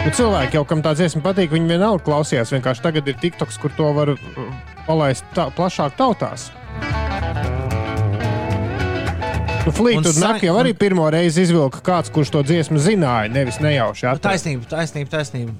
Nu, 0.00 0.08
cilvēki 0.16 0.56
jau, 0.56 0.62
kam 0.68 0.80
tā 0.84 0.94
dziesma 0.96 1.20
patīk, 1.26 1.52
viņi 1.52 1.68
vienalga 1.74 2.02
klausījās. 2.06 2.50
Vienkārši 2.54 2.82
tagad 2.86 3.08
ir 3.12 3.18
TikToks, 3.20 3.58
kur 3.60 3.72
to 3.76 3.90
var 3.96 4.14
uh, 4.14 4.20
palaist 4.86 5.26
tā, 5.36 5.48
plašāk 5.56 5.96
tautās. 5.98 6.48
Nu, 9.66 9.74
Flītu 9.76 10.00
Un 10.08 10.16
sa- 10.16 10.30
Nak 10.32 10.42
jau 10.46 10.54
arī 10.56 10.72
pirmo 10.74 11.04
reizi 11.12 11.44
izvilka 11.44 11.82
kāds, 11.84 12.08
kurš 12.10 12.32
to 12.32 12.42
dziesmu 12.48 12.80
zināja, 12.80 13.28
nevis 13.30 13.60
nejauši. 13.60 14.06
Nu, 14.06 14.14
atrada. 14.14 14.30
Taisnība, 14.32 14.64
taisnība, 14.72 15.12
taisnība. 15.12 15.52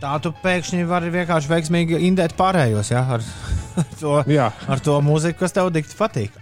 Tā 0.00 0.14
tu 0.22 0.30
pēkšņi 0.44 0.86
vari 0.88 1.10
vienkārši 1.12 1.50
veiksmīgi 1.50 1.98
indēt 2.08 2.36
pārējos, 2.38 2.94
ja? 2.94 3.02
ar, 3.18 3.26
to, 4.00 4.20
Jā. 4.30 4.52
ar 4.70 4.80
to 4.80 4.96
mūziku, 5.04 5.42
kas 5.42 5.52
tev 5.58 5.68
dikti 5.74 5.98
patīk. 5.98 6.38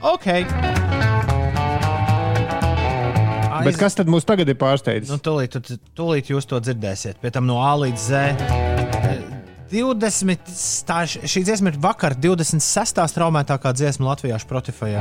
Ok. 3.59 3.65
Bet 3.67 3.79
kas 3.81 3.97
tad 3.99 4.07
mums 4.11 4.27
tagad 4.29 4.49
ir 4.51 4.55
pārsteidzis? 4.59 5.11
Nu, 5.11 5.19
tūlīt, 5.19 5.57
tūlīt 5.99 6.31
jūs 6.31 6.47
to 6.47 6.61
dzirdēsiet. 6.63 7.19
Pēc 7.23 7.35
tam 7.35 7.49
no 7.49 7.59
A 7.65 7.73
līdz 7.81 8.05
Z. 8.05 8.19
20. 9.73 10.53
Tā, 10.89 11.03
šī 11.05 11.43
dziesma 11.45 11.73
ir 11.73 11.81
vakar 11.83 12.15
26. 12.17 13.03
traumētākā 13.17 13.75
dziesma 13.77 14.13
Latvijā 14.13 14.39
Spotify. 14.41 14.95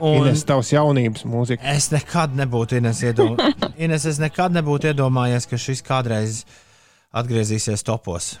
Un 0.00 0.28
Ines, 0.28 0.44
tavs 0.48 0.70
jaunības 0.72 1.26
mūzika. 1.28 1.64
es 1.74 1.90
nekad 1.92 2.36
nebūtu 2.38 2.78
Ines 2.78 3.02
iedomājies. 3.04 3.66
Ines, 3.84 4.06
es 4.08 4.20
nekad 4.22 4.54
nebūtu 4.56 4.92
iedomājies, 4.92 5.48
ka 5.50 5.58
šis 5.60 5.82
kādreiz 5.84 6.44
atgriezīsies 7.16 7.84
topos. 7.84 8.34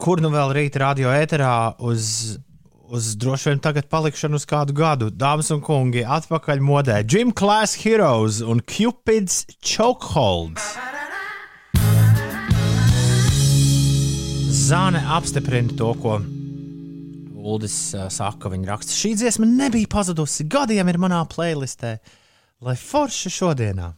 Kur 0.00 0.20
nu 0.22 0.30
vēl 0.32 0.54
rīt 0.56 0.76
radio 0.80 1.12
ēterā 1.12 1.52
uz, 1.80 2.38
uz 2.92 3.16
droši 3.16 3.48
vien 3.48 3.60
tagad 3.64 3.88
palikšanu 3.88 4.36
uz 4.36 4.44
kādu 4.48 4.74
gadu? 4.76 5.08
Dāmas 5.08 5.48
un 5.54 5.62
kungi, 5.64 6.02
atpakaļ 6.04 6.60
modē. 6.60 6.98
Gym 7.08 7.32
Class 7.32 7.78
Heroes 7.80 8.42
un 8.44 8.60
Cupid's 8.68 9.46
Chokeholds. 9.64 10.74
Zāne 14.52 15.00
apstiprina 15.16 15.72
to, 15.78 15.94
ko 16.02 16.20
Uldis 17.42 17.74
uh, 17.96 18.06
saka, 18.12 18.52
viņa 18.52 18.68
raksta. 18.68 18.94
Šī 18.94 19.16
dziesma 19.18 19.48
nebija 19.48 19.88
pazudusi. 19.90 20.46
Gadiem 20.46 20.92
ir 20.92 21.00
manā 21.02 21.24
playlistē, 21.32 21.96
lai 22.62 22.76
forši 22.78 23.32
šodienā. 23.32 23.88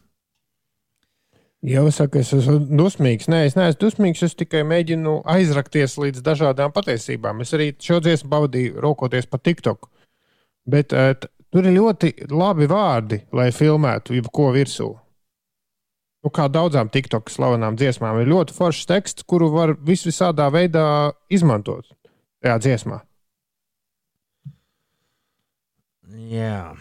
Jau 1.65 1.85
saka, 1.89 2.21
es 2.21 2.29
esmu 2.35 2.59
dusmīgs. 2.77 3.25
Nē, 3.31 3.45
es 3.47 3.55
neesmu 3.57 3.79
dusmīgs. 3.81 4.21
Es 4.27 4.35
tikai 4.37 4.61
mēģinu 4.69 5.15
aizrakties 5.33 5.95
līdz 5.97 6.21
dažādām 6.25 6.73
patiesībām. 6.75 7.41
Es 7.41 7.55
arī 7.57 7.71
šo 7.81 7.97
dziesmu 8.05 8.29
pavadīju 8.29 8.83
rokoties 8.83 9.25
pa 9.31 9.39
TikTok. 9.41 9.87
Bet 10.69 10.93
uh, 10.93 11.15
tur 11.49 11.65
ir 11.65 11.77
ļoti 11.79 12.11
labi 12.29 12.69
vārdi, 12.69 13.23
lai 13.33 13.49
filmētu 13.55 14.13
jebko 14.19 14.51
virsū. 14.53 14.91
Nu, 16.25 16.31
kā 16.33 16.45
daudzām 16.49 16.89
TikTok 16.93 17.29
slavenām 17.33 17.77
dziesmām, 17.77 18.17
ir 18.21 18.29
ļoti 18.29 18.53
foršs 18.53 18.85
teksts, 18.89 19.25
kuru 19.29 19.49
var 19.53 19.75
vis 19.85 20.05
visādā 20.05 20.47
veidā 20.53 20.85
izmantot 21.33 21.89
tajā 22.45 22.59
dziesmā. 22.61 23.01
Jā. 26.29 26.73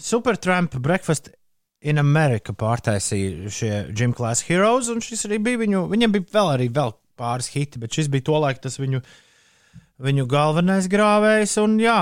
Supertramp 0.00 0.76
Breakfast 0.80 1.30
in 1.82 1.98
America 2.00 2.54
pārtaisīja 2.54 3.52
šie 3.52 3.72
Gym 3.96 4.14
Class 4.16 4.46
Heroes, 4.46 4.90
un 4.92 5.02
šis 5.04 5.26
arī 5.28 5.40
bija 5.42 5.60
viņu, 5.64 5.86
viņam 5.90 6.14
bija 6.14 6.28
vēl 6.36 6.50
arī 6.54 6.68
vēl 6.74 6.94
pāris 7.18 7.50
hiti, 7.54 7.80
bet 7.82 7.94
šis 7.94 8.10
bija 8.12 8.26
tolaik 8.30 8.62
tas 8.62 8.78
viņu, 8.80 9.02
viņu 10.02 10.28
galvenais 10.30 10.88
grāvējs, 10.90 11.56
un 11.62 11.78
jā. 11.82 11.98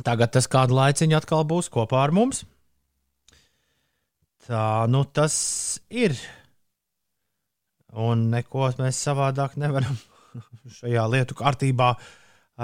Tagad 0.00 0.32
tas 0.32 0.48
kādu 0.48 0.78
laiciņu 0.78 1.18
atkal 1.18 1.44
būs 1.48 1.68
kopā 1.72 2.04
ar 2.06 2.14
mums. 2.16 2.44
Tā 4.48 4.86
nu 4.90 5.04
tas 5.04 5.34
ir. 5.92 6.16
Un 8.00 8.28
neko 8.32 8.70
mēs 8.78 9.02
savādāk 9.04 9.58
nevaram 9.60 9.98
šajā 10.78 11.04
lietu 11.10 11.36
kārtībā 11.36 11.92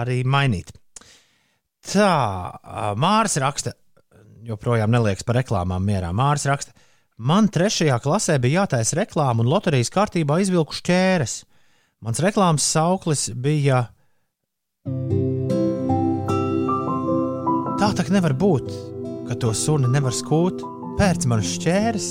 arī 0.01 0.23
mainīt. 0.25 0.73
Tā, 1.87 2.11
Mārcis 2.99 3.43
raksta, 3.43 3.75
joprojām 4.47 4.93
neliekas 4.93 5.27
par 5.27 5.40
reklāmām 5.40 5.85
mierā. 5.86 6.12
Mārcis 6.16 6.51
raksta, 6.51 6.74
man 7.16 7.51
trešajā 7.52 7.98
klasē 8.05 8.39
bija 8.43 8.62
jātaisa 8.62 9.01
reklāma, 9.01 9.43
un 9.43 9.51
loterijas 9.51 9.93
kārtībā 9.94 10.40
izvilku 10.43 10.77
šķēres. 10.78 11.40
Mans 12.05 12.23
reklāmas 12.23 12.66
sauklis 12.68 13.28
bija. 13.32 13.86
Tā 17.77 17.90
tā 17.97 18.06
nevar 18.12 18.36
būt, 18.36 18.70
ka 19.28 19.36
to 19.40 19.52
suni 19.56 19.90
nevar 19.93 20.14
skūt. 20.14 20.64
Pēc 20.97 21.27
man 21.28 21.43
šķēres, 21.44 22.06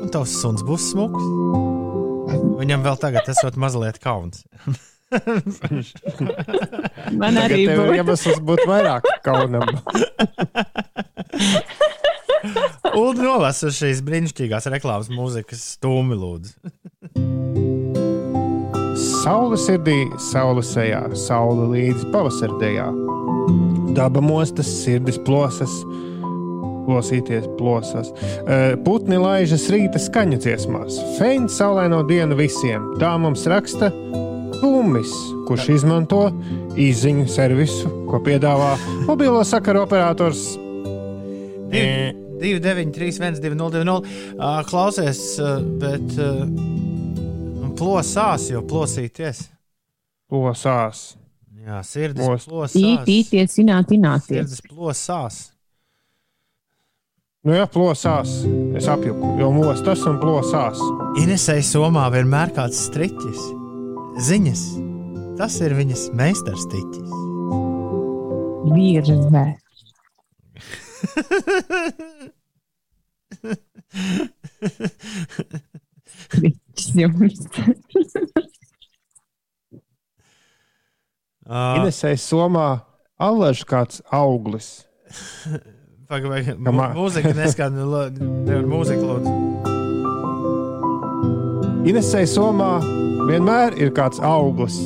un 0.00 0.08
tavs 0.12 0.38
suns 0.40 0.62
būs 0.64 0.92
smuks. 0.94 1.26
Viņam 2.62 2.86
vēl 2.86 2.96
tagad 3.02 3.28
esot 3.28 3.58
mazliet 3.60 4.00
kauns. 4.00 4.46
Man 7.20 7.36
arī 7.40 7.64
Tagad 7.66 7.72
ir 7.72 7.78
būtu. 7.78 7.96
iemesls 8.00 8.40
būt 8.48 8.62
vairāk 8.68 9.02
kaunam. 9.26 9.68
Un 12.98 13.20
nolasu 13.22 13.70
šīs 13.72 14.02
brīnišķīgās 14.04 14.66
reklāmas 14.72 15.08
mūzikas 15.12 15.62
stūmi, 15.76 16.16
lūdzu. 16.18 16.52
Saula 19.22 19.56
sirdī, 19.60 20.00
saule 20.20 20.62
sejā, 20.66 21.04
saule 21.16 21.68
līdz 21.72 22.08
pavasardējā. 22.12 22.88
Daba 23.96 24.20
mostas, 24.24 24.66
sirdis 24.82 25.18
plosas, 25.26 25.72
plosīties 26.88 27.46
plosas. 27.58 28.10
Putni 28.86 29.18
laižas 29.22 29.68
rīta 29.72 29.98
skaņu 30.02 30.40
dziesmās. 30.42 30.98
Feina 31.20 31.48
saulaino 31.52 32.02
dienu 32.08 32.34
visiem. 32.38 32.80
Tā 33.00 33.14
mums 33.22 33.46
raksta 33.50 33.92
Tumis, 34.62 35.10
kurš 35.48 35.68
izmanto 35.74 36.28
īziņu 36.78 37.24
servisu, 37.26 37.88
ko 38.06 38.20
piedāvā 38.22 38.76
mobilo 39.08 39.40
sakaru 39.42 39.82
operators. 39.82 40.52
2, 41.72 42.60
9, 42.62 42.92
3, 42.94 43.08
1, 43.18 43.40
2, 43.42 43.54
0, 43.58 43.70
2, 43.74 43.82
0. 43.88 44.04
Klausies, 44.68 45.22
bet 45.82 46.14
ā, 46.14 46.28
plosās, 47.78 48.44
jo 48.52 48.62
plosīties. 48.70 49.48
Plosās. 50.30 51.00
Jā, 51.62 51.80
sirdis 51.86 52.26
Plos. 52.26 52.46
plosās. 52.50 52.76
Īt, 52.78 53.10
īties, 53.16 53.56
ināt, 53.62 53.90
ināties. 53.94 54.46
Sirdis 54.46 54.62
plosās. 54.66 55.40
Nu, 57.42 57.54
jā, 57.56 57.66
plosās. 57.70 58.36
Es 58.78 58.86
apjuku, 58.90 59.34
jo 59.42 59.50
mostas 59.54 60.02
un 60.06 60.22
plosās. 60.22 60.78
Inesai 61.22 61.58
somā 61.66 62.06
vienmēr 62.14 62.54
kāds 62.54 62.86
striķis. 62.86 63.61
Ziņas. 64.20 64.62
Tas 65.38 65.56
ir 65.64 65.72
viņas 65.78 66.02
meistarstiķis. 66.18 67.12
Virzē. 68.72 69.44
Kriķis 76.32 76.88
jums. 77.00 77.42
Uh, 81.42 81.80
Inesai 81.80 82.14
somā 82.22 82.66
allaž 83.20 83.64
kāds 83.68 84.00
auglis. 84.14 84.70
Pagaidām, 86.12 86.68
mūzika 86.96 87.34
neskan, 87.36 87.76
lo- 87.88 88.08
nevar 88.14 88.68
mūziku 88.68 89.08
lūdzu. 89.10 89.71
Inesai 91.82 92.28
somā 92.30 92.76
vienmēr 93.26 93.74
ir 93.82 93.88
kāds 93.90 94.20
auglis. 94.22 94.76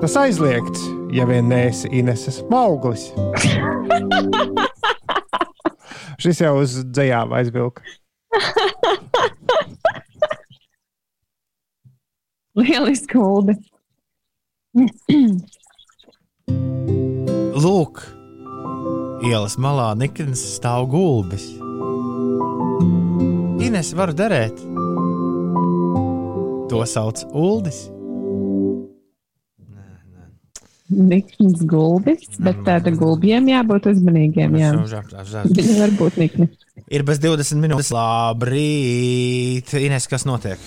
Tas 0.00 0.16
aizliegts, 0.18 0.80
ja 1.14 1.22
vien 1.30 1.46
neesi 1.46 1.86
Ineses 1.94 2.40
auglis. 2.50 3.04
Šis 6.22 6.42
jau 6.42 6.58
uz 6.64 6.74
dzējām 6.90 7.30
aizvilka. 7.38 7.86
Lieliski 12.58 13.06
kuldi. 13.14 13.54
Lūk, 17.62 18.02
ielas 19.22 19.54
malā 19.62 19.94
Nikns 20.02 20.42
stāv 20.56 20.90
gulbis. 20.90 21.46
Ines 23.62 23.94
var 23.94 24.10
derēt. 24.18 24.58
To 26.70 26.82
sauc 26.86 27.22
Uldis. 27.30 27.86
Nikns 30.86 31.62
gulbis, 31.66 32.28
bet 32.42 32.58
tāda 32.66 32.92
gulbiem 32.94 33.48
jābūt 33.50 33.88
uzmanīgiem. 33.90 34.54
Jā. 34.58 34.72
Viņi 34.74 35.78
var 35.78 35.94
būt 35.98 36.18
nikni. 36.22 36.48
Ir 36.86 37.02
bez 37.06 37.18
20 37.22 37.62
minūtes. 37.62 37.90
Labrīt, 37.94 39.72
Ines, 39.78 40.06
kas 40.10 40.26
notiek? 40.26 40.62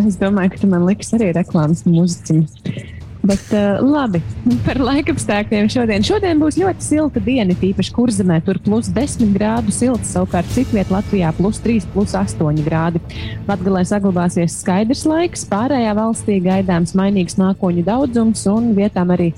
Es 0.00 0.16
domāju, 0.20 0.54
ka 0.54 0.62
tu 0.62 0.70
man 0.70 0.86
liks 0.88 1.12
arī 1.16 1.32
reklāmas 1.36 1.84
mūziķi. 1.88 2.99
Bet 3.20 3.52
uh, 3.52 3.76
labi, 3.84 4.22
par 4.66 4.80
laikapstākļiem 4.80 5.68
šodien. 5.72 6.04
Šodien 6.06 6.40
būs 6.40 6.56
ļoti 6.60 6.86
silta 6.86 7.20
diena, 7.24 7.56
tīpaši 7.60 7.94
kurzemē. 7.96 8.40
Tur 8.46 8.60
plus 8.64 8.88
10 8.96 9.34
grādu 9.36 9.74
silts, 9.74 10.14
savukārt 10.14 10.48
citvietā 10.54 10.96
Latvijā 10.96 11.32
plus 11.36 11.60
3, 11.64 11.90
plus 11.94 12.16
8 12.16 12.64
grādi. 12.64 13.02
Latgalē 13.48 13.84
saglabāsies 13.88 14.60
skaidrs 14.62 15.04
laiks, 15.08 15.44
pārējā 15.50 15.92
valstī 15.98 16.40
gaidāms 16.44 16.96
mainīgs 16.96 17.36
mākoņu 17.40 17.84
daudzums 17.86 18.46
un 18.48 18.72
vietām 18.78 19.12
arī 19.12 19.34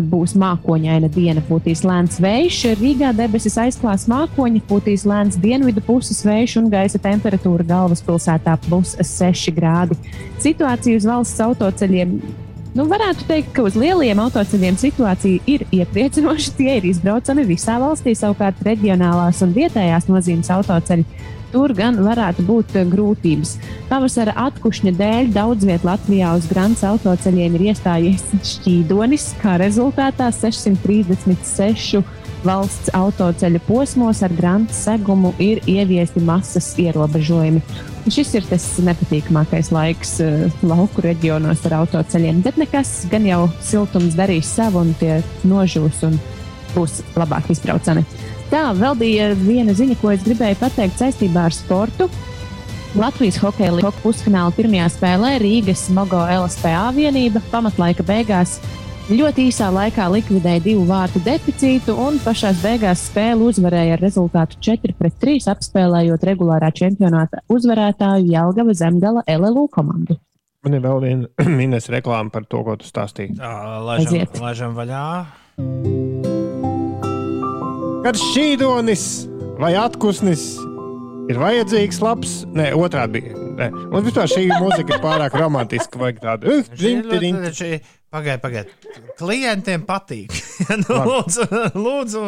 būs 0.00 0.34
mākoņaina 0.38 1.08
diena. 1.12 1.42
Pūtīs 1.48 1.82
lēns 1.84 2.18
vējš, 2.22 2.60
Rīgā 2.80 3.12
debesis 3.16 3.58
aizklās 3.60 4.06
mākoņi, 4.10 4.62
pūtīs 4.68 5.04
lēns 5.08 5.36
dienvidu 5.40 5.82
puses 5.84 6.22
vējš 6.24 6.58
un 6.62 6.70
gaisa 6.72 7.00
temperatūra 7.02 7.66
galvaspilsētā 7.68 8.56
plus 8.68 8.96
6 8.96 9.52
grādi. 9.56 9.98
Situācija 10.42 11.00
uz 11.00 11.08
valsts 11.08 11.44
autoceļiem. 11.44 12.16
Nu, 12.72 12.86
varētu 12.88 13.26
teikt, 13.28 13.50
ka 13.52 13.66
uz 13.68 13.74
lieliem 13.76 14.20
autoceļiem 14.22 14.78
situācija 14.80 15.42
ir 15.50 15.66
iepriecinoša. 15.76 16.54
Tie 16.56 16.78
ir 16.78 16.86
izbraucami 16.88 17.44
visā 17.44 17.74
valstī, 17.82 18.14
savukārt 18.16 18.62
reģionālās 18.64 19.42
un 19.44 19.52
vietējās 19.52 20.08
nozīmes 20.08 20.48
autoceļi. 20.54 21.04
Tur 21.52 21.74
gan 21.76 21.98
varētu 22.00 22.46
būt 22.48 22.72
eh, 22.80 22.86
grūtības. 22.88 23.58
Pavasara 23.90 24.32
atkušņa 24.46 24.94
dēļ 24.96 25.28
daudz 25.34 25.68
vietā 25.68 25.90
Latvijā 25.90 26.32
uz 26.38 26.48
Grants 26.48 26.80
autoceļiem 26.88 27.58
ir 27.58 27.66
iestājies 27.74 28.24
šķīdonis, 28.54 29.28
kā 29.42 29.58
rezultātā 29.60 30.30
636 30.32 32.00
valsts 32.46 32.90
autoceļa 32.96 33.60
posmos 33.66 34.22
ar 34.26 34.34
grāmatu 34.34 34.74
segumu 34.76 35.32
ir 35.42 35.62
ieviesti 35.70 36.22
masas 36.24 36.72
ierobežojumi. 36.80 37.62
Šis 38.10 38.32
ir 38.34 38.46
tas 38.50 38.64
nepatīkamākais 38.82 39.70
laiks 39.74 40.16
uh, 40.24 40.48
lauku 40.66 41.04
reģionos 41.04 41.62
ar 41.68 41.78
autoceļiem. 41.82 42.42
Bet 42.42 42.58
nekas, 42.58 43.04
gan 43.12 43.28
jau 43.28 43.46
siltums 43.62 44.18
darīs 44.18 44.50
savu, 44.50 44.82
un 44.82 44.92
tie 44.98 45.20
nožūs 45.46 46.02
un 46.08 46.18
būs 46.74 47.00
labāk 47.18 47.52
izbraucami. 47.52 48.04
Tā 48.52 48.66
vēl 48.76 48.98
bija 49.00 49.30
viena 49.38 49.72
ziņa, 49.76 49.96
ko 50.00 50.10
es 50.12 50.24
gribēju 50.26 50.58
pateikt 50.60 51.00
saistībā 51.00 51.46
ar 51.48 51.56
sportu. 51.56 52.10
Latvijas 52.92 53.38
hokeja 53.40 53.72
līnijas 53.72 54.02
pusfināla 54.02 54.52
pirmajā 54.52 54.90
spēlē 54.92 55.36
Rīgas 55.40 55.86
Mogo 55.96 56.20
LSPA 56.20 56.90
vienība 56.92 57.40
pamatlaika 57.48 58.04
beigās 58.04 58.58
ļoti 59.12 59.44
īsā 59.50 59.66
laikā 59.74 60.04
likvidēja 60.12 60.62
divu 60.64 60.84
vārtu 60.88 61.20
deficītu 61.24 61.94
un 62.00 62.18
pašā 62.22 62.52
beigās 62.62 63.02
spēli 63.10 63.44
uzvarēja 63.50 63.96
ar 63.96 64.02
rezultātu 64.02 64.56
4-3, 64.64 65.48
apspēlējot 65.52 66.26
regulārā 66.28 66.70
čempionāta 66.72 67.42
uzvarētāju 67.52 68.30
Jelgava 68.30 68.74
Zemgala 68.78 69.24
LLU 69.28 69.66
komandu. 69.74 70.16
Man 70.62 70.78
ir 70.78 70.84
vēl 70.84 71.02
viena 71.02 71.46
minēs 71.60 71.90
reklāma 71.92 72.32
par 72.32 72.46
to, 72.48 72.62
ko 72.64 72.78
tu 72.80 72.88
stāstīji. 72.88 73.36
Aiziet. 73.42 74.38
laižam 74.40 74.76
vaļā. 74.78 75.06
Kad 78.06 78.18
šķīdonis 78.18 79.06
vai 79.60 79.74
atpūsnis 79.82 80.46
ir 81.30 81.42
vajadzīgs, 81.42 82.00
labs, 82.02 82.38
nē, 82.54 82.70
otrādi 82.78 83.18
bija. 83.18 83.40
Nē. 83.58 83.68
Mums 83.92 84.06
vispār 84.08 84.30
šī 84.30 84.46
mūzika 84.54 84.96
ir 84.96 85.02
pārāk 85.02 85.36
romantiska. 85.36 86.00
Vajag 86.00 86.22
tādu 86.22 86.62
uh, 88.12 88.20
Šī 88.20 88.28
ding, 88.28 88.42
ļoti- 88.42 88.52
ding. 88.52 88.68
šī- 88.68 88.68
Pagaid, 88.68 88.68
pagaid. 88.68 88.68
Klientiem 89.18 89.82
patīk. 89.88 90.30
nu, 90.82 90.96
lūdzu, 91.08 91.46
lūdzu, 91.74 92.22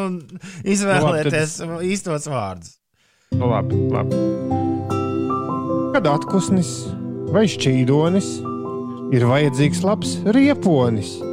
izvēlieties 0.65 1.59
īstos 1.85 2.29
vārdus. 2.31 2.77
Nu, 3.35 3.47
labi, 3.51 3.77
labi. 3.93 4.17
Kad 5.95 6.07
atpūsnis 6.11 6.71
vai 7.35 7.45
šķīdonis 7.51 8.29
ir 9.15 9.27
vajadzīgs 9.29 9.83
labs 9.85 10.17
rieponis. 10.25 11.15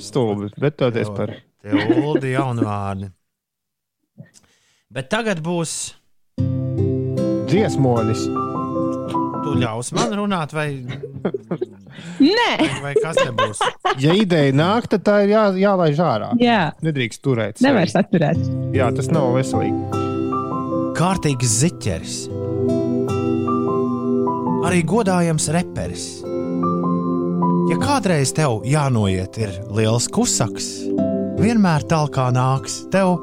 Stulbi, 0.00 0.48
bet 0.58 0.76
toties 0.80 1.10
par. 1.12 1.34
Tie 1.60 1.76
uldi 2.00 2.32
jauni 2.32 2.64
vārdi. 2.64 3.10
Bet 4.90 5.10
tagad 5.12 5.42
būs. 5.44 5.94
Dziesmonis. 7.50 8.49
Tu 9.44 9.54
ļaus 9.60 9.92
man 9.96 10.12
runāt, 10.18 10.52
vai, 10.52 10.68
Nē, 12.20 12.50
vai 12.84 12.92
kas 12.96 13.16
te 13.18 13.30
būs? 13.36 13.60
Ja 14.00 14.12
ideja 14.16 14.52
nāk, 14.56 14.86
tad 14.92 15.02
tā 15.06 15.22
ir 15.24 15.32
jā, 15.34 15.44
jālaiž 15.62 16.00
ārā. 16.04 16.30
jā, 16.40 16.72
Nedrīkst 16.84 17.22
turēt. 17.24 17.60
nevar 17.64 17.88
saturēt. 17.90 18.40
Jā, 18.76 18.90
tas 18.96 19.08
nav 19.12 19.32
veselīgi. 19.36 20.04
Kārtīgs 21.00 21.54
ziķeris. 21.62 22.16
Arī 24.68 24.82
godājams 24.84 25.48
reperis. 25.56 26.04
Ja 27.70 27.78
kādreiz 27.80 28.32
tev 28.36 28.60
jānoiet 28.68 29.38
ir 29.40 29.52
liels 29.72 30.08
kusaks, 30.12 30.68
vienmēr 31.40 31.86
tālāk 31.88 32.18
nāks 32.36 32.82
tev 32.92 33.16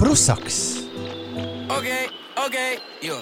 prusaks. 0.00 0.62
Okay, 1.74 2.08
okay, 2.46 2.78
yo. 3.02 3.18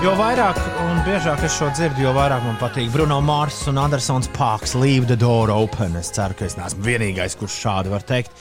Jo 0.00 0.14
vairāk 0.16 0.56
un 0.80 1.02
biežāk 1.04 1.42
es 1.44 1.52
šo 1.58 1.66
dzirdu, 1.76 2.00
jo 2.06 2.12
vairāk 2.16 2.40
man 2.46 2.54
patīk 2.56 2.86
Bruno 2.88 3.18
Mars 3.20 3.58
un 3.68 3.76
Andersons 3.76 4.30
Parks. 4.32 4.72
Leave 4.72 5.04
the 5.04 5.16
door 5.20 5.52
open. 5.52 5.92
Es 6.00 6.08
ceru, 6.16 6.32
ka 6.38 6.46
es 6.46 6.56
neesmu 6.56 6.86
vienīgais, 6.86 7.36
kurš 7.36 7.58
šādi 7.66 7.92
var 7.92 8.06
teikt 8.08 8.32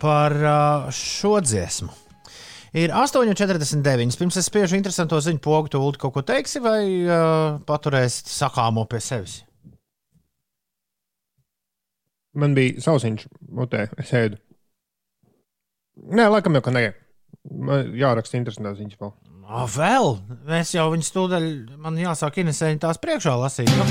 par 0.00 0.32
uh, 0.40 0.86
šo 0.88 1.34
dziesmu. 1.44 1.90
Ir 2.80 2.96
8,49. 2.96 4.16
Pirms 4.16 4.40
es 4.40 4.48
spiežu 4.48 4.78
interesanto 4.80 5.20
ziņu 5.20 5.42
pogu, 5.44 5.68
tu 5.68 5.82
kaut 6.00 6.16
ko 6.16 6.24
teiksi, 6.24 6.64
vai 6.64 6.80
uh, 7.04 7.60
paturēsi 7.68 8.32
sakāmo 8.32 8.86
pie 8.88 9.02
sevis? 9.04 9.36
Man 12.40 12.56
bija 12.56 12.80
sausiņš 12.88 13.28
mutē, 13.52 13.90
es 14.00 14.16
ēdu. 14.16 14.40
Nē, 16.08 16.30
laikam 16.32 16.56
jau 16.56 16.64
ka 16.64 16.72
nē. 16.72 16.88
Man 17.52 17.92
jāraksta 18.00 18.40
interesantās 18.40 18.80
ziņas 18.80 19.04
vēl. 19.04 19.16
Ah, 19.46 19.62
vēl? 19.70 20.16
Mēs 20.48 20.72
jau 20.74 20.88
viņu 20.90 21.06
stūdaļ, 21.06 21.44
man 21.78 21.94
jāsāk 22.00 22.40
Inesēņa 22.42 22.80
tās 22.82 22.98
priekšā 22.98 23.34
lasīt. 23.38 23.70
Nu, 23.78 23.84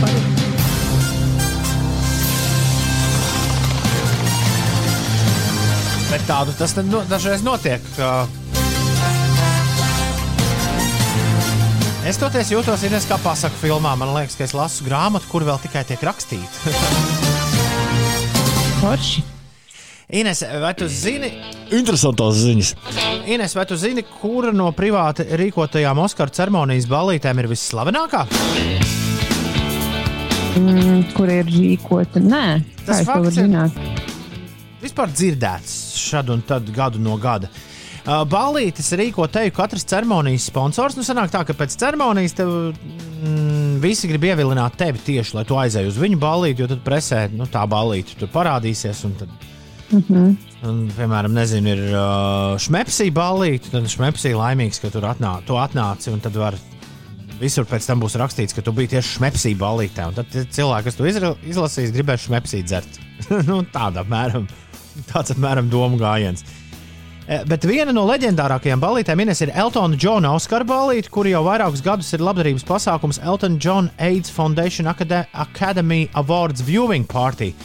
Bet 6.11 6.25
tādu 6.27 6.51
tas 6.59 6.75
no, 6.83 7.01
dažreiz 7.07 7.43
notiek. 7.43 7.83
Ka... 7.95 8.27
Es 12.05 12.19
toties 12.21 12.51
jūtos 12.51 12.83
Ines, 12.87 13.07
kā 13.09 13.17
pasaku 13.23 13.57
filmā. 13.63 13.95
Man 13.99 14.11
liekas, 14.15 14.35
ka 14.37 14.45
es 14.45 14.55
lasu 14.55 14.85
grāmatu, 14.87 15.27
kur 15.31 15.47
vēl 15.47 15.59
tikai 15.63 15.85
tiek 15.87 16.03
rakstīta. 16.03 16.75
Forši. 18.83 19.25
Ines, 20.15 20.39
vai 20.61 20.71
tu 20.77 20.87
zini, 20.87 21.27
Interesantās 21.75 22.37
ziņas. 22.39 22.69
Ines, 23.33 23.55
vai 23.57 23.65
tu 23.67 23.75
zini, 23.79 24.03
kura 24.21 24.51
no 24.55 24.69
privāti 24.77 25.25
rīkotajām 25.41 25.99
Oskara 26.05 26.31
ceremonijas 26.31 26.85
ballītēm 26.87 27.41
ir 27.41 27.49
visslavenākā? 27.51 28.21
Mm, 30.55 31.01
kur 31.17 31.31
ir 31.33 31.49
rīkota? 31.51 32.21
Nē, 32.23 32.43
Tas 32.85 33.01
fakts 33.03 33.35
ir- 33.35 33.43
zināt. 33.49 33.75
vispār 34.81 35.09
dzirdēts 35.11 35.73
šad 35.99 36.29
un 36.29 36.41
tad 36.47 36.69
gadu 36.71 36.99
no 37.01 37.17
gada. 37.17 37.49
Uh, 38.05 38.21
Balītis 38.29 38.91
rīko 38.93 39.25
teju 39.27 39.51
katras 39.51 39.83
ceremonijas 39.83 40.45
sponsors. 40.51 40.95
Nu, 40.95 41.01
sanāk 41.01 41.31
tā, 41.33 41.41
ka 41.43 41.53
pēc 41.57 41.73
ceremonijas 41.75 42.35
tev 42.37 42.47
mm, 42.71 43.79
visi 43.81 44.07
grib 44.07 44.21
ievilināt 44.29 44.77
tevi 44.77 44.99
tieši, 45.01 45.33
lai 45.39 45.43
tu 45.43 45.55
aizēji 45.57 45.89
uz 45.89 45.97
viņu 45.97 46.19
balīti, 46.21 46.61
jo 46.61 46.67
tad 46.69 46.83
presē 46.85 47.25
nu, 47.33 47.47
tā 47.49 47.65
balīti 47.67 48.15
tur 48.19 48.29
parādīsies. 48.29 49.01
Un 49.93 50.01
tad, 50.07 50.45
un, 50.65 50.79
piemēram, 50.95 51.33
nezinu, 51.35 51.73
ir 51.75 51.81
uh, 51.91 52.55
šmepsī 52.61 53.11
balīti, 53.13 53.69
tad 53.73 53.85
šmepsī 53.91 54.31
laimīgs, 54.33 54.81
ka 54.81 54.89
tur 54.93 55.05
atnā, 55.11 55.37
tu 55.45 55.59
atnāci 55.61 56.09
un 56.13 56.23
tad 56.23 56.37
var. 56.41 56.57
Visur 57.35 57.67
pēc 57.67 57.83
tam 57.83 57.99
būs 57.99 58.15
rakstīts, 58.17 58.55
ka 58.55 58.63
tu 58.63 58.71
biji 58.71 58.93
tieši 58.95 59.17
šmepsī 59.17 59.51
balītē. 59.59 60.07
Tad 60.15 60.37
cilvēki, 60.55 60.85
kas 60.87 60.95
to 60.97 61.07
izlasīs, 61.51 61.91
gribēs 61.93 62.29
šmepsī 62.29 62.61
dzert. 62.63 63.01
nu, 63.49 63.59
tāda 63.73 64.05
apmēram, 64.05 64.47
tāds 65.11 65.35
apmēram 65.35 65.67
domu 65.69 65.99
gājiens. 65.99 66.45
Bet 67.25 67.65
viena 67.65 67.89
no 67.89 68.03
leģendārākajām 68.05 68.81
balītēm 68.81 69.23
Ines 69.23 69.39
ir 69.41 69.51
Eltona 69.57 69.97
Džona 69.97 70.35
Oskara 70.37 70.65
balīte, 70.69 71.09
kur 71.09 71.25
jau 71.25 71.41
vairākus 71.47 71.81
gadus 71.83 72.11
ir 72.13 72.21
labdarības 72.21 72.65
pasākums 72.67 73.17
Elton 73.19 73.57
John 73.57 73.89
AIDS 73.97 74.29
Foundation 74.29 74.85
Acad- 74.87 75.25
Academy 75.33 76.05
Awards 76.13 76.61
Viewing 76.61 77.03
Party. 77.09 77.55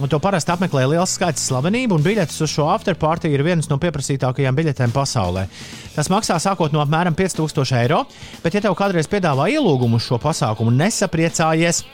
Un 0.00 0.08
to 0.08 0.16
parasti 0.22 0.52
apmeklē 0.54 0.86
liels 0.88 1.12
skaits 1.18 1.42
slavenību, 1.50 1.98
un 1.98 2.04
biļetes 2.04 2.40
uz 2.40 2.52
šo 2.54 2.70
afterparty 2.72 3.28
ir 3.28 3.44
vienas 3.44 3.68
no 3.68 3.76
pieprasītākajām 3.82 4.56
biļetēm 4.56 4.94
pasaulē. 4.96 5.44
Tas 5.92 6.08
maksā 6.12 6.38
sākot 6.40 6.72
no 6.72 6.80
apmēram 6.80 7.16
5000 7.18 7.76
eiro, 7.82 8.04
bet, 8.40 8.56
ja 8.56 8.64
tev 8.64 8.76
kādreiz 8.78 9.10
piedāvā 9.12 9.50
ielūgumu 9.52 10.00
uz 10.00 10.06
šo 10.08 10.16
pasākumu, 10.22 10.72
nesapriecājies, 10.78 11.84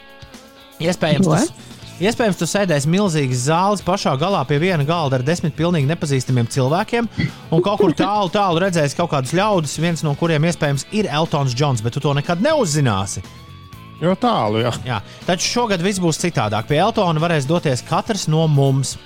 iespējams, 0.86 1.26
Ko? 1.26 1.34
tas, 1.34 1.74
Iespējams, 1.96 2.36
tu 2.36 2.44
sēdēsi 2.44 2.90
milzīgas 2.92 3.46
zāles 3.46 3.80
pašā 3.80 4.10
galā 4.20 4.42
pie 4.44 4.58
viena 4.60 4.84
galda 4.84 5.16
ar 5.16 5.22
desmit 5.24 5.54
pilnīgi 5.56 5.88
nepazīstamiem 5.88 6.44
cilvēkiem, 6.52 7.08
un 7.56 7.62
kaut 7.64 7.80
kur 7.80 7.94
tālu, 7.96 8.28
tālu 8.34 8.60
redzēsi 8.60 8.98
kaut 8.98 9.14
kādus 9.14 9.32
ļaudis, 9.32 9.78
viens 9.80 10.04
no 10.04 10.12
kuriem 10.20 10.44
iespējams 10.44 10.84
ir 10.92 11.08
Eltons 11.08 11.56
Džons, 11.56 11.80
bet 11.80 11.96
tu 11.96 12.04
to 12.04 12.12
nekad 12.18 12.44
neuzzināsi. 12.44 13.24
Jo 14.02 14.12
tālu, 14.20 14.60
jā. 14.60 14.72
Jā, 14.84 15.00
taču 15.24 15.48
šogad 15.48 15.80
viss 15.84 16.00
būs 16.02 16.20
citādāk. 16.20 16.68
Pie 16.68 16.80
Eltona 16.82 17.22
varēs 17.22 17.48
doties 17.48 17.84
katrs 17.86 18.26
no 18.28 18.44
mums. 18.50 18.96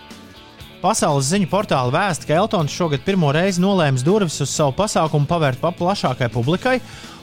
Pasaules 0.80 1.28
ziņu 1.28 1.46
portāla 1.50 1.92
vēsta, 1.92 2.26
ka 2.26 2.38
Eltons 2.40 2.74
šogad 2.74 3.04
pirmo 3.04 3.30
reizi 3.36 3.62
nolēma 3.62 4.00
durvis 4.02 4.40
uz 4.42 4.50
savu 4.50 4.72
pasākumu 4.78 5.28
pavērt 5.28 5.60
pa 5.60 5.70
plašākai 5.76 6.30
publikai, 6.32 6.78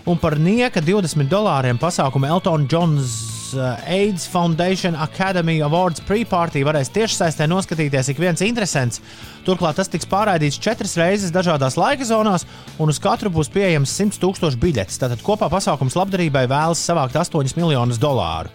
un 0.08 0.22
par 0.22 0.38
nieka 0.40 0.84
20 0.86 1.28
dolāriem 1.32 1.82
pasākumu 1.82 2.30
Eltona 2.30 2.70
uh, 2.70 3.37
AIDS 3.56 4.26
Foundation 4.28 4.96
Academy 4.96 5.60
Awards 5.64 6.02
pre-party 6.08 6.64
varēs 6.68 6.92
tiešsaistē 6.96 7.48
noskatīties 7.48 8.12
ik 8.12 8.20
viens 8.22 8.42
interesants. 8.44 9.02
Turklāt 9.46 9.78
tas 9.80 9.92
tiks 9.92 10.10
pārraidīts 10.10 10.60
četras 10.60 10.98
reizes 11.00 11.34
dažādās 11.36 11.78
laika 11.80 12.08
zonās, 12.08 12.48
un 12.82 12.92
uz 12.92 13.00
katru 13.00 13.32
būs 13.34 13.52
pieejams 13.54 13.94
100 14.00 14.20
tūkstoši 14.24 14.60
biļetes. 14.62 15.00
Tātad 15.00 15.24
kopā 15.24 15.50
pasākums 15.54 15.96
labdarībai 16.00 16.48
vēlas 16.52 16.84
savākt 16.84 17.16
8 17.16 17.56
miljonus 17.60 18.02
dolāru. 18.02 18.52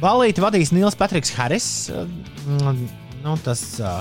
Balīti 0.00 0.44
vadīs 0.44 0.70
Nils 0.72 0.96
Patriks 0.96 1.32
Harris, 1.36 1.70
uh, 1.92 2.06
mm, 2.46 2.84
nu, 3.24 3.38
tas 3.44 3.64
uh, 3.82 4.00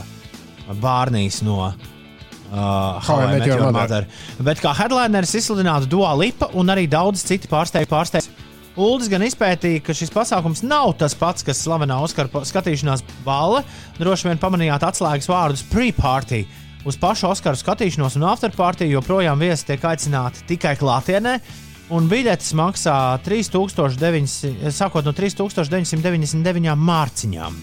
Bārnīs 0.79 1.41
no 1.43 1.63
uh, 1.65 2.99
How 3.03 3.23
I 3.23 3.33
Met 3.33 3.47
Your 3.47 3.71
Mother. 3.71 4.07
Bet 4.43 4.61
kā 4.63 4.75
headlineris 4.77 5.35
izsludinātu 5.41 5.89
Dua 5.91 6.13
Lipa 6.17 6.51
un 6.57 6.71
arī 6.71 6.87
daudz 6.89 7.25
citi 7.27 7.51
pārsteigti 7.51 7.91
pārsteigti. 7.91 8.48
Uldis 8.77 9.09
gan 9.09 9.23
izpētīja, 9.25 9.81
ka 9.83 9.95
šis 9.97 10.11
pasākums 10.13 10.61
nav 10.61 10.93
tas 10.99 11.15
pats, 11.17 11.45
kas 11.45 11.61
slavenā 11.65 11.97
Oskara 12.05 12.43
skatīšanās 12.45 13.01
balva. 13.25 13.63
Droši 13.97 14.29
vien 14.29 14.41
pamanījāt 14.41 14.85
atslēgas 14.85 15.29
vārdus 15.29 15.65
pre-party. 15.71 16.43
Uz 16.87 16.95
pašu 16.99 17.27
Oskaru 17.31 17.59
skatīšanos 17.59 18.15
un 18.19 18.27
afterparty 18.29 18.87
joprojām 18.87 19.41
viesi 19.41 19.67
tiek 19.67 19.83
aicināti 19.83 20.45
tikai 20.53 20.77
klātienē, 20.79 21.33
un 21.91 22.07
biļetes 22.07 22.53
maksā 22.55 22.95
3900, 23.25 24.71
sākot 24.71 25.07
no 25.07 25.15
3999 25.17 26.77
mārciņām. 26.79 27.57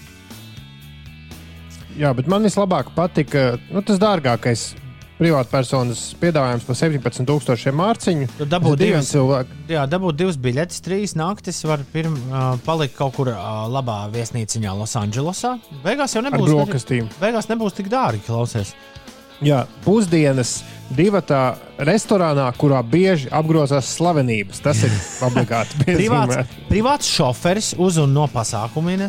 Jā, 1.97 2.11
bet 2.13 2.27
man 2.29 2.45
vislabāk 2.45 2.91
patika 2.93 3.55
nu, 3.71 3.81
tas 3.81 3.97
dārgākais 3.97 4.69
privātpersonas 5.17 6.01
piedāvājums 6.21 6.65
par 6.67 6.77
17,000 6.77 7.73
mārciņu. 7.77 8.27
Tu 8.37 8.47
dabū 8.49 8.73
Tas 8.73 8.81
diviem 8.81 9.05
divas. 9.05 9.55
Jā, 9.71 9.85
dabūt 9.89 10.19
divas 10.19 10.37
biļetes, 10.41 10.83
trīs 10.85 11.15
naktis. 11.17 11.63
Var 11.67 11.83
pirm, 11.93 12.17
uh, 12.29 12.51
palikt 12.65 12.97
kaut 12.97 13.17
kur 13.17 13.31
uh, 13.33 13.65
labā 13.71 14.03
viesnīciņā 14.13 14.75
Losandželosā. 14.77 15.57
Beigās 15.85 16.15
jau 16.15 16.23
nebūs, 16.25 16.51
brokastīm. 16.53 17.09
beigās 17.21 17.49
nebūs 17.51 17.77
tik 17.77 17.89
dārgi, 17.93 18.23
klausies. 18.29 18.75
Jā, 19.45 19.63
pusdienas 19.83 20.63
divatā 20.97 21.57
restorānā, 21.85 22.47
kurā 22.57 22.79
bieži 22.81 23.29
apgrozās 23.33 23.89
slavenības. 23.97 24.61
Tas 24.65 24.81
ir 24.85 24.93
obligāti 25.27 25.83
Privāts, 25.85 26.55
privāts 26.69 27.09
šoferis 27.09 27.73
uz 27.77 27.99
un 28.01 28.15
no 28.17 28.25
pasākumiem. 28.33 29.05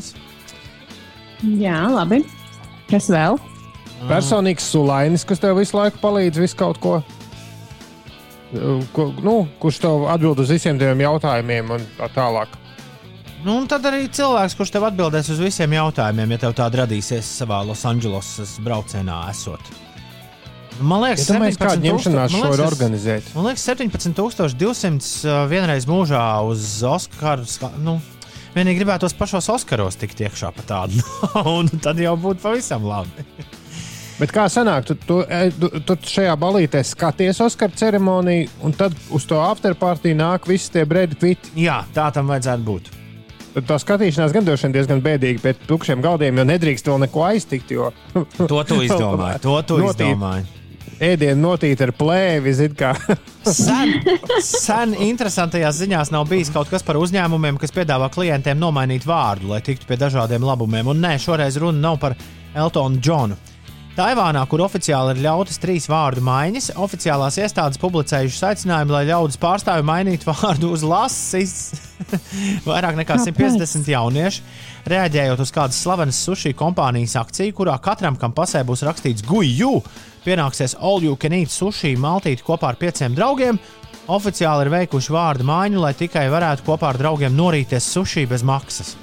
Jā, 1.60 1.84
labi. 1.92 2.24
Kas 2.88 3.08
vēl? 3.12 3.36
Personīgs 4.06 4.68
sulainis, 4.70 5.24
kas 5.26 5.40
tev 5.42 5.58
visu 5.58 5.76
laiku 5.76 5.98
palīdz 6.02 6.38
visu 6.38 6.56
kaut 6.60 6.78
ko. 6.82 7.00
Ko, 8.96 9.08
nu, 9.20 9.42
kurš 9.60 9.80
tev 9.82 10.06
atbild 10.08 10.38
uz 10.40 10.48
visiem 10.54 10.78
tiem 10.80 11.02
jautājumiem 11.04 11.74
un 11.74 11.82
tā 11.98 12.06
tālāk. 12.14 12.54
Nu, 13.44 13.58
un 13.60 13.66
tad 13.70 13.84
arī 13.86 14.06
cilvēks, 14.10 14.54
kurš 14.58 14.72
tev 14.74 14.86
atbildēs 14.88 15.28
uz 15.34 15.42
visiem 15.42 15.74
jautājumiem, 15.76 16.32
ja 16.34 16.38
tev 16.46 16.54
tāda 16.58 16.80
radīsies 16.84 17.28
savā 17.42 17.60
Losandželosas 17.68 18.56
braucienā, 18.64 19.18
esot. 19.30 19.60
Man 20.80 21.02
liekas, 21.04 21.26
Ja 21.28 21.36
17 21.36 21.82
ņemšanās 21.82 22.34
man 22.34 22.42
šo 22.46 22.54
ir 22.54 22.62
organizēt. 22.64 23.28
Man 23.34 23.48
liekas, 23.50 23.64
17,200 23.66 25.26
uh, 25.26 25.38
vienreiz 25.50 25.86
mūžā 25.90 26.22
uz 26.46 26.64
Oskaru. 26.86 27.46
ska- 27.50 27.72
Nu, 27.82 27.98
vienīgi 28.54 28.80
gribētos 28.80 29.14
pašos 29.18 29.50
Oskaros 29.54 29.98
tikt 29.98 30.22
iekšā 30.22 30.52
pa 30.54 30.62
tādu. 30.70 31.02
un 31.58 31.68
tad 31.82 31.98
jau 31.98 32.14
būtu 32.16 32.42
pavisam 32.46 32.86
labi. 32.86 33.26
Bet 34.18 34.32
kā 34.34 34.48
sanāk, 34.50 34.88
tu, 34.88 34.96
tu, 35.06 35.20
e, 35.30 35.52
tu, 35.54 35.68
tu 35.86 35.94
šajā 36.10 36.32
balītē 36.42 36.80
skaties 36.82 37.38
Oskara 37.44 37.70
ceremoniju, 37.78 38.48
un 38.66 38.74
tad 38.74 38.96
uz 39.14 39.26
to 39.30 39.38
afterpartiju 39.38 40.16
nāk 40.18 40.48
visi 40.50 40.72
tie 40.74 40.82
bredi 40.90 41.14
kviti. 41.20 41.52
Jā, 41.62 41.84
tā 41.94 42.08
tam 42.14 42.30
vajadzētu 42.32 42.66
būt. 42.66 42.88
Tā 43.58 43.78
skatīšanās 43.80 44.34
gan 44.34 44.46
droši 44.46 44.66
vien 44.66 44.74
diezgan 44.74 45.00
bēdīga 45.02 45.42
pēc 45.42 45.62
tukšiem 45.70 46.02
galdiem, 46.04 46.36
jo 46.38 46.44
nedrīkst 46.46 46.90
vēl 46.90 47.00
neko 47.06 47.24
aiztikt. 47.30 47.70
Jo 47.74 47.92
To 48.12 48.62
tu 48.66 48.80
izdomāji. 48.84 49.40
To 49.46 49.54
tu 49.66 49.78
Notīt. 49.82 50.02
izdomāji. 50.10 50.46
ēdienu 51.02 51.38
notīt 51.40 51.82
ar 51.86 51.92
plēvi, 51.94 52.52
zin 52.58 52.74
kā. 52.78 52.92
Sen, 53.46 53.94
sen 54.66 54.94
interesantajās 55.08 55.78
ziņās 55.78 56.10
nav 56.14 56.26
bijis 56.30 56.50
kaut 56.54 56.70
kas 56.70 56.82
par 56.86 56.98
uzņēmumiem, 56.98 57.58
kas 57.58 57.74
piedāvā 57.74 58.10
klientiem 58.14 58.58
nomainīt 58.58 59.06
vārdu, 59.06 59.52
lai 59.54 59.62
tiktu 59.62 59.86
pie 59.86 59.98
dažādiem 60.02 60.42
labumiem. 60.42 60.90
Un 60.90 61.02
nē, 61.06 61.14
šoreiz 61.22 61.58
runa 61.62 61.86
nav 61.86 62.00
par 62.02 62.18
Eltonu 62.54 62.98
Džonu. 62.98 63.38
Taivānā, 63.98 64.44
kur 64.46 64.60
oficiāli 64.62 65.16
ir 65.16 65.24
ļautas 65.24 65.56
trīs 65.58 65.88
vārdu 65.90 66.22
maiņas, 66.22 66.68
oficiālās 66.78 67.34
iestādes 67.42 67.80
publicējušas 67.82 68.44
aicinājumu, 68.46 68.94
lai 68.94 69.00
ļaudis 69.08 69.40
pārstāvju 69.42 69.86
mainītu 69.88 70.28
vārdu 70.30 70.70
uz 70.70 70.84
lasis. 70.86 71.54
Vairāk 72.68 72.94
nekā 73.00 73.16
Kāpēc? 73.18 73.32
150 73.34 73.90
jaunieši, 73.90 74.44
reaģējot 74.94 75.42
uz 75.42 75.50
kādas 75.56 75.80
slavenas 75.82 76.20
sushi 76.28 76.54
kompānijas 76.54 77.16
akciju, 77.18 77.56
kurā 77.58 77.74
katram, 77.82 78.14
kam 78.22 78.36
pasē 78.38 78.62
būs 78.68 78.86
rakstīts 78.86 79.26
guļu, 79.26 79.72
pienāksies 80.22 80.78
all 80.78 81.02
you 81.02 81.18
can 81.18 81.34
eat 81.34 81.50
sushi 81.50 81.96
maltīt 81.98 82.46
kopā 82.46 82.70
ar 82.70 82.78
pieciem 82.78 83.18
draugiem. 83.18 83.58
Oficiāli 84.14 84.68
ir 84.68 84.74
veikuši 84.76 85.18
vārdu 85.18 85.50
maiņu, 85.50 85.82
lai 85.82 85.92
tikai 85.98 86.28
varētu 86.30 86.70
kopā 86.70 86.94
ar 86.94 87.02
draugiem 87.02 87.34
norīties 87.34 87.90
sushi 87.98 88.28
bez 88.30 88.46
maksas. 88.46 88.94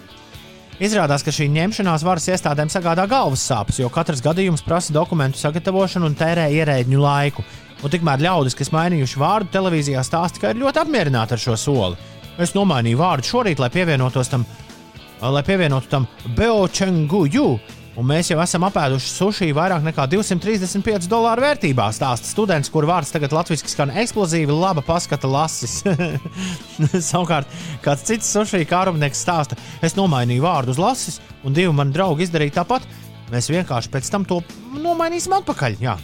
Izrādās, 0.75 1.23
ka 1.23 1.31
šī 1.31 1.45
ņemšanās 1.55 2.03
varas 2.03 2.25
iestādēm 2.27 2.67
sagādā 2.67 3.05
galvas 3.07 3.45
sāpes, 3.47 3.77
jo 3.79 3.87
katrs 3.87 4.19
gadījums 4.23 4.63
prasa 4.65 4.91
dokumentu 4.91 5.39
sagatavošanu 5.39 6.09
un 6.09 6.17
tērē 6.19 6.49
ierēģņu 6.51 6.99
laiku. 6.99 7.45
Un 7.79 7.93
tikmēr 7.93 8.19
ļaudis, 8.25 8.57
kas 8.59 8.73
mainījuši 8.75 9.21
vārdu 9.21 9.53
televīzijā, 9.53 10.03
stāsta, 10.03 10.41
ka 10.41 10.51
ir 10.51 10.59
ļoti 10.59 10.81
apmierināti 10.83 11.37
ar 11.37 11.43
šo 11.45 11.55
soli. 11.59 11.95
Es 12.43 12.51
nomainīju 12.57 12.99
vārdu 12.99 13.29
šorīt, 13.29 13.61
lai 13.63 13.69
pievienotos 13.71 14.33
tam, 14.33 14.43
lai 15.23 15.45
pievienotu 15.47 15.91
tam 15.93 16.09
Beočenguju. 16.35 17.47
Un 17.95 18.03
mēs 18.09 18.27
jau 18.27 18.35
esam 18.43 18.65
apēduši 18.67 19.07
sushi 19.07 19.53
vairāk 19.55 19.85
nekā 19.85 20.03
235 20.11 21.07
dolāru 21.07 21.45
vērtībā. 21.45 21.85
Stāsta 21.95 22.27
students, 22.27 22.71
kur 22.71 22.87
vārds 22.89 23.13
tagad 23.13 23.31
latviešu 23.35 23.71
skan 23.71 23.93
eksplozīvi, 24.03 24.51
laba 24.51 24.83
paskata 24.83 25.29
lasis. 25.31 25.77
Savukārt, 27.11 27.47
kāds 27.85 28.03
cits 28.09 28.33
sushi 28.35 28.65
kārumnieks 28.67 29.23
stāsta, 29.23 29.55
es 29.79 29.95
nomainīju 29.95 30.43
vārdu 30.43 30.75
uz 30.75 30.81
lasis, 30.81 31.21
un 31.47 31.55
divi 31.55 31.71
mani 31.71 31.95
draugi 31.95 32.27
izdarīja 32.27 32.57
tāpat. 32.59 32.89
Mēs 33.31 33.47
vienkārši 33.53 33.93
pēc 33.93 34.11
tam 34.11 34.27
to 34.27 34.41
nomainīsim 34.75 35.39
atpakaļ. 35.39 35.79
Jā. 35.79 35.95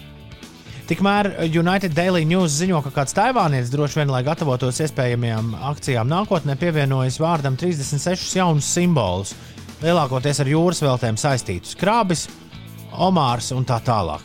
Tikmēr 0.88 1.34
United 1.48 1.94
Daily 1.96 2.24
News 2.28 2.56
ziņo, 2.56 2.82
ka 2.84 2.96
kāds 2.96 3.16
taivānietis 3.16 3.70
droši 3.72 4.00
vien, 4.00 4.10
lai 4.12 4.24
gatavotos 4.28 4.80
iespējamajām 4.84 5.54
akcijām 5.70 6.10
nākotnē, 6.12 6.56
pievienojas 6.60 7.20
vārdam 7.22 7.56
36 7.60 8.36
jaunus 8.40 8.68
simbolus, 8.76 9.36
lielākoties 9.82 10.40
ar 10.44 10.50
jūras 10.52 10.82
veltēm 10.86 11.18
saistītus- 11.20 11.76
krābis, 11.82 12.28
omārs 12.94 13.52
un 13.56 13.66
tā 13.66 13.80
tālāk. 13.84 14.22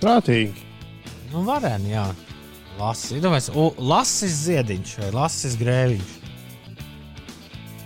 Prātīgi. 0.00 0.64
Nu, 1.32 1.42
varēni, 1.46 1.90
jā. 1.94 2.06
Lasis, 2.78 3.20
domājies, 3.24 3.48
u- 3.56 3.74
lasis 3.80 4.34
ziediņš 4.46 4.96
vai 5.00 5.10
lasis 5.16 5.56
grēviņš. 5.56 6.12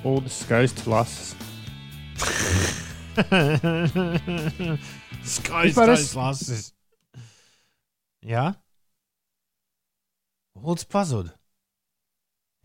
Uldis 0.05 0.41
skaisti 0.43 0.87
lasis. 0.91 1.35
Skaists, 5.23 5.77
Vispār 5.77 5.93
es- 5.93 6.11
skaists 6.11 6.17
lasis. 6.17 6.73
Jā? 8.27 8.55
Lūdzu, 10.61 10.87
pazuda. 10.93 11.33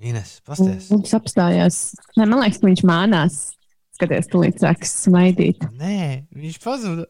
Ines, 0.03 0.39
pasties. 0.43 0.89
Viņš 0.91 1.13
apstājās. 1.15 1.77
Nē, 2.17 2.25
man 2.27 2.41
liekas, 2.41 2.59
ka 2.59 2.67
viņš 2.67 2.83
mānās. 2.87 3.37
Skaties, 3.95 4.27
tu 4.27 4.41
līdz 4.43 4.65
sāks 4.65 4.91
smaidīt. 5.05 5.61
Nē, 5.79 6.25
viņš 6.35 6.57
pazuda. 6.63 7.05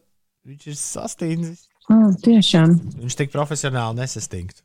Viņš 0.46 0.68
ir 0.70 0.76
sastīnis. 0.78 1.64
Oh, 1.90 2.12
tiešām. 2.22 2.76
Viņš 3.00 3.16
tik 3.18 3.32
profesionāli 3.34 3.98
nesastingtu. 3.98 4.62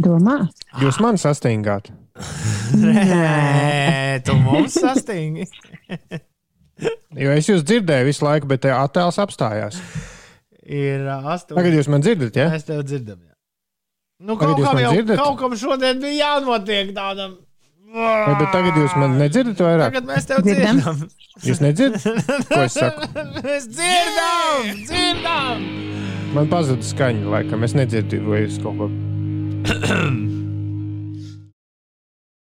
Domā? 0.00 0.36
Jūs 0.80 1.00
man 1.00 1.16
sastingāt. 1.20 1.88
Nē, 2.76 4.20
tu 4.24 4.36
mums 4.40 4.76
sastingi. 4.76 5.48
Jo 7.20 7.32
es 7.36 7.48
jūs 7.50 7.64
dzirdēju 7.66 8.08
visu 8.08 8.24
laiku, 8.24 8.48
bet 8.48 8.62
te 8.64 8.72
attēls 8.72 9.18
apstājās. 9.20 9.80
Ir 10.64 11.08
astoņi. 11.08 11.56
Tagad 11.56 11.76
jūs 11.76 11.90
man 11.92 12.04
dzirdat, 12.04 12.36
ja? 12.36 12.48
Mēs 12.52 12.68
tev 12.68 12.84
dzirdam. 12.86 13.20
Jā. 13.24 13.29
Nu, 14.20 14.36
kaut 14.36 14.58
jūs 14.58 14.66
kam 14.66 14.74
man 14.76 14.84
jau 14.84 14.90
dzirdat? 14.94 15.20
kaut 15.22 15.38
kam 15.40 15.54
šodien 15.56 16.00
bija 16.02 16.16
jānotiek 16.36 16.90
tādam. 16.96 17.38
Vai, 17.90 18.34
bet 18.38 18.52
tagad 18.54 18.76
jūs 18.78 18.92
man 19.00 19.16
nedzirdat 19.18 19.62
vairāk. 19.64 19.88
Tagad 19.90 20.10
mēs 20.12 20.28
tev 20.28 20.42
Dzirdam. 20.46 20.76
dzirdam. 20.78 21.00
Jūs 21.48 21.62
nedzirdat, 21.64 22.44
ko 22.52 22.60
es 22.66 22.76
saku? 22.76 23.08
Mēs 23.46 23.66
dzirdam, 23.72 24.68
dzirdam. 24.86 25.64
Man 26.36 26.50
pazuda 26.52 26.86
skaņa, 26.86 27.24
laikam. 27.32 27.64
Es 27.66 27.74
nedzirdu, 27.74 28.20
vai 28.30 28.44
jūs 28.44 28.60
kaut 28.62 28.78
ko. 28.78 28.90